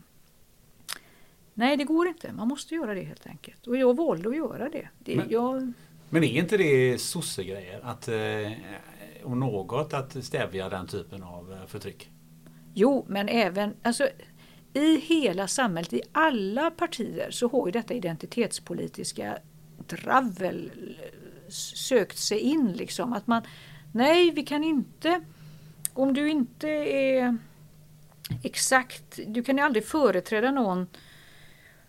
Nej, 1.54 1.76
det 1.76 1.84
går 1.84 2.08
inte. 2.08 2.32
Man 2.32 2.48
måste 2.48 2.74
göra 2.74 2.94
det 2.94 3.02
helt 3.02 3.26
enkelt. 3.26 3.66
Och 3.66 3.76
jag 3.76 3.96
valde 3.96 4.28
att 4.28 4.36
göra 4.36 4.68
det. 4.68 4.88
det 4.98 5.16
Men- 5.16 5.30
jag, 5.30 5.72
Men 6.08 6.24
är 6.24 6.38
inte 6.38 6.56
det 6.56 7.00
sossegrejer? 7.00 7.80
Att, 7.82 8.08
eh, 8.08 8.52
om 9.24 9.40
något 9.40 9.94
att 9.94 10.24
stävja 10.24 10.68
den 10.68 10.86
typen 10.86 11.22
av 11.22 11.52
eh, 11.52 11.66
förtryck? 11.66 12.10
Jo, 12.74 13.06
men 13.08 13.28
även 13.28 13.74
alltså, 13.82 14.08
i 14.72 14.96
hela 14.96 15.48
samhället, 15.48 15.92
i 15.92 16.02
alla 16.12 16.70
partier 16.70 17.30
så 17.30 17.48
har 17.48 17.66
ju 17.66 17.72
detta 17.72 17.94
identitetspolitiska 17.94 19.38
dravel 19.86 20.70
sökt 21.54 22.18
sig 22.18 22.38
in. 22.38 22.72
Liksom. 22.72 23.12
Att 23.12 23.26
man, 23.26 23.42
nej, 23.92 24.30
vi 24.30 24.42
kan 24.42 24.64
inte, 24.64 25.20
om 25.92 26.14
du 26.14 26.28
inte 26.30 26.68
är 26.68 27.38
exakt, 28.42 29.18
du 29.26 29.42
kan 29.42 29.56
ju 29.56 29.62
aldrig 29.62 29.86
företräda 29.86 30.50
någon 30.50 30.86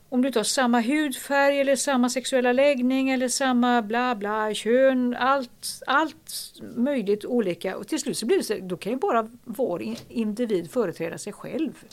om 0.10 0.22
du 0.22 0.28
inte 0.28 0.40
har 0.40 0.44
samma 0.44 0.82
hudfärg 0.82 1.60
eller 1.60 1.76
samma 1.76 2.10
sexuella 2.10 2.52
läggning 2.52 3.10
eller 3.10 3.28
samma 3.28 3.82
bla 3.82 4.16
bla 4.16 4.54
kön, 4.54 5.16
allt, 5.20 5.82
allt 5.88 6.54
möjligt 6.76 7.26
olika. 7.26 7.78
Och 7.78 7.88
till 7.88 8.00
slut 8.00 8.18
så 8.18 8.26
blir 8.26 8.38
det 8.38 8.44
så, 8.44 8.58
då 8.62 8.78
kan 8.78 8.92
ju 8.92 8.98
bara 8.98 9.30
vår 9.44 9.84
individ 10.10 10.72
företräda 10.72 11.18
sig 11.18 11.34
själv. 11.34 11.84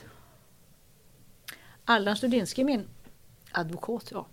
Allan 1.85 2.17
Studinski, 2.17 2.65
min 2.65 2.85
advokat, 3.53 4.09
ja, 4.13 4.27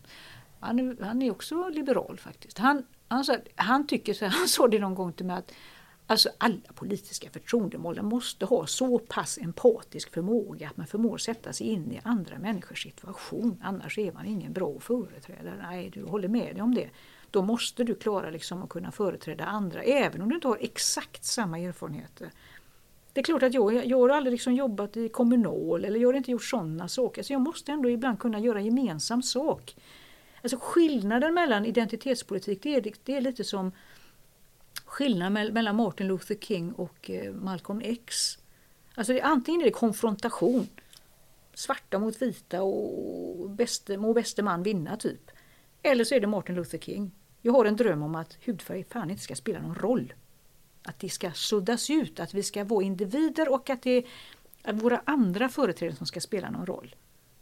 han, 0.59 0.79
är- 0.79 1.03
han 1.03 1.21
är 1.21 1.31
också 1.31 1.69
liberal 1.69 2.19
faktiskt. 2.19 2.57
Han, 2.57 2.85
han, 3.09 3.25
sa, 3.25 3.37
han 3.55 3.87
tycker 3.87 4.13
så 4.13 4.25
han 4.39 4.47
sa 4.47 4.67
det 4.67 4.79
någon 4.79 4.95
gång 4.95 5.13
till 5.13 5.25
mig 5.25 5.35
att 5.35 5.51
Alltså 6.11 6.29
alla 6.37 6.73
politiska 6.75 7.29
förtroendemål 7.29 8.01
måste 8.01 8.45
ha 8.45 8.67
så 8.67 8.99
pass 8.99 9.37
empatisk 9.37 10.13
förmåga 10.13 10.67
att 10.67 10.77
man 10.77 10.87
förmår 10.87 11.17
sätta 11.17 11.53
sig 11.53 11.67
in 11.67 11.91
i 11.91 12.01
andra 12.03 12.39
människors 12.39 12.83
situation. 12.83 13.61
Annars 13.63 13.97
är 13.97 14.11
man 14.11 14.25
ingen 14.25 14.53
bra 14.53 14.79
företrädare. 14.79 15.59
Nej, 15.61 15.89
du 15.89 16.03
håller 16.03 16.27
med 16.27 16.55
dig 16.55 16.61
om 16.61 16.75
det. 16.75 16.89
Då 17.31 17.41
måste 17.41 17.83
du 17.83 17.95
klara 17.95 18.29
liksom 18.29 18.63
att 18.63 18.69
kunna 18.69 18.91
företräda 18.91 19.45
andra, 19.45 19.83
även 19.83 20.21
om 20.21 20.29
du 20.29 20.35
inte 20.35 20.47
har 20.47 20.57
exakt 20.61 21.25
samma 21.25 21.59
erfarenheter. 21.59 22.31
Det 23.13 23.19
är 23.19 23.23
klart 23.23 23.43
att 23.43 23.53
jag, 23.53 23.85
jag 23.85 23.99
har 23.99 24.09
aldrig 24.09 24.31
liksom 24.31 24.53
jobbat 24.53 24.97
i 24.97 25.09
kommunal 25.09 25.85
eller 25.85 25.99
jag 25.99 26.07
har 26.07 26.13
inte 26.13 26.31
gjort 26.31 26.43
sådana 26.43 26.87
saker. 26.87 27.23
Så 27.23 27.33
jag 27.33 27.41
måste 27.41 27.71
ändå 27.71 27.89
ibland 27.89 28.19
kunna 28.19 28.39
göra 28.39 28.61
gemensam 28.61 29.21
sak. 29.21 29.75
Alltså 30.41 30.57
skillnaden 30.61 31.33
mellan 31.33 31.65
identitetspolitik, 31.65 32.63
det 32.63 32.75
är, 32.75 32.93
det 33.03 33.15
är 33.15 33.21
lite 33.21 33.43
som 33.43 33.71
skillnaden 34.85 35.53
mellan 35.53 35.75
Martin 35.75 36.07
Luther 36.07 36.35
King 36.35 36.71
och 36.71 37.09
eh, 37.09 37.33
Malcolm 37.33 37.81
X. 37.83 38.37
Alltså 38.95 39.13
det, 39.13 39.21
antingen 39.21 39.61
är 39.61 39.65
det 39.65 39.71
konfrontation, 39.71 40.67
svarta 41.53 41.99
mot 41.99 42.21
vita 42.21 42.61
och 42.61 43.49
bäste, 43.49 43.97
må 43.97 44.13
bäste 44.13 44.43
man 44.43 44.63
vinna 44.63 44.97
typ. 44.97 45.31
Eller 45.81 46.03
så 46.03 46.15
är 46.15 46.19
det 46.19 46.27
Martin 46.27 46.55
Luther 46.55 46.77
King. 46.77 47.11
Jag 47.41 47.53
har 47.53 47.65
en 47.65 47.75
dröm 47.75 48.03
om 48.03 48.15
att 48.15 48.37
hudfärg 48.45 48.83
fan 48.83 49.09
inte 49.09 49.23
ska 49.23 49.35
spela 49.35 49.59
någon 49.59 49.75
roll. 49.75 50.13
Att 50.83 50.99
det 50.99 51.09
ska 51.09 51.31
suddas 51.31 51.89
ut, 51.89 52.19
att 52.19 52.33
vi 52.33 52.43
ska 52.43 52.63
vara 52.63 52.83
individer 52.83 53.53
och 53.53 53.69
att 53.69 53.81
det 53.81 54.05
är 54.63 54.73
våra 54.73 55.01
andra 55.05 55.49
företrädare 55.49 55.95
som 55.95 56.05
ska 56.05 56.21
spela 56.21 56.49
någon 56.49 56.65
roll. 56.65 56.95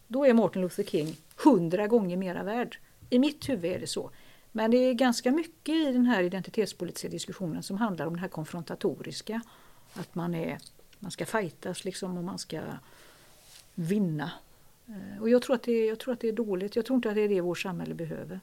Då 0.08 0.26
är 0.26 0.34
Martin 0.34 0.62
Luther 0.62 0.84
King 0.84 1.16
hundra 1.44 1.88
gånger 1.88 2.18
mera 2.18 2.44
värd. 2.44 2.78
I 3.10 3.20
mitt 3.20 3.50
huvud 3.50 3.72
är 3.72 3.80
det 3.80 3.88
så. 3.88 4.12
Men 4.52 4.72
det 4.72 4.78
är 4.78 4.94
ganska 4.94 5.32
mycket 5.32 5.76
i 5.76 5.92
den 5.92 6.06
här 6.06 6.24
identitetspolitiska 6.24 7.10
diskussionen 7.10 7.64
som 7.64 7.78
handlar 7.78 8.06
om 8.06 8.14
det 8.14 8.20
här 8.20 8.28
konfrontatoriska. 8.28 9.42
Att 9.94 10.16
man, 10.16 10.36
är, 10.36 10.58
man 11.00 11.12
ska 11.12 11.26
fightas 11.26 11.86
liksom 11.86 12.18
och 12.18 12.24
man 12.24 12.38
ska 12.38 12.62
vinna. 13.76 14.32
Eh, 14.88 15.22
och 15.22 15.30
jag 15.30 15.42
tror, 15.42 15.56
att 15.56 15.64
det, 15.64 15.86
jag 15.86 16.00
tror 16.00 16.14
att 16.14 16.20
det 16.20 16.28
är 16.28 16.34
dåligt. 16.34 16.76
Jag 16.76 16.86
tror 16.86 16.96
inte 16.96 17.10
att 17.10 17.16
det 17.16 17.22
är 17.22 17.30
det 17.30 17.42
vårt 17.42 17.60
samhälle 17.60 17.94
behöver. 17.94 18.40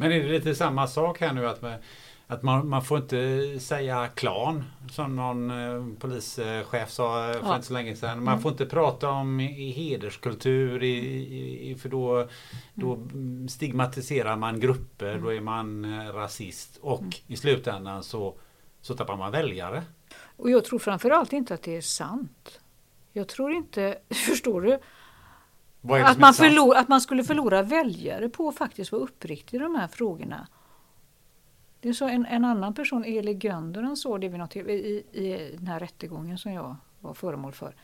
Men 0.00 0.12
är 0.12 0.22
det 0.22 0.28
lite 0.28 0.54
samma 0.54 0.86
sak 0.86 1.20
här 1.20 1.32
nu 1.32 1.48
att, 1.48 1.62
med, 1.62 1.78
att 2.26 2.42
man, 2.42 2.68
man 2.68 2.84
får 2.84 2.98
inte 2.98 3.60
säga 3.60 4.08
klan 4.08 4.64
som 4.90 5.16
någon 5.16 5.50
eh, 5.50 5.98
polischef 5.98 6.90
sa 6.90 7.32
för 7.32 7.48
ja. 7.48 7.54
inte 7.54 7.66
så 7.66 7.72
länge 7.72 7.96
sedan. 7.96 8.24
Man 8.24 8.32
mm. 8.32 8.42
får 8.42 8.50
inte 8.50 8.66
prata 8.66 9.08
om 9.10 9.40
i, 9.40 9.70
hederskultur 9.70 10.82
i, 10.82 11.70
i, 11.70 11.74
för 11.74 11.88
då, 11.88 12.28
då 12.74 12.94
mm. 12.94 13.48
stigmatiserar 13.48 14.36
man 14.36 14.60
grupper, 14.60 15.10
mm. 15.10 15.22
då 15.22 15.32
är 15.32 15.40
man 15.40 15.84
eh, 15.84 16.12
rasist 16.12 16.78
och 16.82 17.00
mm. 17.00 17.12
i 17.26 17.36
slutändan 17.36 18.02
så, 18.02 18.34
så 18.80 18.94
tappar 18.94 19.16
man 19.16 19.32
väljare. 19.32 19.82
Och 20.36 20.50
jag 20.50 20.64
tror 20.64 20.78
framförallt 20.78 21.32
inte 21.32 21.54
att 21.54 21.62
det 21.62 21.76
är 21.76 21.80
sant. 21.80 22.60
Jag 23.12 23.28
tror 23.28 23.52
inte, 23.52 23.98
förstår 24.26 24.60
du? 24.60 24.78
Att 25.82 26.18
man, 26.18 26.34
förlor, 26.34 26.76
att 26.76 26.88
man 26.88 27.00
skulle 27.00 27.24
förlora 27.24 27.62
väljare 27.62 28.28
på 28.28 28.48
att 28.48 28.56
faktiskt 28.56 28.92
vara 28.92 29.02
uppriktig 29.02 29.56
i 29.56 29.60
de 29.60 29.74
här 29.74 29.88
frågorna. 29.88 30.48
Det 31.80 31.88
är 31.88 31.92
så 31.92 32.08
en, 32.08 32.26
en 32.26 32.44
annan 32.44 32.74
person, 32.74 33.04
Eli 33.04 33.32
Gönderen, 33.32 33.96
sa 33.96 34.18
det 34.18 34.28
vid 34.28 34.38
något, 34.38 34.56
i, 34.56 34.60
i 35.12 35.56
den 35.58 35.66
här 35.66 35.80
rättegången 35.80 36.38
som 36.38 36.52
jag 36.52 36.76
var 37.00 37.14
föremål 37.14 37.52
för. 37.52 37.74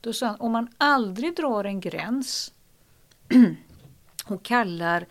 Då 0.00 0.12
sa 0.12 0.26
han, 0.26 0.40
om 0.40 0.52
man 0.52 0.68
aldrig 0.78 1.36
drar 1.36 1.64
en 1.64 1.80
gräns 1.80 2.52
och 4.26 4.42
kallar 4.42 5.06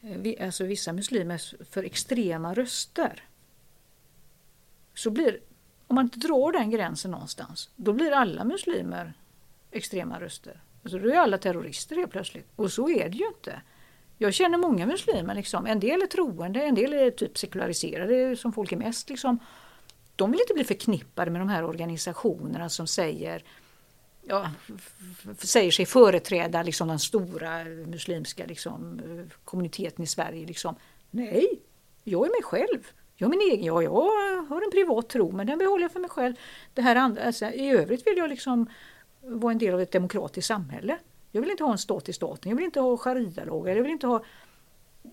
eh, 0.00 0.46
alltså 0.46 0.64
vissa 0.64 0.92
muslimer 0.92 1.64
för 1.64 1.84
extrema 1.84 2.54
röster. 2.54 3.24
Så 4.94 5.10
blir, 5.10 5.40
om 5.86 5.94
man 5.94 6.04
inte 6.04 6.18
drar 6.18 6.52
den 6.52 6.70
gränsen 6.70 7.10
någonstans, 7.10 7.70
då 7.76 7.92
blir 7.92 8.12
alla 8.12 8.44
muslimer 8.44 9.14
extrema 9.70 10.20
röster. 10.20 10.60
Alltså 10.82 10.98
då 10.98 11.08
är 11.08 11.16
alla 11.16 11.38
terrorister 11.38 11.96
helt 11.96 12.12
plötsligt. 12.12 12.48
Och 12.56 12.72
så 12.72 12.90
är 12.90 13.08
det 13.08 13.16
ju 13.16 13.26
inte. 13.26 13.62
Jag 14.18 14.34
känner 14.34 14.58
många 14.58 14.86
muslimer, 14.86 15.34
liksom. 15.34 15.66
en 15.66 15.80
del 15.80 16.02
är 16.02 16.06
troende, 16.06 16.62
en 16.62 16.74
del 16.74 16.92
är 16.92 17.10
typ 17.10 17.38
sekulariserade 17.38 18.36
som 18.36 18.52
folk 18.52 18.72
är 18.72 18.76
mest. 18.76 19.10
Liksom. 19.10 19.38
De 20.16 20.30
vill 20.30 20.40
inte 20.40 20.54
bli 20.54 20.64
förknippade 20.64 21.30
med 21.30 21.40
de 21.40 21.48
här 21.48 21.64
organisationerna 21.64 22.68
som 22.68 22.86
säger 22.86 23.42
ja, 24.22 24.50
säger 25.38 25.70
sig 25.70 25.86
företräda 25.86 26.62
liksom, 26.62 26.88
den 26.88 26.98
stora 26.98 27.64
muslimska 27.64 28.46
liksom, 28.46 29.00
kommuniteten 29.44 30.04
i 30.04 30.06
Sverige. 30.06 30.46
Liksom. 30.46 30.76
Nej, 31.10 31.60
jag 32.04 32.26
är 32.26 32.30
mig 32.30 32.42
själv. 32.42 32.86
Jag, 33.16 33.30
min 33.30 33.40
egen, 33.40 33.64
ja, 33.64 33.82
jag 33.82 33.92
har 34.48 34.62
en 34.62 34.70
privat 34.70 35.08
tro 35.08 35.32
men 35.32 35.46
den 35.46 35.58
behåller 35.58 35.84
jag 35.84 35.92
för 35.92 36.00
mig 36.00 36.10
själv. 36.10 36.34
Det 36.74 36.82
här 36.82 36.96
andra, 36.96 37.22
alltså, 37.22 37.46
I 37.46 37.70
övrigt 37.70 38.06
vill 38.06 38.16
jag 38.16 38.30
liksom 38.30 38.66
vara 39.22 39.52
en 39.52 39.58
del 39.58 39.74
av 39.74 39.80
ett 39.80 39.92
demokratiskt 39.92 40.48
samhälle. 40.48 40.98
Jag 41.30 41.40
vill 41.40 41.50
inte 41.50 41.64
ha 41.64 41.72
en 41.72 41.78
stat 41.78 42.08
i 42.08 42.12
staten, 42.12 42.50
jag 42.50 42.56
vill 42.56 42.64
inte 42.64 42.80
ha 42.80 42.96
sharia-lagar, 42.96 43.76
jag 43.76 43.82
vill 43.82 43.92
inte 43.92 44.06
ha 44.06 44.24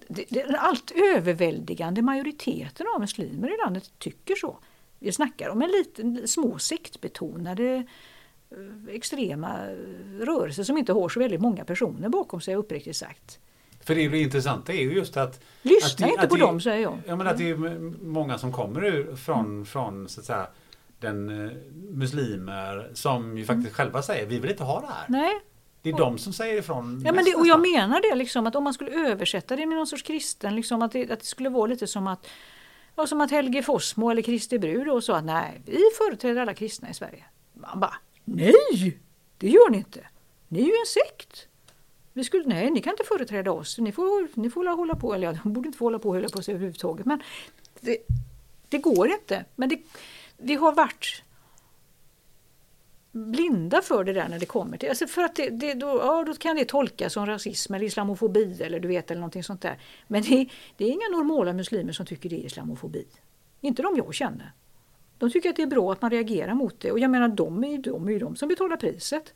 den 0.08 0.56
allt 0.56 0.92
överväldigande 1.16 2.02
majoriteten 2.02 2.88
av 2.96 3.02
muslimer 3.02 3.54
i 3.54 3.58
landet 3.66 3.92
tycker 3.98 4.36
så. 4.36 4.58
Vi 5.00 5.12
snackar 5.12 5.50
om 5.50 5.62
en 5.62 5.72
liten, 5.72 6.28
små 6.28 6.60
sektbetonade 6.60 7.86
eh, 8.52 8.96
extrema 8.96 9.68
rörelser 10.20 10.64
som 10.64 10.78
inte 10.78 10.94
har 10.94 11.10
så 11.10 11.20
väldigt 11.20 11.42
många 11.42 11.66
personer 11.66 12.10
bakom 12.10 12.42
sig 12.42 12.56
uppriktigt 12.56 12.98
sagt. 12.98 13.40
För 13.82 13.96
det, 13.96 14.08
det 14.08 14.20
intressanta 14.20 14.74
är 14.74 14.82
ju 14.82 14.94
just 14.94 15.18
att... 15.18 15.40
Lyssna 15.62 16.08
att 16.08 16.14
inte 16.14 16.28
på 16.28 16.36
dem 16.36 16.62
säger 16.62 16.82
jag. 16.82 16.98
Ja 17.08 17.16
men 17.16 17.28
att 17.28 17.38
det 17.38 17.50
är 17.50 17.56
många 18.04 18.38
som 18.38 18.52
kommer 18.52 18.86
ur 18.86 19.16
från, 19.16 19.46
mm. 19.46 19.66
från 19.66 20.10
så 20.10 20.20
att 20.20 20.26
säga 20.26 20.48
den 21.00 21.46
eh, 21.46 21.52
muslimer 21.90 22.92
som 22.94 23.38
ju 23.38 23.46
faktiskt 23.46 23.68
mm. 23.68 23.74
själva 23.74 24.02
säger 24.02 24.26
vi 24.26 24.40
vill 24.40 24.52
inte 24.52 24.64
ha 24.64 24.82
det 24.82 24.88
här. 24.88 25.06
Nej. 25.10 25.40
Det 25.82 25.90
är 25.90 25.98
de 25.98 26.18
som 26.18 26.34
säger 26.34 26.60
ifrån. 26.60 27.02
Ja, 27.06 27.12
men 27.12 27.26
det, 27.26 27.36
och 27.36 27.48
jag 27.48 27.62
menar 27.62 28.02
det 28.02 28.16
liksom 28.16 28.48
att 28.48 28.56
om 28.56 28.64
man 28.64 28.74
skulle 28.74 28.92
översätta 28.92 29.56
det 29.56 29.66
med 29.66 29.78
någon 29.78 29.88
sorts 29.88 30.04
kristen, 30.04 30.56
liksom 30.56 30.82
att, 30.82 30.92
det, 30.92 31.12
att 31.12 31.20
det 31.20 31.26
skulle 31.26 31.50
vara 31.50 31.66
lite 31.66 31.88
som 31.88 32.08
att 32.08 32.28
ja, 32.96 33.08
som 33.08 33.22
att 33.22 33.32
Helge 33.32 33.64
Fossmo 33.64 34.10
eller 34.10 34.22
Kristi 34.22 34.60
brud 34.60 34.90
och 34.90 35.04
sa 35.04 35.18
att 35.18 35.26
nej, 35.26 35.62
vi 35.66 35.84
företräder 35.98 36.42
alla 36.42 36.54
kristna 36.54 36.90
i 36.90 36.94
Sverige. 36.94 37.26
Man 37.54 37.80
bara, 37.80 37.96
nej, 38.26 39.00
det 39.38 39.50
gör 39.50 39.70
ni 39.70 39.78
inte. 39.78 40.08
Ni 40.48 40.60
är 40.60 40.66
ju 40.66 40.72
en 40.72 40.86
sekt. 40.86 41.48
Vi 42.14 42.24
skulle, 42.24 42.44
nej, 42.46 42.72
ni 42.72 42.82
kan 42.82 42.94
inte 42.94 43.04
företräda 43.04 43.52
oss. 43.52 43.78
Ni 43.78 43.92
får, 43.92 44.40
ni 44.40 44.50
får 44.50 44.66
hålla 44.66 44.96
på, 44.96 45.14
eller 45.14 45.28
ja, 45.28 45.40
de 45.44 45.54
borde 45.54 45.68
inte 45.68 45.78
få 45.78 45.86
hålla 45.86 46.00
på 46.00 46.10
och 46.10 46.16
hålla 46.16 46.30
på 46.30 46.42
sig 46.42 46.54
överhuvudtaget. 46.54 47.06
Men 47.06 47.22
det, 47.80 47.98
det 48.70 48.78
går 48.78 49.12
inte. 49.12 49.46
Men 49.56 49.70
det, 49.70 49.80
vi 50.40 50.56
har 50.56 50.76
varit 50.76 51.24
blinda 53.12 53.82
för 53.82 54.04
det 54.04 54.14
där 54.14 54.30
när 54.30 54.40
det 54.40 54.46
kommer 54.46 54.78
till, 54.78 54.90
alltså 54.90 55.08
för 55.08 55.22
att 55.22 55.36
det, 55.36 55.50
det, 55.50 55.74
då, 55.74 55.88
ja, 55.88 56.24
då 56.24 56.34
kan 56.34 56.56
det 56.56 56.66
tolkas 56.66 57.14
som 57.14 57.26
rasism 57.26 57.74
eller 57.74 57.86
islamofobi 57.86 58.62
eller 58.62 58.80
du 58.80 58.88
vet 58.88 59.12
eller 59.12 59.20
någonting 59.20 59.44
sånt 59.44 59.62
där. 59.62 59.80
Men 60.08 60.22
det, 60.22 60.50
det 60.78 60.86
är 60.86 60.90
inga 60.90 61.18
normala 61.18 61.54
muslimer 61.54 61.92
som 61.92 62.06
tycker 62.06 62.30
det 62.30 62.36
är 62.36 62.46
islamofobi. 62.46 63.08
Inte 63.62 63.82
de 63.82 63.98
jag 63.98 64.14
känner. 64.14 64.52
De 65.18 65.32
tycker 65.32 65.50
att 65.50 65.56
det 65.56 65.62
är 65.62 65.68
bra 65.68 65.92
att 65.92 66.02
man 66.02 66.12
reagerar 66.12 66.54
mot 66.54 66.80
det 66.80 66.92
och 66.92 67.00
jag 67.00 67.12
menar 67.12 67.28
de 67.28 67.64
är 67.64 67.68
ju 67.68 67.78
de, 67.78 68.08
är 68.08 68.12
ju 68.12 68.20
de 68.20 68.36
som 68.36 68.50
betalar 68.50 68.78
priset. 68.78 69.34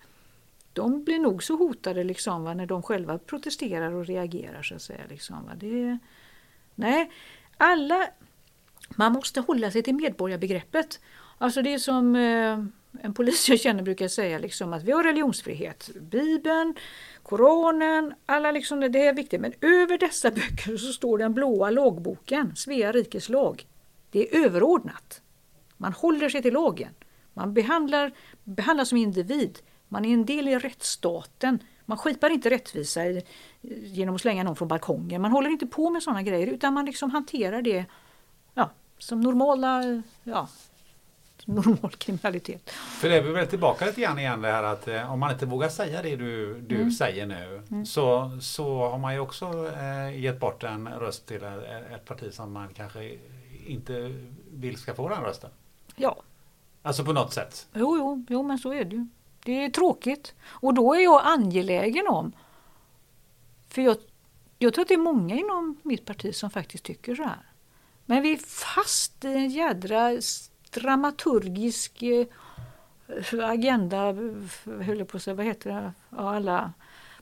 De 0.73 1.03
blir 1.03 1.19
nog 1.19 1.43
så 1.43 1.55
hotade 1.55 2.03
liksom, 2.03 2.43
va, 2.43 2.53
när 2.53 2.65
de 2.65 2.83
själva 2.83 3.17
protesterar 3.17 3.91
och 3.91 4.05
reagerar. 4.05 4.63
så 4.63 4.75
att 4.75 4.81
säga. 4.81 5.01
Liksom, 5.09 5.45
va. 5.45 5.51
Det, 5.55 5.97
nej, 6.75 7.11
alla 7.57 8.09
man 8.89 9.11
måste 9.11 9.41
hålla 9.41 9.71
sig 9.71 9.83
till 9.83 9.95
medborgarbegreppet. 9.95 10.99
Alltså 11.37 11.61
det 11.61 11.73
är 11.73 11.77
som 11.77 12.15
eh, 12.15 12.59
en 13.01 13.13
polis 13.13 13.49
jag 13.49 13.59
känner 13.59 13.83
brukar 13.83 14.07
säga 14.07 14.39
liksom 14.39 14.73
att 14.73 14.83
vi 14.83 14.91
har 14.91 15.03
religionsfrihet. 15.03 15.89
Bibeln, 16.01 16.75
Koranen, 17.23 18.13
alla 18.25 18.51
liksom, 18.51 18.79
det 18.79 19.05
är 19.07 19.13
viktigt. 19.13 19.41
Men 19.41 19.53
över 19.61 19.97
dessa 19.97 20.31
böcker 20.31 20.77
så 20.77 20.93
står 20.93 21.17
den 21.17 21.33
blåa 21.33 21.69
lagboken, 21.69 22.55
Svea 22.55 22.91
rikes 22.91 23.29
lag. 23.29 23.67
Det 24.11 24.35
är 24.35 24.45
överordnat. 24.45 25.21
Man 25.77 25.93
håller 25.93 26.29
sig 26.29 26.41
till 26.41 26.53
lagen. 26.53 26.93
Man 27.33 27.53
behandlar, 27.53 28.11
behandlas 28.43 28.89
som 28.89 28.97
individ. 28.97 29.59
Man 29.87 30.05
är 30.05 30.13
en 30.13 30.25
del 30.25 30.47
i 30.47 30.57
rättsstaten. 30.57 31.59
Man 31.85 31.97
skipar 31.97 32.29
inte 32.29 32.49
rättvisa 32.49 33.01
genom 33.61 34.15
att 34.15 34.21
slänga 34.21 34.43
någon 34.43 34.55
från 34.55 34.67
balkongen. 34.67 35.21
Man 35.21 35.31
håller 35.31 35.49
inte 35.49 35.67
på 35.67 35.89
med 35.89 36.03
sådana 36.03 36.21
grejer 36.21 36.47
utan 36.47 36.73
man 36.73 36.85
liksom 36.85 37.11
hanterar 37.11 37.61
det 37.61 37.85
som 39.03 39.21
normala, 39.21 40.01
ja, 40.23 40.47
normal 41.45 41.91
kriminalitet. 41.91 42.69
För 42.69 43.09
det 43.09 43.15
är 43.15 43.21
väl 43.21 43.47
tillbaka 43.47 43.85
lite 43.85 44.01
grann 44.01 44.19
igen 44.19 44.41
det 44.41 44.51
här 44.51 44.63
att 44.63 44.87
eh, 44.87 45.13
om 45.13 45.19
man 45.19 45.31
inte 45.31 45.45
vågar 45.45 45.69
säga 45.69 46.01
det 46.01 46.15
du, 46.15 46.61
du 46.61 46.75
mm. 46.75 46.91
säger 46.91 47.25
nu 47.25 47.63
mm. 47.71 47.85
så, 47.85 48.37
så 48.41 48.89
har 48.89 48.97
man 48.97 49.13
ju 49.13 49.19
också 49.19 49.71
eh, 49.75 50.19
gett 50.19 50.39
bort 50.39 50.63
en 50.63 50.87
röst 50.87 51.25
till 51.25 51.43
ett 51.93 52.05
parti 52.05 52.33
som 52.33 52.53
man 52.53 52.69
kanske 52.73 53.17
inte 53.67 54.13
vill 54.51 54.77
ska 54.77 54.93
få 54.93 55.09
den 55.09 55.21
rösten. 55.21 55.49
Ja. 55.95 56.21
Alltså 56.81 57.05
på 57.05 57.13
något 57.13 57.33
sätt. 57.33 57.67
Jo, 57.73 57.97
jo, 57.97 58.25
jo 58.29 58.43
men 58.43 58.57
så 58.57 58.73
är 58.73 58.85
det 58.85 58.95
ju. 58.95 59.07
Det 59.43 59.65
är 59.65 59.69
tråkigt. 59.69 60.33
Och 60.45 60.73
då 60.73 60.93
är 60.93 61.03
jag 61.03 61.21
angelägen 61.25 62.07
om, 62.07 62.31
för 63.67 63.81
jag, 63.81 63.97
jag 64.59 64.73
tror 64.73 64.81
att 64.81 64.87
det 64.87 64.93
är 64.93 64.97
många 64.97 65.35
inom 65.35 65.77
mitt 65.83 66.05
parti 66.05 66.35
som 66.35 66.49
faktiskt 66.49 66.83
tycker 66.83 67.15
så 67.15 67.23
här. 67.23 67.52
Men 68.05 68.21
vi 68.21 68.33
är 68.33 68.37
fast 68.37 69.25
i 69.25 69.27
en 69.27 69.49
jädra 69.49 70.21
dramaturgisk 70.71 72.03
eh, 72.03 72.27
agenda, 73.43 74.13
höll 74.65 75.05
på 75.05 75.17
att 75.17 75.23
säga, 75.23 75.33
vad 75.33 75.45
heter 75.45 75.69
det, 75.69 75.93
alla 76.09 76.73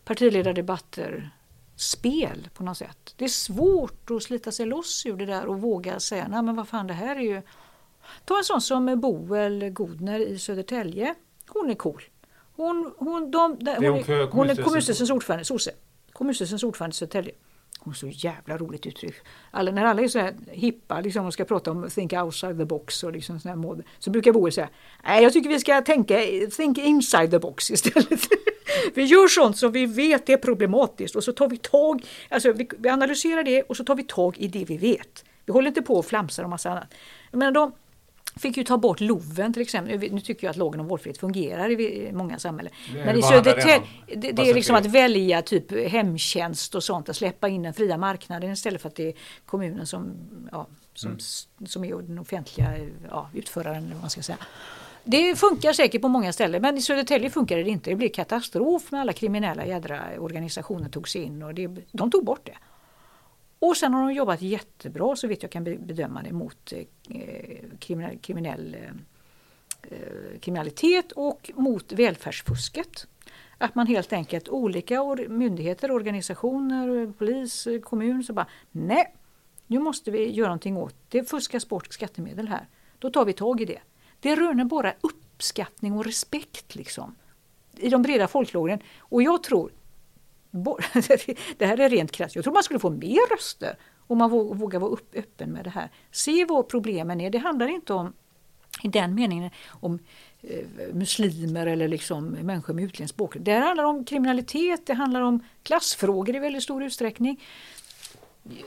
partiledardebatter, 0.03 1.29
spel 1.75 2.49
på 2.53 2.63
något 2.63 2.77
sätt. 2.77 3.13
Det 3.17 3.25
är 3.25 3.29
svårt 3.29 4.11
att 4.11 4.23
slita 4.23 4.51
sig 4.51 4.65
loss 4.65 5.05
ur 5.05 5.17
det 5.17 5.25
där 5.25 5.45
och 5.45 5.61
våga 5.61 5.99
säga, 5.99 6.27
nej 6.27 6.41
men 6.41 6.55
vad 6.55 6.67
fan 6.67 6.87
det 6.87 6.93
här 6.93 7.15
är 7.15 7.21
ju... 7.21 7.41
Ta 8.25 8.37
en 8.37 8.43
sån 8.43 8.61
som 8.61 8.99
Boel 8.99 9.69
Godner 9.69 10.19
i 10.19 10.39
Södertälje. 10.39 11.15
Hon 11.47 11.69
är 11.69 11.75
cool. 11.75 12.03
Hon, 12.55 12.93
hon, 12.97 13.31
de, 13.31 13.41
hon, 13.41 13.85
hon 13.85 13.95
är, 13.95 14.31
hon 14.31 14.49
är 14.49 14.55
kommunstyrelsens 14.55 15.11
ordförande, 15.11 15.45
sosse. 15.45 15.71
Kommunstyrelsens 16.13 16.63
ordförande 16.63 16.93
i 16.93 16.95
Södertälje. 16.95 17.33
Hon 17.83 17.95
så 17.95 18.07
jävla 18.07 18.57
roligt 18.57 18.85
uttryck. 18.85 19.15
Alla, 19.51 19.71
när 19.71 19.85
alla 19.85 20.01
är 20.01 20.07
så 20.07 20.19
här 20.19 20.35
hippa 20.47 21.01
liksom, 21.01 21.25
och 21.25 21.33
ska 21.33 21.45
prata 21.45 21.71
om 21.71 21.89
think 21.89 22.13
outside 22.13 22.57
the 22.57 22.65
box 22.65 23.03
och 23.03 23.11
liksom 23.11 23.39
sån 23.39 23.59
mode, 23.59 23.83
så 23.99 24.09
brukar 24.09 24.31
Boel 24.31 24.51
säga 24.51 24.69
nej 25.03 25.23
jag 25.23 25.33
tycker 25.33 25.49
vi 25.49 25.59
ska 25.59 25.81
tänka 25.81 26.17
think 26.57 26.77
inside 26.77 27.31
the 27.31 27.39
box 27.39 27.71
istället. 27.71 28.21
vi 28.93 29.03
gör 29.03 29.27
sånt 29.27 29.57
som 29.57 29.71
vi 29.71 29.85
vet 29.85 30.29
är 30.29 30.37
problematiskt 30.37 31.15
och 31.15 31.23
så 31.23 31.31
tar 31.31 31.49
vi 31.49 31.57
tag, 31.57 32.05
alltså 32.29 32.51
vi, 32.51 32.69
vi, 32.77 32.89
analyserar 32.89 33.43
det 33.43 33.61
och 33.61 33.77
så 33.77 33.83
tar 33.83 33.95
vi 33.95 34.03
tag 34.03 34.37
i 34.37 34.47
det 34.47 34.65
vi 34.65 34.77
vet. 34.77 35.25
Vi 35.45 35.53
håller 35.53 35.67
inte 35.67 35.81
på 35.81 35.95
och 35.95 36.05
flamsar 36.05 36.43
och 36.43 36.49
massa 36.49 36.69
annat. 36.71 36.93
Jag 37.31 37.37
menar, 37.37 37.51
de, 37.51 37.71
Fick 38.35 38.57
ju 38.57 38.63
ta 38.63 38.77
bort 38.77 38.99
LOVen 38.99 39.53
till 39.53 39.61
exempel. 39.61 40.11
Nu 40.11 40.19
tycker 40.19 40.47
jag 40.47 40.51
att 40.51 40.57
lagen 40.57 40.79
om 40.79 40.87
valfrihet 40.87 41.17
fungerar 41.17 41.81
i 41.81 42.11
många 42.13 42.39
samhällen. 42.39 42.73
Det 42.93 43.05
Men 43.05 43.19
i 43.19 43.21
Södertälje, 43.21 43.81
det 44.15 44.31
det, 44.31 44.49
är 44.49 44.53
liksom 44.53 44.75
att 44.75 44.85
välja 44.85 45.41
typ 45.41 45.89
hemtjänst 45.91 46.75
och 46.75 46.83
sånt, 46.83 47.09
att 47.09 47.15
släppa 47.15 47.49
in 47.49 47.63
den 47.63 47.73
fria 47.73 47.97
marknaden 47.97 48.51
istället 48.51 48.81
för 48.81 48.89
att 48.89 48.95
det 48.95 49.07
är 49.07 49.13
kommunen 49.45 49.87
som, 49.87 50.13
ja, 50.51 50.67
som, 50.93 51.09
Mm. 51.09 51.67
som 51.67 51.83
är 51.83 52.01
den 52.01 52.19
offentliga 52.19 52.73
ja, 53.09 53.29
utföraren. 53.33 53.77
Eller 53.83 53.93
vad 53.93 54.01
man 54.01 54.09
ska 54.09 54.21
säga. 54.21 54.37
Det 55.03 55.35
funkar 55.35 55.73
säkert 55.73 56.01
på 56.01 56.07
många 56.07 56.33
ställen 56.33 56.61
men 56.61 56.77
i 56.77 56.81
Södertälje 56.81 57.29
funkar 57.29 57.57
det 57.57 57.69
inte. 57.69 57.89
Det 57.89 57.95
blir 57.95 58.09
katastrof 58.09 58.91
med 58.91 59.01
alla 59.01 59.13
kriminella 59.13 59.65
jädra 59.65 60.01
organisationer 60.19 60.89
togs 60.89 61.15
in 61.15 61.43
och 61.43 61.53
det, 61.53 61.67
de 61.91 62.11
tog 62.11 62.25
bort 62.25 62.45
det. 62.45 62.57
Och 63.61 63.77
sen 63.77 63.93
har 63.93 64.01
de 64.01 64.13
jobbat 64.13 64.41
jättebra 64.41 65.15
så 65.15 65.27
vet 65.27 65.41
jag 65.41 65.51
kan 65.51 65.63
bedöma 65.63 66.23
det 66.23 66.31
mot 66.31 66.73
eh, 66.73 66.85
kriminell, 67.79 68.17
kriminell, 68.19 68.75
eh, 68.75 68.91
eh, 69.91 70.39
kriminalitet 70.39 71.11
och 71.11 71.51
mot 71.55 71.91
välfärdsfusket. 71.91 73.07
Att 73.57 73.75
man 73.75 73.87
helt 73.87 74.13
enkelt 74.13 74.49
olika 74.49 74.99
or- 75.01 75.27
myndigheter, 75.27 75.91
organisationer, 75.91 77.13
polis, 77.17 77.67
kommun 77.83 78.23
så 78.23 78.33
bara 78.33 78.47
nej, 78.71 79.15
nu 79.67 79.79
måste 79.79 80.11
vi 80.11 80.31
göra 80.31 80.47
någonting 80.47 80.77
åt 80.77 80.95
det. 81.09 81.29
fuskas 81.29 81.69
bort 81.69 81.93
skattemedel 81.93 82.47
här. 82.47 82.67
Då 82.99 83.09
tar 83.09 83.25
vi 83.25 83.33
tag 83.33 83.61
i 83.61 83.65
det. 83.65 83.79
Det 84.19 84.35
röner 84.35 84.65
bara 84.65 84.93
uppskattning 85.01 85.93
och 85.93 86.05
respekt 86.05 86.75
liksom 86.75 87.15
i 87.77 87.89
de 87.89 88.01
breda 88.01 88.27
folklagren. 88.27 88.79
Och 88.99 89.23
jag 89.23 89.43
tror 89.43 89.71
Det 91.57 91.65
här 91.65 91.79
är 91.79 91.89
rent 91.89 92.11
krasst. 92.11 92.35
Jag 92.35 92.43
tror 92.43 92.53
man 92.53 92.63
skulle 92.63 92.79
få 92.79 92.89
mer 92.89 93.35
röster 93.35 93.75
om 94.07 94.17
man 94.17 94.29
vågar 94.29 94.79
vara 94.79 94.91
upp, 94.91 95.15
öppen 95.15 95.51
med 95.51 95.63
det 95.63 95.69
här. 95.69 95.89
Se 96.11 96.45
vad 96.45 96.67
problemen 96.67 97.21
är. 97.21 97.29
Det 97.29 97.37
handlar 97.37 97.67
inte 97.67 97.93
om 97.93 98.13
i 98.83 98.87
den 98.87 99.15
meningen 99.15 99.49
om 99.69 99.99
eh, 100.41 100.65
muslimer 100.93 101.67
eller 101.67 101.87
liksom 101.87 102.25
människor 102.25 102.73
med 102.73 102.83
utländsk 102.83 103.15
bakgrund. 103.15 103.45
Det 103.45 103.51
här 103.51 103.61
handlar 103.61 103.83
om 103.83 104.05
kriminalitet, 104.05 104.85
det 104.85 104.93
handlar 104.93 105.21
om 105.21 105.43
klassfrågor 105.63 106.35
i 106.35 106.39
väldigt 106.39 106.63
stor 106.63 106.83
utsträckning. 106.83 107.43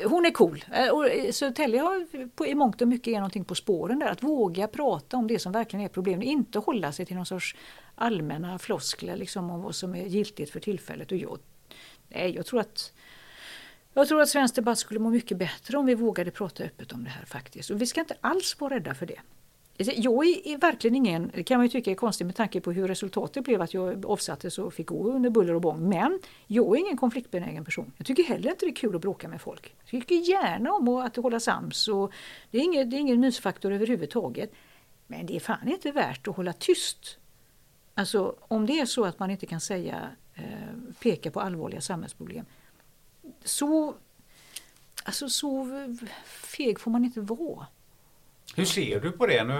Hon 0.04 0.26
är 0.26 0.30
cool. 0.30 0.64
Eh, 0.72 0.86
eh, 0.86 1.30
Södertälje 1.32 1.80
har 1.80 2.06
i 2.46 2.54
mångt 2.54 2.82
och 2.82 2.88
mycket 2.88 3.12
är 3.12 3.16
någonting 3.16 3.44
på 3.44 3.54
spåren 3.54 3.98
där. 3.98 4.06
Att 4.06 4.22
våga 4.22 4.68
prata 4.68 5.16
om 5.16 5.26
det 5.26 5.38
som 5.38 5.52
verkligen 5.52 5.84
är 5.84 5.88
problem. 5.88 6.22
Inte 6.22 6.58
hålla 6.58 6.92
sig 6.92 7.06
till 7.06 7.16
någon 7.16 7.26
sorts 7.26 7.56
allmänna 7.94 8.58
floskler 8.58 9.16
liksom, 9.16 9.50
om 9.50 9.62
vad 9.62 9.74
som 9.74 9.94
är 9.94 10.06
giltigt 10.06 10.50
för 10.50 10.60
tillfället. 10.60 11.12
Och 11.12 11.18
jag, 11.18 11.38
nej, 12.14 12.34
jag 12.34 12.46
tror 12.46 12.60
att 12.60 12.92
jag 13.94 14.08
tror 14.08 14.22
att 14.22 14.28
svensk 14.28 14.54
debatt 14.54 14.78
skulle 14.78 15.00
må 15.00 15.10
mycket 15.10 15.38
bättre 15.38 15.78
om 15.78 15.86
vi 15.86 15.94
vågade 15.94 16.30
prata 16.30 16.64
öppet 16.64 16.92
om 16.92 17.04
det 17.04 17.10
här 17.10 17.24
faktiskt. 17.24 17.70
Och 17.70 17.80
vi 17.80 17.86
ska 17.86 18.00
inte 18.00 18.16
alls 18.20 18.60
vara 18.60 18.74
rädda 18.74 18.94
för 18.94 19.06
det. 19.06 19.20
Alltså, 19.78 19.94
jag 19.96 20.26
är, 20.26 20.48
är 20.48 20.58
verkligen 20.58 20.96
ingen, 20.96 21.30
det 21.34 21.42
kan 21.42 21.58
man 21.58 21.66
ju 21.66 21.70
tycka 21.70 21.90
är 21.90 21.94
konstigt 21.94 22.26
med 22.26 22.36
tanke 22.36 22.60
på 22.60 22.72
hur 22.72 22.88
resultatet 22.88 23.44
blev 23.44 23.62
att 23.62 23.74
jag 23.74 24.06
avsattes 24.06 24.58
och 24.58 24.74
fick 24.74 24.86
gå 24.86 25.12
under 25.12 25.30
buller 25.30 25.54
och 25.54 25.60
bång. 25.60 25.88
Men 25.88 26.20
jag 26.46 26.76
är 26.76 26.80
ingen 26.80 26.96
konfliktbenägen 26.96 27.64
person. 27.64 27.92
Jag 27.96 28.06
tycker 28.06 28.22
heller 28.22 28.50
inte 28.50 28.66
det 28.66 28.70
är 28.70 28.76
kul 28.76 28.94
att 28.94 29.00
bråka 29.00 29.28
med 29.28 29.40
folk. 29.40 29.74
Jag 29.78 29.90
tycker 29.90 30.14
gärna 30.14 30.72
om 30.72 30.88
att 30.88 31.16
hålla 31.16 31.40
sams 31.40 31.88
och 31.88 32.12
det 32.50 32.58
är 32.58 32.62
ingen, 32.62 32.90
det 32.90 32.96
är 32.96 33.00
ingen 33.00 33.20
mysfaktor 33.20 33.72
överhuvudtaget. 33.72 34.52
Men 35.06 35.26
det 35.26 35.36
är 35.36 35.40
fan 35.40 35.68
inte 35.68 35.90
värt 35.90 36.28
att 36.28 36.36
hålla 36.36 36.52
tyst. 36.52 37.18
Alltså 37.94 38.36
om 38.40 38.66
det 38.66 38.80
är 38.80 38.86
så 38.86 39.04
att 39.04 39.18
man 39.18 39.30
inte 39.30 39.46
kan 39.46 39.60
säga, 39.60 40.10
Eh, 40.34 40.94
pekar 41.02 41.30
på 41.30 41.40
allvarliga 41.40 41.80
samhällsproblem. 41.80 42.46
Så, 43.44 43.94
alltså 45.04 45.28
så 45.28 45.66
feg 46.24 46.80
får 46.80 46.90
man 46.90 47.04
inte 47.04 47.20
vara. 47.20 47.66
Hur 48.56 48.64
ser 48.64 49.00
du 49.00 49.12
på 49.12 49.26
det? 49.26 49.44
Nu, 49.44 49.54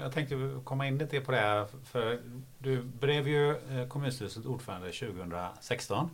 jag 0.00 0.12
tänkte 0.12 0.60
komma 0.64 0.86
in 0.86 0.98
lite 0.98 1.20
på 1.20 1.32
det. 1.32 1.38
här, 1.38 1.66
För 1.84 2.20
du 2.58 2.82
blev 2.82 3.28
ju 3.28 3.50
eh, 3.50 3.88
kommunstyrelsens 3.88 4.46
ordförande 4.46 4.92
2016. 4.92 6.10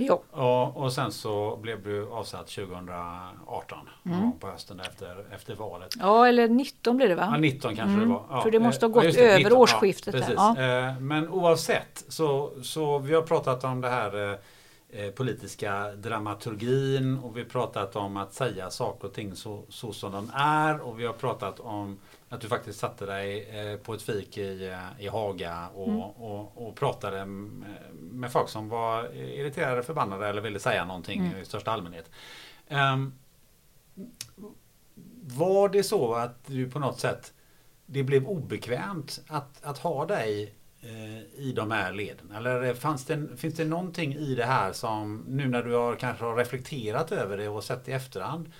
Ja. 0.00 0.22
Och, 0.30 0.76
och 0.76 0.92
sen 0.92 1.12
så 1.12 1.56
blev 1.62 1.82
du 1.82 2.08
avsatt 2.10 2.46
2018 2.46 3.78
någon 4.02 4.18
Mm. 4.18 4.32
på 4.38 4.46
hösten 4.46 4.80
efter, 4.80 5.24
efter 5.34 5.54
valet. 5.54 5.94
Ja, 5.98 6.28
eller 6.28 6.48
19 6.48 6.96
blir 6.96 7.08
det 7.08 7.14
va? 7.14 7.28
Ja, 7.32 7.38
19 7.38 7.76
kanske 7.76 7.94
Mm, 7.94 8.00
det 8.08 8.14
var. 8.14 8.22
Ja, 8.30 8.40
för 8.42 8.50
det 8.50 8.60
måste 8.60 8.86
ha 8.86 8.90
eh, 8.90 8.94
gått 8.94 9.14
ja, 9.14 9.20
över 9.20 9.38
19, 9.38 9.52
årsskiftet 9.58 10.14
Ja, 10.14 10.20
precis. 10.20 10.58
Eh, 10.58 11.00
Men 11.00 11.28
oavsett 11.28 12.04
så, 12.08 12.50
så 12.62 12.98
vi 12.98 13.14
har 13.14 13.22
pratat 13.22 13.64
om 13.64 13.80
det 13.80 13.88
här 13.88 14.38
eh, 14.90 15.10
politiska 15.10 15.90
dramaturgin 15.96 17.18
och 17.18 17.36
vi 17.36 17.40
har 17.40 17.48
pratat 17.48 17.96
om 17.96 18.16
att 18.16 18.34
säga 18.34 18.70
saker 18.70 19.08
och 19.08 19.14
ting 19.14 19.36
så, 19.36 19.62
så 19.68 19.92
som 19.92 20.12
de 20.12 20.30
är 20.34 20.80
och 20.80 21.00
vi 21.00 21.06
har 21.06 21.12
pratat 21.12 21.60
om 21.60 21.98
att 22.28 22.40
du 22.40 22.48
faktiskt 22.48 22.78
satte 22.78 23.06
dig 23.06 23.48
eh, 23.50 23.76
på 23.78 23.94
ett 23.94 24.02
fik 24.02 24.38
i, 24.38 24.66
eh, 24.68 25.04
i 25.04 25.08
Haga 25.08 25.68
och, 25.74 25.88
Mm. 25.88 26.00
och, 26.00 26.68
och 26.68 26.76
pratade 26.76 27.26
med, 27.26 28.32
folk 28.32 28.48
som 28.48 28.68
var 28.68 29.14
irriterade, 29.14 29.82
förbannade 29.82 30.28
eller 30.28 30.42
ville 30.42 30.58
säga 30.58 30.84
någonting 30.84 31.20
Mm. 31.26 31.38
i 31.40 31.44
största 31.44 31.70
allmänhet. 31.70 32.10
Ehm, 32.68 33.12
var 35.24 35.68
det 35.68 35.82
så 35.82 36.14
att 36.14 36.46
du 36.46 36.70
på 36.70 36.78
något 36.78 37.00
sätt 37.00 37.32
det 37.86 38.02
blev 38.02 38.26
obekvämt 38.26 39.20
att, 39.28 39.64
att 39.64 39.78
ha 39.78 40.06
dig 40.06 40.54
eh, 40.80 41.18
i 41.40 41.52
de 41.56 41.70
här 41.70 41.92
leden? 41.92 42.30
Eller 42.32 42.74
fanns 42.74 43.04
det, 43.04 43.36
finns 43.36 43.54
det 43.54 43.64
någonting 43.64 44.14
i 44.14 44.34
det 44.34 44.44
här 44.44 44.72
som 44.72 45.24
nu 45.28 45.48
när 45.48 45.62
du 45.62 45.72
har 45.74 45.96
kanske 45.96 46.24
har 46.24 46.36
reflekterat 46.36 47.12
över 47.12 47.36
det 47.36 47.48
och 47.48 47.64
sett 47.64 47.88
i 47.88 47.92
efterhand 47.92 48.52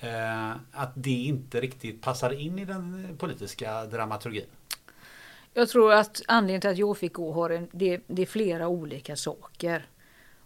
Eh, 0.00 0.50
att 0.72 0.92
det 0.94 1.10
inte 1.10 1.60
riktigt 1.60 2.02
passar 2.02 2.30
in 2.30 2.58
i 2.58 2.64
den 2.64 3.08
politiska 3.18 3.84
dramaturgin? 3.84 4.46
Jag 5.54 5.68
tror 5.68 5.92
att 5.92 6.22
anledningen 6.28 6.60
till 6.60 6.70
att 6.70 6.78
jag 6.78 6.98
fick 6.98 7.12
gå 7.12 7.32
har 7.32 7.50
en, 7.50 7.68
det, 7.72 8.00
det 8.06 8.22
är 8.22 8.26
flera 8.26 8.68
olika 8.68 9.16
saker. 9.16 9.86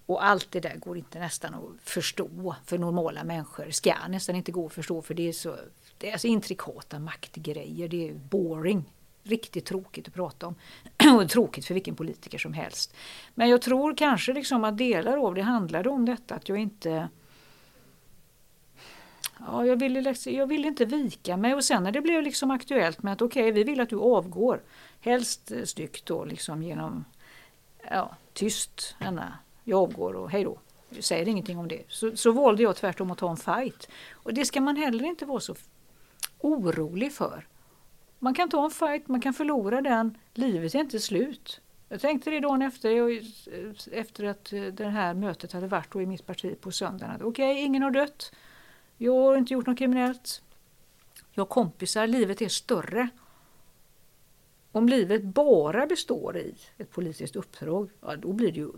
Och 0.07 0.25
allt 0.25 0.51
det 0.51 0.61
där 0.61 0.77
går 0.77 0.99
inte 0.99 1.19
nästan 1.19 1.55
att 1.55 1.91
förstå 1.91 2.55
för 2.65 2.79
normala 2.79 3.25
människor. 3.25 3.71
Ska 3.71 3.95
nästan 4.09 4.37
inte 4.37 4.53
gå 4.53 4.67
att 4.67 4.73
förstå 4.73 5.03
för 5.03 5.15
det 5.15 5.29
är 5.29 5.33
så 5.33 5.57
det 5.99 6.11
är 6.11 6.19
så 6.19 6.27
intrikata 6.27 6.99
maktgrejer. 6.99 7.89
Det 7.89 8.09
är 8.09 8.15
boring. 8.15 8.85
Riktigt 9.23 9.65
tråkigt 9.65 10.09
att 10.09 10.15
prata 10.15 10.47
om. 10.47 10.55
Och 11.17 11.31
tråkigt 11.31 11.67
för 11.67 11.75
vilken 11.75 11.97
politiker 11.97 12.39
som 12.39 12.53
helst. 12.53 12.95
Men 13.35 13.49
jag 13.49 13.63
tror 13.63 13.97
kanske 13.97 14.33
liksom 14.33 14.65
att 14.65 14.79
delar 14.79 15.17
av 15.17 15.35
det 15.35 15.43
handlade 15.43 15.89
om 15.89 16.05
detta 16.05 16.35
att 16.35 16.49
jag 16.49 16.59
inte 16.59 17.09
Ja, 19.39 19.67
jag 19.67 19.77
ville, 19.77 20.01
liksom- 20.01 20.33
jag 20.33 20.47
ville 20.47 20.69
inte 20.69 20.85
vika 20.85 21.37
mig 21.37 21.55
och 21.55 21.65
sen 21.65 21.83
när 21.83 21.93
det 21.93 22.01
blev 22.01 22.23
liksom 22.23 22.51
aktuellt 22.51 23.03
med 23.03 23.13
att 23.13 23.23
okej, 23.23 23.53
vi 23.53 23.65
vill 23.65 23.81
att 23.81 23.89
du 23.89 23.99
avgår. 23.99 24.63
Helst 25.01 25.51
eh, 25.53 25.63
styggt 25.65 26.07
då 26.07 26.25
liksom 26.25 26.63
genom 26.63 27.05
ja, 27.91 28.17
tyst, 28.33 28.97
Anna, 28.99 29.39
jag 29.65 29.79
avgår 29.83 30.15
och 30.15 30.31
hej 30.31 30.45
då. 30.45 30.59
Jag 30.89 31.05
säger 31.05 31.29
ingenting 31.29 31.59
om 31.59 31.69
det. 31.69 31.83
Så, 31.89 32.17
så 32.17 32.33
valde 32.33 32.63
jag 32.63 32.77
tvärtom 32.77 33.11
att 33.11 33.19
ta 33.19 33.31
en 33.31 33.37
fight. 33.37 33.89
Och 34.13 34.35
det 34.35 34.45
ska 34.45 34.61
man 34.61 34.77
heller 34.77 35.05
inte 35.05 35.25
vara 35.25 35.41
så 35.41 35.55
orolig 36.39 37.13
för. 37.13 37.47
Man 38.19 38.35
kan 38.35 38.49
ta 38.49 38.65
en 38.65 38.71
fight, 38.71 39.09
man 39.09 39.21
kan 39.21 39.35
förlora 39.35 39.81
den. 39.81 40.19
Livet 40.35 40.75
är 40.75 40.79
inte 40.79 41.01
slut. 41.01 41.61
Jag 41.89 42.01
tänkte 42.01 42.31
det 42.31 42.41
dagen 42.41 42.63
efter, 42.63 42.91
jag, 42.91 43.13
eh, 43.13 43.21
efter 43.93 44.25
att 44.25 44.53
eh, 44.53 44.63
det 44.63 44.89
här 44.89 45.15
mötet 45.15 45.53
hade 45.53 45.67
varit 45.67 45.93
då 45.93 46.03
i 46.03 46.07
mitt 46.07 46.27
parti 46.27 46.61
på 46.61 46.73
söndagen. 46.73 47.15
Okej, 47.17 47.29
Okej, 47.29 47.65
ingen 47.65 47.83
har 47.83 47.91
dött. 47.91 48.33
Jag 48.97 49.13
har 49.13 49.37
inte 49.37 49.53
gjort 49.53 49.67
något 49.67 49.79
kriminellt. 49.79 50.43
Jag 51.33 51.41
har 51.41 51.49
kompisar, 51.49 52.07
livet 52.07 52.43
är 52.43 52.49
större. 52.49 53.09
Om 54.73 54.89
livet 54.89 55.25
bara 55.25 55.87
består 55.87 56.37
i 56.37 56.55
ett 56.79 56.91
politiskt 56.91 57.37
uppdrag, 57.37 57.91
ja, 58.01 58.17
då, 58.17 58.33
blir 58.33 58.53
det 58.53 58.59
ju, 58.59 58.71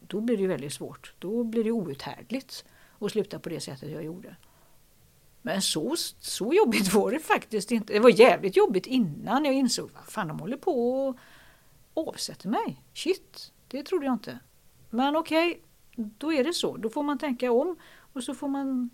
då 0.00 0.20
blir 0.20 0.36
det 0.36 0.42
ju 0.42 0.48
väldigt 0.48 0.72
svårt. 0.72 1.14
Då 1.18 1.44
blir 1.44 1.64
det 1.64 1.70
outhärdligt 1.70 2.64
att 2.98 3.10
sluta 3.10 3.38
på 3.38 3.48
det 3.48 3.60
sättet 3.60 3.90
jag 3.90 4.04
gjorde. 4.04 4.36
Men 5.42 5.62
så, 5.62 5.94
så 6.20 6.52
jobbigt 6.54 6.94
var 6.94 7.10
det 7.10 7.18
faktiskt 7.18 7.70
inte. 7.70 7.92
Det 7.92 8.00
var 8.00 8.20
jävligt 8.20 8.56
jobbigt 8.56 8.86
innan 8.86 9.44
jag 9.44 9.54
insåg 9.54 9.90
vad 9.94 10.04
fan 10.04 10.28
de 10.28 10.40
håller 10.40 10.56
på 10.56 11.06
och 11.08 11.18
avsätter 11.94 12.48
mig. 12.48 12.82
Shit, 12.94 13.52
det 13.68 13.82
trodde 13.82 14.06
jag 14.06 14.14
inte. 14.14 14.38
Men 14.90 15.16
okej, 15.16 15.62
då 15.96 16.32
är 16.32 16.44
det 16.44 16.52
så. 16.52 16.76
Då 16.76 16.90
får 16.90 17.02
man 17.02 17.18
tänka 17.18 17.52
om 17.52 17.76
och 18.12 18.22
så 18.22 18.34
får 18.34 18.48
man 18.48 18.90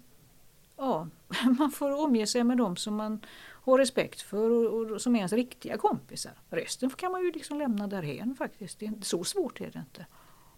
ja, 0.77 1.09
man 1.59 1.71
får 1.71 2.05
omge 2.05 2.27
sig 2.27 2.45
med 2.45 2.59
dem 2.59 2.77
som 2.77 2.95
man 2.95 3.21
har 3.67 3.79
respekt 3.79 4.21
för 4.23 4.51
och, 4.51 4.91
och 4.91 5.03
som 5.03 5.15
är 5.15 5.19
ens 5.19 5.33
riktiga 5.33 5.77
kompisar. 5.79 6.33
Resten 6.51 6.91
kan 6.91 7.13
man 7.13 7.25
ju 7.25 7.33
liksom 7.33 7.59
lämna 7.59 7.87
därhen 7.87 8.35
faktiskt. 8.39 8.79
Det 8.79 8.87
är 8.87 8.89
inte, 8.89 9.07
så 9.07 9.25
svårt 9.25 9.61
är 9.61 9.71
det 9.71 9.79
inte. 9.79 10.07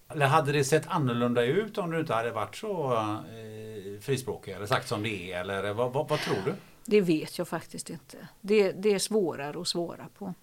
Eller 0.09 0.27
hade 0.27 0.53
det 0.53 0.65
sett 0.65 0.89
annorlunda 0.89 1.45
ut 1.45 1.79
om 1.79 1.91
du 1.91 2.01
inte 2.01 2.15
hade 2.15 2.31
varit 2.31 2.57
så 2.57 2.93
eh, 2.93 4.01
frispråkig 4.01 4.53
eller 4.53 4.67
sagt 4.67 4.89
som 4.89 5.03
det 5.03 5.33
är? 5.33 5.41
Eller 5.41 5.73
vad, 5.73 5.93
vad, 5.93 6.09
vad 6.09 6.19
tror 6.19 6.43
du? 6.45 6.55
Det 6.85 7.01
vet 7.01 7.39
jag 7.39 7.49
faktiskt 7.49 7.91
inte. 7.91 8.29
Det, 8.41 8.73
det 8.73 8.95
är 8.95 8.99
svårare 8.99 9.61
att 9.61 9.69
svara 9.69 10.09
på. 10.19 10.35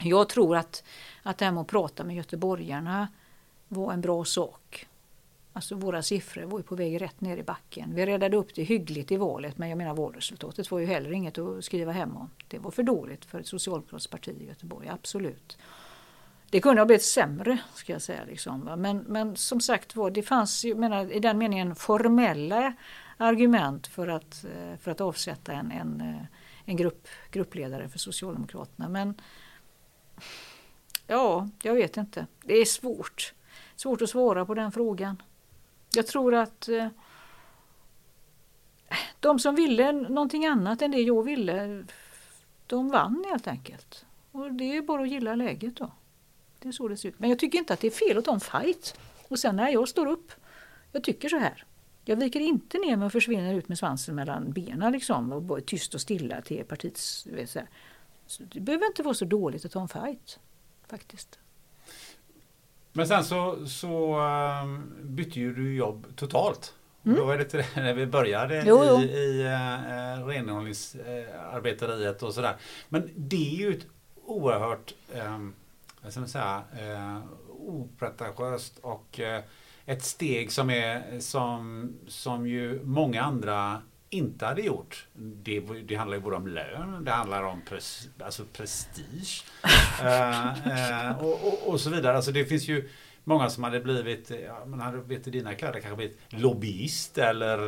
Jag 0.00 0.28
tror 0.28 0.56
att, 0.56 0.84
att 1.22 1.38
det 1.38 1.44
här 1.44 1.52
med 1.52 1.60
att 1.60 1.66
prata 1.66 2.04
med 2.04 2.16
göteborgarna 2.16 3.08
var 3.68 3.92
en 3.92 4.00
bra 4.00 4.24
sak. 4.24 4.87
Alltså 5.58 5.74
våra 5.74 6.02
siffror 6.02 6.42
var 6.42 6.58
ju 6.58 6.62
på 6.62 6.74
väg 6.76 7.00
rätt 7.00 7.20
ner 7.20 7.36
i 7.36 7.42
backen. 7.42 7.94
Vi 7.94 8.06
räddade 8.06 8.36
upp 8.36 8.54
det 8.54 8.62
hyggligt 8.62 9.12
i 9.12 9.16
valet 9.16 9.58
men 9.58 9.68
jag 9.68 9.78
menar 9.78 9.94
valresultatet 9.94 10.70
var 10.70 10.78
ju 10.78 10.86
heller 10.86 11.12
inget 11.12 11.38
att 11.38 11.64
skriva 11.64 11.92
hem 11.92 12.16
om. 12.16 12.30
Det 12.48 12.58
var 12.58 12.70
för 12.70 12.82
dåligt 12.82 13.24
för 13.24 13.40
ett 13.40 13.46
socialdemokratiskt 13.46 14.10
parti 14.10 14.36
i 14.40 14.46
Göteborg, 14.46 14.88
absolut. 14.88 15.58
Det 16.50 16.60
kunde 16.60 16.80
ha 16.80 16.86
blivit 16.86 17.04
sämre, 17.04 17.58
ska 17.74 17.92
jag 17.92 18.02
säga. 18.02 18.24
Liksom. 18.24 18.60
Men, 18.76 18.98
men 18.98 19.36
som 19.36 19.60
sagt 19.60 19.96
var, 19.96 20.10
det 20.10 20.22
fanns 20.22 20.64
ju, 20.64 20.74
menar, 20.74 21.12
i 21.12 21.20
den 21.20 21.38
meningen 21.38 21.74
formella 21.74 22.74
argument 23.16 23.86
för 23.86 24.08
att, 24.08 24.44
eh, 24.44 24.78
för 24.80 24.90
att 24.90 25.00
avsätta 25.00 25.52
en, 25.52 25.72
en, 25.72 26.00
eh, 26.00 26.24
en 26.64 26.76
grupp, 26.76 27.08
gruppledare 27.30 27.88
för 27.88 27.98
Socialdemokraterna. 27.98 28.88
Men 28.88 29.20
ja, 31.06 31.48
jag 31.62 31.74
vet 31.74 31.96
inte. 31.96 32.26
Det 32.44 32.54
är 32.54 32.64
svårt. 32.64 33.34
Svårt 33.76 34.02
att 34.02 34.10
svara 34.10 34.46
på 34.46 34.54
den 34.54 34.72
frågan. 34.72 35.22
Jag 35.94 36.06
tror 36.06 36.34
att 36.34 36.68
eh, 36.68 36.88
de 39.20 39.38
som 39.38 39.54
ville 39.54 39.92
någonting 39.92 40.46
annat 40.46 40.82
än 40.82 40.90
det 40.90 41.00
jag 41.00 41.22
ville, 41.22 41.84
de 42.66 42.88
vann 42.88 43.24
helt 43.30 43.46
enkelt. 43.46 44.04
Och 44.32 44.52
det 44.52 44.76
är 44.76 44.82
bara 44.82 45.02
att 45.02 45.08
gilla 45.08 45.34
läget 45.34 45.76
då. 45.76 45.90
Det 46.58 46.68
är 46.68 46.72
så 46.72 46.88
det 46.88 46.96
ser 46.96 47.08
ut. 47.08 47.18
Men 47.18 47.30
jag 47.30 47.38
tycker 47.38 47.58
inte 47.58 47.72
att 47.72 47.80
det 47.80 47.86
är 47.86 48.08
fel 48.08 48.18
att 48.18 48.24
ta 48.24 48.34
en 48.34 48.40
fight. 48.40 49.00
Och 49.28 49.38
sen 49.38 49.56
när 49.56 49.68
jag 49.68 49.88
står 49.88 50.06
upp, 50.06 50.32
jag 50.92 51.04
tycker 51.04 51.28
så 51.28 51.38
här. 51.38 51.64
Jag 52.04 52.16
viker 52.16 52.40
inte 52.40 52.78
ner 52.78 52.96
mig 52.96 53.06
och 53.06 53.12
försvinner 53.12 53.54
ut 53.54 53.68
med 53.68 53.78
svansen 53.78 54.14
mellan 54.14 54.52
benen 54.52 54.92
liksom 54.92 55.32
och 55.32 55.42
bara 55.42 55.60
tyst 55.60 55.94
och 55.94 56.00
stilla 56.00 56.40
till 56.42 56.64
partiets... 56.64 57.26
Så 57.46 57.60
så 58.26 58.42
det 58.42 58.60
behöver 58.60 58.86
inte 58.86 59.02
vara 59.02 59.14
så 59.14 59.24
dåligt 59.24 59.64
att 59.64 59.72
ta 59.72 59.80
en 59.80 59.88
fight, 59.88 60.38
faktiskt. 60.86 61.38
Men 62.98 63.08
sen 63.08 63.24
så, 63.24 63.66
så 63.66 64.20
um, 64.62 64.94
bytte 65.02 65.40
ju 65.40 65.54
du 65.54 65.74
jobb 65.74 66.06
totalt. 66.16 66.74
Mm. 67.04 67.16
Då 67.18 67.24
var 67.24 67.38
det 67.38 67.44
till, 67.44 67.64
när 67.74 67.94
vi 67.94 68.06
började 68.06 68.64
jo, 68.66 68.84
jo. 68.86 69.00
i, 69.00 69.04
i 69.04 69.42
uh, 69.44 70.26
renhållningsarbetariet 70.26 72.22
och 72.22 72.34
sådär. 72.34 72.56
Men 72.88 73.10
det 73.16 73.54
är 73.54 73.56
ju 73.56 73.72
ett 73.74 73.86
oerhört 74.24 74.94
um, 75.14 75.54
vad 76.02 76.12
ska 76.12 76.20
man 76.20 76.28
säga, 76.28 76.62
uh, 76.82 77.18
opretentiöst 77.50 78.78
och 78.78 79.20
uh, 79.22 79.38
ett 79.86 80.02
steg 80.02 80.52
som 80.52 80.70
är 80.70 81.20
som, 81.20 81.88
som 82.08 82.46
ju 82.46 82.80
många 82.84 83.22
andra 83.22 83.82
inte 84.10 84.46
hade 84.46 84.62
gjort. 84.62 85.06
Det, 85.14 85.60
det 85.60 85.94
handlar 85.94 86.16
ju 86.16 86.22
både 86.22 86.36
om 86.36 86.46
lön, 86.46 87.04
det 87.04 87.10
handlar 87.10 87.42
om 87.42 87.62
pres, 87.68 88.08
alltså 88.22 88.44
prestige 88.52 89.44
uh, 90.02 90.66
uh, 91.10 91.24
och, 91.24 91.46
och, 91.46 91.68
och, 91.68 91.80
så 91.80 91.90
vidare. 91.90 92.16
Alltså 92.16 92.32
det 92.32 92.44
finns 92.44 92.68
ju 92.68 92.88
många 93.24 93.50
som 93.50 93.64
hade 93.64 93.80
blivit, 93.80 94.30
ja, 94.46 94.64
man 94.66 94.80
hade 94.80 94.98
vet 94.98 95.26
i 95.26 95.30
dina 95.30 95.54
kläder 95.54 95.80
kanske 95.80 95.96
blivit 95.96 96.18
lobbyist 96.28 97.18
eller, 97.18 97.58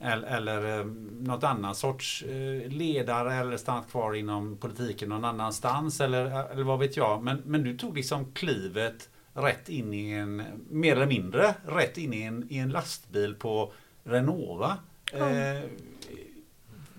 eller, 0.00 0.36
eller 0.36 0.84
något 1.24 1.44
annan 1.44 1.74
sorts 1.74 2.24
ledare 2.66 3.34
eller 3.34 3.56
stannat 3.56 3.90
kvar 3.90 4.14
inom 4.14 4.56
politiken 4.56 5.08
någon 5.08 5.24
annanstans 5.24 6.00
eller, 6.00 6.52
eller 6.52 6.64
vad 6.64 6.78
vet 6.78 6.96
jag. 6.96 7.22
Men, 7.22 7.42
men 7.44 7.62
du 7.62 7.76
tog 7.76 7.96
liksom 7.96 8.32
klivet 8.32 9.08
rätt 9.42 9.68
in 9.68 9.94
i 9.94 10.10
en, 10.10 10.42
mer 10.70 10.96
eller 10.96 11.06
mindre, 11.06 11.54
rätt 11.66 11.98
in 11.98 12.14
i 12.14 12.22
en, 12.22 12.46
i 12.52 12.58
en 12.58 12.70
lastbil 12.70 13.34
på 13.34 13.72
Renova. 14.04 14.76
Eh, 15.12 15.70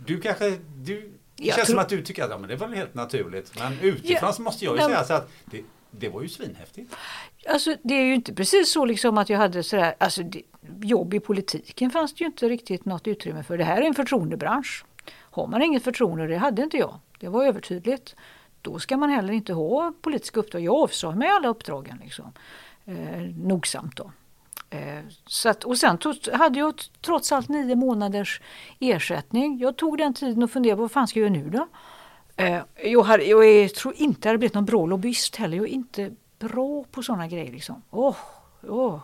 du 0.05 0.21
kanske, 0.21 0.49
du, 0.75 1.01
det 1.35 1.43
jag 1.43 1.55
känns 1.55 1.67
tror... 1.67 1.75
som 1.75 1.79
att 1.79 1.89
du 1.89 2.01
tycker 2.01 2.23
att 2.23 2.29
ja, 2.29 2.37
men 2.37 2.49
det 2.49 2.55
var 2.55 2.67
helt 2.67 2.93
naturligt. 2.93 3.59
Men 3.59 3.79
utifrån 3.81 4.17
ja, 4.21 4.33
så 4.33 4.41
måste 4.41 4.65
jag 4.65 4.75
ju 4.75 4.81
säga 4.81 5.03
så 5.03 5.13
att 5.13 5.31
det, 5.45 5.63
det 5.91 6.09
var 6.09 6.21
ju 6.21 6.29
svinhäftigt. 6.29 6.95
Alltså 7.47 7.75
det 7.83 7.93
är 7.93 8.03
ju 8.03 8.15
inte 8.15 8.33
precis 8.33 8.71
så 8.71 8.85
liksom 8.85 9.17
att 9.17 9.29
jag 9.29 9.37
hade 9.37 9.63
sådär, 9.63 9.95
alltså 9.97 10.23
det, 10.23 10.41
jobb 10.81 11.13
i 11.13 11.19
politiken 11.19 11.91
fanns 11.91 12.13
det 12.13 12.19
ju 12.19 12.25
inte 12.25 12.49
riktigt 12.49 12.85
något 12.85 13.07
utrymme 13.07 13.43
för. 13.43 13.57
Det 13.57 13.63
här 13.63 13.81
är 13.81 13.85
en 13.85 13.93
förtroendebransch. 13.93 14.85
Har 15.11 15.47
man 15.47 15.61
inget 15.61 15.83
förtroende, 15.83 16.27
det 16.27 16.37
hade 16.37 16.63
inte 16.63 16.77
jag. 16.77 16.99
Det 17.19 17.27
var 17.27 17.45
övertydligt 17.45 18.15
då 18.61 18.79
ska 18.79 18.97
man 18.97 19.09
heller 19.09 19.33
inte 19.33 19.53
ha 19.53 19.93
politiska 20.01 20.39
uppdrag. 20.39 20.61
Jag 20.61 20.75
avsade 20.75 21.15
mig 21.15 21.29
alla 21.29 21.47
uppdragen 21.47 21.99
liksom, 22.03 22.33
eh, 22.85 23.21
nogsamt. 23.37 23.95
Då. 23.95 24.11
Eh, 24.69 24.99
så 25.25 25.49
att, 25.49 25.63
och 25.63 25.77
sen 25.77 25.97
tog, 25.97 26.15
hade 26.33 26.59
jag 26.59 26.81
trots 27.01 27.31
allt 27.31 27.49
nio 27.49 27.75
månaders 27.75 28.41
ersättning. 28.79 29.59
Jag 29.59 29.75
tog 29.75 29.97
den 29.97 30.13
tiden 30.13 30.43
och 30.43 30.51
funderade 30.51 30.77
på 30.77 30.81
vad 30.81 30.91
fan 30.91 31.07
ska 31.07 31.19
jag 31.19 31.35
göra 31.35 31.43
nu 31.43 31.49
då? 31.49 31.67
Eh, 32.43 32.61
jag, 32.83 33.03
hade, 33.03 33.23
jag 33.23 33.45
är, 33.45 33.67
tror 33.67 33.93
inte 33.97 34.27
jag 34.27 34.29
hade 34.29 34.37
blivit 34.37 34.53
någon 34.53 34.65
bra 34.65 34.85
lobbyist 34.85 35.35
heller. 35.35 35.57
Jag 35.57 35.65
är 35.65 35.71
inte 35.71 36.11
bra 36.39 36.83
på 36.91 37.03
sådana 37.03 37.27
grejer. 37.27 37.51
Liksom. 37.51 37.81
Oh, 37.89 38.17
oh, 38.61 38.99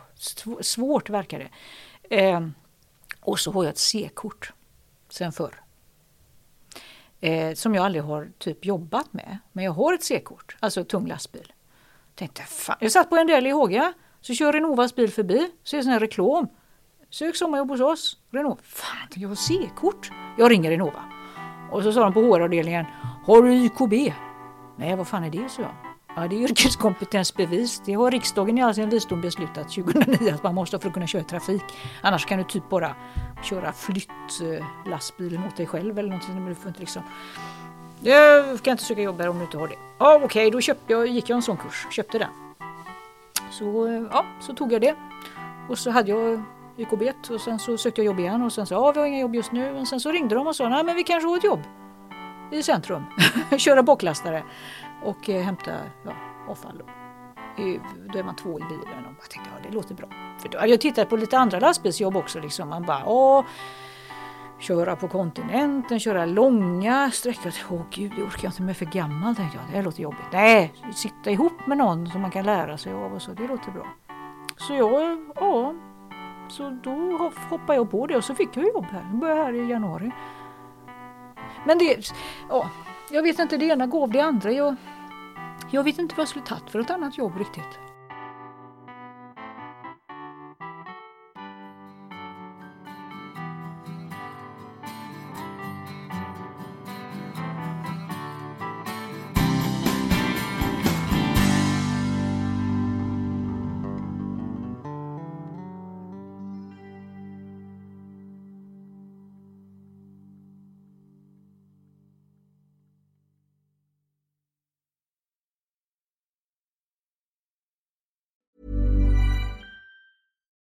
svårt 0.61 1.09
verkar 1.09 1.39
det. 1.39 1.49
Eh, 2.19 2.47
och 3.21 3.39
så 3.39 3.51
har 3.51 3.63
jag 3.63 3.71
ett 3.71 3.77
C-kort 3.77 4.53
sen 5.09 5.31
förr 5.31 5.65
eh, 7.25 7.53
som 7.53 7.75
jag 7.75 7.85
aldrig 7.85 8.03
har 8.03 8.31
typ 8.37 8.65
jobbat 8.65 9.13
med. 9.13 9.37
Men 9.51 9.65
jag 9.65 9.71
har 9.71 9.93
ett 9.93 10.03
C-kort, 10.03 10.57
alltså 10.59 10.83
tung 10.83 11.07
lastbil. 11.07 11.53
Tänkte, 12.15 12.41
fan. 12.41 12.77
Jag 12.79 12.91
satt 12.91 13.09
på 13.09 13.17
en 13.17 13.27
del 13.27 13.47
i 13.47 13.49
Håga, 13.49 13.93
så 14.25 14.33
kör 14.33 14.53
Renovas 14.53 14.95
bil 14.95 15.11
förbi, 15.11 15.51
så 15.63 15.75
är 15.75 15.77
det 15.77 15.83
sån 15.83 15.93
här 15.93 15.99
reklam. 15.99 16.47
Sök 17.09 17.35
sommarjobb 17.35 17.69
hos 17.69 17.81
oss, 17.81 18.17
Renova. 18.31 18.57
Fan, 18.63 19.07
jag 19.15 19.29
har 19.29 19.35
C-kort. 19.35 20.11
Jag 20.37 20.51
ringer 20.51 20.71
Renova. 20.71 21.03
Och 21.71 21.83
så 21.83 21.91
sa 21.91 22.03
de 22.03 22.13
på 22.13 22.21
HR-avdelningen, 22.21 22.85
har 23.25 23.43
du 23.43 23.53
YKB? 23.53 24.13
Nej, 24.77 24.95
vad 24.95 25.07
fan 25.07 25.23
är 25.23 25.29
det, 25.29 25.49
så 25.49 25.61
jag. 25.61 25.71
Ja, 26.15 26.27
det 26.27 26.35
är 26.35 26.39
yrkeskompetensbevis. 26.39 27.81
Det 27.85 27.93
har 27.93 28.11
riksdagen 28.11 28.57
i 28.57 28.63
all 28.63 28.75
sin 28.75 28.89
visdom 28.89 29.21
beslutat 29.21 29.69
2009 29.69 30.33
att 30.33 30.43
man 30.43 30.55
måste 30.55 30.79
för 30.79 30.87
att 30.87 30.93
kunna 30.93 31.07
köra 31.07 31.23
trafik. 31.23 31.63
Annars 32.01 32.25
kan 32.25 32.37
du 32.37 32.43
typ 32.43 32.69
bara 32.69 32.95
köra 33.43 33.73
flyttlastbilen 33.73 35.43
åt 35.47 35.57
dig 35.57 35.67
själv 35.67 35.99
eller 35.99 36.09
någonting. 36.09 36.35
Men 36.35 36.45
du 36.45 36.55
får 36.55 36.67
inte 36.67 36.79
liksom... 36.79 37.01
Du 37.99 38.57
kan 38.57 38.71
inte 38.71 38.83
söka 38.83 39.01
jobb 39.01 39.21
här 39.21 39.29
om 39.29 39.37
du 39.37 39.43
inte 39.43 39.57
har 39.57 39.67
det. 39.67 39.75
Ja, 39.99 40.15
okej, 40.15 40.25
okay, 40.25 40.49
då 40.49 40.61
köpte 40.61 40.93
jag, 40.93 41.07
gick 41.07 41.29
jag 41.29 41.35
en 41.35 41.41
sån 41.41 41.57
kurs. 41.57 41.87
Köpte 41.91 42.19
den. 42.19 42.44
Så, 43.59 43.87
ja, 44.11 44.25
så 44.39 44.53
tog 44.53 44.73
jag 44.73 44.81
det. 44.81 44.95
Och 45.69 45.77
så 45.77 45.91
hade 45.91 46.11
jag 46.11 46.43
YKB 46.77 47.03
och 47.29 47.41
sen 47.41 47.59
så 47.59 47.77
sökte 47.77 48.01
jag 48.01 48.05
jobb 48.05 48.19
igen 48.19 48.41
och 48.41 48.53
sen 48.53 48.65
så 48.65 48.73
ja, 48.73 48.91
vi 48.91 48.99
har 48.99 49.07
inga 49.07 49.19
jobb 49.19 49.35
just 49.35 49.51
nu. 49.51 49.75
Och 49.75 49.87
sen 49.87 49.99
så 49.99 50.11
ringde 50.11 50.35
de 50.35 50.47
och 50.47 50.55
sa 50.55 50.69
nej, 50.69 50.83
men 50.83 50.95
vi 50.95 51.03
kanske 51.03 51.29
har 51.29 51.37
ett 51.37 51.43
jobb 51.43 51.63
i 52.51 52.63
centrum. 52.63 53.03
Köra 53.57 53.83
baklastare 53.83 54.43
och 55.03 55.29
eh, 55.29 55.41
hämta 55.41 55.71
ja, 56.05 56.11
avfall. 56.49 56.77
Då. 56.77 56.85
är 58.19 58.23
man 58.23 58.35
två 58.35 58.59
i 58.59 58.63
bilen 58.63 59.05
och 59.05 59.15
jag 59.21 59.29
tänkte 59.29 59.49
ja, 59.55 59.69
det 59.69 59.75
låter 59.75 59.95
bra. 59.95 60.07
För 60.39 60.49
då, 60.49 60.59
jag 60.67 60.81
tittat 60.81 61.09
på 61.09 61.17
lite 61.17 61.37
andra 61.37 61.59
lastbilsjobb 61.59 62.15
också. 62.15 62.39
Liksom. 62.39 62.69
Man 62.69 62.83
bara, 62.83 63.05
åh, 63.05 63.45
köra 64.65 64.95
på 64.95 65.07
kontinenten, 65.07 65.99
köra 65.99 66.25
långa 66.25 67.11
sträckor. 67.11 67.53
Åh 67.69 67.81
gud, 67.91 68.11
det 68.15 68.23
orkar 68.23 68.43
jag 68.43 68.51
inte 68.51 68.61
med 68.61 68.77
för 68.77 68.85
gammal 68.85 69.35
tänkte 69.35 69.57
jag. 69.57 69.75
Det 69.75 69.85
låter 69.85 70.03
jobbigt. 70.03 70.31
Nej, 70.31 70.73
sitta 70.93 71.31
ihop 71.31 71.67
med 71.67 71.77
någon 71.77 72.07
som 72.07 72.21
man 72.21 72.31
kan 72.31 72.45
lära 72.45 72.77
sig 72.77 72.93
av 72.93 73.13
och 73.13 73.21
så, 73.21 73.31
det 73.31 73.47
låter 73.47 73.71
bra. 73.71 73.87
Så 74.57 74.73
jag, 74.73 75.17
ja, 75.35 75.73
så 76.47 76.79
då 76.83 77.17
hoppade 77.49 77.75
jag 77.75 77.91
på 77.91 78.07
det 78.07 78.15
och 78.17 78.23
så 78.23 78.35
fick 78.35 78.49
jag 78.57 78.65
jobb 78.65 78.85
här. 78.85 79.07
Jag 79.11 79.19
började 79.19 79.43
här 79.43 79.53
i 79.53 79.69
januari. 79.69 80.11
Men 81.65 81.77
det, 81.77 81.97
ja, 82.49 82.69
jag 83.11 83.23
vet 83.23 83.39
inte, 83.39 83.57
det 83.57 83.65
ena 83.65 83.87
gav 83.87 84.11
det 84.11 84.19
andra. 84.19 84.51
Jag, 84.51 84.75
jag 85.69 85.83
vet 85.83 85.99
inte 85.99 86.15
vad 86.15 86.21
jag 86.21 86.29
skulle 86.29 86.45
tagit 86.45 86.69
för 86.69 86.79
ett 86.79 86.91
annat 86.91 87.17
jobb 87.17 87.37
riktigt. 87.37 87.79